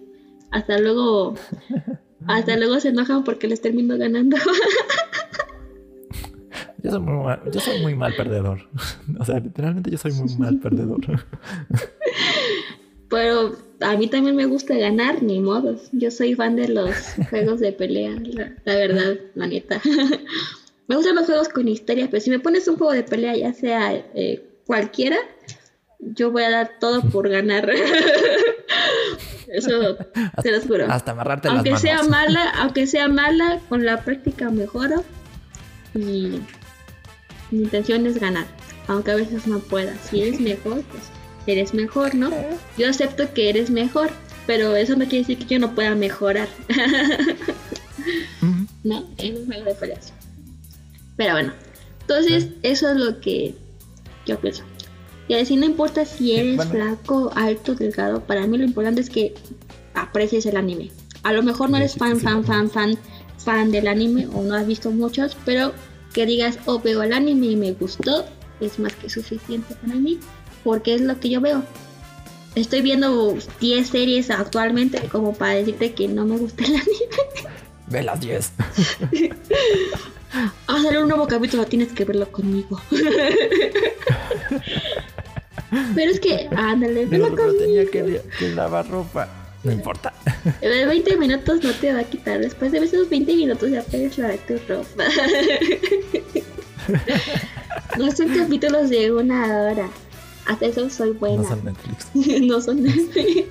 hasta 0.50 0.78
luego, 0.78 1.34
hasta 2.26 2.56
luego 2.56 2.80
se 2.80 2.88
enojan 2.88 3.24
porque 3.24 3.48
les 3.48 3.60
termino 3.60 3.96
ganando. 3.98 4.36
Yo 6.82 6.90
soy 6.90 7.00
muy 7.00 7.24
mal, 7.24 7.40
yo 7.50 7.60
soy 7.60 7.80
muy 7.80 7.94
mal 7.94 8.14
perdedor. 8.14 8.68
O 9.18 9.24
sea, 9.24 9.40
literalmente 9.40 9.90
yo 9.90 9.96
soy 9.96 10.12
muy 10.12 10.36
mal 10.36 10.58
perdedor. 10.58 11.00
Pero 13.08 13.56
a 13.80 13.96
mí 13.96 14.08
también 14.08 14.36
me 14.36 14.46
gusta 14.46 14.76
ganar, 14.76 15.22
ni 15.22 15.40
modos. 15.40 15.88
Yo 15.92 16.10
soy 16.10 16.34
fan 16.34 16.56
de 16.56 16.68
los 16.68 16.94
juegos 17.30 17.60
de 17.60 17.72
pelea, 17.72 18.12
la, 18.24 18.52
la 18.64 18.74
verdad, 18.76 19.16
la 19.34 19.46
neta. 19.46 19.80
me 20.86 20.96
gustan 20.96 21.14
los 21.16 21.26
juegos 21.26 21.48
con 21.48 21.68
historia, 21.68 22.08
pero 22.10 22.22
si 22.22 22.30
me 22.30 22.38
pones 22.38 22.68
un 22.68 22.76
juego 22.76 22.92
de 22.92 23.02
pelea, 23.02 23.36
ya 23.36 23.52
sea 23.52 23.94
eh, 24.14 24.44
cualquiera, 24.66 25.16
yo 25.98 26.30
voy 26.30 26.42
a 26.42 26.50
dar 26.50 26.72
todo 26.80 27.02
por 27.02 27.28
ganar. 27.28 27.70
Eso 29.48 29.96
te 30.42 30.50
lo 30.50 30.60
juro. 30.60 30.86
Hasta 30.90 31.12
amarrarte 31.12 31.48
Aunque 31.48 31.70
las 31.70 31.84
manos. 31.84 32.00
sea 32.00 32.10
mala, 32.10 32.50
aunque 32.58 32.86
sea 32.86 33.08
mala, 33.08 33.60
con 33.68 33.84
la 33.84 34.02
práctica 34.02 34.50
mejoro. 34.50 35.04
Y 35.94 36.40
mi 37.50 37.62
intención 37.62 38.06
es 38.06 38.18
ganar. 38.18 38.46
Aunque 38.88 39.12
a 39.12 39.16
veces 39.16 39.46
no 39.46 39.60
pueda. 39.60 39.94
Si 39.98 40.22
eres 40.22 40.40
mejor, 40.40 40.82
pues 40.82 41.04
eres 41.52 41.74
mejor, 41.74 42.14
¿no? 42.14 42.30
Yo 42.76 42.88
acepto 42.88 43.32
que 43.32 43.48
eres 43.48 43.70
mejor, 43.70 44.10
pero 44.46 44.76
eso 44.76 44.96
no 44.96 45.04
quiere 45.06 45.18
decir 45.26 45.38
que 45.38 45.54
yo 45.54 45.58
no 45.58 45.74
pueda 45.74 45.94
mejorar. 45.94 46.48
¿no? 48.84 49.04
En 49.18 49.36
un 49.36 49.46
juego 49.46 49.64
de 49.64 49.74
peleas. 49.74 50.12
Pero 51.16 51.32
bueno, 51.32 51.52
entonces 52.02 52.48
eso 52.62 52.90
es 52.90 52.96
lo 52.96 53.20
que 53.20 53.54
yo 54.26 54.38
pienso. 54.38 54.62
Y 55.26 55.34
así 55.34 55.56
no 55.56 55.64
importa 55.64 56.04
si 56.04 56.36
eres 56.36 56.56
bueno. 56.56 56.70
flaco, 56.70 57.32
alto, 57.34 57.74
delgado, 57.74 58.20
para 58.24 58.46
mí 58.46 58.58
lo 58.58 58.64
importante 58.64 59.00
es 59.00 59.08
que 59.08 59.34
aprecies 59.94 60.44
el 60.46 60.56
anime. 60.56 60.90
A 61.22 61.32
lo 61.32 61.42
mejor 61.42 61.70
no 61.70 61.78
eres 61.78 61.92
sí, 61.92 61.98
fan, 61.98 62.16
sí, 62.16 62.24
fan, 62.24 62.42
sí. 62.42 62.48
fan, 62.48 62.70
fan, 62.70 62.98
fan 63.38 63.70
del 63.70 63.88
anime 63.88 64.26
o 64.26 64.42
no 64.42 64.54
has 64.54 64.66
visto 64.66 64.90
muchos, 64.90 65.36
pero 65.46 65.72
que 66.12 66.26
digas, 66.26 66.58
oh, 66.66 66.78
veo 66.80 67.02
el 67.02 67.12
anime 67.12 67.46
y 67.46 67.56
me 67.56 67.72
gustó, 67.72 68.26
es 68.60 68.78
más 68.78 68.94
que 68.94 69.08
suficiente 69.08 69.74
para 69.76 69.94
mí, 69.94 70.18
porque 70.64 70.94
es 70.94 71.00
lo 71.02 71.20
que 71.20 71.28
yo 71.30 71.40
veo. 71.40 71.62
Estoy 72.54 72.82
viendo 72.82 73.36
10 73.60 73.88
series 73.88 74.30
actualmente 74.30 75.00
como 75.08 75.34
para 75.34 75.54
decirte 75.54 75.92
que 75.92 76.08
no 76.08 76.24
me 76.24 76.36
gusta 76.38 76.64
el 76.64 76.76
anime. 76.76 76.86
Ve 77.88 78.02
las 78.02 78.20
10. 78.20 78.52
Va 80.34 80.52
a 80.66 80.82
salir 80.82 80.98
un 81.00 81.08
nuevo 81.08 81.26
capítulo, 81.28 81.64
tienes 81.66 81.92
que 81.92 82.04
verlo 82.04 82.30
conmigo. 82.32 82.80
Pero 85.94 86.10
es 86.10 86.20
que, 86.20 86.48
ándale, 86.56 87.06
pero 87.08 87.28
conmigo. 87.34 87.52
tenía 87.58 87.84
que, 87.86 88.22
que 88.38 88.48
lavar 88.50 88.88
ropa. 88.88 89.28
No 89.64 89.72
importa. 89.72 90.12
De 90.60 90.86
20 90.86 91.16
minutos 91.16 91.64
no 91.64 91.72
te 91.72 91.92
va 91.92 91.98
a 92.00 92.04
quitar. 92.04 92.38
Después 92.38 92.70
de 92.70 92.78
esos 92.78 93.08
20 93.08 93.34
minutos 93.34 93.70
ya 93.70 93.82
puedes 93.82 94.16
lavar 94.18 94.38
tu 94.46 94.56
ropa. 94.68 95.04
No 97.98 98.10
son 98.10 98.28
capítulos 98.28 98.90
de 98.90 99.12
una 99.12 99.62
hora. 99.62 99.88
Hasta 100.46 100.66
eso 100.66 100.90
soy 100.90 101.12
buena. 101.12 101.42
No 101.42 101.48
son 101.48 101.64
Netflix. 101.64 102.08
no 102.42 102.60
son 102.60 102.82
Netflix. 102.82 103.48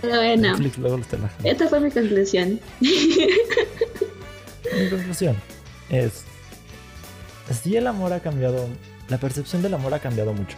Pero 0.00 0.16
bueno, 0.16 0.52
Netflix 0.52 0.78
luego 0.78 1.00
esta 1.44 1.68
fue 1.68 1.80
mi 1.80 1.90
conclusión. 1.90 2.60
Mi 2.80 2.88
conclusión 4.88 5.36
es, 5.90 6.24
si 7.62 7.76
el 7.76 7.86
amor 7.86 8.12
ha 8.12 8.20
cambiado, 8.20 8.68
la 9.08 9.18
percepción 9.18 9.62
del 9.62 9.74
amor 9.74 9.92
ha 9.92 9.98
cambiado 9.98 10.32
mucho, 10.32 10.56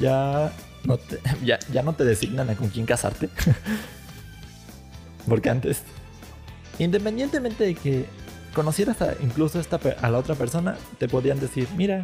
ya 0.00 0.52
no 0.84 0.98
te, 0.98 1.20
ya, 1.44 1.58
ya 1.72 1.82
no 1.82 1.94
te 1.94 2.04
designan 2.04 2.50
a 2.50 2.56
con 2.56 2.68
quién 2.68 2.86
casarte. 2.86 3.28
Porque 5.28 5.50
antes, 5.50 5.82
independientemente 6.78 7.64
de 7.64 7.74
que 7.74 8.06
conocieras 8.54 9.02
a, 9.02 9.14
incluso 9.20 9.60
esta, 9.60 9.78
a 10.00 10.10
la 10.10 10.18
otra 10.18 10.34
persona, 10.34 10.76
te 10.98 11.08
podían 11.08 11.38
decir, 11.38 11.68
mira, 11.76 12.02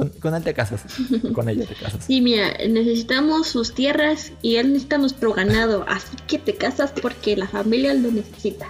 con, 0.00 0.08
con 0.20 0.34
él 0.34 0.42
te 0.42 0.54
casas, 0.54 0.82
con 1.34 1.48
ella 1.48 1.66
te 1.66 1.74
casas. 1.74 2.04
Sí, 2.04 2.20
mira, 2.20 2.52
necesitamos 2.68 3.46
sus 3.48 3.74
tierras 3.74 4.32
y 4.42 4.56
él 4.56 4.68
necesita 4.72 4.98
nuestro 4.98 5.32
ganado. 5.32 5.84
Así 5.88 6.16
que 6.26 6.38
te 6.38 6.54
casas 6.54 6.92
porque 7.00 7.36
la 7.36 7.46
familia 7.48 7.92
lo 7.94 8.10
necesita. 8.10 8.68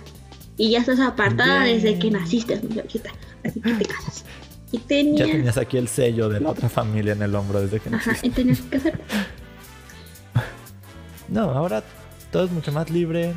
Y 0.56 0.70
ya 0.72 0.80
estás 0.80 1.00
apartada 1.00 1.64
Bien. 1.64 1.76
desde 1.80 1.98
que 1.98 2.10
naciste, 2.10 2.60
muchachita. 2.60 3.10
Así 3.44 3.60
que 3.60 3.72
te 3.72 3.84
casas. 3.86 4.24
Y 4.72 4.78
Ya 4.78 4.84
tenías... 4.86 5.56
aquí 5.58 5.78
el 5.78 5.88
sello 5.88 6.28
de 6.28 6.40
la 6.40 6.50
otra 6.50 6.68
familia 6.68 7.12
en 7.14 7.22
el 7.22 7.34
hombro 7.34 7.60
desde 7.60 7.80
que 7.80 7.88
Ajá, 7.88 8.12
naciste. 8.12 8.26
y 8.26 8.30
tenías 8.30 8.60
que 8.60 8.68
casarte. 8.78 9.04
No, 11.28 11.42
ahora 11.42 11.84
todo 12.32 12.44
es 12.44 12.50
mucho 12.50 12.72
más 12.72 12.90
libre. 12.90 13.34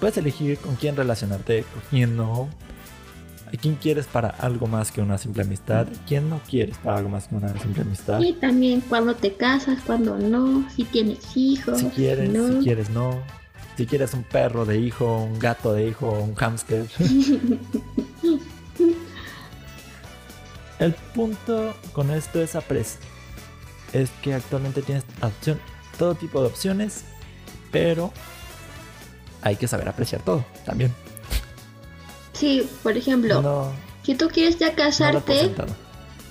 Puedes 0.00 0.16
elegir 0.16 0.56
con 0.58 0.76
quién 0.76 0.96
relacionarte, 0.96 1.64
con 1.72 1.82
quién 1.90 2.16
no. 2.16 2.48
A 3.52 3.56
quién 3.56 3.74
quieres 3.76 4.06
para 4.06 4.28
algo 4.28 4.66
más 4.66 4.90
que 4.90 5.02
una 5.02 5.18
simple 5.18 5.42
amistad. 5.42 5.86
¿Quién 6.08 6.30
no 6.30 6.40
quieres 6.48 6.78
para 6.78 6.96
algo 6.98 7.10
más 7.10 7.28
que 7.28 7.34
una 7.34 7.52
simple 7.58 7.82
amistad? 7.82 8.18
Y 8.20 8.32
también 8.32 8.80
cuando 8.80 9.14
te 9.14 9.34
casas, 9.34 9.78
cuando 9.86 10.18
no, 10.18 10.66
si 10.74 10.84
tienes 10.84 11.36
hijos, 11.36 11.80
Si 11.80 11.86
quieres, 11.88 12.30
no. 12.30 12.48
si 12.48 12.64
quieres 12.64 12.88
no. 12.90 13.20
Si 13.76 13.86
quieres 13.86 14.14
un 14.14 14.22
perro 14.22 14.64
de 14.64 14.78
hijo, 14.78 15.22
un 15.24 15.38
gato 15.38 15.72
de 15.74 15.88
hijo, 15.88 16.10
un 16.10 16.34
hámster. 16.34 16.86
El 20.78 20.92
punto 21.14 21.74
con 21.92 22.10
esto 22.10 22.42
es 22.42 22.56
apreciar. 22.56 23.02
Es 23.92 24.10
que 24.22 24.32
actualmente 24.34 24.80
tienes 24.82 25.04
opción, 25.20 25.58
todo 25.98 26.14
tipo 26.14 26.40
de 26.40 26.46
opciones, 26.48 27.04
pero 27.70 28.12
hay 29.42 29.56
que 29.56 29.68
saber 29.68 29.88
apreciar 29.88 30.22
todo 30.22 30.44
también. 30.64 30.92
Sí, 32.42 32.68
por 32.82 32.96
ejemplo, 32.96 33.40
No, 33.40 33.72
si 34.02 34.16
tú 34.16 34.26
quieres 34.26 34.58
ya 34.58 34.74
casarte, 34.74 35.54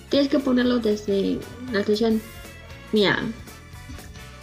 tienes 0.09 0.27
que 0.27 0.39
ponerlo 0.39 0.79
desde 0.79 1.39
la 1.71 1.79
atención. 1.79 2.21
Mira, 2.91 3.23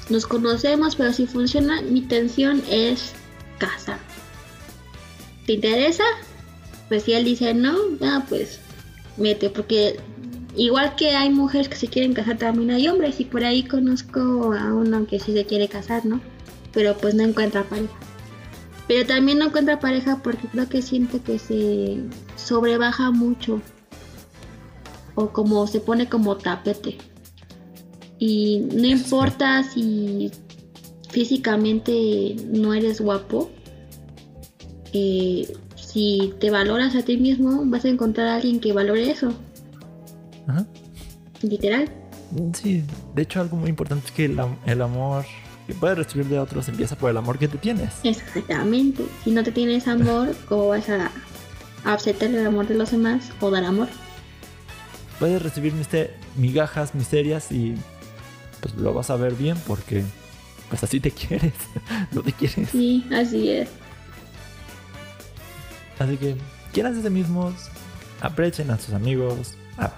nos 0.09 0.27
conocemos, 0.27 0.97
pero 0.97 1.13
si 1.13 1.27
funciona, 1.27 1.83
mi 1.83 1.99
intención 1.99 2.63
es 2.71 3.13
casar. 3.59 3.99
¿Te 5.45 5.53
interesa? 5.53 6.05
Pues 6.89 7.03
si 7.03 7.13
él 7.13 7.27
dice 7.27 7.53
no, 7.53 7.77
ya 8.01 8.25
pues 8.27 8.61
mete, 9.19 9.51
porque 9.51 10.01
igual 10.57 10.97
que 10.97 11.11
hay 11.11 11.29
mujeres 11.29 11.69
que 11.69 11.77
se 11.77 11.89
quieren 11.89 12.15
casar, 12.15 12.39
también 12.39 12.71
hay 12.71 12.89
hombres, 12.89 13.21
y 13.21 13.27
por 13.27 13.45
ahí 13.45 13.63
conozco 13.63 14.55
a 14.55 14.73
uno 14.73 15.07
que 15.07 15.21
sí 15.21 15.35
se 15.35 15.45
quiere 15.45 15.69
casar, 15.69 16.07
¿no? 16.07 16.23
Pero 16.73 16.97
pues 16.97 17.15
no 17.15 17.25
encuentra 17.25 17.63
pareja. 17.65 18.08
Pero 18.89 19.07
también 19.07 19.39
no 19.39 19.47
encuentra 19.47 19.79
pareja 19.81 20.21
porque 20.23 20.49
creo 20.49 20.69
que 20.69 20.81
siente 20.83 21.21
que 21.21 21.39
se 21.39 22.01
sobrebaja 22.37 23.11
mucho 23.11 23.61
o 25.15 25.29
como 25.31 25.67
se 25.67 25.81
pone 25.81 26.09
como 26.09 26.37
tapete. 26.39 26.97
Y 28.19 28.61
no 28.73 28.87
importa 28.87 29.63
si 29.63 30.31
físicamente 31.11 32.35
no 32.51 32.73
eres 32.75 33.01
guapo, 33.01 33.51
eh, 34.93 35.53
si 35.77 36.33
te 36.41 36.51
valoras 36.51 36.95
a 36.97 37.03
ti 37.03 37.17
mismo, 37.19 37.63
vas 37.67 37.85
a 37.85 37.89
encontrar 37.89 38.29
a 38.29 38.35
alguien 38.37 38.59
que 38.61 38.73
valore 38.73 39.11
eso, 39.11 39.33
Ajá. 40.47 40.67
literal. 41.43 41.91
Sí, 42.55 42.83
de 43.15 43.23
hecho 43.23 43.41
algo 43.41 43.57
muy 43.57 43.71
importante 43.71 44.07
es 44.07 44.13
que 44.13 44.25
el, 44.27 44.39
am- 44.41 44.57
el 44.67 44.83
amor 44.83 45.25
que 45.69 45.75
puedes 45.75 45.99
recibir 45.99 46.25
de 46.27 46.39
otros 46.39 46.67
empieza 46.69 46.97
por 46.97 47.11
el 47.11 47.17
amor 47.19 47.39
que 47.39 47.47
te 47.47 47.59
tienes. 47.59 47.93
Exactamente. 48.03 49.05
Si 49.23 49.31
no 49.31 49.43
te 49.45 49.53
tienes 49.53 49.87
amor, 49.87 50.35
¿cómo 50.49 50.69
vas 50.69 50.89
a, 50.89 51.11
aceptar 51.85 52.31
el 52.31 52.47
amor 52.47 52.67
de 52.67 52.75
los 52.75 52.91
demás 52.91 53.31
o 53.41 53.51
dar 53.51 53.65
amor? 53.65 53.87
Puedes 55.19 55.43
recibir 55.43 55.75
miste- 55.75 56.11
migajas, 56.37 56.95
miserias 56.95 57.53
y 57.53 57.75
pues 58.61 58.75
lo 58.77 58.95
vas 58.95 59.11
a 59.11 59.17
ver 59.17 59.35
bien 59.35 59.57
porque 59.67 60.05
pues 60.71 60.83
así 60.83 61.01
te 61.01 61.11
quieres, 61.13 61.53
no 62.13 62.23
te 62.23 62.33
quieres. 62.33 62.71
Sí, 62.71 63.07
así 63.15 63.51
es. 63.51 63.69
Así 65.99 66.17
que 66.17 66.35
quieran 66.73 67.01
de 67.03 67.11
mismos, 67.11 67.53
aprecien 68.23 68.71
a 68.71 68.79
sus 68.79 68.95
amigos, 68.95 69.55
a- 69.77 69.93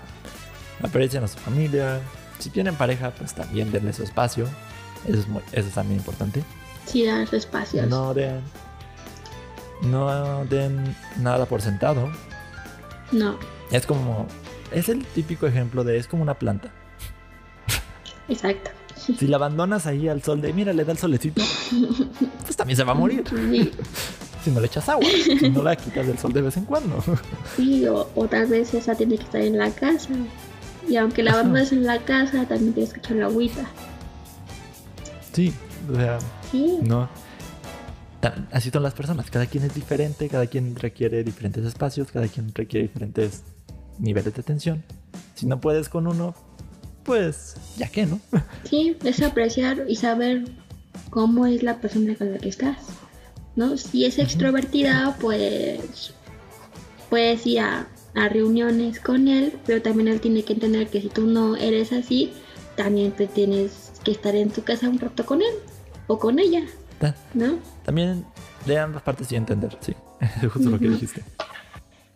aprecien 0.83 1.23
a 1.23 1.29
su 1.29 1.39
familia. 1.39 2.01
Si 2.41 2.51
tienen 2.51 2.75
pareja, 2.75 3.13
pues 3.13 3.35
también 3.35 3.71
denle 3.71 3.93
su 3.93 4.03
espacio. 4.03 4.49
Eso 5.07 5.19
es, 5.19 5.29
muy- 5.29 5.43
eso 5.53 5.69
es 5.69 5.75
también 5.75 5.99
importante. 5.99 6.43
Sí, 6.87 7.05
dar 7.05 7.33
espacios. 7.35 7.89
No 7.89 8.13
den, 8.15 8.41
no 9.83 10.45
den 10.47 10.97
nada 11.19 11.47
por 11.47 11.63
sentado. 11.63 12.11
no. 13.13 13.37
Es 13.71 13.87
como, 13.87 14.27
es 14.73 14.89
el 14.89 15.05
típico 15.07 15.47
ejemplo 15.47 15.85
de, 15.85 15.97
es 15.97 16.09
como 16.09 16.23
una 16.25 16.35
planta. 16.35 16.71
exacto. 18.29 18.71
Si 18.97 19.27
la 19.29 19.37
abandonas 19.37 19.87
ahí 19.87 20.09
al 20.09 20.23
sol 20.23 20.41
de, 20.43 20.53
mira, 20.53 20.73
le 20.73 20.85
da 20.85 20.93
el 20.93 20.99
solecito, 20.99 21.41
pues 22.43 22.57
también 22.57 22.77
se 22.77 22.85
va 22.85 22.93
a 22.93 22.95
morir. 22.95 23.25
Sí, 23.29 23.71
Si 24.45 24.51
no 24.51 24.61
le 24.61 24.67
echas 24.67 24.89
agua, 24.89 25.07
si 25.39 25.49
no 25.51 25.63
la 25.63 25.75
quitas 25.77 26.07
del 26.07 26.19
sol 26.19 26.33
de 26.33 26.43
vez 26.43 26.57
en 26.57 26.65
cuando. 26.65 27.03
sí, 27.57 27.87
o, 27.87 28.11
o 28.15 28.27
tal 28.29 28.47
vez 28.47 28.75
esa 28.75 28.95
tiene 28.95 29.17
que 29.17 29.23
estar 29.25 29.41
en 29.41 29.57
la 29.57 29.71
casa. 29.71 30.11
Y 30.89 30.97
aunque 30.97 31.23
la 31.23 31.33
abandones 31.33 31.73
en 31.73 31.85
la 31.87 31.99
casa, 32.01 32.45
también 32.47 32.73
tienes 32.75 32.93
que 32.93 32.99
echar 33.01 33.17
la 33.17 33.27
agüita. 33.27 33.65
Sí, 35.33 35.53
o 35.91 35.95
sea, 35.95 36.19
Sí, 36.51 36.79
no. 36.83 37.09
Así 38.53 38.71
son 38.71 38.83
las 38.83 38.93
personas, 38.93 39.31
cada 39.31 39.47
quien 39.47 39.65
es 39.65 39.75
diferente, 39.75 40.29
cada 40.29 40.47
quien 40.47 40.77
requiere 40.77 41.25
diferentes 41.25 41.65
espacios, 41.65 42.13
cada 42.13 42.29
quien 42.29 42.53
requiere 42.55 42.89
diferentes 42.89 43.45
niveles 43.99 44.35
de 44.35 44.41
atención. 44.43 44.85
Si 45.35 45.47
no 45.47 45.61
puedes 45.61 45.89
con 45.89 46.07
uno, 46.07 46.35
pues 47.05 47.57
ya 47.79 47.89
que, 47.89 48.05
¿no? 48.05 48.21
sí, 48.65 48.97
es 49.05 49.23
apreciar 49.23 49.87
y 49.89 49.97
saber 49.97 50.45
cómo 51.09 51.47
es 51.47 51.63
la 51.63 51.81
persona 51.81 52.15
con 52.15 52.33
la 52.33 52.39
que 52.39 52.49
estás. 52.51 52.77
¿No? 53.57 53.77
Si 53.77 54.05
es 54.05 54.19
extrovertida, 54.19 55.17
pues 55.21 56.13
puedes 57.09 57.47
ir 57.47 57.61
a, 57.61 57.89
a 58.15 58.29
reuniones 58.29 59.01
con 59.01 59.29
él, 59.29 59.55
pero 59.67 59.83
también 59.83 60.09
él 60.09 60.21
tiene 60.21 60.45
que 60.45 60.53
entender 60.53 60.89
que 60.89 61.01
si 61.01 61.09
tú 61.09 61.27
no 61.27 61.57
eres 61.57 61.93
así, 61.93 62.33
también 62.77 63.13
te 63.13 63.27
tienes 63.27 63.90
que 64.11 64.17
estar 64.17 64.35
en 64.35 64.51
tu 64.51 64.63
casa 64.63 64.89
un 64.89 64.99
rato 64.99 65.25
con 65.25 65.41
él 65.41 65.55
o 66.09 66.19
con 66.19 66.39
ella, 66.39 66.63
¿no? 67.35 67.59
También 67.85 68.25
de 68.67 68.79
ambas 68.79 69.03
partes 69.03 69.31
y 69.31 69.37
entender, 69.37 69.77
sí. 69.81 69.95
Justo 70.53 70.71
lo 70.71 70.79
que 70.79 70.89
dijiste. 70.89 71.23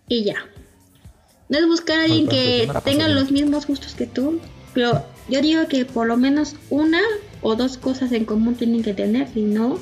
Y 0.09 0.25
ya. 0.25 0.35
No 1.49 1.59
es 1.59 1.67
buscar 1.67 2.01
a 2.01 2.05
alguien 2.05 2.27
que 2.27 2.69
tenga 2.85 3.07
bien. 3.07 3.15
los 3.15 3.31
mismos 3.31 3.67
gustos 3.67 3.95
que 3.95 4.07
tú, 4.07 4.41
pero 4.73 5.05
yo 5.29 5.41
digo 5.41 5.69
que 5.69 5.85
por 5.85 6.07
lo 6.07 6.17
menos 6.17 6.57
una 6.71 7.01
o 7.43 7.55
dos 7.55 7.79
cosas 7.79 8.13
en 8.13 8.25
común 8.25 8.57
tienen 8.57 8.83
que 8.83 8.95
tener, 8.95 9.29
si 9.29 9.43
no, 9.43 9.79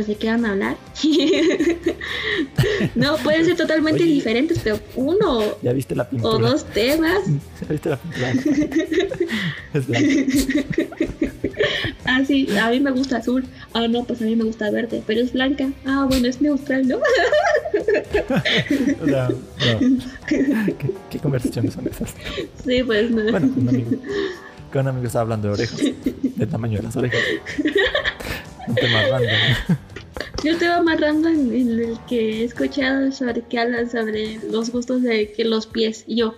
pues 0.00 0.06
se 0.06 0.14
quedan 0.16 0.46
a 0.46 0.52
hablar. 0.52 0.76
no, 2.94 3.16
pueden 3.18 3.44
ser 3.44 3.54
totalmente 3.56 4.02
Oye. 4.02 4.12
diferentes, 4.12 4.58
pero 4.64 4.80
uno 4.96 5.42
¿Ya 5.62 5.74
viste 5.74 5.94
la 5.94 6.08
pintura? 6.08 6.34
o 6.34 6.38
dos 6.38 6.64
temas. 6.64 7.18
¿Ya 7.60 7.66
viste 7.68 7.90
la 7.90 7.98
pintura? 7.98 8.32
es 9.74 9.86
blanca. 9.86 10.08
Ah, 12.06 12.24
sí, 12.26 12.48
a 12.56 12.70
mí 12.70 12.80
me 12.80 12.92
gusta 12.92 13.18
azul. 13.18 13.44
Ah, 13.74 13.86
no, 13.88 14.04
pues 14.04 14.22
a 14.22 14.24
mí 14.24 14.34
me 14.36 14.44
gusta 14.44 14.70
verde, 14.70 15.02
pero 15.06 15.20
es 15.20 15.34
blanca. 15.34 15.70
Ah, 15.84 16.06
bueno, 16.08 16.28
es 16.28 16.40
neutral, 16.40 16.88
¿no? 16.88 16.96
O 16.96 17.02
sea, 19.06 19.28
no. 19.28 19.36
¿Qué, 20.26 20.74
qué 21.10 21.18
conversaciones 21.18 21.74
son 21.74 21.86
esas? 21.88 22.14
sí, 22.64 22.82
pues 22.82 23.10
no. 23.10 23.30
Bueno, 23.30 23.50
con 23.52 23.62
un 23.62 23.68
amigo. 23.68 23.90
Con 24.72 24.80
un 24.82 24.88
amigo 24.88 25.06
estaba 25.08 25.22
hablando 25.22 25.48
de 25.48 25.54
orejas. 25.54 25.78
Del 26.36 26.48
tamaño 26.48 26.76
de 26.78 26.84
las 26.84 26.96
orejas. 26.96 27.20
Un 28.70 28.76
tema 28.76 29.02
random. 29.08 29.78
Yo 30.44 30.56
te 30.56 30.68
va 30.68 30.76
amarrando 30.76 31.28
en, 31.28 31.52
el 31.52 31.98
que 32.08 32.40
he 32.40 32.44
escuchado 32.44 33.10
sobre 33.10 33.42
que 33.42 33.58
hablan 33.58 33.90
sobre 33.90 34.38
los 34.50 34.70
gustos 34.70 35.02
de 35.02 35.32
que 35.32 35.44
los 35.44 35.66
pies. 35.66 36.04
Y 36.06 36.16
yo, 36.16 36.34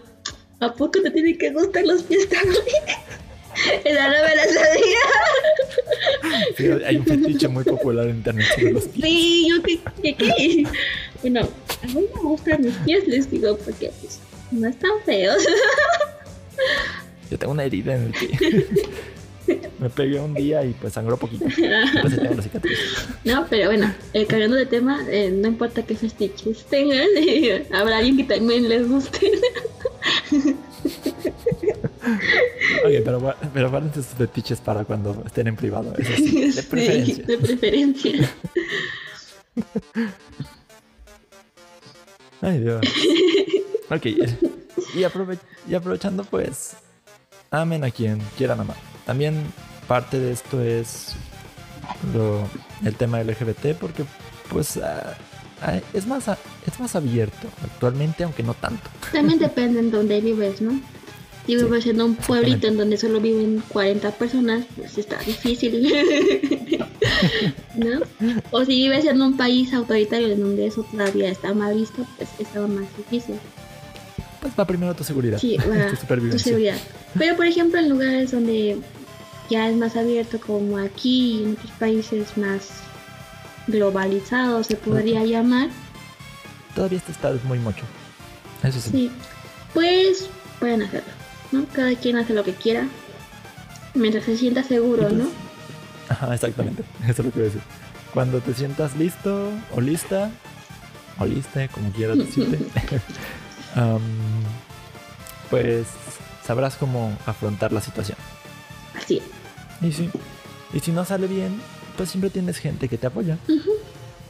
¿a 0.61 0.73
poco 0.73 1.01
te 1.03 1.11
tienen 1.11 1.37
que 1.37 1.51
gustar 1.51 1.85
los 1.85 2.03
pies 2.03 2.29
también? 2.29 2.63
Esa 3.85 4.07
no 4.09 4.15
me 4.15 4.37
la 4.37 4.45
sabía. 4.45 4.99
Sí, 6.57 6.69
hay 6.87 6.97
un 6.97 7.05
fetiche 7.05 7.49
muy 7.49 7.65
popular 7.65 8.09
en 8.09 8.17
internet 8.17 8.47
sobre 8.55 8.73
los 8.73 8.85
pies. 8.85 9.05
Sí, 9.05 9.49
yo 9.49 9.63
qué, 9.63 9.81
qué, 10.03 10.17
qué. 10.17 10.65
Bueno, 11.21 11.49
a 11.83 12.23
mostrar 12.23 12.61
mis 12.61 12.75
pies, 12.79 13.07
les 13.07 13.31
digo, 13.31 13.57
porque 13.59 13.91
pues, 14.01 14.21
no 14.51 14.69
están 14.69 14.91
feos. 15.05 15.43
Yo 17.31 17.39
tengo 17.39 17.53
una 17.53 17.65
herida 17.65 17.95
en 17.95 18.03
el 18.05 18.13
pie. 18.13 18.67
Me 19.81 19.91
pegué 19.91 20.21
un 20.21 20.35
día 20.35 20.65
y 20.65 20.73
pues 20.75 20.93
sangró 20.93 21.17
poquito. 21.17 21.45
Pues 22.03 22.17
tengo 22.17 22.35
la 22.35 22.43
cicatriz. 22.43 22.79
No, 23.25 23.47
pero 23.51 23.67
bueno, 23.67 23.93
eh, 24.13 24.27
cambiando 24.27 24.57
de 24.57 24.67
tema, 24.67 25.01
eh, 25.09 25.31
no 25.31 25.49
importa 25.49 25.83
qué 25.85 25.95
fetiches 25.97 26.65
tengan, 26.67 27.07
eh, 27.17 27.67
habrá 27.73 27.99
alguien 27.99 28.17
que 28.17 28.25
también 28.25 28.69
les 28.69 28.89
guste. 28.89 29.31
Ok, 32.85 32.93
pero, 33.05 33.35
pero 33.55 33.71
guarden 33.71 33.95
sus 33.95 34.07
fetiches 34.07 34.61
para 34.61 34.85
cuando 34.85 35.23
estén 35.27 35.47
en 35.49 35.57
privado. 35.57 35.95
Eso 35.99 36.13
sí, 36.17 36.41
de 36.41 36.53
Sí, 36.53 36.63
preferencia. 36.69 37.25
de 37.25 37.39
preferencia. 37.39 38.31
Ay, 42.41 42.59
Dios. 42.61 42.81
Ok. 43.91 44.07
Y, 44.07 45.03
aprove- 45.05 45.39
y 45.69 45.75
aprovechando, 45.75 46.25
pues, 46.25 46.73
amen 47.51 47.85
a 47.85 47.91
quien 47.91 48.19
quieran 48.37 48.61
amar. 48.61 48.77
También 49.07 49.43
parte 49.89 50.19
de 50.19 50.33
esto 50.33 50.63
es 50.63 51.15
lo- 52.15 52.49
el 52.85 52.95
tema 52.95 53.21
LGBT, 53.23 53.75
porque, 53.75 54.05
pues, 54.51 54.77
ah, 54.79 55.17
ah, 55.61 55.81
es, 55.93 56.07
más, 56.07 56.29
a- 56.29 56.39
es 56.67 56.79
más 56.81 56.95
abierto 56.97 57.49
actualmente, 57.65 58.25
aunque 58.25 58.43
no 58.43 58.55
tanto. 58.55 58.89
También 59.13 59.39
depende 59.39 59.81
en 59.81 59.91
dónde 59.91 60.21
vives, 60.21 60.61
¿no? 60.61 60.73
Si 61.47 61.59
Sí, 61.59 61.65
vives 61.65 61.87
en 61.87 62.01
un 62.01 62.15
pueblito 62.15 62.69
en 62.69 62.77
donde 62.77 62.97
solo 62.97 63.21
viven 63.21 63.65
40 63.69 64.13
personas, 64.13 64.65
pues 64.77 64.97
está 64.97 65.19
difícil. 65.19 65.83
¿No? 67.75 68.01
O 68.53 68.65
si 68.65 68.73
vives 68.77 69.05
en 69.07 69.21
un 69.21 69.37
país 69.37 69.73
autoritario 69.75 70.29
en 70.29 70.41
donde 70.41 70.67
eso 70.67 70.85
todavía 70.91 71.31
está 71.31 71.53
mal 71.53 71.75
visto, 71.75 72.07
pues 72.17 72.29
está 72.39 72.61
más 72.67 72.87
difícil. 72.97 73.37
Pues 74.43 74.53
va 74.59 74.67
primero 74.67 74.95
tu 74.95 75.05
seguridad, 75.05 75.39
Sí, 75.39 75.57
va, 75.59 75.85
tu 75.87 75.91
tu 75.95 75.97
supervivencia. 76.03 76.45
seguridad. 76.45 76.77
Pero 77.19 77.37
por 77.37 77.47
ejemplo 77.47 77.79
en 77.81 77.89
lugares 77.89 78.33
donde 78.33 78.79
ya 79.49 79.69
es 79.71 79.77
más 79.77 79.97
abierto 79.97 80.39
como 80.41 80.77
aquí 80.79 81.41
y 81.41 81.45
en 81.45 81.53
otros 81.53 81.71
países 81.79 82.37
más 82.37 82.69
globalizados 83.67 84.67
se 84.67 84.77
podría 84.77 85.25
llamar, 85.25 85.69
Todavía 86.75 86.99
este 86.99 87.13
estado 87.13 87.37
es 87.37 87.45
muy 87.45 87.59
mucho. 87.59 87.83
Eso 88.63 88.81
sí. 88.81 88.91
sí, 88.91 89.11
pues 89.75 90.29
pueden 90.59 90.83
hacerlo, 90.83 91.13
¿no? 91.53 91.67
Cada 91.73 91.95
quien 91.97 92.17
hace 92.17 92.33
lo 92.33 92.45
que 92.45 92.55
quiera 92.55 92.89
mientras 93.95 94.25
se 94.25 94.39
sienta 94.39 94.63
seguro, 94.63 95.11
¿no? 95.11 95.27
Ajá, 96.09 96.35
exactamente. 96.35 96.83
Eso 97.03 97.11
es 97.11 97.19
lo 97.19 97.25
que 97.25 97.31
voy 97.31 97.43
a 97.43 97.45
decir. 97.45 97.61
Cuando 98.15 98.41
te 98.41 98.55
sientas 98.55 98.97
listo 98.97 99.51
o 99.75 99.81
lista, 99.83 100.31
o 101.19 101.27
lista, 101.27 101.69
como 101.69 101.91
quieras 101.93 102.17
decirte, 102.25 102.59
pues 105.51 105.87
sabrás 106.45 106.77
cómo 106.77 107.17
afrontar 107.27 107.73
la 107.73 107.81
situación. 107.81 108.19
Así 108.97 109.19
es. 109.19 109.25
Y 109.87 109.93
si, 109.93 110.11
y 110.73 110.81
si 110.81 110.93
no 110.93 111.05
sale 111.05 111.27
bien, 111.27 111.61
pues 111.97 112.11
siempre 112.11 112.31
tienes 112.31 112.59
gente 112.59 112.89
que 112.89 112.99
te 112.99 113.07
apoya. 113.07 113.39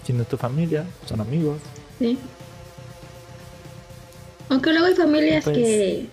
Si 0.06 0.12
no 0.12 0.22
es 0.22 0.28
tu 0.28 0.36
familia, 0.36 0.84
son 1.06 1.20
amigos. 1.20 1.58
Sí. 1.98 2.18
Aunque 4.48 4.70
luego 4.70 4.86
hay 4.86 4.94
familias 4.94 5.44
Pues- 5.44 5.56
que 5.56 6.06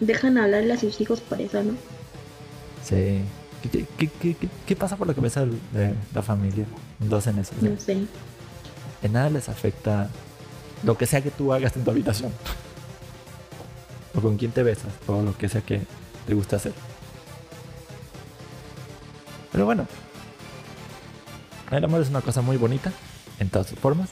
dejan 0.00 0.36
hablarle 0.38 0.72
a 0.74 0.78
sus 0.78 1.00
hijos 1.00 1.20
por 1.20 1.40
eso, 1.40 1.62
¿no? 1.62 1.72
Sí. 2.84 3.20
¿Qué, 3.62 3.70
qué, 3.70 3.86
qué, 3.96 4.08
qué- 4.20 4.34
qué- 4.34 4.48
qué 4.66 4.76
pasa 4.76 4.96
por 4.96 5.06
la 5.06 5.14
cabeza 5.14 5.46
de 5.46 5.94
la 6.14 6.22
familia? 6.22 6.66
Dos 6.98 7.26
en 7.28 7.38
eso. 7.38 7.52
No 7.60 7.78
sé. 7.80 7.98
En 9.02 9.12
nada 9.12 9.30
les 9.30 9.48
afecta 9.48 10.10
lo 10.84 10.96
que 10.96 11.06
sea 11.06 11.22
que 11.22 11.30
tú 11.30 11.52
hagas 11.52 11.76
en 11.76 11.84
tu 11.84 11.90
habitación. 11.90 12.32
O 14.14 14.20
con 14.20 14.36
quién 14.36 14.52
te 14.52 14.62
besas. 14.62 14.92
O 15.06 15.22
lo 15.22 15.36
que 15.36 15.48
sea 15.48 15.62
que 15.62 15.82
te 16.26 16.34
guste 16.34 16.56
hacer. 16.56 16.72
Pero 19.50 19.64
bueno. 19.64 19.86
El 21.70 21.84
amor 21.84 22.02
es 22.02 22.08
una 22.08 22.20
cosa 22.20 22.42
muy 22.42 22.56
bonita. 22.56 22.92
En 23.38 23.48
todas 23.48 23.68
sus 23.68 23.78
formas. 23.78 24.10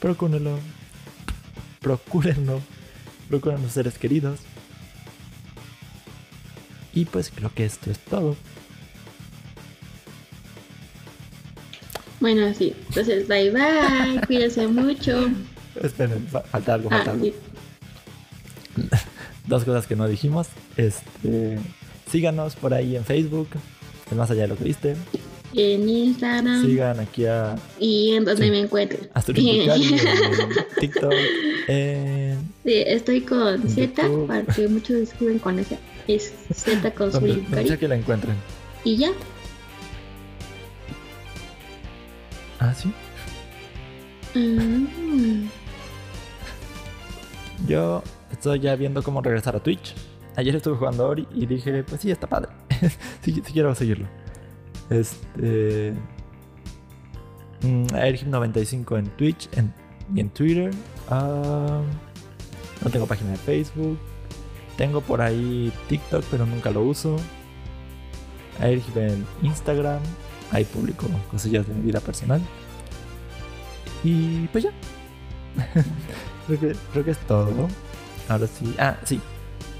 Procúrenlo. 0.00 0.58
Procúrenlo. 1.80 2.60
Procuren 3.28 3.62
los 3.62 3.72
seres 3.72 3.98
queridos. 3.98 4.40
Y 6.92 7.06
pues 7.06 7.32
creo 7.34 7.52
que 7.52 7.64
esto 7.64 7.90
es 7.90 7.98
todo. 7.98 8.36
Bueno, 12.20 12.52
sí. 12.54 12.74
Entonces, 12.88 13.26
bye 13.28 13.50
bye. 13.50 14.20
Cuídense 14.26 14.66
mucho. 14.66 15.28
Esperen, 15.82 16.26
fa- 16.28 16.42
falta 16.42 16.74
algo, 16.74 16.88
Ah, 16.92 16.96
falta 16.96 17.10
algo. 17.12 17.24
sí. 17.24 17.34
dos 19.46 19.64
cosas 19.64 19.86
que 19.86 19.96
no 19.96 20.08
dijimos. 20.08 20.48
Este, 20.76 21.58
síganos 22.10 22.56
por 22.56 22.74
ahí 22.74 22.96
en 22.96 23.04
Facebook, 23.04 23.48
en 24.10 24.16
más 24.16 24.30
allá 24.30 24.42
de 24.42 24.48
lo 24.48 24.56
que 24.56 24.64
viste. 24.64 24.96
En 25.56 25.88
Instagram 25.88 26.62
Sigan 26.64 26.98
aquí 26.98 27.26
a 27.26 27.54
y 27.78 28.10
en 28.14 28.24
donde 28.24 28.44
Sí. 28.46 28.50
me 28.50 28.58
encuentren. 28.60 29.08
Astrid 29.14 29.36
Yukari 29.60 29.84
en 29.84 29.98
TikTok. 30.80 31.12
En, 31.68 32.52
Sí, 32.64 32.72
estoy 32.86 33.20
con 33.20 33.68
Z, 33.68 34.02
porque 34.26 34.66
muchos 34.68 34.96
escriben 34.96 35.38
con 35.38 35.58
ese. 35.58 35.78
Es 36.08 36.32
Z 36.52 36.90
con 36.94 37.12
su 37.12 37.20
donde, 37.20 37.34
donde 37.36 37.66
sea 37.68 37.76
que 37.76 37.86
la 37.88 37.94
encuentren. 37.96 38.34
Y 38.84 38.96
ya. 38.96 39.10
Mm. 44.34 45.46
Yo 47.66 48.02
estoy 48.32 48.60
ya 48.60 48.74
viendo 48.76 49.02
cómo 49.02 49.20
regresar 49.22 49.56
a 49.56 49.60
Twitch. 49.60 49.94
Ayer 50.36 50.56
estuve 50.56 50.76
jugando 50.76 51.06
Ori 51.08 51.26
y 51.32 51.46
dije, 51.46 51.84
pues 51.84 52.00
sí, 52.00 52.10
está 52.10 52.26
padre. 52.26 52.50
sí, 53.22 53.32
sí 53.32 53.52
quiero 53.52 53.74
seguirlo. 53.74 54.06
Este. 54.90 55.94
mm, 57.62 57.84
Airhim95 57.86 58.98
en 58.98 59.06
Twitch 59.16 59.48
en- 59.56 59.72
y 60.14 60.20
en 60.20 60.30
Twitter. 60.30 60.70
Ah, 61.08 61.80
no 62.82 62.90
tengo 62.90 63.06
página 63.06 63.30
de 63.30 63.36
Facebook. 63.36 63.98
Tengo 64.76 65.00
por 65.00 65.22
ahí 65.22 65.72
TikTok, 65.88 66.24
pero 66.30 66.44
nunca 66.46 66.70
lo 66.70 66.82
uso. 66.82 67.16
Airhim 68.60 68.98
en 68.98 69.26
Instagram. 69.42 70.00
Ahí 70.50 70.64
publico 70.64 71.06
cosillas 71.30 71.66
de 71.66 71.74
mi 71.74 71.82
vida 71.82 72.00
personal. 72.00 72.40
Y 74.04 74.46
pues 74.48 74.64
ya. 74.64 74.70
creo, 76.46 76.60
que, 76.60 76.76
creo 76.92 77.04
que 77.04 77.10
es 77.10 77.18
todo. 77.26 77.68
Ahora 78.28 78.46
sí. 78.46 78.74
Ah, 78.78 78.96
sí. 79.04 79.20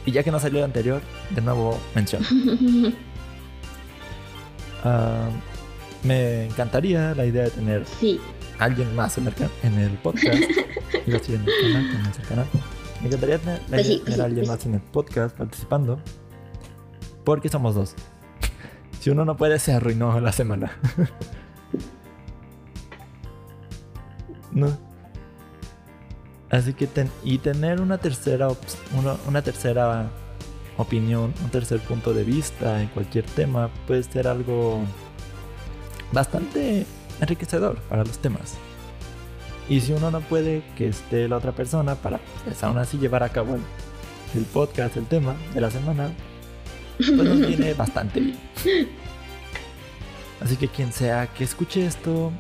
Y 0.07 0.13
ya 0.13 0.23
que 0.23 0.31
no 0.31 0.41
salió 0.41 0.59
el 0.59 0.65
anterior, 0.65 1.03
de 1.31 1.41
nuevo 1.41 1.79
menciono. 1.95 2.27
Ah, 4.87 5.31
me 6.03 6.45
encantaría 6.45 7.15
la 7.15 7.25
idea 7.25 7.45
de 7.45 7.51
tener 7.51 7.87
sí. 7.87 8.21
alguien 8.59 8.95
más 8.95 9.17
en 9.17 9.29
el, 9.29 9.35
en 9.63 9.79
el 9.79 9.93
podcast. 9.93 10.35
En 11.07 11.15
el 11.15 11.21
canal, 11.23 12.03
no 12.03 12.11
es 12.11 12.19
el 12.19 12.27
canal. 12.27 12.47
Me 13.01 13.07
encantaría 13.09 13.39
tener, 13.39 13.61
la 13.63 13.69
Pues 13.69 13.81
idea 13.81 13.85
sí, 13.85 13.93
de 13.93 13.99
pues 13.99 14.05
tener 14.05 14.17
sí, 14.17 14.23
alguien 14.23 14.47
pues 14.47 14.49
más 14.49 14.67
en 14.67 14.75
el 14.75 14.81
podcast 14.83 15.37
participando. 15.39 16.01
Porque 17.25 17.49
somos 17.49 17.75
dos. 17.75 17.95
Si 19.01 19.09
uno 19.09 19.25
no 19.25 19.39
puede, 19.39 19.59
se 19.59 19.73
arruinó 19.73 20.21
la 20.21 20.33
semana. 20.33 20.79
No. 24.55 24.76
Así 26.51 26.72
que 26.72 26.86
ten- 26.86 27.10
y 27.24 27.39
tener 27.39 27.81
una 27.81 27.98
tercera 27.98 28.48
una, 28.97 29.16
una 29.26 29.43
tercera 29.43 30.09
opinión, 30.76 31.32
un 31.43 31.51
tercer 31.51 31.81
punto 31.81 32.12
de 32.14 32.22
vista 32.24 32.81
en 32.81 32.89
cualquier 32.89 33.24
tema 33.24 33.70
puede 33.86 34.02
ser 34.05 34.28
algo 34.28 34.81
bastante 36.12 36.86
enriquecedor 37.20 37.78
para 37.89 38.05
los 38.05 38.18
temas. 38.18 38.55
Y 39.68 39.81
si 39.81 39.93
uno 39.93 40.10
no 40.10 40.20
puede 40.20 40.62
que 40.76 40.89
esté 40.89 41.26
la 41.28 41.39
otra 41.39 41.52
persona 41.52 41.94
para 41.94 42.20
pues, 42.44 42.62
aún 42.62 42.78
así 42.78 42.98
llevar 42.98 43.22
a 43.22 43.31
cabo 43.31 43.55
el, 43.55 43.62
el 44.36 44.44
podcast, 44.44 44.97
el 44.97 45.06
tema 45.06 45.35
de 45.55 45.60
la 45.60 45.70
semana, 45.70 46.10
pues 46.98 47.10
nos 47.12 47.39
viene 47.40 47.72
bastante 47.74 48.20
bien. 48.20 48.39
Así 50.40 50.56
que 50.56 50.68
quien 50.68 50.93
sea 50.93 51.26
que 51.28 51.44
escuche 51.44 51.86
esto, 51.86 52.31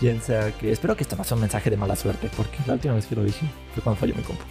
quien 0.00 0.20
sea 0.22 0.50
que... 0.56 0.72
Espero 0.72 0.96
que 0.96 1.02
esto 1.02 1.14
no 1.14 1.22
sea 1.22 1.36
un 1.36 1.42
mensaje 1.42 1.68
de 1.68 1.76
mala 1.76 1.94
suerte, 1.94 2.30
porque 2.36 2.56
la 2.66 2.72
última 2.72 2.94
vez 2.94 3.06
que 3.06 3.14
lo 3.14 3.22
dije 3.22 3.46
fue 3.74 3.82
cuando 3.82 4.00
falló 4.00 4.14
mi 4.14 4.22
compu. 4.22 4.42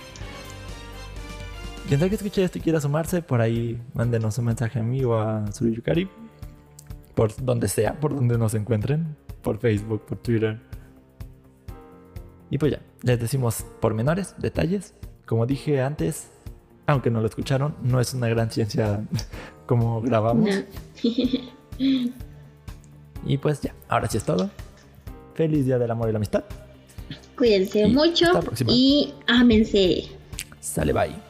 Quien 1.88 2.00
sea 2.00 2.08
que 2.08 2.16
escuche 2.16 2.44
esto 2.44 2.60
y 2.60 2.62
quiera 2.62 2.80
sumarse, 2.80 3.24
por 3.24 3.42
ahí 3.42 3.82
mándenos 3.96 4.38
un 4.38 4.46
mensaje 4.46 4.80
a 4.80 4.84
mí 4.84 5.04
o 5.04 5.20
a 5.20 5.52
Suriyukari. 5.52 6.08
Por 7.16 7.36
donde 7.44 7.68
sea, 7.68 8.00
por 8.00 8.16
donde 8.16 8.38
nos 8.38 8.54
encuentren. 8.54 9.18
Por 9.42 9.58
Facebook, 9.58 10.06
por 10.06 10.20
Twitter. 10.20 10.62
Y 12.52 12.60
pues 12.60 12.74
ya, 12.74 12.82
les 13.02 13.20
decimos 13.20 13.66
pormenores, 13.82 14.36
detalles. 14.38 14.94
Como 15.26 15.48
dije 15.48 15.82
antes, 15.82 16.30
aunque 16.86 17.10
no 17.10 17.22
lo 17.22 17.28
escucharon, 17.28 17.76
no 17.82 18.00
es 18.00 18.14
una 18.14 18.30
gran 18.30 18.52
ciencia 18.52 19.04
como 19.66 20.02
grabamos. 20.02 20.48
No. 20.48 20.64
Y 23.26 23.38
pues 23.38 23.62
ya, 23.62 23.76
ahora 23.90 24.08
sí 24.08 24.18
es 24.18 24.24
todo. 24.24 24.50
Feliz 25.40 25.66
día 25.66 25.80
del 25.80 25.90
amor 25.90 26.10
y 26.10 26.12
la 26.12 26.18
amistad. 26.18 26.44
Cuídense 27.38 27.88
Y 27.88 27.94
mucho 27.94 28.26
y 28.68 29.14
ámense. 29.28 30.04
Sale, 30.60 30.92
bye. 30.92 31.29